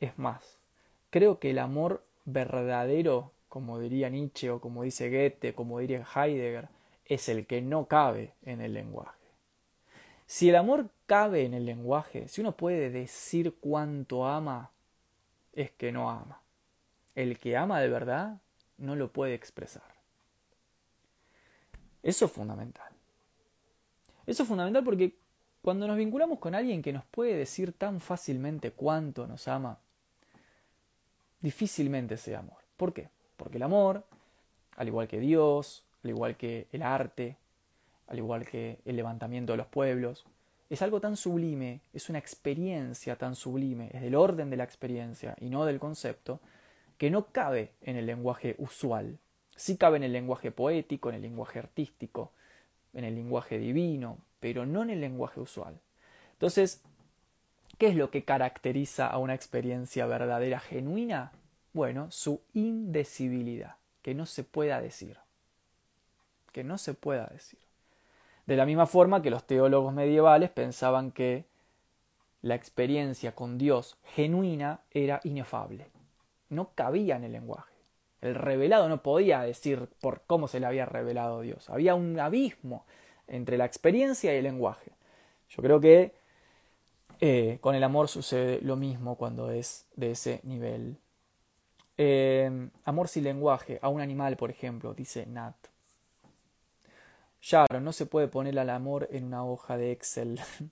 Es 0.00 0.18
más, 0.18 0.58
creo 1.10 1.38
que 1.38 1.50
el 1.50 1.60
amor 1.60 2.04
verdadero, 2.24 3.30
como 3.48 3.78
diría 3.78 4.08
Nietzsche 4.08 4.50
o 4.50 4.60
como 4.60 4.82
dice 4.82 5.08
Goethe, 5.08 5.54
como 5.54 5.78
diría 5.78 6.04
Heidegger, 6.14 6.68
es 7.04 7.28
el 7.28 7.46
que 7.46 7.62
no 7.62 7.86
cabe 7.86 8.32
en 8.44 8.60
el 8.60 8.74
lenguaje. 8.74 9.18
Si 10.26 10.48
el 10.48 10.56
amor 10.56 10.88
cabe 11.06 11.44
en 11.44 11.54
el 11.54 11.66
lenguaje, 11.66 12.28
si 12.28 12.40
uno 12.40 12.56
puede 12.56 12.90
decir 12.90 13.54
cuánto 13.60 14.26
ama, 14.26 14.70
es 15.52 15.70
que 15.70 15.92
no 15.92 16.10
ama. 16.10 16.40
El 17.14 17.38
que 17.38 17.56
ama 17.56 17.80
de 17.80 17.88
verdad 17.88 18.40
no 18.78 18.96
lo 18.96 19.12
puede 19.12 19.34
expresar. 19.34 19.94
Eso 22.02 22.26
es 22.26 22.32
fundamental. 22.32 22.92
Eso 24.26 24.42
es 24.42 24.48
fundamental 24.48 24.84
porque 24.84 25.16
cuando 25.62 25.86
nos 25.86 25.96
vinculamos 25.96 26.38
con 26.38 26.54
alguien 26.54 26.82
que 26.82 26.92
nos 26.92 27.04
puede 27.04 27.36
decir 27.36 27.72
tan 27.72 28.00
fácilmente 28.00 28.72
cuánto 28.72 29.26
nos 29.26 29.48
ama, 29.48 29.78
difícilmente 31.40 32.16
sea 32.16 32.40
amor. 32.40 32.58
¿Por 32.76 32.92
qué? 32.92 33.08
Porque 33.36 33.56
el 33.56 33.62
amor 33.62 34.04
al 34.76 34.88
igual 34.88 35.08
que 35.08 35.20
Dios, 35.20 35.84
al 36.02 36.10
igual 36.10 36.36
que 36.36 36.66
el 36.72 36.82
arte, 36.82 37.36
al 38.06 38.18
igual 38.18 38.46
que 38.46 38.78
el 38.84 38.96
levantamiento 38.96 39.52
de 39.52 39.58
los 39.58 39.66
pueblos. 39.66 40.24
Es 40.70 40.82
algo 40.82 41.00
tan 41.00 41.16
sublime, 41.16 41.80
es 41.92 42.08
una 42.08 42.18
experiencia 42.18 43.16
tan 43.16 43.34
sublime, 43.34 43.90
es 43.92 44.00
del 44.00 44.14
orden 44.14 44.50
de 44.50 44.56
la 44.56 44.64
experiencia 44.64 45.36
y 45.38 45.50
no 45.50 45.64
del 45.64 45.78
concepto, 45.78 46.40
que 46.96 47.10
no 47.10 47.26
cabe 47.26 47.72
en 47.82 47.96
el 47.96 48.06
lenguaje 48.06 48.54
usual. 48.58 49.18
Sí 49.56 49.76
cabe 49.76 49.98
en 49.98 50.04
el 50.04 50.12
lenguaje 50.12 50.50
poético, 50.50 51.10
en 51.10 51.16
el 51.16 51.22
lenguaje 51.22 51.58
artístico, 51.58 52.32
en 52.92 53.04
el 53.04 53.14
lenguaje 53.14 53.58
divino, 53.58 54.18
pero 54.40 54.66
no 54.66 54.82
en 54.82 54.90
el 54.90 55.00
lenguaje 55.00 55.40
usual. 55.40 55.78
Entonces, 56.32 56.82
¿qué 57.78 57.88
es 57.88 57.94
lo 57.94 58.10
que 58.10 58.24
caracteriza 58.24 59.06
a 59.06 59.18
una 59.18 59.34
experiencia 59.34 60.06
verdadera, 60.06 60.60
genuina? 60.60 61.32
Bueno, 61.72 62.10
su 62.10 62.40
indecibilidad, 62.52 63.76
que 64.02 64.14
no 64.14 64.26
se 64.26 64.44
pueda 64.44 64.80
decir. 64.80 65.18
Que 66.52 66.64
no 66.64 66.78
se 66.78 66.94
pueda 66.94 67.26
decir. 67.26 67.63
De 68.46 68.56
la 68.56 68.66
misma 68.66 68.86
forma 68.86 69.22
que 69.22 69.30
los 69.30 69.44
teólogos 69.44 69.92
medievales 69.92 70.50
pensaban 70.50 71.10
que 71.12 71.44
la 72.42 72.54
experiencia 72.54 73.34
con 73.34 73.56
Dios 73.56 73.96
genuina 74.04 74.80
era 74.90 75.20
inefable. 75.24 75.86
No 76.50 76.70
cabía 76.74 77.16
en 77.16 77.24
el 77.24 77.32
lenguaje. 77.32 77.72
El 78.20 78.34
revelado 78.34 78.88
no 78.88 79.02
podía 79.02 79.40
decir 79.40 79.88
por 80.00 80.22
cómo 80.26 80.48
se 80.48 80.60
le 80.60 80.66
había 80.66 80.86
revelado 80.86 81.40
Dios. 81.40 81.70
Había 81.70 81.94
un 81.94 82.20
abismo 82.20 82.84
entre 83.28 83.56
la 83.56 83.64
experiencia 83.64 84.34
y 84.34 84.38
el 84.38 84.44
lenguaje. 84.44 84.92
Yo 85.48 85.62
creo 85.62 85.80
que 85.80 86.12
eh, 87.20 87.58
con 87.60 87.74
el 87.74 87.84
amor 87.84 88.08
sucede 88.08 88.60
lo 88.60 88.76
mismo 88.76 89.16
cuando 89.16 89.50
es 89.50 89.86
de 89.96 90.10
ese 90.10 90.40
nivel 90.42 90.98
eh, 91.96 92.68
amor 92.84 93.08
sin 93.08 93.24
lenguaje, 93.24 93.78
a 93.80 93.88
un 93.88 94.00
animal, 94.00 94.36
por 94.36 94.50
ejemplo, 94.50 94.94
dice 94.94 95.26
Nat. 95.26 95.54
Sharon, 97.44 97.84
no 97.84 97.92
se 97.92 98.06
puede 98.06 98.26
poner 98.26 98.58
al 98.58 98.70
amor 98.70 99.06
en 99.10 99.24
una 99.24 99.44
hoja 99.44 99.76
de 99.76 99.92
Excel. 99.92 100.40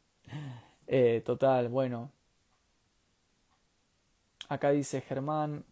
Eh, 0.89 1.23
total, 1.25 1.69
bueno. 1.69 2.11
Acá 4.49 4.71
dice 4.73 5.01
Germán, 5.01 5.65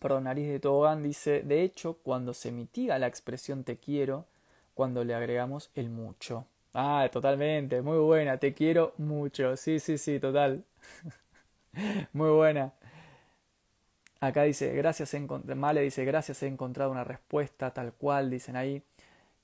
perdón, 0.00 0.24
nariz 0.24 0.48
de 0.48 0.60
tobogán, 0.60 1.02
dice, 1.02 1.42
de 1.42 1.62
hecho, 1.62 1.98
cuando 2.02 2.32
se 2.32 2.52
mitiga 2.52 2.98
la 2.98 3.06
expresión 3.06 3.64
te 3.64 3.76
quiero, 3.76 4.24
cuando 4.72 5.04
le 5.04 5.14
agregamos 5.14 5.70
el 5.74 5.90
mucho. 5.90 6.46
Ah, 6.72 7.06
totalmente, 7.12 7.82
muy 7.82 7.98
buena, 7.98 8.38
te 8.38 8.54
quiero 8.54 8.94
mucho. 8.96 9.56
Sí, 9.56 9.78
sí, 9.78 9.98
sí, 9.98 10.18
total. 10.20 10.64
muy 12.14 12.30
buena. 12.30 12.72
Acá 14.20 14.44
dice, 14.44 14.72
gracias, 14.74 15.14
Male 15.54 15.82
dice, 15.82 16.04
gracias, 16.06 16.42
he 16.42 16.46
encontrado 16.46 16.90
una 16.90 17.04
respuesta 17.04 17.72
tal 17.74 17.92
cual, 17.92 18.30
dicen 18.30 18.56
ahí. 18.56 18.82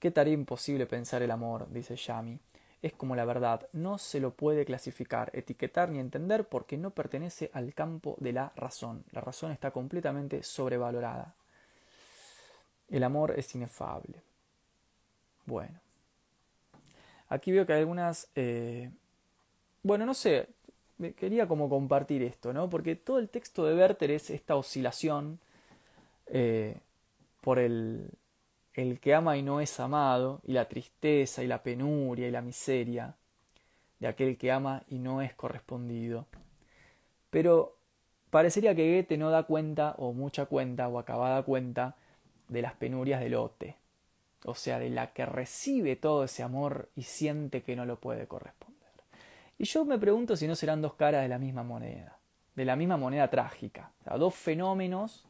Qué 0.01 0.11
tarea 0.11 0.33
imposible 0.33 0.87
pensar 0.87 1.23
el 1.23 1.31
amor, 1.31 1.71
dice 1.71 1.95
Yami. 1.95 2.41
Es 2.81 2.95
como 2.95 3.15
la 3.15 3.27
verdad, 3.27 3.69
no 3.75 3.99
se 3.99 4.19
lo 4.19 4.33
puede 4.33 4.65
clasificar, 4.65 5.31
etiquetar 5.35 5.91
ni 5.91 5.99
entender 5.99 6.49
porque 6.49 6.79
no 6.79 6.91
pertenece 6.91 7.51
al 7.53 7.75
campo 7.75 8.17
de 8.19 8.33
la 8.33 8.51
razón. 8.57 9.05
La 9.13 9.21
razón 9.21 9.53
está 9.53 9.71
completamente 9.71 10.43
sobrevalorada. 10.43 11.35
El 12.89 13.05
amor 13.05 13.39
es 13.39 13.55
inefable. 13.55 14.23
Bueno. 15.45 15.79
Aquí 17.29 17.53
veo 17.53 17.67
que 17.67 17.75
hay 17.75 17.81
algunas... 17.81 18.29
Eh, 18.35 18.91
bueno, 19.83 20.07
no 20.07 20.15
sé, 20.15 20.49
quería 21.17 21.47
como 21.47 21.69
compartir 21.69 22.23
esto, 22.23 22.55
¿no? 22.55 22.71
Porque 22.71 22.97
todo 22.97 23.19
el 23.19 23.29
texto 23.29 23.67
de 23.67 23.75
Werther 23.77 24.11
es 24.11 24.31
esta 24.31 24.57
oscilación 24.57 25.39
eh, 26.27 26.81
por 27.43 27.59
el, 27.59 28.11
el 28.75 29.01
que 29.01 29.15
ama 29.15 29.37
y 29.37 29.43
no 29.43 29.61
es 29.61 29.81
amado, 29.81 30.41
y 30.45 30.53
la 30.53 30.69
tristeza 30.69 31.43
y 31.43 31.47
la 31.47 31.63
penuria 31.63 32.29
y 32.29 32.31
la 32.31 32.43
miseria 32.43 33.17
de 33.99 34.09
aquel 34.09 34.39
que 34.39 34.51
ama 34.51 34.83
y 34.89 34.99
no 34.99 35.23
es 35.23 35.35
correspondido. 35.35 36.27
Pero 37.31 37.77
parecería 38.31 38.75
que 38.75 38.97
Goethe 38.97 39.19
no 39.19 39.31
da 39.31 39.45
cuenta, 39.45 39.95
o 39.99 40.13
mucha 40.13 40.47
cuenta, 40.47 40.89
o 40.89 40.99
acabada 40.99 41.43
cuenta, 41.43 41.97
de 42.49 42.63
las 42.63 42.75
penurias 42.75 43.21
del 43.21 43.33
Lote, 43.33 43.77
o 44.45 44.55
sea, 44.55 44.79
de 44.79 44.91
la 44.91 45.13
que 45.13 45.25
recibe 45.27 45.97
todo 45.97 46.25
ese 46.25 46.43
amor 46.43 46.89
y 46.97 47.03
siente 47.03 47.63
que 47.63 47.77
no 47.77 47.85
lo 47.85 48.01
puede 48.01 48.27
corresponder. 48.27 48.91
Y 49.59 49.65
yo 49.65 49.85
me 49.85 49.99
pregunto 49.99 50.37
si 50.37 50.47
no 50.47 50.57
serán 50.57 50.83
dos 50.83 50.95
caras 50.95 51.23
de 51.23 51.29
la 51.29 51.39
misma 51.39 51.63
moneda, 51.63 52.19
de 52.57 52.65
la 52.65 52.77
misma 52.77 52.97
moneda 52.97 53.29
trágica, 53.29 53.93
dos 54.19 54.35
fenómenos 54.35 55.25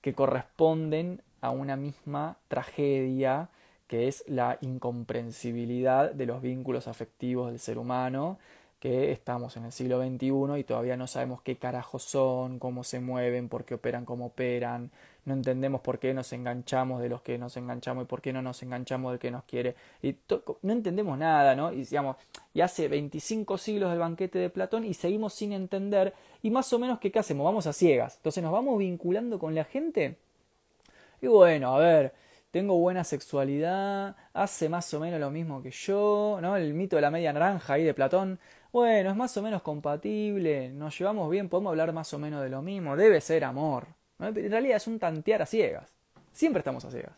que 0.00 0.14
corresponden 0.14 1.22
a 1.44 1.50
una 1.50 1.76
misma 1.76 2.38
tragedia 2.48 3.50
que 3.86 4.08
es 4.08 4.24
la 4.26 4.56
incomprensibilidad 4.62 6.10
de 6.10 6.24
los 6.24 6.40
vínculos 6.40 6.88
afectivos 6.88 7.50
del 7.50 7.58
ser 7.58 7.76
humano 7.76 8.38
que 8.80 9.12
estamos 9.12 9.56
en 9.56 9.64
el 9.64 9.72
siglo 9.72 10.02
XXI 10.02 10.58
y 10.58 10.64
todavía 10.64 10.96
no 10.96 11.06
sabemos 11.06 11.42
qué 11.42 11.56
carajos 11.56 12.02
son, 12.02 12.58
cómo 12.58 12.82
se 12.82 13.00
mueven, 13.00 13.48
por 13.48 13.64
qué 13.64 13.74
operan 13.74 14.04
como 14.04 14.26
operan, 14.26 14.90
no 15.24 15.34
entendemos 15.34 15.80
por 15.80 15.98
qué 15.98 16.12
nos 16.12 16.32
enganchamos 16.32 17.00
de 17.00 17.08
los 17.08 17.22
que 17.22 17.38
nos 17.38 17.56
enganchamos 17.56 18.04
y 18.04 18.06
por 18.06 18.20
qué 18.20 18.32
no 18.32 18.42
nos 18.42 18.62
enganchamos 18.62 19.12
del 19.12 19.18
que 19.18 19.30
nos 19.30 19.44
quiere. 19.44 19.74
Y 20.02 20.16
no 20.62 20.72
entendemos 20.72 21.16
nada, 21.16 21.54
¿no? 21.54 21.72
Y 21.72 21.84
digamos, 21.84 22.16
y 22.52 22.60
hace 22.60 22.88
25 22.88 23.56
siglos 23.56 23.90
del 23.90 24.00
banquete 24.00 24.38
de 24.38 24.50
Platón 24.50 24.84
y 24.84 24.92
seguimos 24.92 25.32
sin 25.32 25.52
entender. 25.52 26.12
Y 26.42 26.50
más 26.50 26.70
o 26.74 26.78
menos, 26.78 26.98
¿qué, 26.98 27.10
¿qué 27.10 27.18
hacemos? 27.18 27.44
Vamos 27.44 27.66
a 27.66 27.72
ciegas. 27.72 28.16
Entonces 28.16 28.42
nos 28.42 28.52
vamos 28.52 28.78
vinculando 28.78 29.38
con 29.38 29.54
la 29.54 29.64
gente. 29.64 30.18
Y 31.20 31.26
bueno, 31.26 31.76
a 31.76 31.78
ver, 31.78 32.14
tengo 32.50 32.78
buena 32.78 33.04
sexualidad, 33.04 34.16
hace 34.32 34.68
más 34.68 34.92
o 34.94 35.00
menos 35.00 35.20
lo 35.20 35.30
mismo 35.30 35.62
que 35.62 35.70
yo, 35.70 36.38
¿no? 36.40 36.56
El 36.56 36.74
mito 36.74 36.96
de 36.96 37.02
la 37.02 37.10
media 37.10 37.32
naranja 37.32 37.74
ahí 37.74 37.84
de 37.84 37.94
Platón 37.94 38.38
bueno, 38.74 39.10
es 39.10 39.16
más 39.16 39.36
o 39.36 39.42
menos 39.42 39.62
compatible, 39.62 40.68
nos 40.70 40.98
llevamos 40.98 41.30
bien, 41.30 41.48
podemos 41.48 41.70
hablar 41.70 41.92
más 41.92 42.12
o 42.12 42.18
menos 42.18 42.42
de 42.42 42.48
lo 42.48 42.60
mismo, 42.60 42.96
debe 42.96 43.20
ser 43.20 43.44
amor. 43.44 43.86
En 44.18 44.50
realidad 44.50 44.78
es 44.78 44.88
un 44.88 44.98
tantear 44.98 45.42
a 45.42 45.46
ciegas. 45.46 45.94
Siempre 46.32 46.58
estamos 46.58 46.84
a 46.84 46.90
ciegas. 46.90 47.12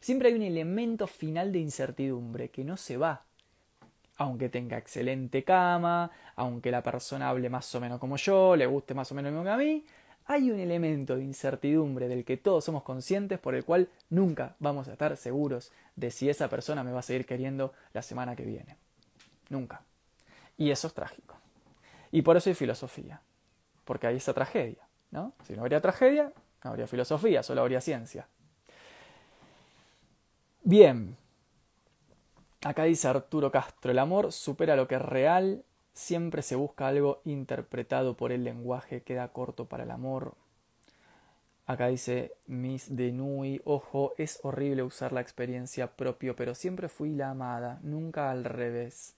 Siempre 0.00 0.26
hay 0.26 0.34
un 0.34 0.42
elemento 0.42 1.06
final 1.06 1.52
de 1.52 1.60
incertidumbre 1.60 2.48
que 2.48 2.64
no 2.64 2.76
se 2.76 2.96
va. 2.96 3.22
Aunque 4.16 4.48
tenga 4.48 4.76
excelente 4.76 5.44
cama, 5.44 6.10
aunque 6.34 6.72
la 6.72 6.82
persona 6.82 7.28
hable 7.28 7.48
más 7.48 7.72
o 7.76 7.80
menos 7.80 8.00
como 8.00 8.16
yo, 8.16 8.56
le 8.56 8.66
guste 8.66 8.92
más 8.92 9.12
o 9.12 9.14
menos 9.14 9.30
lo 9.30 9.38
mismo 9.38 9.44
que 9.44 9.54
a 9.54 9.56
mí, 9.56 9.84
hay 10.28 10.50
un 10.50 10.60
elemento 10.60 11.16
de 11.16 11.24
incertidumbre 11.24 12.06
del 12.06 12.22
que 12.24 12.36
todos 12.36 12.62
somos 12.62 12.82
conscientes 12.82 13.38
por 13.38 13.54
el 13.54 13.64
cual 13.64 13.88
nunca 14.10 14.56
vamos 14.58 14.86
a 14.86 14.92
estar 14.92 15.16
seguros 15.16 15.72
de 15.96 16.10
si 16.10 16.28
esa 16.28 16.48
persona 16.48 16.84
me 16.84 16.92
va 16.92 17.00
a 17.00 17.02
seguir 17.02 17.24
queriendo 17.24 17.72
la 17.94 18.02
semana 18.02 18.36
que 18.36 18.44
viene. 18.44 18.76
Nunca. 19.48 19.80
Y 20.58 20.70
eso 20.70 20.86
es 20.86 20.92
trágico. 20.92 21.34
Y 22.12 22.20
por 22.20 22.36
eso 22.36 22.50
hay 22.50 22.54
filosofía, 22.54 23.22
porque 23.86 24.06
hay 24.06 24.16
esa 24.16 24.34
tragedia. 24.34 24.86
¿no? 25.10 25.32
Si 25.44 25.54
no 25.54 25.62
habría 25.62 25.80
tragedia, 25.80 26.30
no 26.62 26.70
habría 26.70 26.86
filosofía, 26.86 27.42
solo 27.42 27.62
habría 27.62 27.80
ciencia. 27.80 28.28
Bien, 30.62 31.16
acá 32.62 32.84
dice 32.84 33.08
Arturo 33.08 33.50
Castro, 33.50 33.90
el 33.90 33.98
amor 33.98 34.30
supera 34.30 34.76
lo 34.76 34.86
que 34.86 34.96
es 34.96 35.02
real, 35.02 35.64
siempre 35.98 36.42
se 36.42 36.54
busca 36.54 36.86
algo 36.86 37.20
interpretado 37.24 38.16
por 38.16 38.30
el 38.30 38.44
lenguaje, 38.44 39.02
queda 39.02 39.32
corto 39.32 39.66
para 39.66 39.82
el 39.82 39.90
amor. 39.90 40.34
Acá 41.66 41.88
dice 41.88 42.32
Miss 42.46 42.94
Denui, 42.96 43.60
ojo, 43.64 44.14
es 44.16 44.38
horrible 44.44 44.84
usar 44.84 45.12
la 45.12 45.20
experiencia 45.20 45.88
propio, 45.96 46.36
pero 46.36 46.54
siempre 46.54 46.88
fui 46.88 47.14
la 47.14 47.30
amada, 47.30 47.80
nunca 47.82 48.30
al 48.30 48.44
revés. 48.44 49.16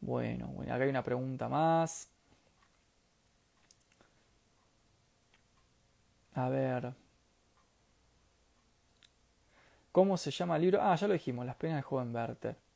Bueno, 0.00 0.48
bueno, 0.48 0.74
acá 0.74 0.82
hay 0.84 0.90
una 0.90 1.04
pregunta 1.04 1.48
más. 1.48 2.08
A 6.34 6.48
ver. 6.48 6.92
¿Cómo 9.92 10.16
se 10.16 10.30
llama 10.32 10.56
el 10.56 10.62
libro? 10.62 10.80
Ah, 10.82 10.96
ya 10.96 11.06
lo 11.06 11.14
dijimos, 11.14 11.46
Las 11.46 11.56
penas 11.56 11.76
del 11.76 11.84
joven 11.84 12.14
Werther. 12.14 12.67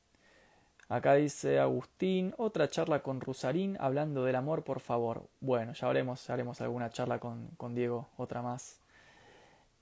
Acá 0.92 1.14
dice 1.14 1.58
Agustín, 1.58 2.34
otra 2.36 2.68
charla 2.68 3.02
con 3.02 3.22
Rusarín 3.22 3.78
hablando 3.80 4.24
del 4.26 4.36
amor, 4.36 4.62
por 4.62 4.80
favor. 4.80 5.26
Bueno, 5.40 5.72
ya 5.72 5.88
haremos, 5.88 6.28
haremos 6.28 6.60
alguna 6.60 6.90
charla 6.90 7.18
con, 7.18 7.48
con 7.56 7.74
Diego, 7.74 8.10
otra 8.18 8.42
más. 8.42 8.78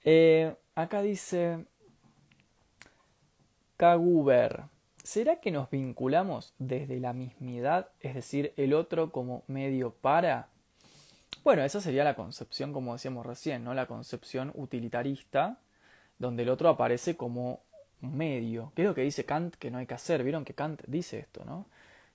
Eh, 0.05 0.55
acá 0.77 1.03
dice 1.03 1.65
Kaguber. 3.77 4.67
¿Será 5.03 5.41
que 5.41 5.51
nos 5.51 5.69
vinculamos 5.69 6.55
desde 6.59 7.01
la 7.01 7.13
mismidad, 7.13 7.89
es 7.99 8.15
decir, 8.15 8.55
el 8.57 8.73
otro 8.73 9.11
como 9.11 9.43
medio 9.49 9.91
para? 9.91 10.47
Bueno, 11.43 11.65
esa 11.65 11.81
sería 11.81 12.05
la 12.05 12.15
concepción, 12.15 12.73
como 12.73 12.93
decíamos 12.93 13.27
recién, 13.27 13.65
¿no? 13.65 13.75
La 13.75 13.87
concepción 13.87 14.53
utilitarista, 14.55 15.59
donde 16.21 16.45
el 16.45 16.51
otro 16.51 16.69
aparece 16.69 17.17
como 17.17 17.65
medio. 18.03 18.73
¿Qué 18.75 18.83
es 18.83 18.89
lo 18.89 18.95
que 18.95 19.03
dice 19.03 19.25
Kant 19.25 19.55
que 19.57 19.71
no 19.71 19.79
hay 19.79 19.87
que 19.87 19.95
hacer? 19.95 20.23
Vieron 20.23 20.45
que 20.45 20.55
Kant 20.55 20.83
dice 20.87 21.19
esto, 21.19 21.45
¿no? 21.45 21.67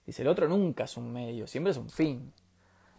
Dice, 0.06 0.22
el 0.22 0.28
otro 0.28 0.48
nunca 0.48 0.84
es 0.84 0.98
un 0.98 1.12
medio, 1.12 1.48
siempre 1.48 1.72
es 1.72 1.78
un 1.78 1.90
fin. 1.90 2.32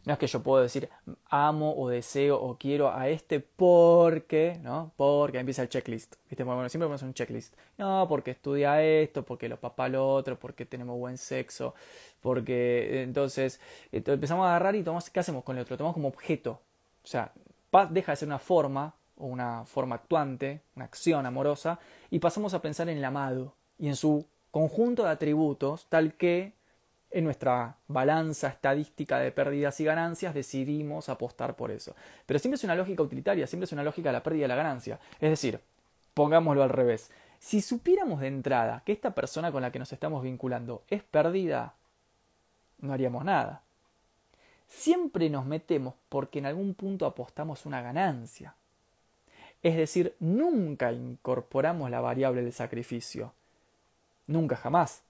No 0.04 0.12
es 0.12 0.18
que 0.20 0.28
yo 0.28 0.40
puedo 0.40 0.62
decir 0.62 0.88
amo 1.28 1.74
o 1.76 1.88
deseo 1.88 2.40
o 2.40 2.56
quiero 2.56 2.92
a 2.92 3.08
este 3.08 3.40
porque, 3.40 4.58
¿no? 4.62 4.92
Porque 4.96 5.38
empieza 5.38 5.62
el 5.62 5.68
checklist. 5.68 6.14
¿Viste? 6.30 6.44
Bueno, 6.44 6.68
siempre 6.68 6.86
ponemos 6.86 7.02
un 7.02 7.12
checklist. 7.12 7.54
No, 7.76 8.06
porque 8.08 8.30
estudia 8.30 8.80
esto, 8.82 9.24
porque 9.24 9.48
los 9.48 9.58
papás 9.58 9.90
lo 9.90 10.08
otro, 10.08 10.38
porque 10.38 10.64
tenemos 10.64 10.96
buen 10.96 11.18
sexo, 11.18 11.74
porque 12.20 13.02
entonces, 13.02 13.60
empezamos 13.90 14.46
a 14.46 14.50
agarrar 14.50 14.76
y 14.76 14.84
tomamos, 14.84 15.10
¿qué 15.10 15.18
hacemos 15.18 15.42
con 15.42 15.56
el 15.56 15.62
otro? 15.62 15.76
Tomamos 15.76 15.94
como 15.94 16.08
objeto. 16.08 16.60
O 17.02 17.06
sea, 17.06 17.32
deja 17.90 18.12
de 18.12 18.16
ser 18.16 18.28
una 18.28 18.38
forma 18.38 18.94
o 19.16 19.26
una 19.26 19.64
forma 19.64 19.96
actuante, 19.96 20.60
una 20.74 20.84
acción 20.84 21.26
amorosa, 21.26 21.78
y 22.10 22.18
pasamos 22.18 22.54
a 22.54 22.62
pensar 22.62 22.88
en 22.88 22.98
el 22.98 23.04
amado 23.04 23.54
y 23.78 23.88
en 23.88 23.96
su 23.96 24.26
conjunto 24.50 25.04
de 25.04 25.10
atributos, 25.10 25.86
tal 25.88 26.14
que 26.14 26.54
en 27.10 27.24
nuestra 27.24 27.76
balanza 27.88 28.48
estadística 28.48 29.18
de 29.18 29.32
pérdidas 29.32 29.80
y 29.80 29.84
ganancias 29.84 30.34
decidimos 30.34 31.08
apostar 31.08 31.56
por 31.56 31.70
eso. 31.70 31.94
Pero 32.26 32.38
siempre 32.38 32.56
es 32.56 32.64
una 32.64 32.74
lógica 32.74 33.02
utilitaria, 33.02 33.46
siempre 33.46 33.64
es 33.64 33.72
una 33.72 33.84
lógica 33.84 34.08
de 34.08 34.14
la 34.14 34.22
pérdida 34.22 34.44
y 34.44 34.48
la 34.48 34.56
ganancia. 34.56 34.98
Es 35.20 35.30
decir, 35.30 35.60
pongámoslo 36.14 36.62
al 36.62 36.70
revés. 36.70 37.10
Si 37.38 37.60
supiéramos 37.60 38.20
de 38.20 38.28
entrada 38.28 38.82
que 38.84 38.92
esta 38.92 39.14
persona 39.14 39.52
con 39.52 39.62
la 39.62 39.70
que 39.70 39.78
nos 39.78 39.92
estamos 39.92 40.22
vinculando 40.22 40.82
es 40.88 41.02
perdida, 41.02 41.74
no 42.80 42.92
haríamos 42.92 43.24
nada. 43.24 43.62
Siempre 44.66 45.30
nos 45.30 45.46
metemos 45.46 45.94
porque 46.08 46.38
en 46.38 46.46
algún 46.46 46.74
punto 46.74 47.06
apostamos 47.06 47.66
una 47.66 47.82
ganancia. 47.82 48.54
Es 49.62 49.76
decir, 49.76 50.14
nunca 50.20 50.92
incorporamos 50.92 51.90
la 51.90 52.00
variable 52.00 52.42
del 52.42 52.52
sacrificio. 52.52 53.32
Nunca 54.26 54.56
jamás. 54.56 55.02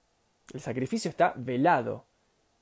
El 0.53 0.61
sacrificio 0.61 1.09
está 1.09 1.33
velado. 1.35 2.05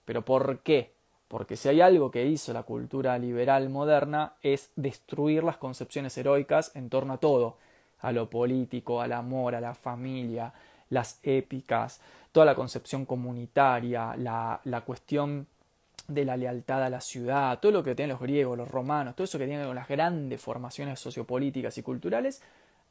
¿Pero 0.06 0.24
por 0.24 0.60
qué? 0.60 0.94
Porque 1.28 1.56
si 1.56 1.70
hay 1.70 1.82
algo 1.82 2.12
que 2.12 2.26
hizo 2.26 2.54
la 2.54 2.64
cultura 2.64 3.18
liberal 3.18 3.70
moderna 3.70 4.34
es 4.42 4.72
destruir 4.76 5.44
las 5.44 5.58
concepciones 5.58 6.18
heroicas 6.18 6.76
en 6.76 6.90
torno 6.90 7.14
a 7.14 7.18
todo, 7.18 7.58
a 8.00 8.12
lo 8.12 8.30
político, 8.30 9.02
al 9.02 9.14
amor, 9.14 9.56
a 9.56 9.62
la 9.62 9.74
familia, 9.74 10.54
las 10.90 11.20
épicas, 11.24 12.00
toda 12.32 12.46
la 12.46 12.56
concepción 12.56 13.06
comunitaria, 13.06 14.16
la, 14.18 14.62
la 14.66 14.82
cuestión 14.82 15.48
de 16.08 16.26
la 16.26 16.38
lealtad 16.38 16.84
a 16.84 16.90
la 16.90 17.02
ciudad, 17.02 17.60
todo 17.60 17.72
lo 17.72 17.84
que 17.84 17.96
tienen 17.96 18.12
los 18.12 18.22
griegos, 18.22 18.58
los 18.58 18.70
romanos, 18.70 19.16
todo 19.16 19.26
eso 19.26 19.40
que 19.40 19.48
tiene 19.48 19.66
con 19.66 19.76
las 19.76 19.88
grandes 19.88 20.42
formaciones 20.42 21.00
sociopolíticas 21.00 21.78
y 21.78 21.84
culturales, 21.84 22.42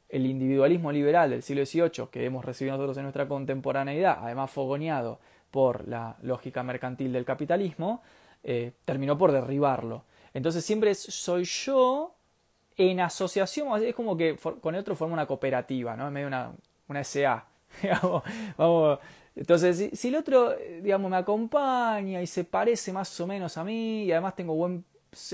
el 0.09 0.25
individualismo 0.25 0.91
liberal 0.91 1.29
del 1.29 1.41
siglo 1.41 1.65
XVIII 1.65 2.07
que 2.11 2.25
hemos 2.25 2.45
recibido 2.45 2.75
nosotros 2.75 2.97
en 2.97 3.03
nuestra 3.03 3.27
contemporaneidad, 3.27 4.19
además 4.21 4.51
fogoneado 4.51 5.19
por 5.51 5.87
la 5.87 6.17
lógica 6.21 6.63
mercantil 6.63 7.13
del 7.13 7.25
capitalismo, 7.25 8.01
eh, 8.43 8.73
terminó 8.83 9.17
por 9.17 9.31
derribarlo. 9.31 10.03
Entonces 10.33 10.65
siempre 10.65 10.93
soy 10.93 11.45
yo 11.45 12.13
en 12.77 12.99
asociación, 12.99 13.81
es 13.81 13.95
como 13.95 14.17
que 14.17 14.35
con 14.61 14.75
el 14.75 14.81
otro 14.81 14.95
forma 14.95 15.13
una 15.13 15.25
cooperativa, 15.25 15.95
¿no? 15.95 16.07
En 16.07 16.13
medio 16.13 16.25
de 16.25 16.27
una, 16.27 16.51
una 16.89 17.03
SA. 17.03 17.45
vamos, 18.57 18.99
entonces, 19.35 19.89
si, 19.99 20.07
el 20.07 20.15
otro, 20.15 20.55
digamos, 20.81 21.11
me 21.11 21.17
acompaña 21.17 22.21
y 22.21 22.27
se 22.27 22.45
parece 22.45 22.93
más 22.93 23.19
o 23.19 23.27
menos 23.27 23.57
a 23.57 23.63
mí 23.65 24.03
y 24.05 24.11
además 24.11 24.35
tengo 24.35 24.55
buen, 24.55 24.85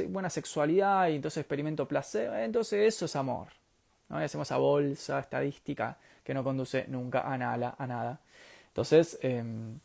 buena 0.09 0.29
sexualidad 0.29 1.09
y 1.09 1.15
entonces 1.15 1.41
experimento 1.41 1.87
placer, 1.87 2.33
entonces 2.39 2.87
eso 2.87 3.05
es 3.05 3.15
amor. 3.15 3.47
¿no? 4.09 4.17
hacemos 4.17 4.47
esa 4.47 4.57
bolsa 4.57 5.19
estadística 5.19 5.97
que 6.23 6.33
no 6.33 6.43
conduce 6.43 6.85
nunca 6.87 7.21
a 7.21 7.37
nada. 7.37 7.75
A 7.77 7.87
nada. 7.87 8.19
Entonces, 8.67 9.19
em, 9.21 9.79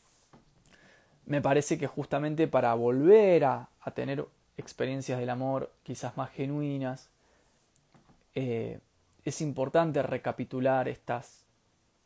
me 1.27 1.43
parece 1.43 1.77
que 1.79 1.87
justamente 1.87 2.49
para 2.49 2.73
volver 2.75 3.45
a, 3.45 3.69
tener 3.95 4.27
experiencias 4.57 5.19
del 5.21 5.31
amor 5.31 5.73
quizás 5.85 6.17
más 6.17 6.31
genuinas, 6.31 7.09
eh, 8.35 8.81
es 9.25 9.41
importante 9.41 10.03
recapitular 10.03 10.89
estas 10.89 11.46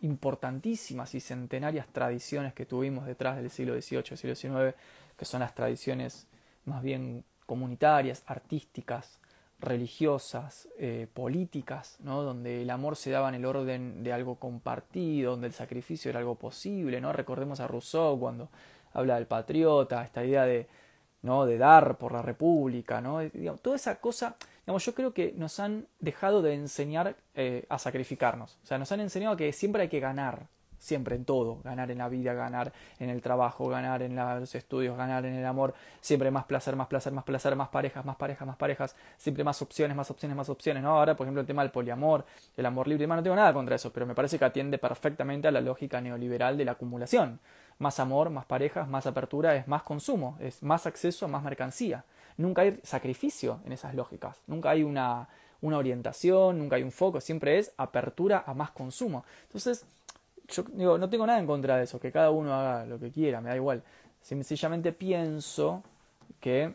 importantísimas 0.03 1.15
y 1.15 1.21
centenarias 1.21 1.87
tradiciones 1.89 2.55
que 2.55 2.67
tuvimos 2.67 3.07
detrás 3.07 3.37
del 3.37 3.51
siglo 3.51 3.75
XVIII 3.81 4.03
y 4.13 4.17
siglo 4.17 4.35
XIX, 4.35 4.77
que 5.17 5.25
son 5.25 5.41
las 5.41 5.55
tradiciones 5.55 6.27
más 6.65 6.83
bien 6.83 7.25
comunitarias, 7.47 8.23
artísticas, 8.27 9.19
religiosas, 9.61 10.69
eh, 10.79 11.07
políticas, 11.13 11.97
¿no? 12.01 12.23
donde 12.23 12.63
el 12.63 12.71
amor 12.71 12.97
se 12.97 13.11
daba 13.11 13.29
en 13.29 13.35
el 13.35 13.45
orden 13.45 14.03
de 14.03 14.13
algo 14.13 14.37
compartido, 14.37 15.33
donde 15.33 15.49
el 15.49 15.53
sacrificio 15.53 16.09
era 16.09 16.21
algo 16.21 16.37
posible. 16.37 17.01
¿no? 17.01 17.13
Recordemos 17.13 17.61
a 17.61 17.69
Rousseau 17.69 18.19
cuando 18.19 18.49
habla 18.93 19.17
del 19.17 19.27
patriota, 19.27 20.03
esta 20.03 20.25
idea 20.25 20.45
de, 20.45 20.67
¿no? 21.23 21.45
de 21.45 21.59
dar 21.59 21.99
por 21.99 22.13
la 22.13 22.23
república, 22.23 23.01
¿no? 23.01 23.21
toda 23.61 23.77
esa 23.77 23.97
cosa, 24.01 24.37
yo 24.79 24.95
creo 24.95 25.13
que 25.13 25.33
nos 25.37 25.61
han 25.61 25.87
dejado 25.99 26.43
de 26.43 26.55
enseñar 26.55 27.17
eh, 27.35 27.65
a 27.69 27.79
sacrificarnos, 27.79 28.59
o 28.63 28.67
sea, 28.67 28.79
nos 28.79 28.91
han 28.93 29.01
enseñado 29.01 29.37
que 29.37 29.53
siempre 29.53 29.83
hay 29.83 29.89
que 29.89 30.01
ganar, 30.01 30.47
siempre 30.81 31.15
en 31.15 31.25
todo, 31.25 31.61
ganar 31.63 31.91
en 31.91 31.99
la 31.99 32.09
vida, 32.09 32.33
ganar 32.33 32.73
en 32.99 33.11
el 33.11 33.21
trabajo, 33.21 33.69
ganar 33.69 34.03
en 34.03 34.17
los 34.17 34.55
estudios, 34.55 34.97
ganar 34.97 35.25
en 35.27 35.35
el 35.35 35.47
amor, 35.47 35.75
siempre 36.01 36.31
más 36.31 36.47
placer, 36.47 36.75
más 36.75 36.89
placer, 36.89 37.13
más 37.13 37.25
placer, 37.25 37.55
más 37.55 37.69
parejas, 37.69 38.05
más 38.05 38.17
parejas, 38.17 38.47
más 38.49 38.57
parejas, 38.57 38.97
siempre 39.19 39.45
más 39.45 39.61
opciones, 39.63 39.97
más 39.97 40.11
opciones, 40.11 40.37
más 40.37 40.49
opciones, 40.49 40.83
¿no? 40.83 40.99
Ahora, 40.99 41.15
por 41.17 41.27
ejemplo, 41.27 41.43
el 41.43 41.47
tema 41.47 41.63
del 41.63 41.71
poliamor, 41.71 42.25
el 42.57 42.67
amor 42.67 42.89
libre, 42.89 43.07
no 43.07 43.23
tengo 43.23 43.37
nada 43.37 43.53
contra 43.53 43.77
eso, 43.77 43.93
pero 43.93 44.07
me 44.07 44.15
parece 44.15 44.39
que 44.39 44.45
atiende 44.47 44.79
perfectamente 44.79 45.47
a 45.47 45.51
la 45.51 45.61
lógica 45.61 46.01
neoliberal 46.01 46.57
de 46.57 46.65
la 46.65 46.73
acumulación. 46.73 47.39
Más 47.79 48.01
amor, 48.01 48.31
más 48.31 48.47
parejas, 48.47 48.89
más 48.89 49.07
apertura, 49.07 49.57
es 49.57 49.69
más 49.69 49.83
consumo, 49.83 50.37
es 50.41 50.63
más 50.63 50.87
acceso 50.87 51.27
a 51.27 51.29
más 51.29 51.43
mercancía. 51.43 52.05
Nunca 52.41 52.63
hay 52.63 52.81
sacrificio 52.83 53.61
en 53.65 53.73
esas 53.73 53.95
lógicas, 53.95 54.43
nunca 54.47 54.71
hay 54.71 54.83
una, 54.83 55.29
una 55.61 55.79
orientación, 55.79 56.59
nunca 56.59 56.77
hay 56.77 56.83
un 56.83 56.93
foco, 56.93 57.21
siempre 57.21 57.59
es 57.59 57.73
apertura 57.77 58.45
a 58.47 58.55
más 58.55 58.71
consumo. 58.71 59.25
Entonces, 59.43 59.85
yo 60.49 60.65
digo, 60.73 60.99
no 60.99 61.09
tengo 61.09 61.27
nada 61.27 61.39
en 61.39 61.47
contra 61.47 61.77
de 61.77 61.85
eso, 61.85 62.01
que 62.01 62.11
cada 62.11 62.31
uno 62.31 62.55
haga 62.55 62.87
lo 62.87 62.99
que 62.99 63.11
quiera, 63.11 63.41
me 63.41 63.51
da 63.51 63.57
igual. 63.57 63.83
Sencillamente 64.23 64.93
pienso 64.93 65.83
que, 66.41 66.75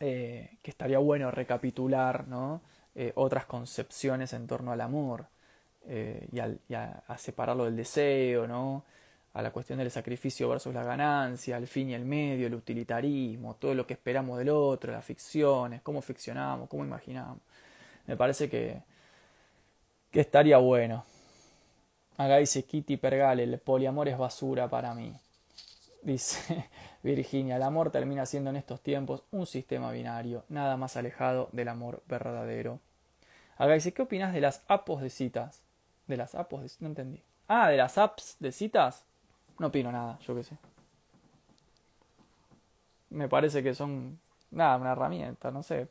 eh, 0.00 0.56
que 0.62 0.70
estaría 0.70 0.98
bueno 0.98 1.30
recapitular 1.30 2.26
¿no? 2.28 2.62
Eh, 2.94 3.12
otras 3.14 3.46
concepciones 3.46 4.32
en 4.32 4.46
torno 4.46 4.72
al 4.72 4.80
amor 4.80 5.26
eh, 5.86 6.28
y, 6.32 6.74
a, 6.74 7.18
separarlo 7.18 7.64
del 7.64 7.76
deseo, 7.76 8.46
¿no? 8.46 8.84
A 9.34 9.42
la 9.42 9.50
cuestión 9.50 9.78
del 9.78 9.90
sacrificio 9.90 10.48
versus 10.48 10.74
la 10.74 10.84
ganancia, 10.84 11.56
el 11.56 11.66
fin 11.66 11.90
y 11.90 11.94
el 11.94 12.04
medio, 12.04 12.46
el 12.46 12.54
utilitarismo, 12.54 13.56
todo 13.56 13.74
lo 13.74 13.86
que 13.86 13.94
esperamos 13.94 14.38
del 14.38 14.50
otro, 14.50 14.92
las 14.92 15.04
ficciones, 15.04 15.80
cómo 15.82 16.02
ficcionamos, 16.02 16.68
cómo 16.68 16.84
imaginamos. 16.84 17.38
Me 18.06 18.16
parece 18.16 18.50
que, 18.50 18.82
que 20.10 20.20
estaría 20.20 20.58
bueno. 20.58 21.04
Acá 22.18 22.36
dice 22.36 22.64
Kitty 22.64 22.98
Pergale, 22.98 23.44
el 23.44 23.58
poliamor 23.58 24.08
es 24.08 24.18
basura 24.18 24.68
para 24.68 24.94
mí. 24.94 25.14
Dice 26.02 26.68
Virginia, 27.02 27.56
el 27.56 27.62
amor 27.62 27.90
termina 27.90 28.26
siendo 28.26 28.50
en 28.50 28.56
estos 28.56 28.80
tiempos 28.82 29.22
un 29.30 29.46
sistema 29.46 29.90
binario, 29.92 30.44
nada 30.48 30.76
más 30.76 30.96
alejado 30.96 31.48
del 31.52 31.68
amor 31.68 32.02
verdadero. 32.06 32.80
Acá 33.56 33.72
dice, 33.74 33.92
¿qué 33.92 34.02
opinas 34.02 34.34
de 34.34 34.40
las 34.40 34.62
apps 34.68 35.00
de 35.00 35.08
citas? 35.08 35.62
¿De 36.06 36.16
las 36.16 36.34
apps 36.34 36.60
de 36.60 36.70
No 36.80 36.88
entendí. 36.88 37.22
Ah, 37.48 37.70
de 37.70 37.76
las 37.76 37.96
apps 37.96 38.36
de 38.40 38.52
citas. 38.52 39.04
No 39.62 39.68
opino 39.68 39.92
nada, 39.92 40.18
yo 40.26 40.34
qué 40.34 40.42
sé. 40.42 40.56
Me 43.10 43.28
parece 43.28 43.62
que 43.62 43.74
son, 43.74 44.18
nada, 44.50 44.76
una 44.76 44.90
herramienta, 44.90 45.52
no 45.52 45.62
sé. 45.62 45.86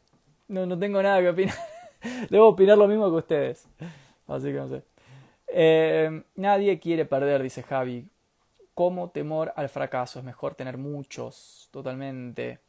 No, 0.50 0.66
no 0.66 0.78
tengo 0.78 1.02
nada 1.02 1.22
que 1.22 1.30
opinar. 1.30 1.56
Debo 2.30 2.50
opinar 2.50 2.78
lo 2.78 2.86
mismo 2.90 3.10
que 3.10 3.16
ustedes. 3.16 3.66
Así 4.28 4.48
que 4.48 4.56
no 4.56 4.68
sé. 4.68 4.84
Eh, 5.48 6.22
nadie 6.36 6.82
quiere 6.82 7.06
perder, 7.06 7.42
dice 7.42 7.64
Javi. 7.64 8.10
Como 8.74 9.10
temor 9.12 9.54
al 9.56 9.70
fracaso, 9.70 10.20
es 10.20 10.26
mejor 10.26 10.56
tener 10.56 10.78
muchos, 10.78 11.70
totalmente. 11.72 12.60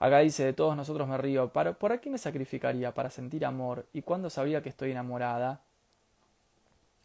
Acá 0.00 0.18
dice, 0.18 0.44
de 0.44 0.52
todos 0.52 0.76
nosotros 0.76 1.08
me 1.08 1.16
río. 1.16 1.48
¿Para, 1.48 1.72
¿Por 1.72 1.92
aquí 1.92 2.10
me 2.10 2.18
sacrificaría? 2.18 2.92
Para 2.92 3.08
sentir 3.08 3.46
amor. 3.46 3.86
¿Y 3.94 4.02
cuándo 4.02 4.28
sabía 4.28 4.62
que 4.62 4.68
estoy 4.68 4.90
enamorada? 4.90 5.62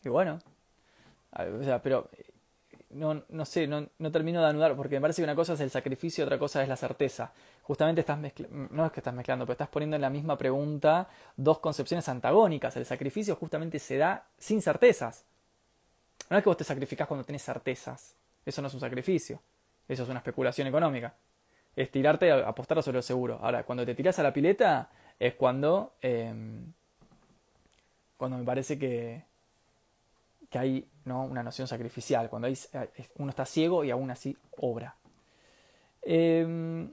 Y 0.04 0.10
bueno, 0.10 0.40
o 1.32 1.64
sea, 1.64 1.82
pero 1.82 2.10
no, 2.98 3.24
no 3.30 3.46
sé, 3.46 3.68
no, 3.68 3.88
no, 4.00 4.12
termino 4.12 4.42
de 4.42 4.48
anudar, 4.48 4.76
porque 4.76 4.96
me 4.96 5.02
parece 5.02 5.22
que 5.22 5.24
una 5.24 5.36
cosa 5.36 5.54
es 5.54 5.62
el 5.62 5.70
sacrificio 5.70 6.26
otra 6.26 6.40
cosa 6.40 6.62
es 6.62 6.68
la 6.68 6.76
certeza. 6.76 7.32
Justamente 7.62 8.02
estás 8.02 8.18
mezclando, 8.18 8.68
no 8.72 8.86
es 8.86 8.92
que 8.92 9.00
estás 9.00 9.14
mezclando, 9.14 9.46
pero 9.46 9.54
estás 9.54 9.70
poniendo 9.70 9.96
en 9.96 10.02
la 10.02 10.10
misma 10.10 10.38
pregunta 10.38 11.08
dos 11.36 11.60
concepciones 11.60 12.10
antagónicas. 12.10 12.76
El 12.76 12.86
sacrificio 12.86 13.36
justamente 13.36 13.80
se 13.80 13.98
da 13.98 14.26
sin 14.38 14.62
certezas. 14.62 15.24
No 16.30 16.38
es 16.38 16.44
que 16.44 16.50
vos 16.50 16.58
te 16.58 16.64
sacrificás 16.64 17.08
cuando 17.08 17.24
tenés 17.24 17.44
certezas. 17.44 18.16
Eso 18.46 18.62
no 18.62 18.68
es 18.68 18.74
un 18.74 18.80
sacrificio. 18.80 19.40
Eso 19.88 20.04
es 20.04 20.10
una 20.10 20.20
especulación 20.20 20.68
económica. 20.68 21.14
Es 21.76 21.92
tirarte 21.92 22.32
a 22.32 22.48
apostar 22.48 22.82
sobre 22.82 22.98
lo 22.98 23.02
seguro. 23.02 23.40
Ahora, 23.42 23.64
cuando 23.64 23.86
te 23.86 23.96
tiras 23.96 24.18
a 24.20 24.24
la 24.24 24.34
pileta 24.34 24.90
es 25.20 25.36
cuando, 25.36 25.94
em, 26.02 26.74
cuando 28.18 28.38
me 28.38 28.44
parece 28.44 28.78
que, 28.78 29.24
que 30.50 30.60
hay 30.60 30.88
¿no? 31.08 31.24
una 31.24 31.44
noción 31.44 31.68
sacrificial, 31.68 32.30
cuando 32.30 32.48
hay, 32.48 32.58
uno 33.16 33.30
está 33.30 33.46
ciego 33.46 33.84
y 33.84 33.92
aún 33.92 34.12
así 34.12 34.38
obra. 34.58 34.96
Em, 36.02 36.92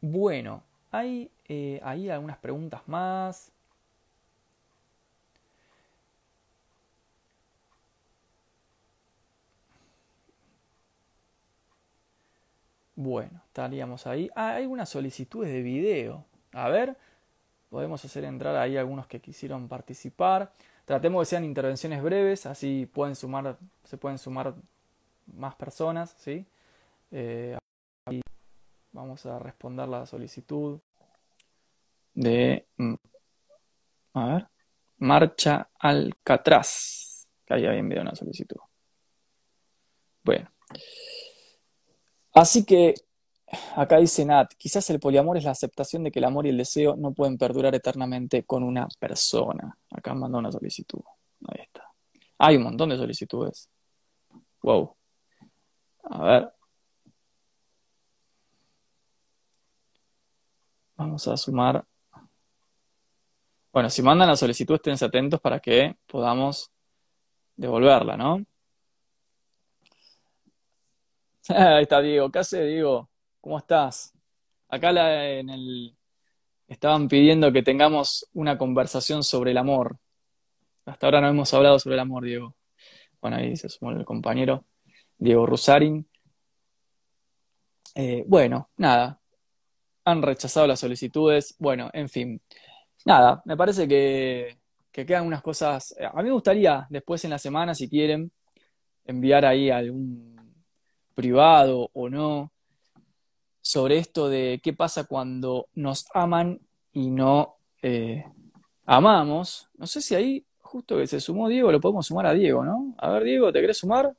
Bueno, 0.00 0.62
hay 0.90 1.30
eh, 1.48 1.80
ahí 1.82 2.08
algunas 2.10 2.36
preguntas 2.38 2.82
más. 2.86 3.52
Bueno, 12.94 13.42
estaríamos 13.46 14.06
ahí. 14.06 14.30
Ah, 14.34 14.54
hay 14.56 14.62
algunas 14.64 14.88
solicitudes 14.88 15.50
de 15.52 15.62
video. 15.62 16.24
A 16.52 16.68
ver, 16.68 16.96
podemos 17.70 18.04
hacer 18.04 18.24
entrar 18.24 18.56
ahí 18.56 18.76
algunos 18.76 19.06
que 19.06 19.20
quisieron 19.20 19.68
participar. 19.68 20.52
Tratemos 20.84 21.22
que 21.22 21.30
sean 21.30 21.44
intervenciones 21.44 22.02
breves, 22.02 22.46
así 22.46 22.86
pueden 22.86 23.14
sumar, 23.14 23.56
se 23.84 23.96
pueden 23.96 24.18
sumar 24.18 24.54
más 25.26 25.54
personas, 25.54 26.14
¿sí? 26.18 26.44
Eh, 27.10 27.56
vamos 28.92 29.24
a 29.26 29.38
responder 29.38 29.88
la 29.88 30.06
solicitud 30.06 30.80
de, 32.14 32.66
mm, 32.76 32.94
a 34.14 34.26
ver, 34.26 34.48
Marcha 34.98 35.70
Alcatraz, 35.78 37.26
que 37.46 37.54
ahí 37.54 37.66
había 37.66 37.78
enviado 37.78 38.02
una 38.02 38.14
solicitud. 38.14 38.56
Bueno. 40.24 40.50
Así 42.34 42.64
que 42.64 42.94
acá 43.76 43.98
dice 43.98 44.24
Nat, 44.24 44.52
quizás 44.56 44.88
el 44.90 45.00
poliamor 45.00 45.36
es 45.36 45.44
la 45.44 45.50
aceptación 45.50 46.04
de 46.04 46.10
que 46.10 46.18
el 46.18 46.24
amor 46.24 46.46
y 46.46 46.50
el 46.50 46.56
deseo 46.58 46.96
no 46.96 47.12
pueden 47.12 47.38
perdurar 47.38 47.74
eternamente 47.74 48.44
con 48.44 48.62
una 48.62 48.88
persona. 48.98 49.76
Acá 49.90 50.14
mandó 50.14 50.38
una 50.38 50.52
solicitud. 50.52 51.00
Ahí 51.48 51.62
está. 51.62 51.84
Hay 52.38 52.56
un 52.56 52.64
montón 52.64 52.90
de 52.90 52.96
solicitudes. 52.96 53.68
Wow. 54.62 54.96
A 56.04 56.22
ver. 56.24 56.52
Vamos 60.96 61.26
a 61.28 61.36
sumar. 61.36 61.84
Bueno, 63.72 63.88
si 63.90 64.02
mandan 64.02 64.28
la 64.28 64.36
solicitud, 64.36 64.74
estén 64.74 64.94
atentos 65.02 65.40
para 65.40 65.58
que 65.58 65.96
podamos 66.06 66.70
devolverla, 67.56 68.16
¿no? 68.16 68.44
Ahí 71.48 71.82
está 71.82 72.00
Diego. 72.00 72.30
¿Qué 72.30 72.38
hace, 72.38 72.64
Diego? 72.64 73.11
¿Cómo 73.42 73.58
estás? 73.58 74.14
Acá 74.68 74.90
en 75.28 75.50
el... 75.50 75.96
estaban 76.68 77.08
pidiendo 77.08 77.52
que 77.52 77.64
tengamos 77.64 78.24
una 78.34 78.56
conversación 78.56 79.24
sobre 79.24 79.50
el 79.50 79.58
amor. 79.58 79.98
Hasta 80.86 81.08
ahora 81.08 81.20
no 81.20 81.28
hemos 81.28 81.52
hablado 81.52 81.76
sobre 81.80 81.94
el 81.94 82.00
amor, 82.00 82.24
Diego. 82.24 82.54
Bueno, 83.20 83.38
ahí 83.38 83.56
se 83.56 83.68
sumó 83.68 83.90
el 83.90 84.04
compañero 84.04 84.64
Diego 85.18 85.44
Rusarin. 85.44 86.08
Eh, 87.96 88.22
bueno, 88.28 88.70
nada. 88.76 89.20
Han 90.04 90.22
rechazado 90.22 90.68
las 90.68 90.78
solicitudes. 90.78 91.56
Bueno, 91.58 91.90
en 91.92 92.08
fin. 92.08 92.40
Nada, 93.04 93.42
me 93.44 93.56
parece 93.56 93.88
que, 93.88 94.56
que 94.92 95.04
quedan 95.04 95.26
unas 95.26 95.42
cosas. 95.42 95.96
A 96.00 96.16
mí 96.18 96.28
me 96.28 96.34
gustaría 96.34 96.86
después 96.88 97.24
en 97.24 97.30
la 97.30 97.38
semana, 97.38 97.74
si 97.74 97.88
quieren, 97.88 98.30
enviar 99.04 99.44
ahí 99.44 99.68
algún 99.68 100.64
privado 101.12 101.90
o 101.92 102.08
no, 102.08 102.52
sobre 103.62 103.98
esto 103.98 104.28
de 104.28 104.60
qué 104.62 104.72
pasa 104.72 105.04
cuando 105.04 105.68
nos 105.74 106.06
aman 106.12 106.60
y 106.92 107.10
no 107.10 107.56
eh, 107.80 108.24
amamos. 108.84 109.70
No 109.78 109.86
sé 109.86 110.02
si 110.02 110.14
ahí, 110.14 110.44
justo 110.58 110.98
que 110.98 111.06
se 111.06 111.20
sumó 111.20 111.48
Diego, 111.48 111.72
lo 111.72 111.80
podemos 111.80 112.06
sumar 112.06 112.26
a 112.26 112.34
Diego, 112.34 112.64
¿no? 112.64 112.94
A 112.98 113.10
ver, 113.10 113.24
Diego, 113.24 113.52
¿te 113.52 113.60
querés 113.60 113.78
sumar? 113.78 114.14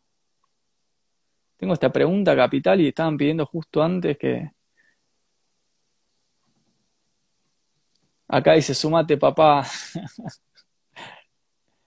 Tengo 1.57 1.73
esta 1.73 1.91
pregunta 1.91 2.35
capital 2.35 2.81
y 2.81 2.87
estaban 2.87 3.17
pidiendo 3.17 3.45
justo 3.45 3.83
antes 3.83 4.17
que... 4.17 4.49
Acá 8.27 8.53
dice, 8.53 8.73
sumate 8.73 9.17
papá. 9.17 9.65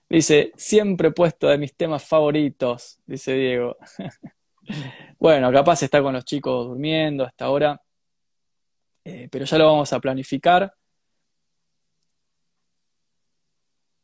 dice, 0.09 0.53
siempre 0.55 1.11
puesto 1.11 1.47
de 1.47 1.57
mis 1.57 1.75
temas 1.75 2.07
favoritos, 2.07 2.99
dice 3.05 3.33
Diego. 3.33 3.75
Bueno, 5.19 5.51
capaz 5.51 5.81
está 5.83 6.01
con 6.01 6.13
los 6.13 6.25
chicos 6.25 6.67
durmiendo 6.67 7.23
hasta 7.23 7.45
ahora, 7.45 7.81
eh, 9.03 9.27
pero 9.31 9.45
ya 9.45 9.57
lo 9.57 9.65
vamos 9.65 9.91
a 9.93 9.99
planificar. 9.99 10.73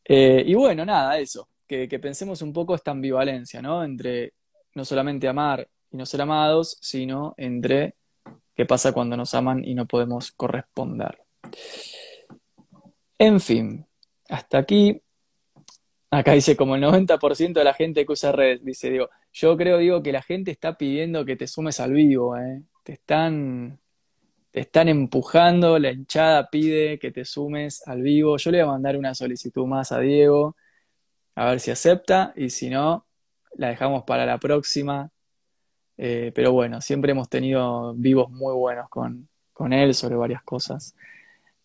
Eh, 0.07 0.43
y 0.45 0.53
bueno, 0.53 0.85
nada, 0.85 1.17
eso, 1.17 1.49
que, 1.67 1.87
pensemos 1.99 2.43
un 2.43 2.53
poco 2.53 2.75
esta 2.75 2.91
ambivalencia, 2.91 3.59
¿no? 3.59 3.83
Entre 3.83 4.33
no 4.75 4.85
solamente 4.85 5.27
amar 5.27 5.67
y 5.89 5.97
no 5.97 6.05
ser 6.05 6.21
amados, 6.21 6.77
sino 6.79 7.33
entre 7.37 7.95
qué 8.53 8.67
pasa 8.67 8.93
cuando 8.93 9.17
nos 9.17 9.33
aman 9.33 9.65
y 9.65 9.73
no 9.73 9.87
podemos 9.87 10.31
corresponder. 10.31 11.17
En 13.17 13.39
fin, 13.39 13.83
hasta 14.29 14.59
aquí 14.59 15.01
Acá 16.15 16.31
dice 16.31 16.55
como 16.55 16.75
el 16.75 16.81
90% 16.81 17.53
de 17.59 17.63
la 17.65 17.73
gente 17.73 18.05
que 18.05 18.13
usa 18.13 18.31
redes, 18.31 18.63
dice, 18.63 18.89
digo, 18.89 19.09
yo 19.35 19.57
creo, 19.57 19.79
digo, 19.79 20.01
que 20.01 20.13
la 20.13 20.21
gente 20.21 20.51
está 20.51 20.77
pidiendo 20.77 21.25
que 21.25 21.35
te 21.35 21.47
sumes 21.47 21.81
al 21.81 21.91
vivo, 21.91 22.37
¿eh? 22.37 22.63
Te 22.83 22.93
están, 22.93 23.79
te 24.51 24.61
están 24.61 24.87
empujando, 24.89 25.77
la 25.77 25.91
hinchada 25.91 26.49
pide 26.49 26.97
que 26.99 27.11
te 27.11 27.25
sumes 27.25 27.85
al 27.87 28.01
vivo. 28.01 28.37
Yo 28.37 28.51
le 28.51 28.59
voy 28.59 28.69
a 28.69 28.71
mandar 28.73 28.97
una 28.97 29.13
solicitud 29.13 29.65
más 29.67 29.91
a 29.91 29.99
Diego, 29.99 30.55
a 31.35 31.49
ver 31.49 31.59
si 31.59 31.71
acepta, 31.71 32.33
y 32.37 32.49
si 32.49 32.69
no, 32.69 33.07
la 33.57 33.69
dejamos 33.69 34.03
para 34.05 34.25
la 34.25 34.39
próxima. 34.39 35.11
Eh, 35.97 36.31
pero 36.33 36.53
bueno, 36.53 36.81
siempre 36.81 37.11
hemos 37.11 37.29
tenido 37.29 37.93
vivos 37.95 38.29
muy 38.31 38.53
buenos 38.53 38.89
con, 38.89 39.27
con 39.53 39.73
él 39.73 39.93
sobre 39.95 40.15
varias 40.15 40.43
cosas. 40.43 40.95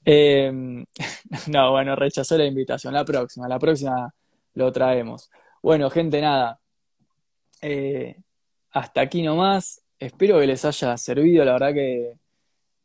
Eh, 0.05 0.51
no, 1.49 1.71
bueno, 1.73 1.97
rechazó 1.97 2.37
la 2.37 2.47
invitación. 2.47 2.95
La 2.95 3.05
próxima, 3.05 3.49
la 3.49 3.61
próxima 3.61 4.13
lo 4.55 4.73
traemos. 4.73 5.31
Bueno, 5.63 5.91
gente, 5.91 6.21
nada. 6.21 6.60
Eh, 7.61 8.17
hasta 8.73 9.01
aquí 9.01 9.23
nomás. 9.23 9.83
Espero 9.99 10.41
que 10.41 10.47
les 10.47 10.65
haya 10.65 10.97
servido. 10.97 11.45
La 11.45 11.53
verdad 11.53 11.75
que, 11.75 12.15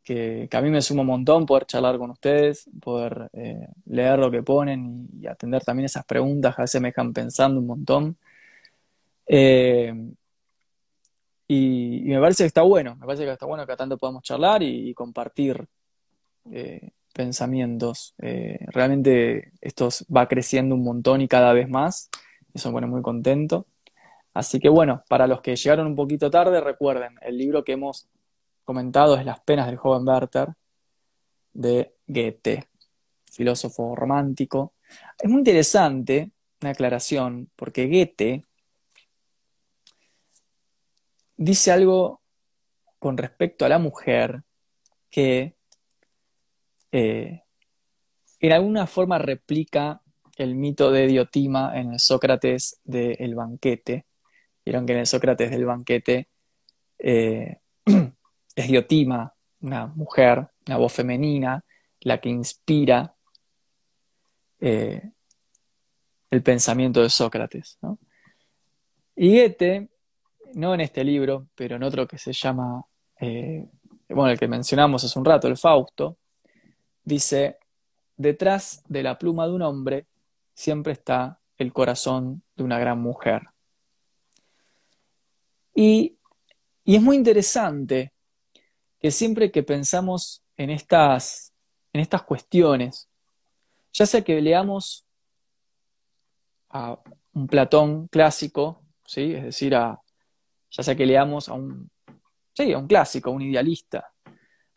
que, 0.03 0.49
a 0.52 0.61
mí 0.61 0.69
me 0.69 0.81
suma 0.81 1.02
un 1.02 1.07
montón 1.07 1.45
poder 1.45 1.65
charlar 1.65 1.97
con 1.97 2.11
ustedes, 2.11 2.69
poder 2.81 3.30
eh, 3.34 3.68
leer 3.85 4.19
lo 4.19 4.31
que 4.31 4.43
ponen 4.43 5.07
y, 5.14 5.27
atender 5.27 5.64
también 5.64 5.85
esas 5.85 6.06
preguntas 6.06 6.57
a 6.57 6.64
veces 6.64 6.81
me 6.81 6.89
dejan 6.89 7.14
pensando 7.14 7.60
un 7.60 7.68
montón. 7.68 8.18
Eh, 9.27 9.93
y, 11.47 12.02
me 12.06 12.19
parece 12.19 12.43
que 12.43 12.47
está 12.47 12.61
bueno, 12.64 12.95
me 12.95 13.06
parece 13.06 13.26
que 13.26 13.31
está 13.31 13.45
bueno 13.45 13.65
que 13.65 13.73
a 13.73 13.77
tanto 13.77 13.97
podamos 13.97 14.23
charlar 14.23 14.64
y, 14.64 14.93
compartir 14.93 15.65
pensamientos. 17.14 18.14
Realmente 18.19 19.52
esto 19.61 19.89
va 20.15 20.27
creciendo 20.27 20.76
un 20.76 20.84
montón 20.84 21.22
y 21.22 21.27
cada 21.27 21.53
vez 21.53 21.69
más. 21.69 22.10
Eso 22.53 22.69
me 22.69 22.73
pone 22.73 22.88
muy 22.88 23.02
contento. 23.02 23.65
Así 24.36 24.60
que 24.60 24.68
bueno, 24.68 25.02
para 25.07 25.28
los 25.28 25.41
que 25.41 25.56
llegaron 25.56 25.88
un 25.88 25.95
poquito 25.95 26.30
tarde, 26.30 26.60
recuerden, 26.60 27.16
el 27.22 27.38
libro 27.38 27.64
que 27.64 27.72
hemos 27.72 28.10
comentado 28.66 29.16
es 29.16 29.24
Las 29.24 29.40
penas 29.40 29.66
del 29.68 29.78
joven 29.78 30.06
Werther 30.06 30.49
de 31.53 31.95
Goethe, 32.06 32.68
filósofo 33.32 33.95
romántico. 33.95 34.74
Es 35.18 35.30
muy 35.30 35.40
interesante 35.40 36.32
una 36.62 36.72
aclaración, 36.72 37.49
porque 37.56 37.88
Goethe 37.88 38.44
dice 41.38 41.72
algo 41.72 42.20
con 42.99 43.16
respecto 43.16 43.64
a 43.64 43.70
la 43.70 43.80
mujer 43.80 44.44
que 45.10 45.56
eh, 46.91 47.41
en 48.41 48.52
alguna 48.52 48.86
forma 48.86 49.18
replica 49.18 50.02
el 50.36 50.56
mito 50.56 50.91
de 50.91 51.07
Diotima 51.07 51.72
en 51.80 51.94
el 51.94 51.99
Sócrates 52.02 52.82
del 52.84 53.34
banquete. 53.34 54.06
Vieron 54.66 54.86
que 54.86 54.94
en 54.94 55.00
el 55.00 55.06
Sócrates 55.06 55.52
del 55.52 55.66
banquete 55.66 56.28
eh, 56.98 57.60
es 58.56 58.68
Diotima, 58.68 59.34
una 59.62 59.88
mujer, 59.88 60.48
una 60.68 60.78
voz 60.78 60.94
femenina, 60.94 61.64
la 62.02 62.20
que 62.20 62.30
inspira 62.30 63.16
eh, 64.60 65.12
el 66.32 66.44
pensamiento 66.44 67.02
de 67.02 67.10
Sócrates. 67.10 67.78
Y 69.16 69.40
Goethe, 69.40 69.90
no 70.56 70.74
en 70.74 70.82
este 70.82 71.04
libro, 71.04 71.48
pero 71.56 71.76
en 71.76 71.84
otro 71.84 72.08
que 72.08 72.18
se 72.18 72.34
llama, 72.34 72.84
bueno, 73.20 74.30
el 74.30 74.40
que 74.40 74.48
mencionamos 74.48 75.04
hace 75.04 75.18
un 75.18 75.26
rato, 75.26 75.48
el 75.48 75.58
Fausto, 75.58 76.18
dice, 77.04 77.60
detrás 78.18 78.84
de 78.88 79.04
la 79.04 79.18
pluma 79.18 79.48
de 79.48 79.54
un 79.54 79.62
hombre 79.62 80.08
siempre 80.54 80.94
está 80.94 81.40
el 81.58 81.72
corazón 81.72 82.44
de 82.56 82.64
una 82.64 82.80
gran 82.80 83.00
mujer. 83.00 83.44
Y, 85.76 86.18
es 86.85 87.02
muy 87.02 87.15
interesante 87.15 88.14
que 88.99 89.11
siempre 89.11 89.52
que 89.52 89.64
pensamos 89.64 90.43
en 90.56 90.69
estas, 90.69 91.52
en 91.93 92.02
estas 92.02 92.23
cuestiones, 92.23 93.10
ya 93.91 94.06
sea 94.06 94.23
que 94.23 94.39
leamos 94.39 95.06
a 96.69 96.99
un 97.34 97.47
Platón 97.47 98.07
clásico, 98.07 98.84
¿sí? 99.06 99.34
es 99.34 99.43
decir, 99.43 99.72
ya 99.72 99.99
sea 100.69 100.95
que 100.95 101.06
leamos 101.06 101.49
a 101.49 101.53
un 101.53 101.89
sí, 102.56 102.72
a 102.72 102.77
un 102.77 102.88
clásico, 102.88 103.30
a 103.30 103.34
un 103.34 103.41
idealista, 103.41 104.14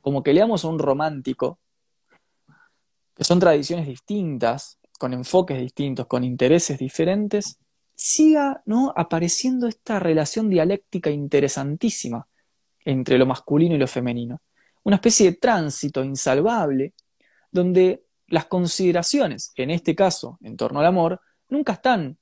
como 0.00 0.22
que 0.22 0.32
leamos 0.32 0.64
a 0.64 0.68
un 0.68 0.78
romántico, 0.78 1.60
que 3.14 3.24
son 3.24 3.38
tradiciones 3.38 3.86
distintas, 3.86 4.78
con 4.98 5.12
enfoques 5.12 5.58
distintos, 5.58 6.06
con 6.06 6.24
intereses 6.24 6.78
diferentes, 6.78 7.58
siga 7.98 8.62
¿no? 8.64 8.92
apareciendo 8.94 9.66
esta 9.66 9.98
relación 9.98 10.48
dialéctica 10.48 11.10
interesantísima 11.10 12.28
entre 12.84 13.18
lo 13.18 13.26
masculino 13.26 13.74
y 13.74 13.78
lo 13.78 13.88
femenino. 13.88 14.40
Una 14.84 14.96
especie 14.96 15.32
de 15.32 15.36
tránsito 15.36 16.04
insalvable 16.04 16.94
donde 17.50 18.04
las 18.28 18.46
consideraciones, 18.46 19.52
en 19.56 19.70
este 19.70 19.96
caso 19.96 20.38
en 20.42 20.56
torno 20.56 20.78
al 20.78 20.86
amor, 20.86 21.20
nunca 21.48 21.72
están 21.72 22.16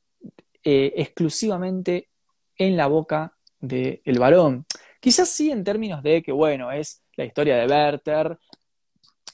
eh, 0.65 0.95
exclusivamente 0.97 2.09
en 2.57 2.77
la 2.79 2.87
boca 2.87 3.37
del 3.61 4.19
varón. 4.19 4.65
Quizás 4.99 5.29
sí 5.29 5.51
en 5.51 5.63
términos 5.63 6.03
de 6.03 6.23
que, 6.23 6.33
bueno, 6.33 6.73
es 6.73 7.03
la 7.17 7.27
historia 7.27 7.57
de 7.57 7.67
Werther 7.67 8.39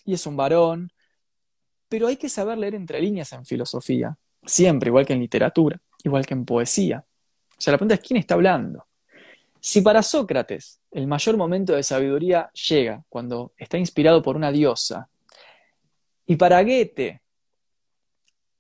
y 0.05 0.14
es 0.14 0.27
un 0.27 0.36
varón, 0.36 0.90
pero 1.89 2.09
hay 2.09 2.16
que 2.16 2.28
saber 2.28 2.59
leer 2.59 2.74
entre 2.74 3.01
líneas 3.01 3.32
en 3.32 3.47
filosofía, 3.47 4.19
siempre, 4.44 4.89
igual 4.89 5.06
que 5.06 5.12
en 5.12 5.20
literatura, 5.20 5.81
igual 6.05 6.27
que 6.27 6.35
en 6.35 6.45
poesía. 6.45 7.05
O 7.51 7.61
sea, 7.61 7.73
la 7.73 7.79
pregunta 7.79 7.95
es 7.95 8.01
quién 8.01 8.19
está 8.19 8.35
hablando. 8.35 8.87
Si 9.61 9.81
para 9.81 10.03
Sócrates 10.03 10.81
el 10.91 11.07
mayor 11.07 11.37
momento 11.37 11.74
de 11.74 11.83
sabiduría 11.83 12.51
llega 12.53 13.03
cuando 13.09 13.53
está 13.57 13.79
inspirado 13.79 14.23
por 14.23 14.37
una 14.37 14.51
diosa, 14.51 15.09
y 16.27 16.37
para 16.37 16.62
Goethe, 16.62 17.20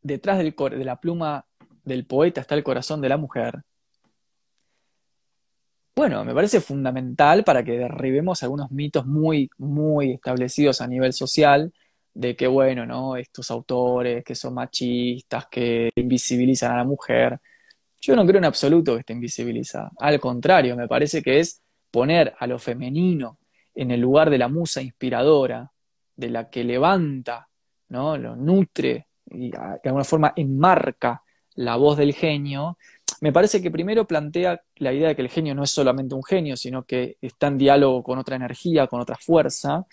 detrás 0.00 0.38
del, 0.38 0.54
de 0.56 0.84
la 0.84 1.00
pluma 1.00 1.44
del 1.84 2.06
poeta 2.06 2.40
está 2.40 2.54
el 2.54 2.62
corazón 2.62 3.00
de 3.00 3.08
la 3.08 3.16
mujer, 3.16 3.62
bueno, 5.94 6.24
me 6.24 6.34
parece 6.34 6.60
fundamental 6.60 7.44
para 7.44 7.62
que 7.62 7.72
derribemos 7.72 8.42
algunos 8.42 8.70
mitos 8.70 9.04
muy, 9.06 9.50
muy 9.58 10.12
establecidos 10.12 10.80
a 10.80 10.86
nivel 10.86 11.12
social 11.12 11.72
de 12.14 12.36
que, 12.36 12.46
bueno, 12.46 12.86
¿no? 12.86 13.16
Estos 13.16 13.50
autores 13.50 14.24
que 14.24 14.34
son 14.34 14.54
machistas, 14.54 15.46
que 15.50 15.90
invisibilizan 15.96 16.72
a 16.72 16.78
la 16.78 16.84
mujer. 16.84 17.38
Yo 18.00 18.16
no 18.16 18.26
creo 18.26 18.38
en 18.38 18.44
absoluto 18.44 18.94
que 18.94 19.00
esté 19.00 19.12
invisibilizada. 19.12 19.90
Al 19.98 20.20
contrario, 20.20 20.76
me 20.76 20.88
parece 20.88 21.22
que 21.22 21.40
es 21.40 21.62
poner 21.90 22.34
a 22.38 22.46
lo 22.46 22.58
femenino 22.58 23.38
en 23.74 23.90
el 23.90 24.00
lugar 24.00 24.30
de 24.30 24.38
la 24.38 24.48
musa 24.48 24.82
inspiradora, 24.82 25.70
de 26.16 26.30
la 26.30 26.50
que 26.50 26.64
levanta, 26.64 27.48
¿no? 27.88 28.16
Lo 28.18 28.36
nutre 28.36 29.06
y 29.30 29.50
de 29.50 29.58
alguna 29.84 30.04
forma 30.04 30.32
enmarca 30.36 31.22
la 31.54 31.76
voz 31.76 31.96
del 31.96 32.12
genio, 32.12 32.76
me 33.22 33.32
parece 33.32 33.62
que 33.62 33.70
primero 33.70 34.04
plantea 34.04 34.60
la 34.76 34.92
idea 34.92 35.08
de 35.08 35.14
que 35.14 35.22
el 35.22 35.28
genio 35.28 35.54
no 35.54 35.62
es 35.62 35.70
solamente 35.70 36.14
un 36.14 36.24
genio, 36.24 36.56
sino 36.56 36.82
que 36.82 37.18
está 37.20 37.46
en 37.46 37.56
diálogo 37.56 38.02
con 38.02 38.18
otra 38.18 38.34
energía, 38.34 38.88
con 38.88 39.00
otra 39.00 39.16
fuerza. 39.16 39.86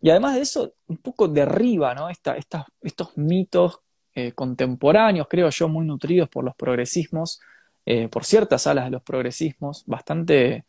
Y 0.00 0.10
además 0.10 0.34
de 0.34 0.40
eso, 0.42 0.74
un 0.86 0.98
poco 0.98 1.28
derriba 1.28 1.94
¿no? 1.94 2.08
estos 2.08 3.16
mitos 3.16 3.80
eh, 4.14 4.32
contemporáneos, 4.32 5.26
creo 5.28 5.50
yo, 5.50 5.68
muy 5.68 5.86
nutridos 5.86 6.28
por 6.28 6.44
los 6.44 6.54
progresismos, 6.56 7.40
eh, 7.84 8.08
por 8.08 8.24
ciertas 8.24 8.66
alas 8.66 8.86
de 8.86 8.90
los 8.92 9.02
progresismos, 9.02 9.84
bastante, 9.86 10.64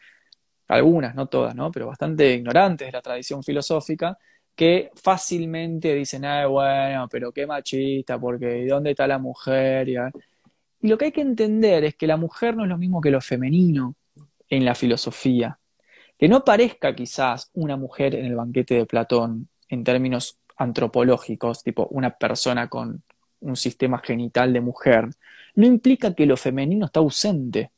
algunas, 0.68 1.16
no 1.16 1.28
todas, 1.28 1.56
¿no? 1.56 1.72
pero 1.72 1.88
bastante 1.88 2.34
ignorantes 2.34 2.88
de 2.88 2.92
la 2.92 3.02
tradición 3.02 3.44
filosófica, 3.44 4.18
que 4.56 4.92
fácilmente 4.96 5.96
dicen, 5.96 6.26
ay, 6.26 6.48
bueno, 6.48 7.08
pero 7.10 7.32
qué 7.32 7.48
machista, 7.48 8.20
porque 8.20 8.66
¿dónde 8.68 8.92
está 8.92 9.08
la 9.08 9.18
mujer? 9.18 9.90
Y, 9.90 9.96
y 10.82 10.88
lo 10.88 10.98
que 10.98 11.06
hay 11.06 11.12
que 11.12 11.22
entender 11.22 11.86
es 11.86 11.96
que 11.96 12.08
la 12.08 12.18
mujer 12.18 12.56
no 12.56 12.64
es 12.64 12.70
lo 12.70 12.78
mismo 12.78 13.02
que 13.02 13.12
lo 13.12 13.22
femenino 13.22 13.96
en 14.50 14.66
la 14.66 14.76
filosofía. 14.76 15.58
Que 16.22 16.30
no 16.30 16.46
parezca 16.46 16.94
quizás 16.94 17.50
una 17.56 17.78
mujer 17.78 18.14
en 18.14 18.26
el 18.28 18.36
banquete 18.36 18.76
de 18.76 18.86
Platón 18.86 19.50
en 19.70 19.84
términos 19.84 20.38
antropológicos, 20.56 21.64
tipo 21.64 21.88
una 21.90 22.12
persona 22.12 22.70
con 22.70 23.02
un 23.40 23.56
sistema 23.56 23.98
genital 23.98 24.54
de 24.54 24.62
mujer, 24.62 25.10
no 25.56 25.66
implica 25.66 26.14
que 26.14 26.28
lo 26.28 26.38
femenino 26.38 26.86
está 26.86 27.00
ausente. 27.00 27.72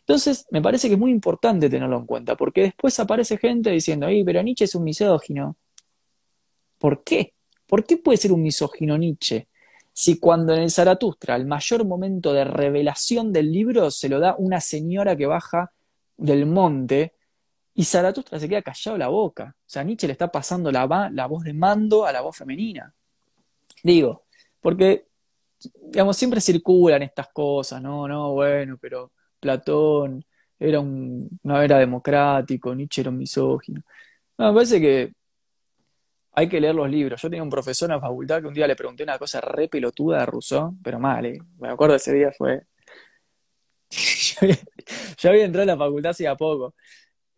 Entonces, 0.00 0.46
me 0.50 0.62
parece 0.62 0.88
que 0.88 0.94
es 0.94 0.98
muy 0.98 1.10
importante 1.10 1.68
tenerlo 1.68 1.98
en 1.98 2.06
cuenta, 2.06 2.34
porque 2.34 2.62
después 2.62 2.98
aparece 2.98 3.36
gente 3.36 3.68
diciendo, 3.68 4.06
¡ay, 4.06 4.24
pero 4.24 4.42
Nietzsche 4.42 4.64
es 4.64 4.74
un 4.74 4.84
misógino! 4.84 5.56
¿Por 6.78 7.04
qué? 7.04 7.34
¿Por 7.66 7.84
qué 7.84 7.98
puede 7.98 8.16
ser 8.16 8.32
un 8.32 8.42
misógino 8.42 8.96
Nietzsche? 8.96 9.48
si 9.92 10.18
cuando 10.18 10.54
en 10.54 10.62
el 10.62 10.70
Zaratustra 10.70 11.36
el 11.36 11.44
mayor 11.44 11.84
momento 11.84 12.32
de 12.32 12.44
revelación 12.44 13.30
del 13.30 13.52
libro 13.52 13.90
se 13.90 14.08
lo 14.08 14.20
da 14.20 14.34
una 14.38 14.58
señora 14.58 15.14
que 15.16 15.26
baja 15.26 15.70
del 16.16 16.46
monte 16.46 17.12
y 17.74 17.84
Zaratustra 17.84 18.38
se 18.38 18.48
queda 18.48 18.62
callado 18.62 18.98
la 18.98 19.08
boca. 19.08 19.54
O 19.58 19.62
sea, 19.66 19.82
Nietzsche 19.82 20.06
le 20.06 20.12
está 20.12 20.30
pasando 20.30 20.70
la, 20.70 20.86
voz 21.26 21.44
de 21.44 21.52
mando 21.54 22.04
a 22.04 22.12
la 22.12 22.20
voz 22.20 22.36
femenina. 22.36 22.94
Digo, 23.82 24.26
porque, 24.60 25.06
digamos, 25.90 26.16
siempre 26.16 26.40
circulan 26.40 27.02
estas 27.02 27.28
cosas, 27.32 27.82
no, 27.82 28.06
no, 28.06 28.32
bueno, 28.32 28.78
pero 28.80 29.12
Platón 29.40 30.24
era 30.58 30.80
un, 30.80 31.28
no 31.42 31.60
era 31.60 31.78
democrático, 31.78 32.74
Nietzsche 32.74 33.00
era 33.02 33.10
un 33.10 33.18
misógino. 33.18 33.82
No, 34.38 34.48
me 34.48 34.54
parece 34.54 34.80
que 34.80 35.12
hay 36.34 36.48
que 36.48 36.60
leer 36.60 36.74
los 36.74 36.88
libros. 36.90 37.20
Yo 37.20 37.28
tenía 37.28 37.42
un 37.42 37.50
profesor 37.50 37.90
en 37.90 37.96
la 37.96 38.00
facultad 38.00 38.40
que 38.40 38.48
un 38.48 38.54
día 38.54 38.66
le 38.66 38.76
pregunté 38.76 39.02
una 39.02 39.18
cosa 39.18 39.40
re 39.40 39.68
pelotuda 39.68 40.20
de 40.20 40.26
Rousseau, 40.26 40.74
pero 40.82 40.98
mal, 40.98 41.26
¿eh? 41.26 41.38
Me 41.58 41.68
acuerdo 41.68 41.96
ese 41.96 42.12
día 42.12 42.30
fue. 42.32 42.62
yo 45.18 45.30
había 45.30 45.44
entrado 45.44 45.62
en 45.62 45.68
la 45.68 45.76
facultad 45.76 46.10
hacía 46.10 46.34
poco. 46.36 46.74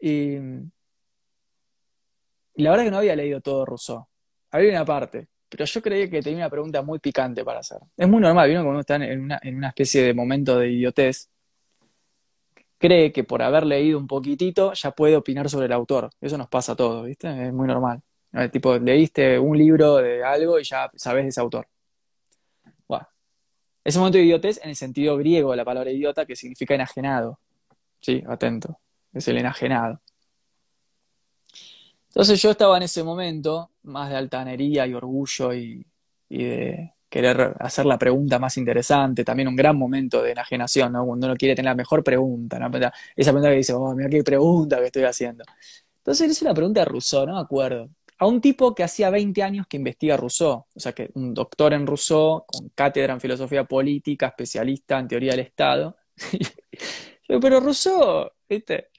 Y... 0.07 0.37
la 2.57 2.71
verdad 2.71 2.85
es 2.85 2.89
que 2.89 2.91
no 2.91 2.99
había 2.99 3.17
leído 3.17 3.41
todo 3.41 3.65
Rousseau. 3.65 4.07
Había 4.51 4.71
una 4.71 4.85
parte, 4.85 5.29
pero 5.49 5.65
yo 5.65 5.81
creía 5.81 6.11
que 6.11 6.21
tenía 6.21 6.41
una 6.41 6.51
pregunta 6.51 6.83
muy 6.83 6.99
picante 6.99 7.43
para 7.43 7.61
hacer. 7.61 7.79
Es 7.97 8.07
muy 8.07 8.21
normal, 8.21 8.49
vino 8.49 8.61
cuando 8.61 8.73
uno 8.73 8.81
está 8.81 8.97
en 8.97 9.23
una, 9.23 9.41
en 9.43 9.57
una 9.57 9.69
especie 9.69 10.03
de 10.03 10.13
momento 10.13 10.59
de 10.59 10.71
idiotez, 10.71 11.31
cree 12.77 13.13
que 13.13 13.25
por 13.25 13.41
haber 13.41 13.65
leído 13.65 13.99
un 13.99 14.07
poquitito 14.07 14.75
ya 14.75 14.91
puede 14.91 15.17
opinar 15.17 15.49
sobre 15.49 15.67
el 15.67 15.73
autor. 15.73 16.11
Eso 16.21 16.37
nos 16.37 16.49
pasa 16.49 16.73
a 16.73 16.77
todos, 16.77 17.07
¿viste? 17.07 17.47
Es 17.47 17.53
muy 17.55 17.67
normal. 17.67 18.03
Tipo, 18.53 18.77
leíste 18.77 19.39
un 19.39 19.57
libro 19.57 19.97
de 19.97 20.23
algo 20.23 20.59
y 20.61 20.65
ya 20.65 20.91
sabes 20.97 21.25
de 21.25 21.29
ese 21.31 21.41
autor. 21.41 21.67
Ese 23.85 23.99
momento 23.99 24.19
de 24.19 24.25
idiotez 24.25 24.61
en 24.63 24.71
el 24.71 24.77
sentido 24.77 25.17
griego 25.19 25.51
de 25.51 25.59
la 25.59 25.65
palabra 25.65 25.91
idiota, 25.91 26.25
que 26.25 26.37
significa 26.37 26.75
enajenado. 26.75 27.39
Sí, 28.01 28.23
atento. 28.27 28.79
Es 29.15 29.29
el 29.29 29.39
enajenado. 29.39 30.01
Entonces 32.09 32.41
yo 32.43 32.51
estaba 32.51 32.77
en 32.77 32.83
ese 32.85 33.03
momento 33.03 33.71
más 33.85 34.11
de 34.11 34.17
altanería 34.17 34.87
y 34.87 34.95
orgullo 34.95 35.55
y, 35.55 35.87
de 36.29 36.93
querer 37.09 37.55
hacer 37.61 37.87
la 37.87 37.97
pregunta 37.99 38.39
más 38.39 38.57
interesante, 38.57 39.25
también 39.25 39.49
un 39.49 39.57
gran 39.57 39.77
momento 39.79 40.21
de 40.21 40.33
enajenación, 40.33 40.93
¿no? 40.93 41.07
Cuando 41.07 41.27
uno 41.29 41.37
quiere 41.37 41.55
tener 41.55 41.71
la 41.71 41.77
mejor 41.77 42.03
pregunta, 42.03 42.59
¿no? 42.59 42.67
Esa 43.17 43.31
pregunta 43.31 43.51
que 43.51 43.57
dice, 43.57 43.73
oh, 43.73 43.95
mira 43.95 44.09
qué 44.11 44.25
pregunta 44.25 44.79
que 44.79 44.87
estoy 44.87 45.05
haciendo. 45.05 45.45
Entonces 45.99 46.31
hice 46.31 46.45
una 46.45 46.55
pregunta 46.55 46.81
de 46.81 46.87
Rousseau, 46.87 47.27
no 47.27 47.35
me 47.35 47.41
acuerdo 47.41 47.89
a 48.19 48.27
un 48.27 48.41
tipo 48.41 48.75
que 48.75 48.85
hacía 48.85 49.11
20 49.11 49.43
años 49.43 49.67
que 49.67 49.77
investiga 49.77 50.17
Rousseau, 50.17 50.67
o 50.75 50.81
sea, 50.81 50.93
que 50.93 51.11
un 51.15 51.35
doctor 51.35 51.73
en 51.73 51.87
Rousseau, 51.87 52.45
con 52.47 52.69
cátedra 52.71 53.13
en 53.13 53.21
filosofía 53.21 53.65
política, 53.65 54.29
especialista 54.29 54.99
en 54.99 55.09
teoría 55.09 55.33
del 55.33 55.41
Estado. 55.41 55.97
Pero 57.27 57.61
Rousseau, 57.61 58.31
¿viste? 58.49 58.91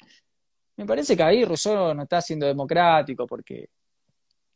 Me 0.78 0.86
parece 0.86 1.16
que 1.16 1.24
ahí 1.24 1.46
Rousseau 1.46 1.94
no 1.94 2.04
está 2.04 2.22
siendo 2.22 2.46
democrático 2.46 3.26
porque... 3.26 3.70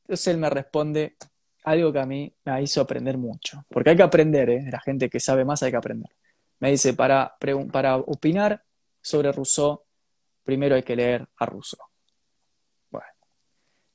Entonces 0.01 0.27
él 0.27 0.37
me 0.37 0.49
responde 0.49 1.15
algo 1.63 1.93
que 1.93 1.99
a 1.99 2.05
mí 2.05 2.33
me 2.45 2.63
hizo 2.63 2.81
aprender 2.81 3.17
mucho. 3.17 3.63
Porque 3.69 3.91
hay 3.91 3.95
que 3.95 4.03
aprender, 4.03 4.49
¿eh? 4.49 4.65
La 4.71 4.79
gente 4.79 5.09
que 5.09 5.19
sabe 5.19 5.45
más 5.45 5.61
hay 5.61 5.71
que 5.71 5.77
aprender. 5.77 6.09
Me 6.59 6.71
dice, 6.71 6.93
para, 6.93 7.35
para 7.71 7.97
opinar 7.97 8.63
sobre 9.01 9.31
Rousseau, 9.31 9.83
primero 10.43 10.75
hay 10.75 10.83
que 10.83 10.95
leer 10.95 11.27
a 11.37 11.45
Rousseau. 11.45 11.89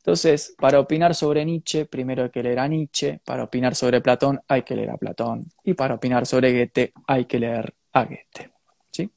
Entonces, 0.05 0.55
para 0.59 0.81
opinar 0.81 1.15
sobre 1.15 1.47
Nietzsche, 1.47 1.87
primero 1.87 2.25
hay 2.25 2.31
que 2.31 2.43
leer 2.43 2.59
a 2.59 2.69
Nietzsche, 2.69 3.23
para 3.25 3.45
opinar 3.45 3.75
sobre 3.75 4.03
Platón 4.03 4.39
hay 4.47 4.63
que 4.63 4.77
leer 4.77 4.91
a 4.91 4.99
Platón, 4.99 5.47
y 5.63 5.73
para 5.73 5.95
opinar 5.95 6.27
sobre 6.27 6.53
Goethe 6.53 6.93
hay 7.07 7.25
que 7.25 7.39
leer 7.39 7.75
a 7.91 8.05
Goethe. 8.05 8.53
¿sí? 8.91 9.11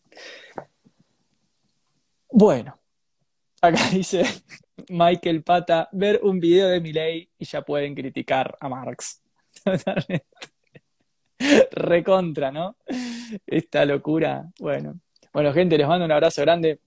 Bueno, 2.32 2.80
acá 3.68 3.90
dice 3.92 4.24
Michael 4.90 5.44
Pata, 5.44 5.90
ver 5.92 6.20
un 6.24 6.40
video 6.40 6.68
de 6.68 6.80
Milley 6.80 7.30
y 7.38 7.46
ya 7.46 7.62
pueden 7.62 7.94
criticar 7.96 8.58
a 8.60 8.70
Marx. 8.70 9.22
Totalmente. 9.64 10.26
Recontra, 11.72 12.52
¿no? 12.52 12.78
Esta 13.46 13.86
locura. 13.86 14.50
Bueno. 14.60 15.00
Bueno, 15.34 15.54
gente, 15.54 15.78
les 15.78 15.88
mando 15.88 16.06
un 16.06 16.12
abrazo 16.12 16.42
grande. 16.42 16.80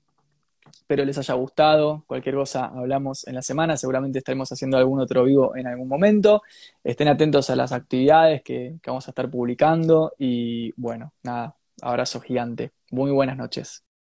Espero 0.72 1.04
les 1.04 1.18
haya 1.18 1.34
gustado. 1.34 2.04
Cualquier 2.06 2.34
cosa 2.34 2.66
hablamos 2.66 3.26
en 3.26 3.34
la 3.34 3.42
semana. 3.42 3.76
Seguramente 3.76 4.18
estaremos 4.18 4.50
haciendo 4.50 4.76
algún 4.76 5.00
otro 5.00 5.24
vivo 5.24 5.54
en 5.56 5.66
algún 5.66 5.88
momento. 5.88 6.42
Estén 6.82 7.08
atentos 7.08 7.50
a 7.50 7.56
las 7.56 7.72
actividades 7.72 8.42
que, 8.42 8.78
que 8.82 8.90
vamos 8.90 9.06
a 9.06 9.10
estar 9.10 9.30
publicando. 9.30 10.12
Y 10.18 10.72
bueno, 10.76 11.12
nada, 11.22 11.56
abrazo 11.80 12.20
gigante. 12.20 12.72
Muy 12.90 13.10
buenas 13.10 13.36
noches. 13.36 13.84